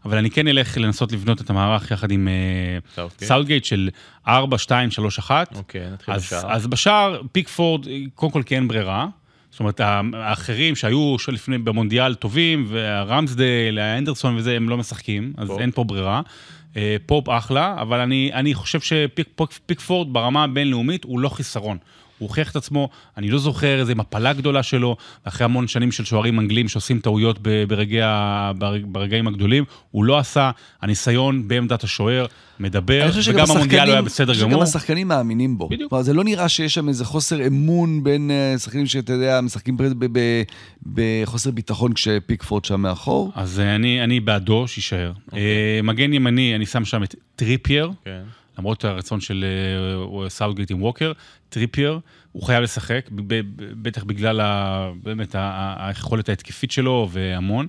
אבל 0.04 0.18
אני 0.18 0.30
כן 0.30 0.48
אלך 0.48 0.78
לנסות 0.78 1.12
לבנות 1.12 1.40
את 1.40 1.50
המערך 1.50 1.90
יחד 1.90 2.10
עם 2.10 2.28
אה, 2.28 3.04
סאוטגייט. 3.20 3.64
של 3.64 3.90
4, 4.28 4.58
2, 4.58 4.90
3, 4.90 5.18
1. 5.18 5.54
אוקיי, 5.54 5.90
נתחיל 5.90 6.14
אז, 6.14 6.22
בשער. 6.22 6.52
אז 6.52 6.66
בשער, 6.66 7.22
פיקפורד, 7.32 7.86
קודם 8.14 8.32
כל 8.32 8.42
כי 8.42 8.56
אין 8.56 8.68
ברירה. 8.68 9.06
זאת 9.50 9.60
אומרת, 9.60 9.80
האחרים 10.14 10.76
שהיו 10.76 11.16
לפני 11.32 11.58
במונדיאל 11.58 12.14
טובים, 12.14 12.64
והרמסדייל, 12.68 13.78
ההנדרסון 13.78 14.36
וזה, 14.36 14.56
הם 14.56 14.68
לא 14.68 14.76
משחקים, 14.76 15.32
אז 15.36 15.48
פופ. 15.48 15.60
אין 15.60 15.70
פה 15.70 15.84
ברירה. 15.84 16.20
אה, 16.76 16.96
פופ 17.06 17.28
אחלה, 17.28 17.76
אבל 17.80 18.00
אני, 18.00 18.30
אני 18.32 18.54
חושב 18.54 18.80
שפיקפורד 18.80 20.12
ברמה 20.12 20.44
הבינלאומית 20.44 21.04
הוא 21.04 21.20
לא 21.20 21.28
חיסרון. 21.28 21.78
הוא 22.18 22.28
הוכיח 22.28 22.50
את 22.50 22.56
עצמו, 22.56 22.88
אני 23.16 23.30
לא 23.30 23.38
זוכר 23.38 23.80
איזה 23.80 23.94
מפלה 23.94 24.32
גדולה 24.32 24.62
שלו, 24.62 24.96
אחרי 25.24 25.44
המון 25.44 25.68
שנים 25.68 25.92
של 25.92 26.04
שוערים 26.04 26.40
אנגלים 26.40 26.68
שעושים 26.68 26.98
טעויות 26.98 27.38
ב- 27.42 27.64
ברגעי 27.68 28.02
ה- 28.02 28.52
ברג- 28.58 28.84
ברגעים 28.86 29.26
הגדולים, 29.28 29.64
הוא 29.90 30.04
לא 30.04 30.18
עשה, 30.18 30.50
הניסיון 30.82 31.48
בעמדת 31.48 31.84
השוער 31.84 32.26
מדבר, 32.60 33.10
וגם 33.28 33.46
במונדיאל 33.46 33.84
הוא 33.86 33.92
היה 33.92 34.02
בסדר 34.02 34.26
אני 34.32 34.34
חושב 34.34 34.46
גמור. 34.46 34.54
שגם 34.56 34.62
השחקנים 34.62 35.08
מאמינים 35.08 35.58
בו. 35.58 35.68
בדיוק. 35.68 35.90
כלומר, 35.90 36.02
זה 36.02 36.12
לא 36.12 36.24
נראה 36.24 36.48
שיש 36.48 36.74
שם 36.74 36.88
איזה 36.88 37.04
חוסר 37.04 37.46
אמון 37.46 38.04
בין 38.04 38.30
אה, 38.30 38.58
שחקנים 38.58 38.86
שאתה 38.86 39.12
יודע, 39.12 39.40
משחקים 39.40 39.76
בחוסר 40.94 41.50
ביטחון 41.50 41.92
כשפיקפורד 41.92 42.64
שם 42.64 42.80
מאחור. 42.80 43.32
אז 43.34 43.60
אה, 43.60 43.74
אני, 43.74 44.04
אני 44.04 44.20
בעדו, 44.20 44.68
שיישאר. 44.68 45.12
אוקיי. 45.26 45.40
אה, 45.40 45.80
מגן 45.82 46.12
ימני, 46.12 46.54
אני 46.56 46.66
שם 46.66 46.84
שם 46.84 47.02
את 47.02 47.14
טריפייר, 47.36 47.90
כן. 48.04 48.22
למרות 48.58 48.84
הרצון 48.84 49.20
של 49.20 49.44
אה, 50.24 50.30
סאוטגייט 50.30 50.70
עם 50.70 50.82
ווקר, 50.82 51.12
טריפייר, 51.48 51.98
הוא 52.32 52.42
חייב 52.42 52.62
לשחק, 52.62 53.08
בטח 53.82 54.04
בגלל 54.04 54.40
ה, 54.40 54.90
באמת 55.02 55.34
היכולת 55.76 56.28
ההתקפית 56.28 56.70
שלו 56.70 57.08
והמון. 57.12 57.66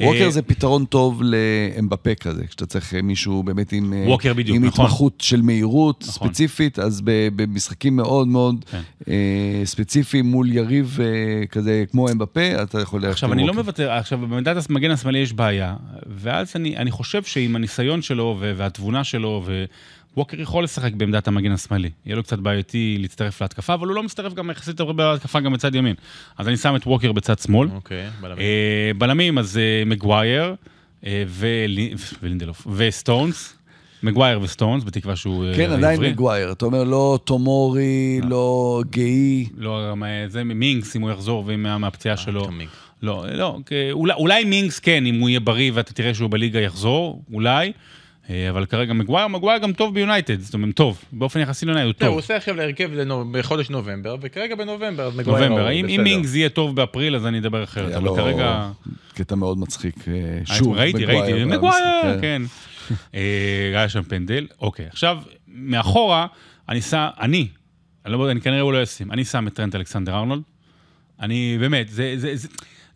ווקר 0.00 0.24
אה, 0.24 0.30
זה 0.30 0.42
פתרון 0.42 0.84
טוב 0.84 1.22
לאמבפה 1.24 2.14
כזה, 2.14 2.46
כשאתה 2.46 2.66
צריך 2.66 2.94
מישהו 2.94 3.42
באמת 3.42 3.72
עם, 3.72 3.92
אה, 3.92 4.04
ווקר 4.08 4.34
בדיוק, 4.34 4.56
עם 4.56 4.64
נכון. 4.64 4.84
התמחות 4.84 5.20
של 5.20 5.42
מהירות 5.42 6.04
נכון. 6.08 6.28
ספציפית, 6.28 6.78
אז 6.78 7.02
במשחקים 7.36 7.96
מאוד 7.96 8.28
מאוד 8.28 8.64
כן. 8.70 8.80
אה, 9.08 9.62
ספציפיים 9.64 10.26
מול 10.26 10.52
יריב 10.52 10.98
אה, 11.00 11.46
כזה 11.46 11.84
כמו 11.90 12.08
אמבפה, 12.08 12.62
אתה 12.62 12.80
יכול 12.80 13.00
ללכת 13.00 13.12
עכשיו, 13.12 13.28
עם 13.28 13.32
אני 13.32 13.42
לא 13.42 13.46
ווקר. 13.46 13.62
מוותר, 13.62 13.90
עכשיו, 13.90 14.18
בעמדת 14.18 14.70
המגן 14.70 14.90
השמאלי 14.90 15.18
יש 15.18 15.32
בעיה, 15.32 15.76
ואז 16.06 16.52
אני, 16.56 16.76
אני 16.76 16.90
חושב 16.90 17.22
שעם 17.22 17.56
הניסיון 17.56 18.02
שלו 18.02 18.36
ו- 18.40 18.52
והתבונה 18.56 19.04
שלו, 19.04 19.42
וווקר 20.16 20.40
יכול 20.40 20.64
לשחק 20.64 20.92
בעמדת 20.92 21.28
המגן 21.28 21.52
השמאלי. 21.52 21.90
יהיה 22.06 22.16
לו 22.16 22.22
קצת 22.22 22.38
בעייתי 22.38 22.96
להצטרף 23.00 23.42
להתקפה, 23.42 23.74
אבל 23.74 23.86
הוא 23.88 23.94
לא 23.96 24.02
מצטרף 24.02 24.34
גם 24.34 24.50
יחסית 24.50 24.80
הרבה 24.80 25.12
להתקפה 25.12 25.40
גם 25.40 25.52
בצד 25.52 25.74
ימין. 25.74 25.94
אז 26.38 26.48
אני 26.48 26.56
שם 26.56 26.76
את 26.76 26.86
ווקר 26.86 27.12
בצד 27.12 27.38
שמאל. 27.38 27.68
אוקיי, 27.74 28.06
בלמים. 28.20 28.38
אה, 28.40 28.90
בלמים, 28.98 29.38
אז 29.38 29.58
אה, 29.58 29.82
מגווייר 29.86 30.54
אה, 31.06 31.24
ולי- 31.28 31.94
ולינדלוף, 32.22 32.66
וסטונס. 32.76 33.54
מגווייר 34.02 34.40
וסטונס, 34.40 34.84
בתקווה 34.84 35.16
שהוא 35.16 35.44
אה, 35.46 35.54
כן, 35.56 35.70
עדיין 35.70 35.94
בריא. 35.94 36.10
מגווייר. 36.10 36.52
אתה 36.52 36.64
אומר, 36.66 36.84
לא 36.84 37.18
תומורי, 37.24 38.20
לא 38.24 38.82
גאי. 38.90 39.46
לא, 39.56 39.94
זה 40.28 40.44
מינגס, 40.44 40.96
אם 40.96 41.02
הוא 41.02 41.10
יחזור 41.10 41.44
מהפציעה 41.78 42.16
שלו. 42.16 42.48
לא, 43.02 43.24
לא, 43.32 43.58
אולי, 43.92 44.14
אולי 44.14 44.44
מינגס 44.44 44.78
כן, 44.78 45.06
אם 45.06 45.20
הוא 45.20 45.28
יהיה 45.28 45.40
בריא 45.40 45.70
ואתה 45.74 45.92
תראה 45.92 46.14
שהוא 46.14 46.30
בליגה 46.30 46.60
יחזור, 46.60 47.22
אולי. 47.32 47.72
אה, 48.30 48.50
אבל 48.50 48.66
כרגע 48.66 48.92
מגווייר, 48.92 49.26
מגווייר 49.26 49.58
גם 49.58 49.72
טוב 49.72 49.94
ביונייטד, 49.94 50.40
זאת 50.40 50.54
אומרת, 50.54 50.74
טוב, 50.74 51.02
באופן 51.12 51.40
יחסי 51.40 51.66
ליונייטד 51.66 51.86
הוא 51.86 51.94
זהו, 51.98 52.08
הוא 52.08 52.12
טוב. 52.12 52.18
עושה 52.18 52.36
עכשיו 52.36 52.56
להרכב 52.56 52.90
בחודש 53.32 53.70
נובמבר, 53.70 54.16
וכרגע 54.20 54.54
בנובמבר, 54.54 55.06
אז 55.06 55.16
מגווייר 55.16 55.48
נובמבר, 55.48 55.64
הוא 55.64 55.72
אם 55.72 55.84
אם 55.84 55.86
בסדר. 55.86 56.02
מינגס 56.02 56.34
יהיה 56.34 56.48
טוב 56.48 56.76
באפריל, 56.76 57.16
אז 57.16 57.26
אני 57.26 57.38
אדבר 57.38 57.64
אחרת, 57.64 57.92
אבל 57.92 58.16
כרגע... 58.16 58.70
קטע 59.14 59.34
מאוד 59.34 59.58
מצחיק. 59.58 60.08
אה, 60.08 60.14
אה, 60.14 60.56
שוב, 60.56 60.76
ראיתי, 60.76 61.04
ראיתי, 61.04 61.44
מגווייר, 61.44 62.20
כן. 62.20 62.42
היה 63.12 63.88
שם 63.88 64.02
פנדל. 64.02 64.46
אוקיי, 64.60 64.86
עכשיו, 64.86 65.18
מאחורה, 65.48 66.26
אני 66.68 66.80
שם, 66.80 67.06
אני, 67.20 67.48
אני 68.04 68.12
לא 68.12 68.18
יודע, 68.18 68.32
אני 68.32 68.40
כנראה 68.40 68.60
הוא 68.60 68.72
לא 68.72 68.82
ישים, 68.82 69.12
אני 69.12 69.24
שם 69.24 69.46
את 69.46 69.54
טרנט 69.54 69.74
אלכסנדר 69.74 70.14
ארנולד. 70.14 70.42
אני, 71.20 71.56
באמת, 71.60 71.88
זה, 71.88 72.14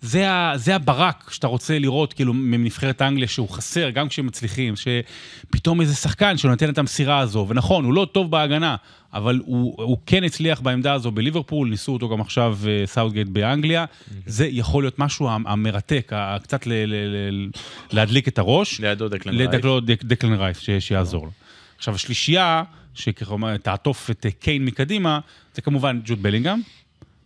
זה, 0.02 0.30
ה- 0.30 0.52
זה 0.56 0.74
הברק 0.74 1.30
שאתה 1.32 1.46
רוצה 1.46 1.78
לראות, 1.78 2.12
כאילו, 2.12 2.34
מנבחרת 2.34 3.02
אנגליה, 3.02 3.28
שהוא 3.28 3.48
חסר, 3.48 3.90
גם 3.90 4.08
כשהם 4.08 4.26
מצליחים, 4.26 4.74
שפתאום 4.76 5.80
איזה 5.80 5.94
שחקן 5.94 6.36
שנותן 6.38 6.68
את 6.70 6.78
המסירה 6.78 7.18
הזו, 7.18 7.46
ונכון, 7.48 7.84
הוא 7.84 7.94
לא 7.94 8.06
טוב 8.12 8.30
בהגנה, 8.30 8.76
אבל 9.14 9.40
הוא, 9.44 9.74
הוא 9.82 9.98
כן 10.06 10.24
הצליח 10.24 10.60
בעמדה 10.60 10.92
הזו 10.92 11.10
בליברפול, 11.10 11.68
ניסו 11.68 11.92
אותו 11.92 12.08
גם 12.08 12.20
עכשיו 12.20 12.58
אה, 12.68 12.86
סאוטגייט 12.86 13.28
באנגליה, 13.28 13.84
זה 14.26 14.46
יכול 14.50 14.82
להיות 14.84 14.98
משהו 14.98 15.28
המ- 15.28 15.46
המרתק, 15.46 16.12
קצת 16.42 16.66
ל, 16.66 16.72
ל, 16.72 16.94
ל, 17.30 17.48
להדליק 17.92 18.28
את 18.28 18.38
הראש. 18.38 18.80
לידו 18.80 19.08
דקלן 19.08 19.36
רייס. 19.36 19.48
לדקלו 19.54 19.80
דק- 19.80 20.04
דקלן 20.04 20.32
רייס, 20.34 20.58
שיעזור 20.78 21.24
לו. 21.24 21.30
עכשיו, 21.78 21.94
השלישייה, 21.94 22.62
שככה 22.94 23.34
תעטוף 23.62 24.10
את 24.10 24.26
אה, 24.26 24.30
קיין 24.30 24.64
מקדימה, 24.64 25.18
זה 25.54 25.62
כמובן 25.62 26.00
ג'וד 26.04 26.22
בלינגהם, 26.22 26.60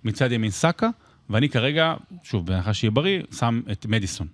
מצד 0.04 0.32
ימין 0.32 0.50
סאקה, 0.50 0.88
ואני 1.30 1.48
כרגע, 1.48 1.94
שוב, 2.22 2.46
בהנחה 2.46 2.74
שיהיה 2.74 2.90
בריא, 2.90 3.22
שם 3.38 3.60
את 3.72 3.86
מדיסון. 3.86 4.26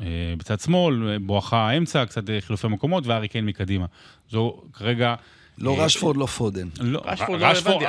אה, 0.00 0.06
בצד 0.38 0.60
שמאל, 0.60 1.08
אה, 1.08 1.18
בואכה 1.18 1.56
האמצע, 1.56 2.04
קצת 2.06 2.30
אה, 2.30 2.40
חילופי 2.40 2.68
מקומות, 2.68 3.06
והארי 3.06 3.28
קיין 3.28 3.46
מקדימה. 3.46 3.86
זו 4.30 4.62
כרגע... 4.72 5.14
לא 5.58 5.80
רשפורד, 5.80 6.16
לא 6.16 6.26
פודן. 6.26 6.68
לא, 6.80 7.02
רשפורד 7.04 7.40
לא. 7.40 7.52
לא, 7.52 7.88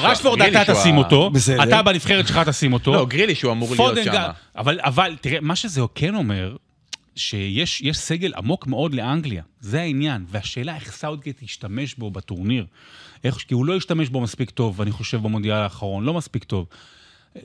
רשפורד, 0.00 0.42
אתה 0.42 0.74
תשים 0.74 0.96
אותו. 0.96 1.30
אתה 1.62 1.82
בנבחרת 1.82 2.26
שלך 2.26 2.40
תשים 2.48 2.72
אותו. 2.72 2.92
לא, 2.92 3.06
גריליש 3.06 3.42
הוא 3.42 3.52
אמור 3.52 3.68
להיות 3.68 3.88
פודן 3.88 4.04
שם. 4.04 4.30
אבל, 4.56 4.80
אבל 4.80 5.16
תראה, 5.20 5.40
מה 5.40 5.56
שזה 5.56 5.80
כן 5.94 6.14
אומר, 6.14 6.56
שיש 7.16 7.80
יש 7.80 7.98
סגל 7.98 8.32
עמוק 8.36 8.66
מאוד 8.66 8.94
לאנגליה, 8.94 9.42
זה 9.60 9.80
העניין, 9.80 10.24
והשאלה 10.28 10.74
איך 10.74 10.92
סאוטגייט 10.92 11.42
ישתמש 11.42 11.94
בו 11.94 12.10
בטורניר. 12.10 12.66
איך, 13.24 13.36
כי 13.36 13.54
הוא 13.54 13.66
לא 13.66 13.76
השתמש 13.76 14.08
בו 14.08 14.20
מספיק 14.20 14.50
טוב, 14.50 14.80
אני 14.80 14.90
חושב, 14.90 15.22
במונדיאל 15.22 15.56
האחרון, 15.56 16.04
לא 16.04 16.14
מספיק 16.14 16.44
טוב. 16.44 16.66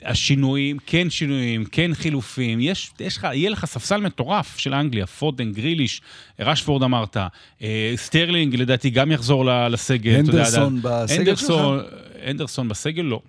השינויים, 0.03 0.77
כן 0.85 1.09
שינויים, 1.09 1.65
כן 1.65 1.91
חילופים, 1.93 2.59
יש, 2.61 2.91
יש 2.99 3.17
לך, 3.17 3.23
יהיה 3.33 3.49
לך 3.49 3.65
ספסל 3.65 3.97
מטורף 4.01 4.57
של 4.57 4.73
אנגליה, 4.73 5.05
פודן, 5.07 5.51
גריליש, 5.51 6.01
רשפורד 6.39 6.83
אמרת, 6.83 7.17
אה, 7.61 7.93
סטרלינג 7.95 8.55
לדעתי 8.55 8.89
גם 8.89 9.11
יחזור 9.11 9.45
ל- 9.45 9.67
לסגל. 9.67 10.11
אתה 10.19 10.29
יודע, 10.29 10.31
הנדרסון 10.39 10.81
בסגל 10.81 11.19
הנדרסון, 11.19 11.79
הנדרסון 12.23 12.67
בסגל 12.69 13.01
לא. 13.03 13.21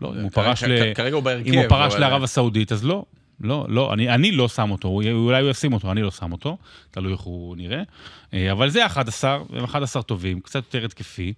לא, 0.00 0.14
אם 0.16 0.20
הוא 0.22 0.30
פרש 0.30 0.62
ל... 0.64 0.94
כרגע 0.94 1.14
הוא 1.14 1.22
בהרכב. 1.22 1.48
אם 1.52 1.58
הוא 1.58 1.68
פרש 1.68 1.92
אבל- 1.92 2.00
לערב 2.00 2.22
הסעודית, 2.22 2.72
אז 2.72 2.84
לא. 2.84 3.04
לא, 3.40 3.66
לא, 3.68 3.92
אני, 3.92 4.08
אני 4.14 4.32
לא 4.32 4.48
שם 4.48 4.70
אותו, 4.70 4.88
הוא, 4.88 5.02
אולי 5.12 5.42
הוא 5.42 5.50
ישים 5.50 5.72
אותו, 5.72 5.92
אני 5.92 6.02
לא 6.02 6.10
שם 6.10 6.32
אותו, 6.32 6.58
תלוי 6.90 7.12
איך 7.12 7.20
הוא 7.20 7.56
נראה. 7.56 7.82
אה, 8.34 8.52
אבל 8.52 8.70
זה 8.70 8.86
11, 8.86 9.38
הם 9.52 9.64
11 9.64 10.02
טובים, 10.02 10.40
קצת 10.40 10.54
יותר 10.74 10.84
התקפי, 10.84 11.32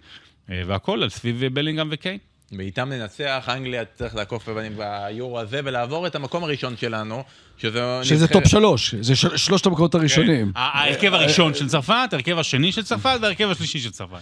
אה, 0.49 0.61
והכל 0.67 1.03
על 1.03 1.09
סביב 1.09 1.45
בלינגהם 1.53 1.87
וקיין. 1.91 2.17
ואיתם 2.51 2.89
ננצח, 2.89 3.49
אנגליה 3.53 3.85
תצטרך 3.85 4.15
לעקוף 4.15 4.49
בפנים 4.49 4.77
ביורו 4.77 5.39
הזה 5.39 5.59
ולעבור 5.63 6.07
את 6.07 6.15
המקום 6.15 6.43
הראשון 6.43 6.77
שלנו, 6.77 7.23
שזה... 7.57 7.99
שזה 8.03 8.25
נבחרת- 8.25 8.33
top 8.43 8.47
שלוש, 8.47 8.95
זה 8.95 9.15
של- 9.15 9.37
שלושת 9.37 9.65
המקומות 9.65 9.95
הראשונים. 9.95 10.51
ה- 10.55 10.79
ההרכב 10.79 11.13
הראשון 11.13 11.53
של 11.53 11.67
צרפת, 11.69 12.09
ההרכב 12.11 12.37
השני 12.39 12.71
של 12.71 12.83
צרפת 12.83 13.17
וההרכב 13.21 13.49
השלישי 13.49 13.79
של 13.79 13.91
צרפת. 13.91 14.19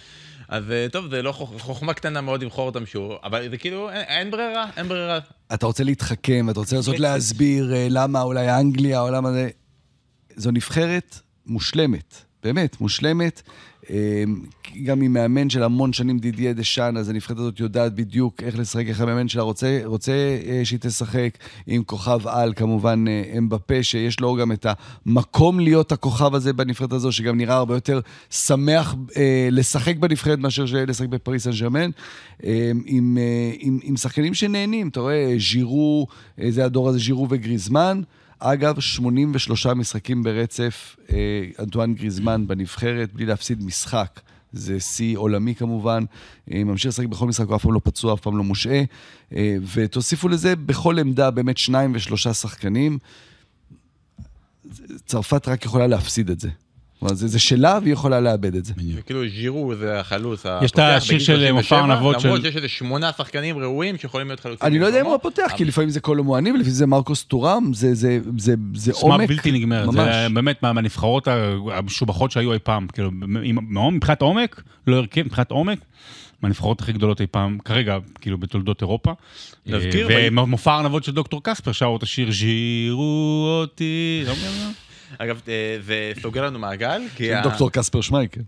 אז 0.47 0.71
אה, 0.71 0.87
טוב, 0.91 1.09
זה 1.09 1.21
לא 1.21 1.31
חוכ- 1.31 1.59
חוכמה 1.59 1.93
קטנה 1.93 2.21
מאוד 2.21 2.43
לבחור 2.43 2.65
אותם 2.65 2.85
שוב, 2.85 3.11
אבל 3.23 3.49
זה 3.49 3.57
כאילו, 3.57 3.89
אין, 3.89 4.01
אין 4.07 4.31
ברירה, 4.31 4.65
אין 4.77 4.87
ברירה. 4.87 5.19
אתה 5.53 5.65
רוצה 5.65 5.83
להתחכם, 5.83 6.49
אתה 6.49 6.59
רוצה 6.59 6.75
לנסות 6.75 6.93
בטח. 6.93 7.01
להסביר 7.03 7.73
אה, 7.75 7.87
למה 7.89 8.21
אולי 8.21 8.51
אנגליה 8.59 9.01
או 9.01 9.11
למה 9.11 9.31
זה... 9.31 9.49
זו 10.35 10.51
נבחרת 10.51 11.19
מושלמת, 11.45 12.15
באמת, 12.43 12.81
מושלמת. 12.81 13.41
אה, 13.89 14.23
גם 14.83 15.01
עם 15.01 15.13
מאמן 15.13 15.49
של 15.49 15.63
המון 15.63 15.93
שנים, 15.93 16.19
דידיה 16.19 16.53
דשאן, 16.53 16.97
אז 16.97 17.09
הנבחרת 17.09 17.37
הזאת 17.37 17.59
יודעת 17.59 17.95
בדיוק 17.95 18.43
איך 18.43 18.59
לשחק, 18.59 18.85
איך 18.87 19.01
המאמן 19.01 19.27
שלה 19.27 19.41
רוצה, 19.41 19.79
רוצה 19.85 20.11
אה, 20.47 20.61
שהיא 20.63 20.79
תשחק, 20.79 21.37
עם 21.67 21.83
כוכב 21.83 22.27
על, 22.27 22.53
כמובן, 22.55 23.05
אה, 23.07 23.37
אמבפה, 23.37 23.83
שיש 23.83 24.19
לו 24.19 24.35
גם 24.35 24.51
את 24.51 24.65
המקום 25.05 25.59
להיות 25.59 25.91
הכוכב 25.91 26.35
הזה 26.35 26.53
בנבחרת 26.53 26.93
הזו, 26.93 27.11
שגם 27.11 27.37
נראה 27.37 27.55
הרבה 27.55 27.75
יותר 27.75 27.99
שמח 28.29 28.95
אה, 29.17 29.47
לשחק 29.51 29.97
בנבחרת 29.97 30.39
מאשר 30.39 30.65
לשחק 30.87 31.07
בפריס 31.07 31.43
סן 31.43 31.51
ג'רמן, 31.51 31.89
אה, 32.43 32.71
עם, 32.85 33.17
אה, 33.21 33.51
עם, 33.59 33.79
עם 33.83 33.97
שחקנים 33.97 34.33
שנהנים, 34.33 34.87
אתה 34.87 34.99
רואה, 34.99 35.35
ז'ירו, 35.51 36.07
אה, 36.41 36.51
זה 36.51 36.65
הדור 36.65 36.89
הזה, 36.89 36.99
ז'ירו 36.99 37.27
וגריזמן. 37.29 38.01
אגב, 38.45 38.79
83 38.79 39.65
משחקים 39.65 40.23
ברצף, 40.23 40.95
אה, 41.11 41.17
אנטואן 41.59 41.93
גריזמן 41.93 42.47
בנבחרת, 42.47 43.13
בלי 43.13 43.25
להפסיד 43.25 43.63
משחק. 43.63 44.21
זה 44.53 44.79
שיא 44.79 45.17
עולמי 45.17 45.55
כמובן, 45.55 46.03
אה, 46.51 46.63
ממשיך 46.63 46.87
לשחק 46.87 47.05
בכל 47.05 47.27
משחק, 47.27 47.47
הוא 47.47 47.55
אף 47.55 47.61
פעם 47.61 47.73
לא 47.73 47.81
פצוע, 47.83 48.13
אף 48.13 48.21
פעם 48.21 48.37
לא 48.37 48.43
מושעה. 48.43 48.81
אה, 49.35 49.55
ותוסיפו 49.73 50.27
לזה 50.27 50.55
בכל 50.55 50.99
עמדה 50.99 51.31
באמת 51.31 51.57
שניים 51.57 51.91
ושלושה 51.95 52.33
שחקנים. 52.33 52.97
צרפת 55.05 55.47
רק 55.47 55.65
יכולה 55.65 55.87
להפסיד 55.87 56.29
את 56.29 56.39
זה. 56.39 56.49
כלומר, 57.03 57.15
זה, 57.15 57.27
זה 57.27 57.39
שלה 57.39 57.79
והיא 57.81 57.93
יכולה 57.93 58.19
לאבד 58.19 58.55
את 58.55 58.65
זה. 58.65 58.73
וכאילו 58.95 59.29
ז'ירו 59.29 59.75
זה 59.75 59.99
החלוץ 59.99 60.43
יש 60.63 60.71
את 60.71 60.79
השיר 60.79 61.19
של 61.19 61.51
מופע 61.51 61.79
ארנבות 61.79 62.19
של- 62.19 62.27
למרות 62.27 62.41
שיש 62.41 62.55
איזה 62.55 62.67
שמונה 62.67 63.11
שחקנים 63.17 63.57
ראויים 63.57 63.97
שיכולים 63.97 64.27
להיות 64.27 64.39
חלוצים. 64.39 64.67
אני 64.67 64.79
לא 64.79 64.85
יודע 64.85 65.01
אם 65.01 65.05
הוא 65.05 65.15
הפותח, 65.15 65.51
כי 65.57 65.65
לפעמים 65.65 65.89
זה 65.89 65.99
קולומואני 65.99 66.49
ולפעמים 66.51 66.73
זה 66.73 66.85
מרקוס 66.87 67.23
טורם, 67.23 67.71
זה, 67.73 67.93
זה, 67.93 68.19
זה, 68.37 68.53
זה 68.75 68.91
עוצמה 68.91 69.13
עומק. 69.13 69.29
בלתי 69.29 69.51
נגמרת. 69.51 69.85
ממש. 69.85 69.95
זה 69.97 70.27
באמת 70.33 70.63
מה- 70.63 70.73
מהנבחרות 70.73 71.27
המשובחות 71.71 72.31
שהיו 72.31 72.53
אי 72.53 72.59
פעם. 72.59 72.87
כאילו, 72.93 73.11
מבחינת 73.91 74.21
עומק, 74.21 74.61
לא 74.87 74.95
הרכב, 74.95 75.21
מבחינת 75.25 75.51
עומק, 75.51 75.79
מהנבחרות 76.41 76.81
הכי 76.81 76.93
גדולות 76.93 77.21
אי 77.21 77.27
פעם, 77.27 77.57
כרגע, 77.65 77.97
כאילו, 78.21 78.37
בתולדות 78.37 78.81
אירופה. 78.81 79.11
אה, 79.73 79.77
ומופע 80.09 80.73
הארנבות 80.73 81.03
של 81.03 81.11
דוקטור 81.11 81.41
קספר 81.43 81.71
שרו 81.71 81.97
את 81.97 82.03
השיר 82.03 82.31
"ז'ירו 82.31 83.03
אותי", 83.61 84.23
לא 84.27 84.31
מבין? 84.33 84.71
אגב, 85.17 85.41
אה, 85.47 85.77
זה 85.85 86.11
סוגר 86.21 86.45
לנו 86.45 86.59
מעגל, 86.59 87.01
כי 87.15 87.27
של 87.27 87.43
דוקטור 87.43 87.71
קספר 87.71 88.01
שמייקל. 88.01 88.41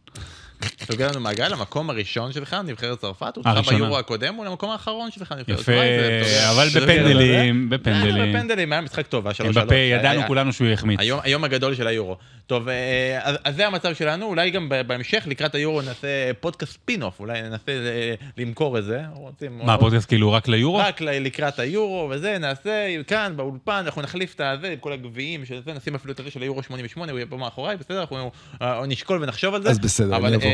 סוגר 0.91 1.07
לנו 1.11 1.19
מעגל, 1.19 1.53
המקום 1.53 1.89
הראשון 1.89 2.31
שלך, 2.31 2.55
נבחרת 2.65 2.99
צרפת, 2.99 3.35
הוא 3.35 3.43
הראשונה. 3.47 3.77
ביורו 3.77 3.97
הקודם, 3.97 4.35
הוא 4.35 4.45
למקום 4.45 4.69
האחרון 4.69 5.11
שלך, 5.11 5.31
נבחרת 5.31 5.59
יפה, 5.59 5.63
צרפת. 5.63 5.75
זה 6.01 6.23
סוגר- 6.25 6.51
אבל 6.51 6.67
בפנדלים. 6.75 7.69
בפנדלים. 7.69 8.35
אה, 8.35 8.39
בפנדלים, 8.39 8.71
היה 8.71 8.81
משחק 8.81 9.07
טוב, 9.07 9.27
היה 9.27 9.33
שלוש 9.33 9.55
שלוש. 9.55 9.71
ידענו 9.71 10.21
כולנו 10.27 10.53
שהוא 10.53 10.67
יחמיץ. 10.67 10.99
היום, 11.23 11.43
הגדול 11.43 11.75
של 11.75 11.87
היורו. 11.87 12.17
טוב, 12.47 12.69
אה, 12.69 13.19
אז, 13.43 13.55
זה 13.55 13.67
המצב 13.67 13.93
שלנו, 13.93 14.25
אולי 14.25 14.49
גם 14.49 14.69
בהמשך, 14.87 15.23
לקראת 15.27 15.55
היורו 15.55 15.81
נעשה 15.81 16.07
פודקאסט 16.39 16.71
ספין-אוף, 16.73 17.19
אולי 17.19 17.41
ננסה 17.41 17.71
אה, 17.71 18.13
למכור 18.37 18.77
את 18.77 18.83
זה. 18.85 19.01
רוצים, 19.13 19.59
מה, 19.63 19.73
הפודקאסט 19.73 20.07
כאילו 20.07 20.31
רק 20.33 20.47
ליורו? 20.47 20.77
רק 20.77 21.01
לקראת 21.01 21.59
היורו 21.59 22.09
וזה, 22.11 22.37
נעשה 22.37 22.87
כאן 23.07 23.33
באולפן, 23.35 23.83
אנחנו 23.85 24.01
נחליף 24.01 24.33
את 24.35 24.41
הזה, 24.43 24.75
כל 24.79 24.93
הגביעים 24.93 25.45
של 25.45 25.61
זה, 25.65 25.73
נשים 25.73 25.95
אפילו 25.95 26.13
את 26.13 26.19
הזה 26.19 26.31
של 26.31 26.41
היורו 26.41 26.63
88, 26.63 27.11
הוא 27.11 27.19
יהיה 27.19 27.27
פה 27.29 27.37
מאחוריי, 27.37 27.77
בסדר? 27.77 28.01
אנחנו 28.01 28.31
אה, 28.61 28.81
נשקול 28.87 29.23
ונחשוב 29.23 29.55
על 29.55 29.63
זה. 29.63 29.69
אז 29.69 29.79
בסדר, 29.79 30.15
אני. 30.15 30.35
אה, 30.35 30.44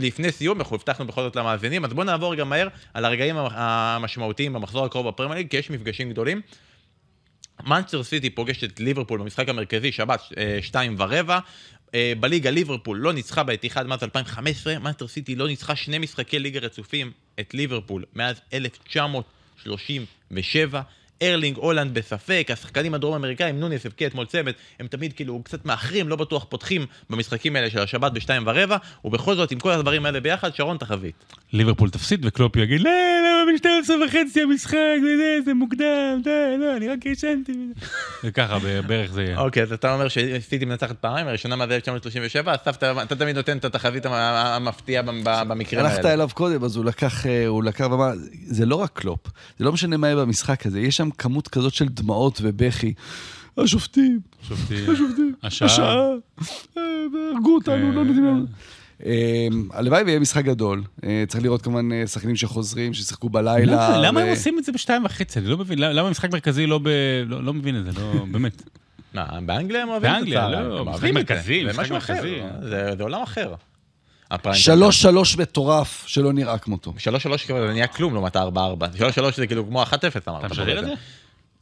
לפני 0.00 0.32
סיום, 0.32 0.58
אנחנו 0.60 0.76
הבטחנו 0.76 1.06
בכל 1.06 1.22
זאת 1.22 1.36
למאזינים, 1.36 1.84
אז 1.84 1.92
בואו 1.92 2.06
נעבור 2.06 2.34
גם 2.34 2.48
מהר 2.48 2.68
על 2.94 3.04
הרגעים 3.04 3.36
המ- 3.36 3.48
המשמעותיים 3.54 4.52
במחזור 4.52 4.84
הקרוב 4.84 5.08
בפרמייר 5.08 5.46
כי 5.50 5.56
יש 5.56 5.70
מפגשים 5.70 6.10
גדולים. 6.10 6.40
מנצ'סטר 7.66 8.02
סיטי 8.02 8.30
פוגשת 8.30 8.64
את 8.64 8.80
ליברפול 8.80 9.20
במשחק 9.20 9.48
המרכזי, 9.48 9.92
שבת, 9.92 10.20
אה, 10.38 10.58
שתיים 10.62 10.94
ורבע. 10.98 11.38
אה, 11.94 12.12
בליגה 12.20 12.50
ליברפול 12.50 12.98
לא 12.98 13.12
ניצחה 13.12 13.42
באתיחד 13.42 13.86
מאז 13.86 14.02
2015, 14.02 14.78
מנצ'סטר 14.78 15.08
סיטי 15.08 15.34
לא 15.34 15.46
ניצחה 15.46 15.76
שני 15.76 15.98
משחקי 15.98 16.38
ליגה 16.38 16.60
רצופים 16.60 17.12
את 17.40 17.54
ליברפול 17.54 18.04
מאז 18.14 18.40
1937. 18.52 20.80
ארלינג 21.22 21.56
הולנד 21.56 21.94
בספק, 21.94 22.48
השחקנים 22.52 22.94
הדרום 22.94 23.14
אמריקאים, 23.14 23.60
נונייס 23.60 23.86
הבקיע 23.86 24.08
אתמול 24.08 24.26
צמד, 24.26 24.52
הם 24.80 24.86
תמיד 24.86 25.12
כאילו 25.12 25.40
קצת 25.44 25.64
מאחרים, 25.66 26.08
לא 26.08 26.16
בטוח 26.16 26.46
פותחים 26.48 26.86
במשחקים 27.10 27.56
האלה 27.56 27.70
של 27.70 27.78
השבת 27.78 28.12
בשתיים 28.12 28.42
ורבע, 28.46 28.76
ובכל 29.04 29.34
זאת, 29.34 29.50
עם 29.50 29.58
כל 29.58 29.70
הדברים 29.70 30.06
האלה 30.06 30.20
ביחד, 30.20 30.54
שרון 30.54 30.76
תחזית. 30.76 31.14
ליברפול 31.52 31.90
תפסיד 31.90 32.26
וקלופ 32.26 32.56
יגיד, 32.56 32.80
לא, 32.80 32.90
למה 32.90 33.52
ב-12 33.52 33.90
וחצי 34.08 34.42
המשחק, 34.42 34.76
וזה, 34.98 35.38
זה 35.44 35.54
מוקדם, 35.54 35.84
די, 36.24 36.30
לא, 36.58 36.76
אני 36.76 36.88
רק 36.88 37.06
ישנתי. 37.06 37.52
וככה, 38.24 38.58
ב- 38.58 38.80
בערך 38.86 39.12
זה 39.12 39.22
יהיה. 39.22 39.38
אוקיי, 39.40 39.62
אז 39.62 39.72
אתה 39.72 39.94
אומר 39.94 40.08
שסיטי 40.08 40.64
מנצחת 40.64 40.96
פעמיים, 41.00 41.26
הראשונה 41.28 41.56
מאז 41.56 41.70
1937, 41.70 42.54
אסף, 42.54 42.76
אתה 42.76 43.02
אתה 43.02 43.16
תמיד 43.16 43.36
נותן 43.36 43.58
את 43.58 43.64
התחזית 43.64 44.06
המ- 44.06 44.12
המפתיעה 44.14 45.02
במ- 45.02 45.20
במקרים 45.24 45.84
הלכת 45.84 45.96
האלה. 45.98 46.12
אליו 46.14 46.28
קודם, 46.34 46.64
אז 46.64 46.76
הוא 46.76 46.84
לקח, 46.84 47.26
אה, 47.26 47.46
הוא 47.46 47.64
לקח 47.64 47.86
ואמר, 47.90 48.10
זה 48.46 48.66
לא 48.66 48.76
רק 48.76 48.90
קלופ, 48.94 49.20
זה 49.58 49.64
לא 49.64 49.72
משנה 49.72 49.96
מה 49.96 50.06
יהיה 50.06 50.16
במשחק 50.16 50.66
הזה, 50.66 50.80
יש 50.80 50.96
שם 50.96 51.03
כמות 51.10 51.48
כזאת 51.48 51.74
של 51.74 51.88
דמעות 51.88 52.38
ובכי. 52.42 52.92
השופטים, 53.58 54.20
שופטים. 54.48 54.90
השופטים, 54.92 55.34
השעה. 55.42 55.94
אה, 56.78 56.82
הרגו 57.34 57.54
אותנו, 57.54 57.74
כן. 57.90 57.94
לא 57.94 58.04
נותנים 58.04 58.24
לנו. 58.24 58.44
אה, 59.06 59.46
הלוואי 59.72 60.02
ויהיה 60.02 60.20
משחק 60.20 60.44
גדול. 60.44 60.82
אה, 61.04 61.24
צריך 61.28 61.42
לראות 61.44 61.62
כמובן 61.62 61.92
אה, 61.92 62.06
שחקנים 62.06 62.36
שחוזרים, 62.36 62.94
ששיחקו 62.94 63.28
בלילה. 63.28 63.72
למה- 63.88 63.98
למה 63.98 64.20
הם 64.20 64.28
עושים 64.28 64.58
את 64.58 64.64
זה 64.64 64.72
בשתיים 64.72 65.04
וחצי? 65.04 65.38
אני 65.38 65.46
לא 65.48 65.58
מבין, 65.58 65.78
למה 65.78 66.10
משחק 66.10 66.32
מרכזי 66.32 66.66
לא 66.66 66.78
ב... 66.82 66.88
לא 67.26 67.44
לא 67.44 67.52
מבין 67.54 67.76
את 67.80 67.84
זה, 67.84 68.00
לא, 68.00 68.12
באמת. 68.32 68.62
מה, 69.14 69.26
באנגליה 69.46 69.82
הם 69.82 69.88
אוהבים 69.88 70.10
את 70.10 70.16
באנגליה, 70.16 70.46
הצער, 70.46 70.68
לא, 70.68 70.84
משחק 70.84 71.06
זה. 71.06 71.12
מרכזי, 71.12 71.62
זה 71.64 71.70
משחק 71.70 71.80
משהו 71.82 71.96
אחר, 71.96 72.12
מרכזי. 72.14 72.36
זה 72.62 72.90
זה 72.96 73.02
עולם 73.02 73.22
אחר. 73.22 73.54
שלוש 74.52 75.02
שלוש 75.02 75.36
מטורף 75.36 76.04
שלא 76.06 76.32
נראה 76.32 76.58
כמותו. 76.58 76.92
שלוש 76.98 77.22
שלוש 77.22 77.44
כאילו 77.44 77.66
זה 77.66 77.72
נהיה 77.72 77.86
כלום 77.86 78.14
לעומת 78.14 78.36
ארבע 78.36 78.64
ארבע. 78.64 78.86
שלוש 78.96 79.14
שלוש 79.14 79.36
זה 79.36 79.46
כאילו 79.46 79.66
כמו 79.66 79.82
אחת 79.82 80.04
אפס 80.04 80.28
אמרת. 80.28 80.44
אתה 80.44 80.48
משדר 80.48 80.78
את 80.78 80.84
זה? 80.84 80.92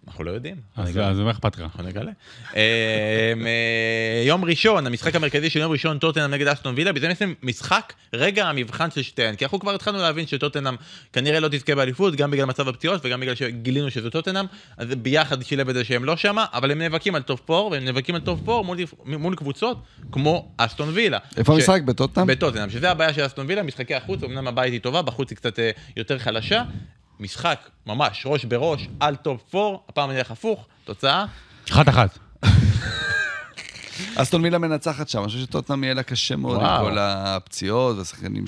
אנחנו 0.09 0.25
לא 0.25 0.31
יודעים. 0.31 0.57
אז 0.77 0.97
מה 0.97 1.31
אכפת 1.31 1.57
לך? 1.57 1.61
אנחנו 1.61 1.83
נגלה. 1.83 2.11
אה, 2.57 3.33
אה, 3.47 4.23
יום 4.27 4.45
ראשון, 4.45 4.87
המשחק 4.87 5.15
המרכזי 5.15 5.51
של 5.51 5.61
יום 5.61 5.73
ראשון, 5.73 5.99
טוטנאם 5.99 6.31
נגד 6.31 6.47
אסטון 6.49 6.75
וילה, 6.77 6.91
זה 7.01 7.09
בעצם 7.09 7.35
משחק 7.43 7.93
רגע 8.15 8.49
המבחן 8.49 8.91
של 8.91 9.03
שתיהן, 9.03 9.37
כי 9.37 9.45
אנחנו 9.45 9.61
כבר 9.61 9.75
התחלנו 9.75 9.99
להבין 9.99 10.27
שטוטנאם 10.27 10.75
כנראה 11.13 11.41
לא 11.41 11.49
תזכה 11.49 11.75
באליפות, 11.75 12.17
גם 12.17 12.31
בגלל 12.31 12.45
מצב 12.45 12.69
הפציעות 12.69 13.01
וגם 13.05 13.21
בגלל 13.21 13.35
שגילינו 13.35 13.91
שזה 13.91 14.11
טוטנאם, 14.11 14.47
אז 14.77 14.89
ביחד 14.89 15.43
שילב 15.43 15.69
את 15.69 15.75
זה 15.75 15.85
שהם 15.85 16.05
לא 16.05 16.17
שמה, 16.17 16.47
אבל 16.53 16.71
הם 16.71 16.79
נאבקים 16.79 17.15
על 17.15 17.23
top 17.23 17.51
4, 17.51 17.69
והם 17.71 17.85
נאבקים 17.85 18.15
על 18.15 18.21
top 18.21 18.49
4 18.49 18.63
מול, 18.63 18.79
מול 19.05 19.37
קבוצות 19.37 19.83
כמו 20.13 20.53
אסטון 20.57 20.89
וילה. 20.89 21.19
איפה 21.37 21.55
המשחק? 21.55 21.83
בטוטנאם? 21.83 22.27
בטוטנאם, 22.27 22.71
שזה 22.71 22.91
הבעיה 22.91 23.15
של 23.15 23.27
אסטון 23.27 23.47
וילה, 23.49 23.63
משחקי 23.63 23.95
החוץ, 23.95 24.23
אמנם 24.23 24.49
הבית 24.49 24.73
היא 24.73 24.81
טובה, 24.81 25.03
בחוץ 25.03 25.31
היא 25.31 25.37
קצת 25.37 25.59
אה, 25.59 25.71
יותר 25.97 26.19
חלשה. 26.19 26.63
משחק 27.23 27.69
ממש 27.87 28.23
ראש 28.27 28.45
בראש 28.45 28.89
על 29.01 29.17
top 29.17 29.55
4, 29.55 29.79
הפעם 29.89 30.11
נלך 30.11 30.31
הפוך, 30.31 30.67
תוצאה 30.85 31.25
אחת 31.71 31.89
אחת. 31.89 32.19
אסטון 34.15 34.45
וילה 34.45 34.59
מנצחת 34.59 35.09
שם, 35.09 35.19
אני 35.19 35.27
חושב 35.27 35.39
שטוטנאם 35.39 35.85
יהיה 35.85 35.95
לה 35.95 36.03
קשה 36.03 36.37
מאוד 36.37 36.61
עם. 36.61 36.85
כל 36.85 36.97
הפציעות 37.01 37.99
והשחקנים 37.99 38.45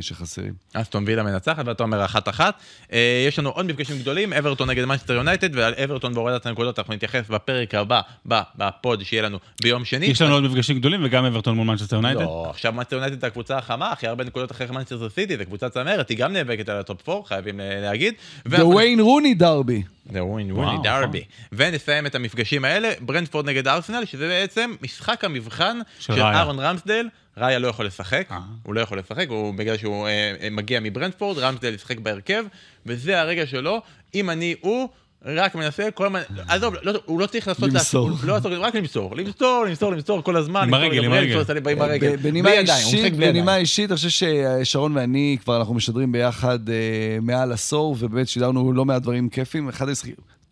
שחסרים. 0.00 0.52
אסטון 0.74 1.04
וילה 1.06 1.22
מנצחת 1.22 1.66
ואתה 1.66 1.82
אומר 1.82 2.04
אחת 2.04 2.28
אחת. 2.28 2.54
אה, 2.92 3.24
יש 3.28 3.38
לנו 3.38 3.50
עוד 3.50 3.66
מפגשים 3.66 3.98
גדולים, 3.98 4.32
אברטון 4.32 4.70
נגד 4.70 4.84
מנצ'סטר 4.84 5.14
יונייטד 5.14 5.56
ועל 5.56 5.74
אברטון 5.84 6.14
בהורדת 6.14 6.46
הנקודות 6.46 6.78
אנחנו 6.78 6.94
נתייחס 6.94 7.28
בפרק 7.28 7.74
הבא, 7.74 8.00
ב- 8.28 8.40
ב 8.56 8.68
pod 8.68 9.02
שיהיה 9.02 9.22
לנו 9.22 9.38
ביום 9.62 9.84
שני. 9.84 10.06
יש 10.06 10.22
לנו 10.22 10.34
עוד 10.34 10.42
מפגשים 10.42 10.78
גדולים 10.78 11.00
וגם 11.04 11.24
אברטון 11.24 11.56
מול 11.56 11.66
מנצ'סטר 11.66 11.96
יונייטד. 11.96 12.20
לא, 12.20 12.46
עכשיו 12.50 12.72
מנצ'סטר 12.72 12.96
יונייטד 12.96 13.20
זה 13.20 13.26
הקבוצה 13.26 13.58
החמה, 13.58 13.92
הכי 13.92 14.06
הרבה 14.06 14.24
נקודות 14.24 14.52
אחרי 14.52 14.66
מנצ'סטר 14.70 15.08
סיטי, 15.08 15.36
זו 15.36 15.44
קבוצה 15.44 15.68
צמרת, 15.68 16.08
היא 16.08 16.18
גם 16.18 16.32
נאבקת 16.32 16.68
על 16.68 16.78
ה 16.78 16.86
top 16.86 17.08
4, 17.08 17.26
חייבים 17.26 17.60
להגיד. 17.82 18.14
The. 18.48 18.56
The. 20.12 20.12
ונסיים 21.52 22.06
את 22.06 22.14
המפגשים 22.14 22.64
האלה, 22.64 22.90
ברנטפורד 23.00 23.48
נגד 23.48 23.68
ארסנל, 23.68 24.04
שזה 24.04 24.28
בעצם 24.28 24.74
משחק 24.88 25.24
המבחן 25.24 25.78
של 25.98 26.12
של. 26.12 26.20
ארון 26.22 26.60
רמסדל. 26.60 27.08
ראיה 27.36 27.58
לא 27.58 27.68
יכול 27.68 27.86
לשחק, 27.86 28.26
אה. 28.30 28.38
הוא 28.62 28.74
לא 28.74 28.80
יכול 28.80 28.98
לשחק, 28.98 29.26
הוא 29.28 29.54
בגלל 29.54 29.76
שהוא 29.76 30.06
אה, 30.06 30.34
אה, 30.40 30.50
מגיע 30.50 30.80
מברנטפורד, 30.80 31.38
רמסדל 31.38 31.74
ישחק 31.74 31.98
בהרכב, 31.98 32.44
וזה 32.86 33.20
הרגע 33.20 33.46
שלו, 33.46 33.82
אם 34.14 34.30
אני 34.30 34.54
הוא, 34.60 34.88
רק 35.24 35.54
מנסה 35.54 35.90
כל 35.94 36.06
הזמן, 36.06 36.20
עזוב, 36.48 36.74
לא, 36.82 36.92
הוא 37.04 37.20
לא 37.20 37.26
צריך 37.26 37.48
לעשות, 37.48 37.72
למסור. 37.72 38.10
לא 38.22 38.34
לעשות, 38.34 38.52
רק 38.52 38.74
למסור, 38.74 39.16
למסור, 39.16 39.64
למסור, 39.66 39.92
למסור 39.92 40.22
כל 40.22 40.36
הזמן, 40.36 40.62
עם 40.62 40.74
הרגל, 40.74 41.04
עם 41.04 41.12
הרגל. 41.12 41.70
עם 41.70 41.80
הרגל, 41.80 42.16
בנימה 42.16 42.52
אישית. 42.52 43.16
בנימה 43.16 43.56
אישית, 43.56 43.90
אני 43.90 43.96
חושב 43.96 44.26
ששרון 44.62 44.96
ואני, 44.96 45.36
כבר 45.42 45.56
אנחנו 45.56 45.74
משדרים 45.74 46.12
ביחד 46.12 46.68
אה, 46.68 47.18
מעל 47.22 47.52
עשור, 47.52 47.96
ובאמת 47.98 48.28
שידרנו 48.28 48.72
לא 48.72 48.84
מעט 48.84 49.02
דברים 49.02 49.28
כיפים. 49.28 49.68
אחד 49.68 49.88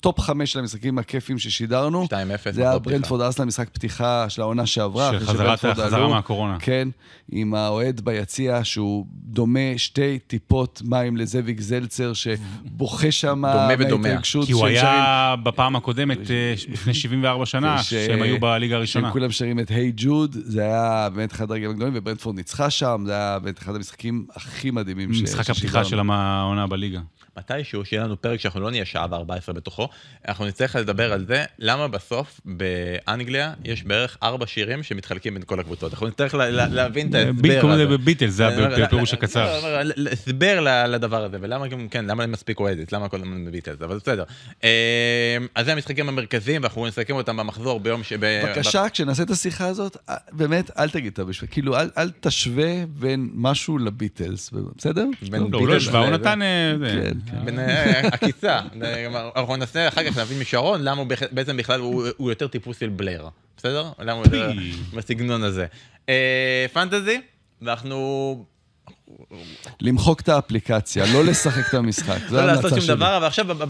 המשחקים, 0.06 0.12
top 0.16 0.20
חמש 0.20 0.52
של 0.52 0.58
המשחקים 0.58 0.98
הכיפים 0.98 1.38
ששידרנו. 1.38 2.04
2-0. 2.04 2.08
זה 2.50 2.62
היה. 2.62 2.78
ברנטפורד 2.78 3.20
ארסנל, 3.20 3.44
משחק 3.46 3.68
פתיחה 3.72 4.26
של 4.28 4.42
העונה 4.42 4.66
שעברה. 4.66 5.10
של 5.10 5.18
חזרת- 5.18 5.34
שברנטפורד 5.36 5.74
חזרה 5.86 5.98
עלו. 5.98 6.10
מהקורונה. 6.10 6.56
כן, 6.60 6.88
עם 7.32 7.54
האוהד 7.54 8.00
ביציע, 8.00 8.60
שהוא 8.62 9.06
דומה 9.10 9.60
שתי 9.76 10.18
טיפות 10.26 10.82
מים 10.84 11.16
לזאביק 11.16 11.60
זלצר, 11.60 12.12
שבוכה 12.12 13.10
שם. 13.10 13.38
מההתרגשות 13.38 14.46
כי 14.46 14.52
הוא 14.52 14.66
היה 14.66 15.34
בפעם 15.42 15.76
הקודמת, 15.76 16.30
אה, 16.30 16.54
לפני 16.68 16.94
74 16.94 17.46
שנה, 17.46 17.82
שהם 17.82 18.22
היו 18.22 18.40
בליגה 18.40 18.76
הראשונה. 18.76 19.04
שהם 19.06 19.12
כולם 19.12 19.30
שרים 19.30 19.60
את 19.60 19.68
היי 19.70 19.92
ג'וד, 19.96 20.36
זה 20.44 20.62
היה 20.62 21.08
באמת 21.14 21.32
אחד 21.32 21.50
הרגעים 21.50 21.70
הגדולים, 21.70 21.92
וברנדפורד 21.96 22.36
ניצחה 22.36 22.70
שם, 22.70 23.02
זה 23.06 23.12
היה 23.12 23.38
באמת 23.38 23.58
אחד 23.58 23.74
המשחקים 23.74 24.26
הכי 24.34 24.70
מדהימים 24.70 25.14
ש- 25.14 25.20
משחק 25.22 25.50
הפתיחה 25.50 25.84
של 25.84 25.98
העונה 26.10 26.66
בליגה. 26.66 27.00
מתישהו 27.38 27.84
שיהיה 27.84 28.04
לנו 28.04 28.20
פרק 28.20 28.40
שאנחנו 28.40 28.60
לא 28.60 28.70
נהיה 28.70 28.84
שעה 28.84 29.06
ו-14 29.10 29.52
בתוכו, 29.52 29.88
אנחנו 30.28 30.47
נצטרך 30.47 30.77
לדבר 30.77 31.12
על 31.12 31.24
זה, 31.27 31.44
למה 31.59 31.89
בסוף 31.89 32.40
באנגליה 32.44 33.52
יש 33.64 33.82
בערך 33.85 34.16
ארבע 34.23 34.47
שירים 34.47 34.82
שמתחלקים 34.82 35.35
בין 35.35 35.43
כל 35.47 35.60
הקבוצות. 35.60 35.93
אנחנו 35.93 36.06
נצטרך 36.06 36.35
לה- 36.35 36.51
לה- 36.51 36.66
להבין 36.68 37.09
את 37.10 37.14
ההסבר 37.14 37.60
קוראים 37.60 37.78
הזה. 37.78 37.85
לזה 37.85 37.97
בביטלס, 37.98 38.32
זה 38.32 38.47
הפירוש 38.85 39.14
הקצר. 39.14 39.60
לא, 39.62 39.82
לא, 39.82 39.93
לא, 39.97 40.10
הסבר 40.10 40.85
לדבר 40.89 41.24
הזה, 41.24 41.36
ולמה 41.40 41.68
גם, 41.68 41.89
כן, 41.89 42.05
למה 42.05 42.23
אין 42.23 42.31
מספיק 42.31 42.60
אוהדת, 42.60 42.93
למה 42.93 43.09
כל 43.09 43.16
הזמן 43.16 43.44
בביטלס, 43.44 43.82
אבל 43.82 43.97
בסדר. 43.97 44.24
אה, 44.64 44.70
אז 45.55 45.66
זה 45.66 45.73
המשחקים 45.73 46.09
המרכזיים, 46.09 46.62
ואנחנו 46.62 46.86
נסכם 46.86 47.14
אותם 47.14 47.36
במחזור 47.36 47.81
ביום 47.81 48.02
ש... 48.05 48.12
בבקשה, 48.20 48.89
כשנעשה 48.93 49.23
את 49.23 49.31
השיחה 49.31 49.66
הזאת, 49.66 49.97
אה, 50.09 50.14
באמת, 50.32 50.70
אל 50.78 50.90
תגיד 50.90 51.12
את 51.12 51.18
המשפט. 51.18 51.48
כאילו, 51.51 51.77
אל, 51.77 52.10
תשווה 52.20 52.73
בין 52.89 53.28
משהו 53.35 53.78
לביטלס, 53.78 54.51
בסדר? 54.77 55.05
לא, 55.32 55.39
הוא 55.59 55.68
לא 55.68 55.77
השווה, 55.77 56.01
הוא 56.01 56.10
נתן... 56.10 56.43
אה, 56.43 56.74
זה. 56.78 56.90
כן, 56.90 57.18
כן. 57.31 57.44
בין 57.44 57.59
אה, 57.59 58.01
עקיצה. 58.12 58.60
אנחנו 59.36 59.56
אחר 59.88 60.10
כך 60.10 60.16
להבין 60.16 60.38
משרון 60.38 60.82
למה 60.82 61.00
הוא 61.00 61.08
בעצם 61.30 61.56
בכלל 61.56 61.80
הוא 62.16 62.30
יותר 62.30 62.46
טיפוס 62.46 62.80
של 62.80 62.88
בלר, 62.88 63.28
בסדר? 63.56 63.90
למה 63.98 64.12
הוא 64.12 64.24
יותר. 64.24 64.52
בסגנון 64.94 65.42
הזה. 65.42 65.66
אה, 66.08 66.66
פנטזי, 66.72 67.20
ואנחנו 67.62 68.44
למחוק 69.80 70.20
את 70.20 70.28
האפליקציה, 70.28 71.04
לא 71.12 71.24
לשחק 71.24 71.68
את 71.68 71.74
המשחק. 71.74 72.18
זו 72.28 72.36
לא 72.36 72.46
לעשות 72.46 72.64
ההמלצה 72.64 72.80
שום 72.80 72.86
שלי. 72.86 72.96
דבר, 72.96 73.16
אבל 73.16 73.26
עכשיו 73.26 73.64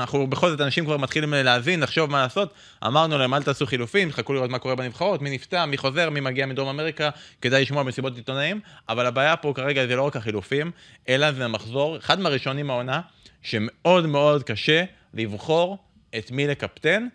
אנחנו 0.00 0.26
בכל 0.26 0.50
זאת 0.50 0.60
אנשים 0.60 0.84
כבר 0.84 0.96
מתחילים 0.96 1.34
להבין, 1.34 1.80
לחשוב 1.80 2.10
מה 2.10 2.22
לעשות. 2.22 2.54
אמרנו 2.86 3.18
להם 3.18 3.34
אל 3.34 3.42
תעשו 3.42 3.66
חילופים, 3.66 4.12
חכו 4.12 4.32
לראות 4.32 4.50
מה 4.50 4.58
קורה 4.58 4.74
בנבחרות, 4.74 5.22
מי 5.22 5.30
נפתע, 5.30 5.66
מי 5.66 5.76
חוזר, 5.78 6.10
מי 6.10 6.20
מגיע 6.20 6.46
מדרום 6.46 6.68
אמריקה, 6.68 7.10
כדאי 7.40 7.62
לשמוע 7.62 7.82
מסיבות 7.82 8.16
עיתונאים, 8.16 8.60
אבל 8.88 9.06
הבעיה 9.06 9.36
פה 9.36 9.52
כרגע 9.56 9.86
זה 9.86 9.96
לא 9.96 10.02
רק 10.02 10.16
החילופים, 10.16 10.70
אלא 11.08 11.32
זה 11.32 11.44
המחזור, 11.44 11.96
אחד 11.96 12.20
מהראשונים 12.20 12.70
העונה, 12.70 13.00
שמאוד 13.42 14.06
מאוד 14.06 14.42
קשה 14.42 14.84
לבחור 15.14 15.78
את 16.18 16.30
מי 16.30 16.46
לקפטן, 16.46 17.08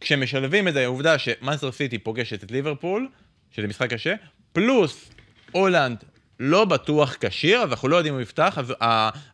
כשמשלבים 0.00 0.68
את 0.68 0.76
העובדה 0.76 1.18
שמאנסטר 1.18 1.72
סיטי 1.72 1.98
פוגשת 1.98 2.44
את 2.44 2.50
ליברפול, 2.50 3.08
שזה 3.50 3.66
משחק 3.66 3.90
קשה, 3.92 4.14
פלוס 4.52 5.10
הולנד 5.52 6.04
לא 6.40 6.64
בטוח 6.64 7.16
כשיר, 7.20 7.58
אז 7.62 7.70
אנחנו 7.70 7.88
לא 7.88 7.96
יודעים 7.96 8.14
אם 8.14 8.18
הוא 8.18 8.22
יפתח, 8.22 8.58
אז 8.58 8.74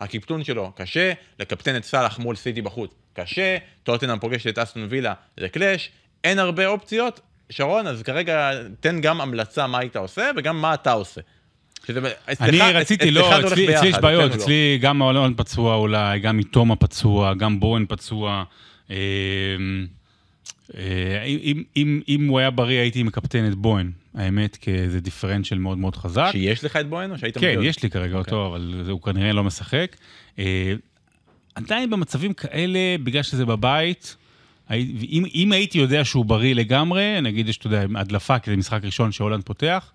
הקיפטון 0.00 0.44
שלו 0.44 0.72
קשה, 0.76 1.12
לקפטן 1.38 1.76
את 1.76 1.84
סאלח 1.84 2.18
מול 2.18 2.36
סיטי 2.36 2.62
בחוץ 2.62 2.90
קשה, 3.12 3.56
טוטנאם 3.82 4.18
פוגשת 4.18 4.46
את 4.46 4.58
אסטון 4.58 4.86
וילה, 4.90 5.14
זה 5.40 5.48
קלאש, 5.48 5.90
אין 6.24 6.38
הרבה 6.38 6.66
אופציות. 6.66 7.20
שרון, 7.50 7.86
אז 7.86 8.02
כרגע 8.02 8.50
תן 8.80 9.00
גם 9.00 9.20
המלצה 9.20 9.66
מה 9.66 9.78
היית 9.78 9.96
עושה 9.96 10.30
וגם 10.36 10.60
מה 10.60 10.74
אתה 10.74 10.92
עושה. 10.92 11.20
אצלך- 11.84 12.40
אני 12.42 12.58
רציתי, 12.60 13.04
אצלך 13.04 13.16
לא, 13.16 13.34
הולך 13.36 13.52
אצלי 13.52 13.66
יש 13.84 13.94
בעיות, 14.02 14.30
לא. 14.30 14.36
אצלי 14.36 14.78
גם 14.80 15.02
הולנד 15.02 15.36
פצוע 15.36 15.74
אולי, 15.74 16.18
גם 16.20 16.36
מתומה 16.36 16.76
פצוע, 16.76 17.34
גם 17.34 17.60
בורן 17.60 17.84
פצוע. 17.88 18.44
אה, 18.90 18.96
אה, 20.76 21.24
אם- 21.24 21.62
אם- 21.76 22.00
אם 22.08 22.28
הוא 22.28 22.38
היה 22.38 22.50
בריא, 22.50 22.78
הייתי 22.80 23.02
מקפטן 23.02 23.46
את 23.48 23.54
בוהן, 23.54 23.90
האמת, 24.14 24.56
כי 24.56 24.88
זה 24.88 25.00
דיפרנציאל 25.00 25.58
מאוד 25.60 25.78
מאוד 25.78 25.96
חזק. 25.96 26.28
שיש 26.32 26.64
לך 26.64 26.76
את 26.76 26.88
בוהן 26.88 27.10
או 27.10 27.18
שהיית 27.18 27.38
כן, 27.38 27.56
מביא 27.58 27.68
יש 27.68 27.82
לי 27.82 27.90
כרגע 27.90 28.16
אוקיי. 28.18 28.34
אותו, 28.34 28.46
אבל 28.46 28.84
הוא 28.90 29.00
כנראה 29.02 29.32
לא 29.32 29.44
משחק. 29.44 29.96
אה, 30.38 30.74
עדיין 31.54 31.90
במצבים 31.90 32.32
כאלה, 32.32 32.78
בגלל 33.02 33.22
שזה 33.22 33.46
בבית, 33.46 34.16
אם 35.34 35.52
הייתי 35.52 35.78
יודע 35.78 36.04
שהוא 36.04 36.24
בריא 36.24 36.54
לגמרי, 36.54 37.20
נגיד 37.22 37.48
יש, 37.48 37.56
אתה 37.56 37.66
יודע, 37.66 37.84
הדלפה, 37.96 38.38
כי 38.38 38.50
זה 38.50 38.56
משחק 38.56 38.84
ראשון 38.84 39.12
שהולנד 39.12 39.42
פותח, 39.44 39.92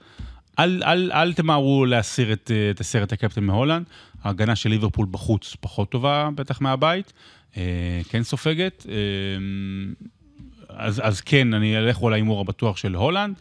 אל, 0.59 0.81
אל, 0.85 1.11
אל 1.13 1.33
תמהרו 1.33 1.85
להסיר 1.85 2.33
את, 2.33 2.51
אה, 2.53 2.71
את 2.71 2.79
הסרט 2.79 3.13
הקפטן 3.13 3.43
מהולנד. 3.43 3.85
ההגנה 4.23 4.55
של 4.55 4.69
ליברפול 4.69 5.07
בחוץ 5.11 5.55
פחות 5.59 5.89
טובה, 5.89 6.29
בטח 6.35 6.61
מהבית, 6.61 7.13
אה, 7.57 8.01
כן 8.09 8.23
סופגת. 8.23 8.85
אה, 8.89 8.95
אז, 10.69 11.01
אז 11.03 11.21
כן, 11.21 11.53
אני 11.53 11.77
אלך 11.77 12.03
על 12.03 12.13
ההימור 12.13 12.41
הבטוח 12.41 12.77
של 12.77 12.95
הולנד, 12.95 13.35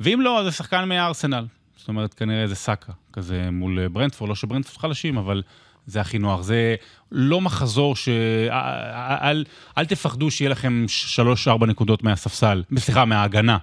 ואם 0.00 0.20
לא, 0.20 0.40
אז 0.40 0.44
זה 0.44 0.52
שחקן 0.52 0.88
מהארסנל. 0.88 1.46
זאת 1.76 1.88
אומרת, 1.88 2.14
כנראה 2.14 2.46
זה 2.46 2.54
סאקה, 2.54 2.92
כזה 3.12 3.50
מול 3.50 3.88
ברנדפורד, 3.88 4.28
לא 4.28 4.34
שברנדפורד 4.34 4.78
חלשים, 4.78 5.18
אבל 5.18 5.42
זה 5.86 6.00
הכי 6.00 6.18
נוח. 6.18 6.42
זה 6.42 6.74
לא 7.12 7.40
מחזור 7.40 7.96
ש... 7.96 8.08
אל, 8.50 9.18
אל, 9.22 9.44
אל 9.78 9.84
תפחדו 9.84 10.30
שיהיה 10.30 10.50
לכם 10.50 10.84
שלוש-ארבע 10.88 11.66
נקודות 11.66 12.02
מהספסל, 12.02 12.62
סליחה, 12.78 13.04
מההגנה. 13.04 13.58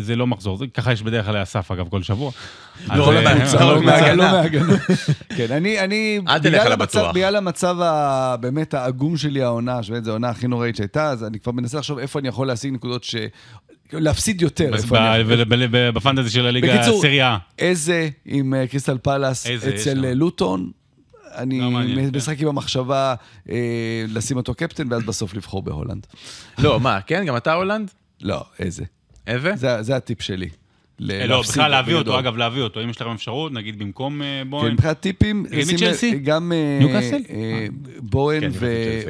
זה 0.00 0.16
לא 0.16 0.26
מחזור, 0.26 0.56
זה, 0.58 0.64
ככה 0.74 0.92
יש 0.92 1.02
בדרך 1.02 1.26
כלל 1.26 1.38
לאסף, 1.40 1.70
אגב, 1.70 1.88
כל 1.88 2.02
שבוע. 2.02 2.30
לא 2.88 3.12
אה, 3.12 3.20
לא. 3.22 3.82
מההגנה. 3.82 4.14
לא 4.14 4.24
מההגנה. 4.32 4.74
כן, 5.36 5.52
אני, 5.52 5.80
אני, 5.80 6.20
אל 6.28 6.38
תלך 6.38 6.46
בגלל 6.52 6.66
על 6.66 6.72
המצב- 6.72 6.98
הבטוח. 6.98 7.14
בגלל 7.14 7.36
המצב 7.36 7.76
באמת 8.40 8.74
העגום 8.74 9.16
שלי 9.16 9.42
העונה, 9.42 9.82
שבאמת 9.82 10.04
זו 10.04 10.10
העונה 10.10 10.28
הכי 10.28 10.48
נוראית 10.48 10.76
שהייתה, 10.76 11.10
אז 11.10 11.24
אני 11.24 11.40
כבר 11.40 11.52
מנסה 11.52 11.78
לחשוב 11.78 11.98
איפה 11.98 12.18
אני 12.18 12.28
יכול 12.28 12.46
להשיג 12.46 12.72
נקודות 12.74 13.04
ש... 13.04 13.16
להפסיד 13.92 14.42
יותר. 14.42 14.70
בפנטזי 15.94 16.30
של 16.30 16.46
הליגה 16.46 16.74
בקיצור, 16.76 16.98
הסריה. 16.98 17.38
איזה 17.58 18.08
עם 18.24 18.54
אה, 18.54 18.66
קריסטל 18.66 18.98
פלאס 18.98 19.46
אצל. 19.46 20.04
אה, 20.04 20.14
לוטון. 20.14 20.70
אני 21.34 21.60
לא 21.60 21.66
כן. 22.10 22.16
משחק 22.16 22.40
עם 22.40 22.48
המחשבה 22.48 23.14
לשים 24.08 24.36
אותו 24.36 24.54
קפטן, 24.54 24.92
ואז 24.92 25.02
בסוף 25.02 25.34
לבחור 25.34 25.62
בהולנד. 25.62 26.06
לא, 26.58 26.80
מה, 26.80 27.00
כן? 27.00 27.24
גם 27.24 27.36
אתה 27.36 27.52
הולנד? 27.52 27.90
לא, 28.20 28.44
איזה. 28.58 28.84
איזה? 29.26 29.52
זה, 29.56 29.82
זה 29.82 29.96
הטיפ 29.96 30.22
שלי. 30.22 30.48
אה, 31.10 31.26
לא, 31.26 31.40
בכלל 31.42 31.70
להביא 31.70 31.94
אותו. 31.94 32.18
אגב, 32.18 32.36
להביא 32.36 32.62
אותו. 32.62 32.82
אם 32.82 32.90
יש 32.90 33.00
לכם 33.00 33.10
אפשרות, 33.10 33.52
נגיד 33.52 33.78
במקום 33.78 34.22
אה, 34.22 34.40
כן, 34.44 34.50
בוהן. 34.50 34.72
מבחינת 34.72 35.00
טיפים? 35.00 35.46
גם 36.24 36.52
בוהן. 37.98 38.42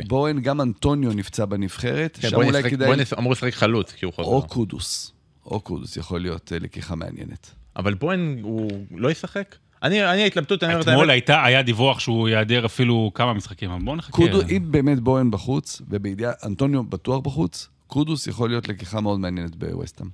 בוהן, 0.06 0.40
גם 0.40 0.60
אנטוניו 0.60 1.12
נפצע 1.12 1.44
בנבחרת, 1.44 2.18
כן, 2.22 2.28
שם 2.30 2.36
אולי 2.36 2.62
כדאי, 2.70 2.97
נס- 2.97 3.12
אמור 3.12 3.32
לשחק 3.32 3.55
חלוץ 3.55 3.93
כשהוא 3.93 4.12
חוזר. 4.12 4.28
או 4.28 4.43
קודוס, 4.47 5.12
או 5.47 5.60
קודוס 5.60 5.97
יכול 5.97 6.20
להיות 6.20 6.52
אה, 6.52 6.59
לקיחה 6.59 6.94
מעניינת. 6.94 7.51
אבל 7.76 7.94
בוהן 7.94 8.38
הוא 8.43 8.70
לא 8.97 9.10
ישחק? 9.10 9.56
אני, 9.82 10.05
אני 10.12 10.22
ההתלבטות, 10.22 10.62
אני 10.62 10.72
אומר 10.72 10.82
את 10.82 10.88
אתמול 10.88 11.01
האמת. 11.01 11.10
הייתה, 11.10 11.44
היה 11.44 11.62
דיווח 11.62 11.98
שהוא 12.01 12.28
ייעדר 12.28 12.66
אפילו 12.66 13.10
כמה 13.14 13.32
משחקים, 13.34 13.70
אבל 13.70 13.82
בואו 13.84 13.97
נחכה. 13.97 14.12
קודוס, 14.12 14.44
אם 14.51 14.62
באמת 14.70 15.01
בוהן 15.01 15.30
בחוץ, 15.30 15.82
ובידיעה, 15.90 16.32
אנטוניו 16.47 16.82
בטוח 16.84 17.20
בחוץ, 17.20 17.68
קודוס 17.86 18.26
יכול 18.26 18.48
להיות 18.50 18.68
לקיחה 18.68 19.00
מאוד 19.00 19.20
מעניינת 19.20 19.56
בווסטהאם. 19.56 20.08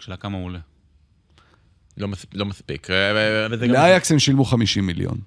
שאלה 0.00 0.16
כמה 0.16 0.36
הוא 0.38 0.44
עולה. 0.44 0.58
לא, 1.96 2.08
מס, 2.08 2.26
לא 2.34 2.46
מספיק. 2.46 2.90
אה, 2.90 3.46
וזה 3.50 3.66
גם- 3.66 3.72
לאייאקס 3.72 4.12
הם 4.12 4.18
שילמו 4.18 4.44
50 4.44 4.86
מיליון. 4.86 5.18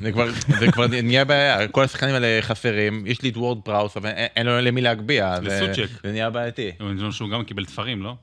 זה 0.00 0.12
כבר, 0.12 0.28
זה 0.60 0.72
כבר 0.72 0.86
נהיה 1.02 1.24
בעיה, 1.24 1.68
כל 1.68 1.84
השחקנים 1.84 2.14
האלה 2.14 2.42
חסרים, 2.42 3.06
יש 3.06 3.22
לי 3.22 3.28
את 3.28 3.36
וורד 3.36 3.58
פראוס, 3.64 3.96
אבל 3.96 4.08
אין, 4.10 4.28
אין 4.36 4.46
לו 4.46 4.60
למי 4.60 4.80
להגביה. 4.80 5.36
זה- 5.42 5.60
וסוצ'ק. 5.72 5.88
זה 6.04 6.12
נהיה 6.12 6.30
בעייתי. 6.30 6.70
שהוא 7.10 7.30
גם 7.30 7.44
קיבל 7.44 7.64
תפרים, 7.64 8.02
לא? 8.02 8.14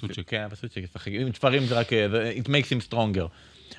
סוצ'ק. 0.00 0.22
כן, 0.26 0.46
בסוצ'ק. 0.50 0.82
עם 1.06 1.30
תפרים 1.30 1.66
זה 1.66 1.78
רק, 1.78 1.92
אה, 1.92 2.06
it 2.42 2.46
makes 2.46 2.66
him 2.68 2.92
stronger. 2.92 3.26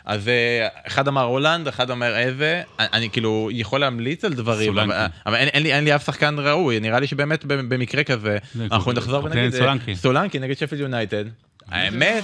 אז 0.06 0.28
אה, 0.28 0.68
אחד 0.88 1.08
אמר 1.08 1.24
הולנד, 1.24 1.68
אחד 1.68 1.90
אומר 1.90 2.18
איזה, 2.18 2.62
אני, 2.80 3.10
כאילו 3.10 3.50
יכול 3.52 3.80
להמליץ 3.80 4.26
על 4.26 4.34
דברים, 4.34 4.74
סולנקי. 4.74 4.96
אבל, 4.96 5.06
אבל 5.26 5.36
אין, 5.36 5.48
אין, 5.48 5.64
לי, 5.64 5.74
אין 5.74 5.84
לי 5.84 5.96
אף 5.96 6.06
שחקן 6.06 6.36
ראוי, 6.40 6.80
נראה 6.80 7.00
לי 7.00 7.08
שבאמת 7.08 7.46
במקרה 7.46 8.04
כזה, 8.04 8.38
זה 8.54 8.68
אנחנו 8.72 8.92
נחזור 8.92 9.24
ונגיד, 9.24 9.54
אה, 9.54 9.60
סולנקי. 9.60 9.96
סולנקי 9.96 10.40
נגד 10.40 10.58
שפילד 10.58 10.82
יונייטד, 10.82 11.26
האמת, 11.68 12.24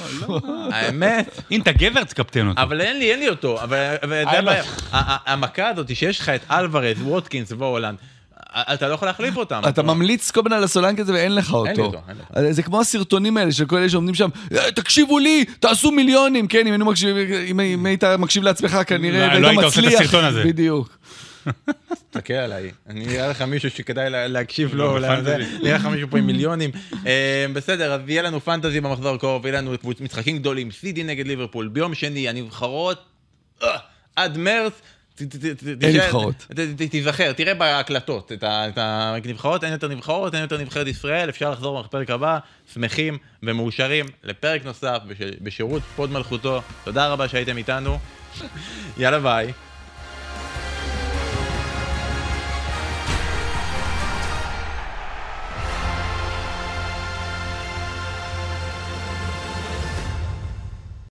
האמת, 0.72 1.42
אם 1.52 1.62
אתה 1.62 1.72
גבר, 1.72 2.04
תקפטן 2.04 2.48
אותו. 2.48 2.62
אבל 2.62 2.82
אין 2.82 3.00
לי, 3.00 3.12
אין 3.12 3.20
לי 3.20 3.30
אותו, 3.30 3.64
אבל 3.64 3.96
המכה 5.26 5.68
הזאת 5.68 5.96
שיש 5.96 6.20
לך 6.20 6.30
את 6.30 6.42
אלוורז, 6.52 7.02
ווטקינס 7.02 7.52
והולנד, 7.52 7.98
אתה 8.74 8.88
לא 8.88 8.94
יכול 8.94 9.07
להחליף 9.07 9.38
אותם. 9.38 9.61
אתה 9.70 9.84
ממליץ 9.84 10.32
כל 10.32 10.40
הזמן 10.45 10.53
על 10.57 10.64
הסולנקי 10.64 11.02
הזה 11.02 11.14
ואין 11.14 11.36
לך 11.36 11.53
אין 11.68 11.76
לי 11.76 11.82
אותו. 11.82 12.02
אין 12.10 12.18
לי 12.18 12.24
אותו. 12.40 12.52
זה 12.53 12.64
כמו 12.64 12.82
הסרטונים 12.82 13.38
האלה 13.38 13.52
של 13.52 13.66
כל 13.66 13.78
אלה 13.78 13.90
שעומדים 13.90 14.16
שם, 14.16 14.30
"אה, 14.56 14.72
תקשיבו 14.72 15.20
לי, 15.20 15.45
תעשו 15.60 15.91
מיליונים. 15.91 16.48
כן, 16.48 16.60
אם 16.60 16.72
היינו 16.72 16.86
מקשיב- 16.86 17.16
אם- 17.48 17.60
אם 17.60 17.86
היית 17.86 18.03
מקשיב 18.03 18.44
לעצמך 18.44 18.78
כנראה, 18.88 19.40
לא 19.40 19.48
והיית 19.48 19.60
היית 19.60 19.64
עושה 19.64 19.80
את 19.82 19.86
מצליח. 19.86 20.02
הסרטון 20.02 20.26
הזה. 20.26 20.44
בדיוק. 20.44 20.98
תסתכל 22.11 22.34
עליי, 22.34 22.72
אני 22.90 23.06
נראה 23.06 23.28
לך 23.28 23.41
מישהו 23.41 23.70
שכדאי 23.70 24.10
לה- 24.10 24.28
להקשיב 24.28 24.76
לא, 24.76 24.99
לו. 24.99 25.07
נראה 25.64 25.76
לך 25.78 25.86
מישהו 25.86 26.07
פה 26.10 26.18
עם 26.18 26.28
מיליונים. 26.28 26.70
אה, 27.07 27.45
בסדר, 27.53 27.94
אז 27.94 28.02
יהיה 28.07 28.22
לנו 28.22 28.41
fantasy 28.41 28.82
במחזור 28.82 29.16
הקרוב, 29.16 29.45
יהיה 29.45 29.57
לנו 29.61 29.72
משחקים 30.02 30.38
גדולים, 30.38 30.72
סיטי 30.72 31.03
נגד 31.03 31.28
ליברפול, 31.28 31.68
ביום 31.68 31.94
שני, 31.95 32.30
הנבחרות, 32.30 33.03
אה, 33.64 33.68
עד 34.16 34.38
מרץ, 34.38 34.74
אין 35.82 35.96
נבחרות. 35.96 36.48
תיזכר, 36.91 37.34
תראה 37.34 37.54
בהקלטות 37.54 38.32
את 38.44 38.78
הנבחרות, 38.78 39.64
אין 39.64 39.72
יותר 39.72 39.88
נבחרות, 39.88 40.34
אין 40.34 40.41
יותר 40.41 40.58
נבחרת 40.58 40.88
ישראל, 40.88 41.30
אפשר 41.30 41.52
לחזור 41.52 41.84
בפרק 41.84 42.10
הבא, 42.10 42.40
שמחים 42.74 43.18
ומאושרים 43.44 44.06
לפרק 44.24 44.66
נוסף 44.66 44.98
בש- 45.08 45.38
בשירות 45.41 45.82
pod 45.96 46.12
מלכותו. 46.12 46.62
תודה 46.84 47.08
רבה 47.08 47.28
שהייתם 47.28 47.58
איתנו, 47.58 47.98
יאללה 48.98 49.20
ביי. 49.20 49.54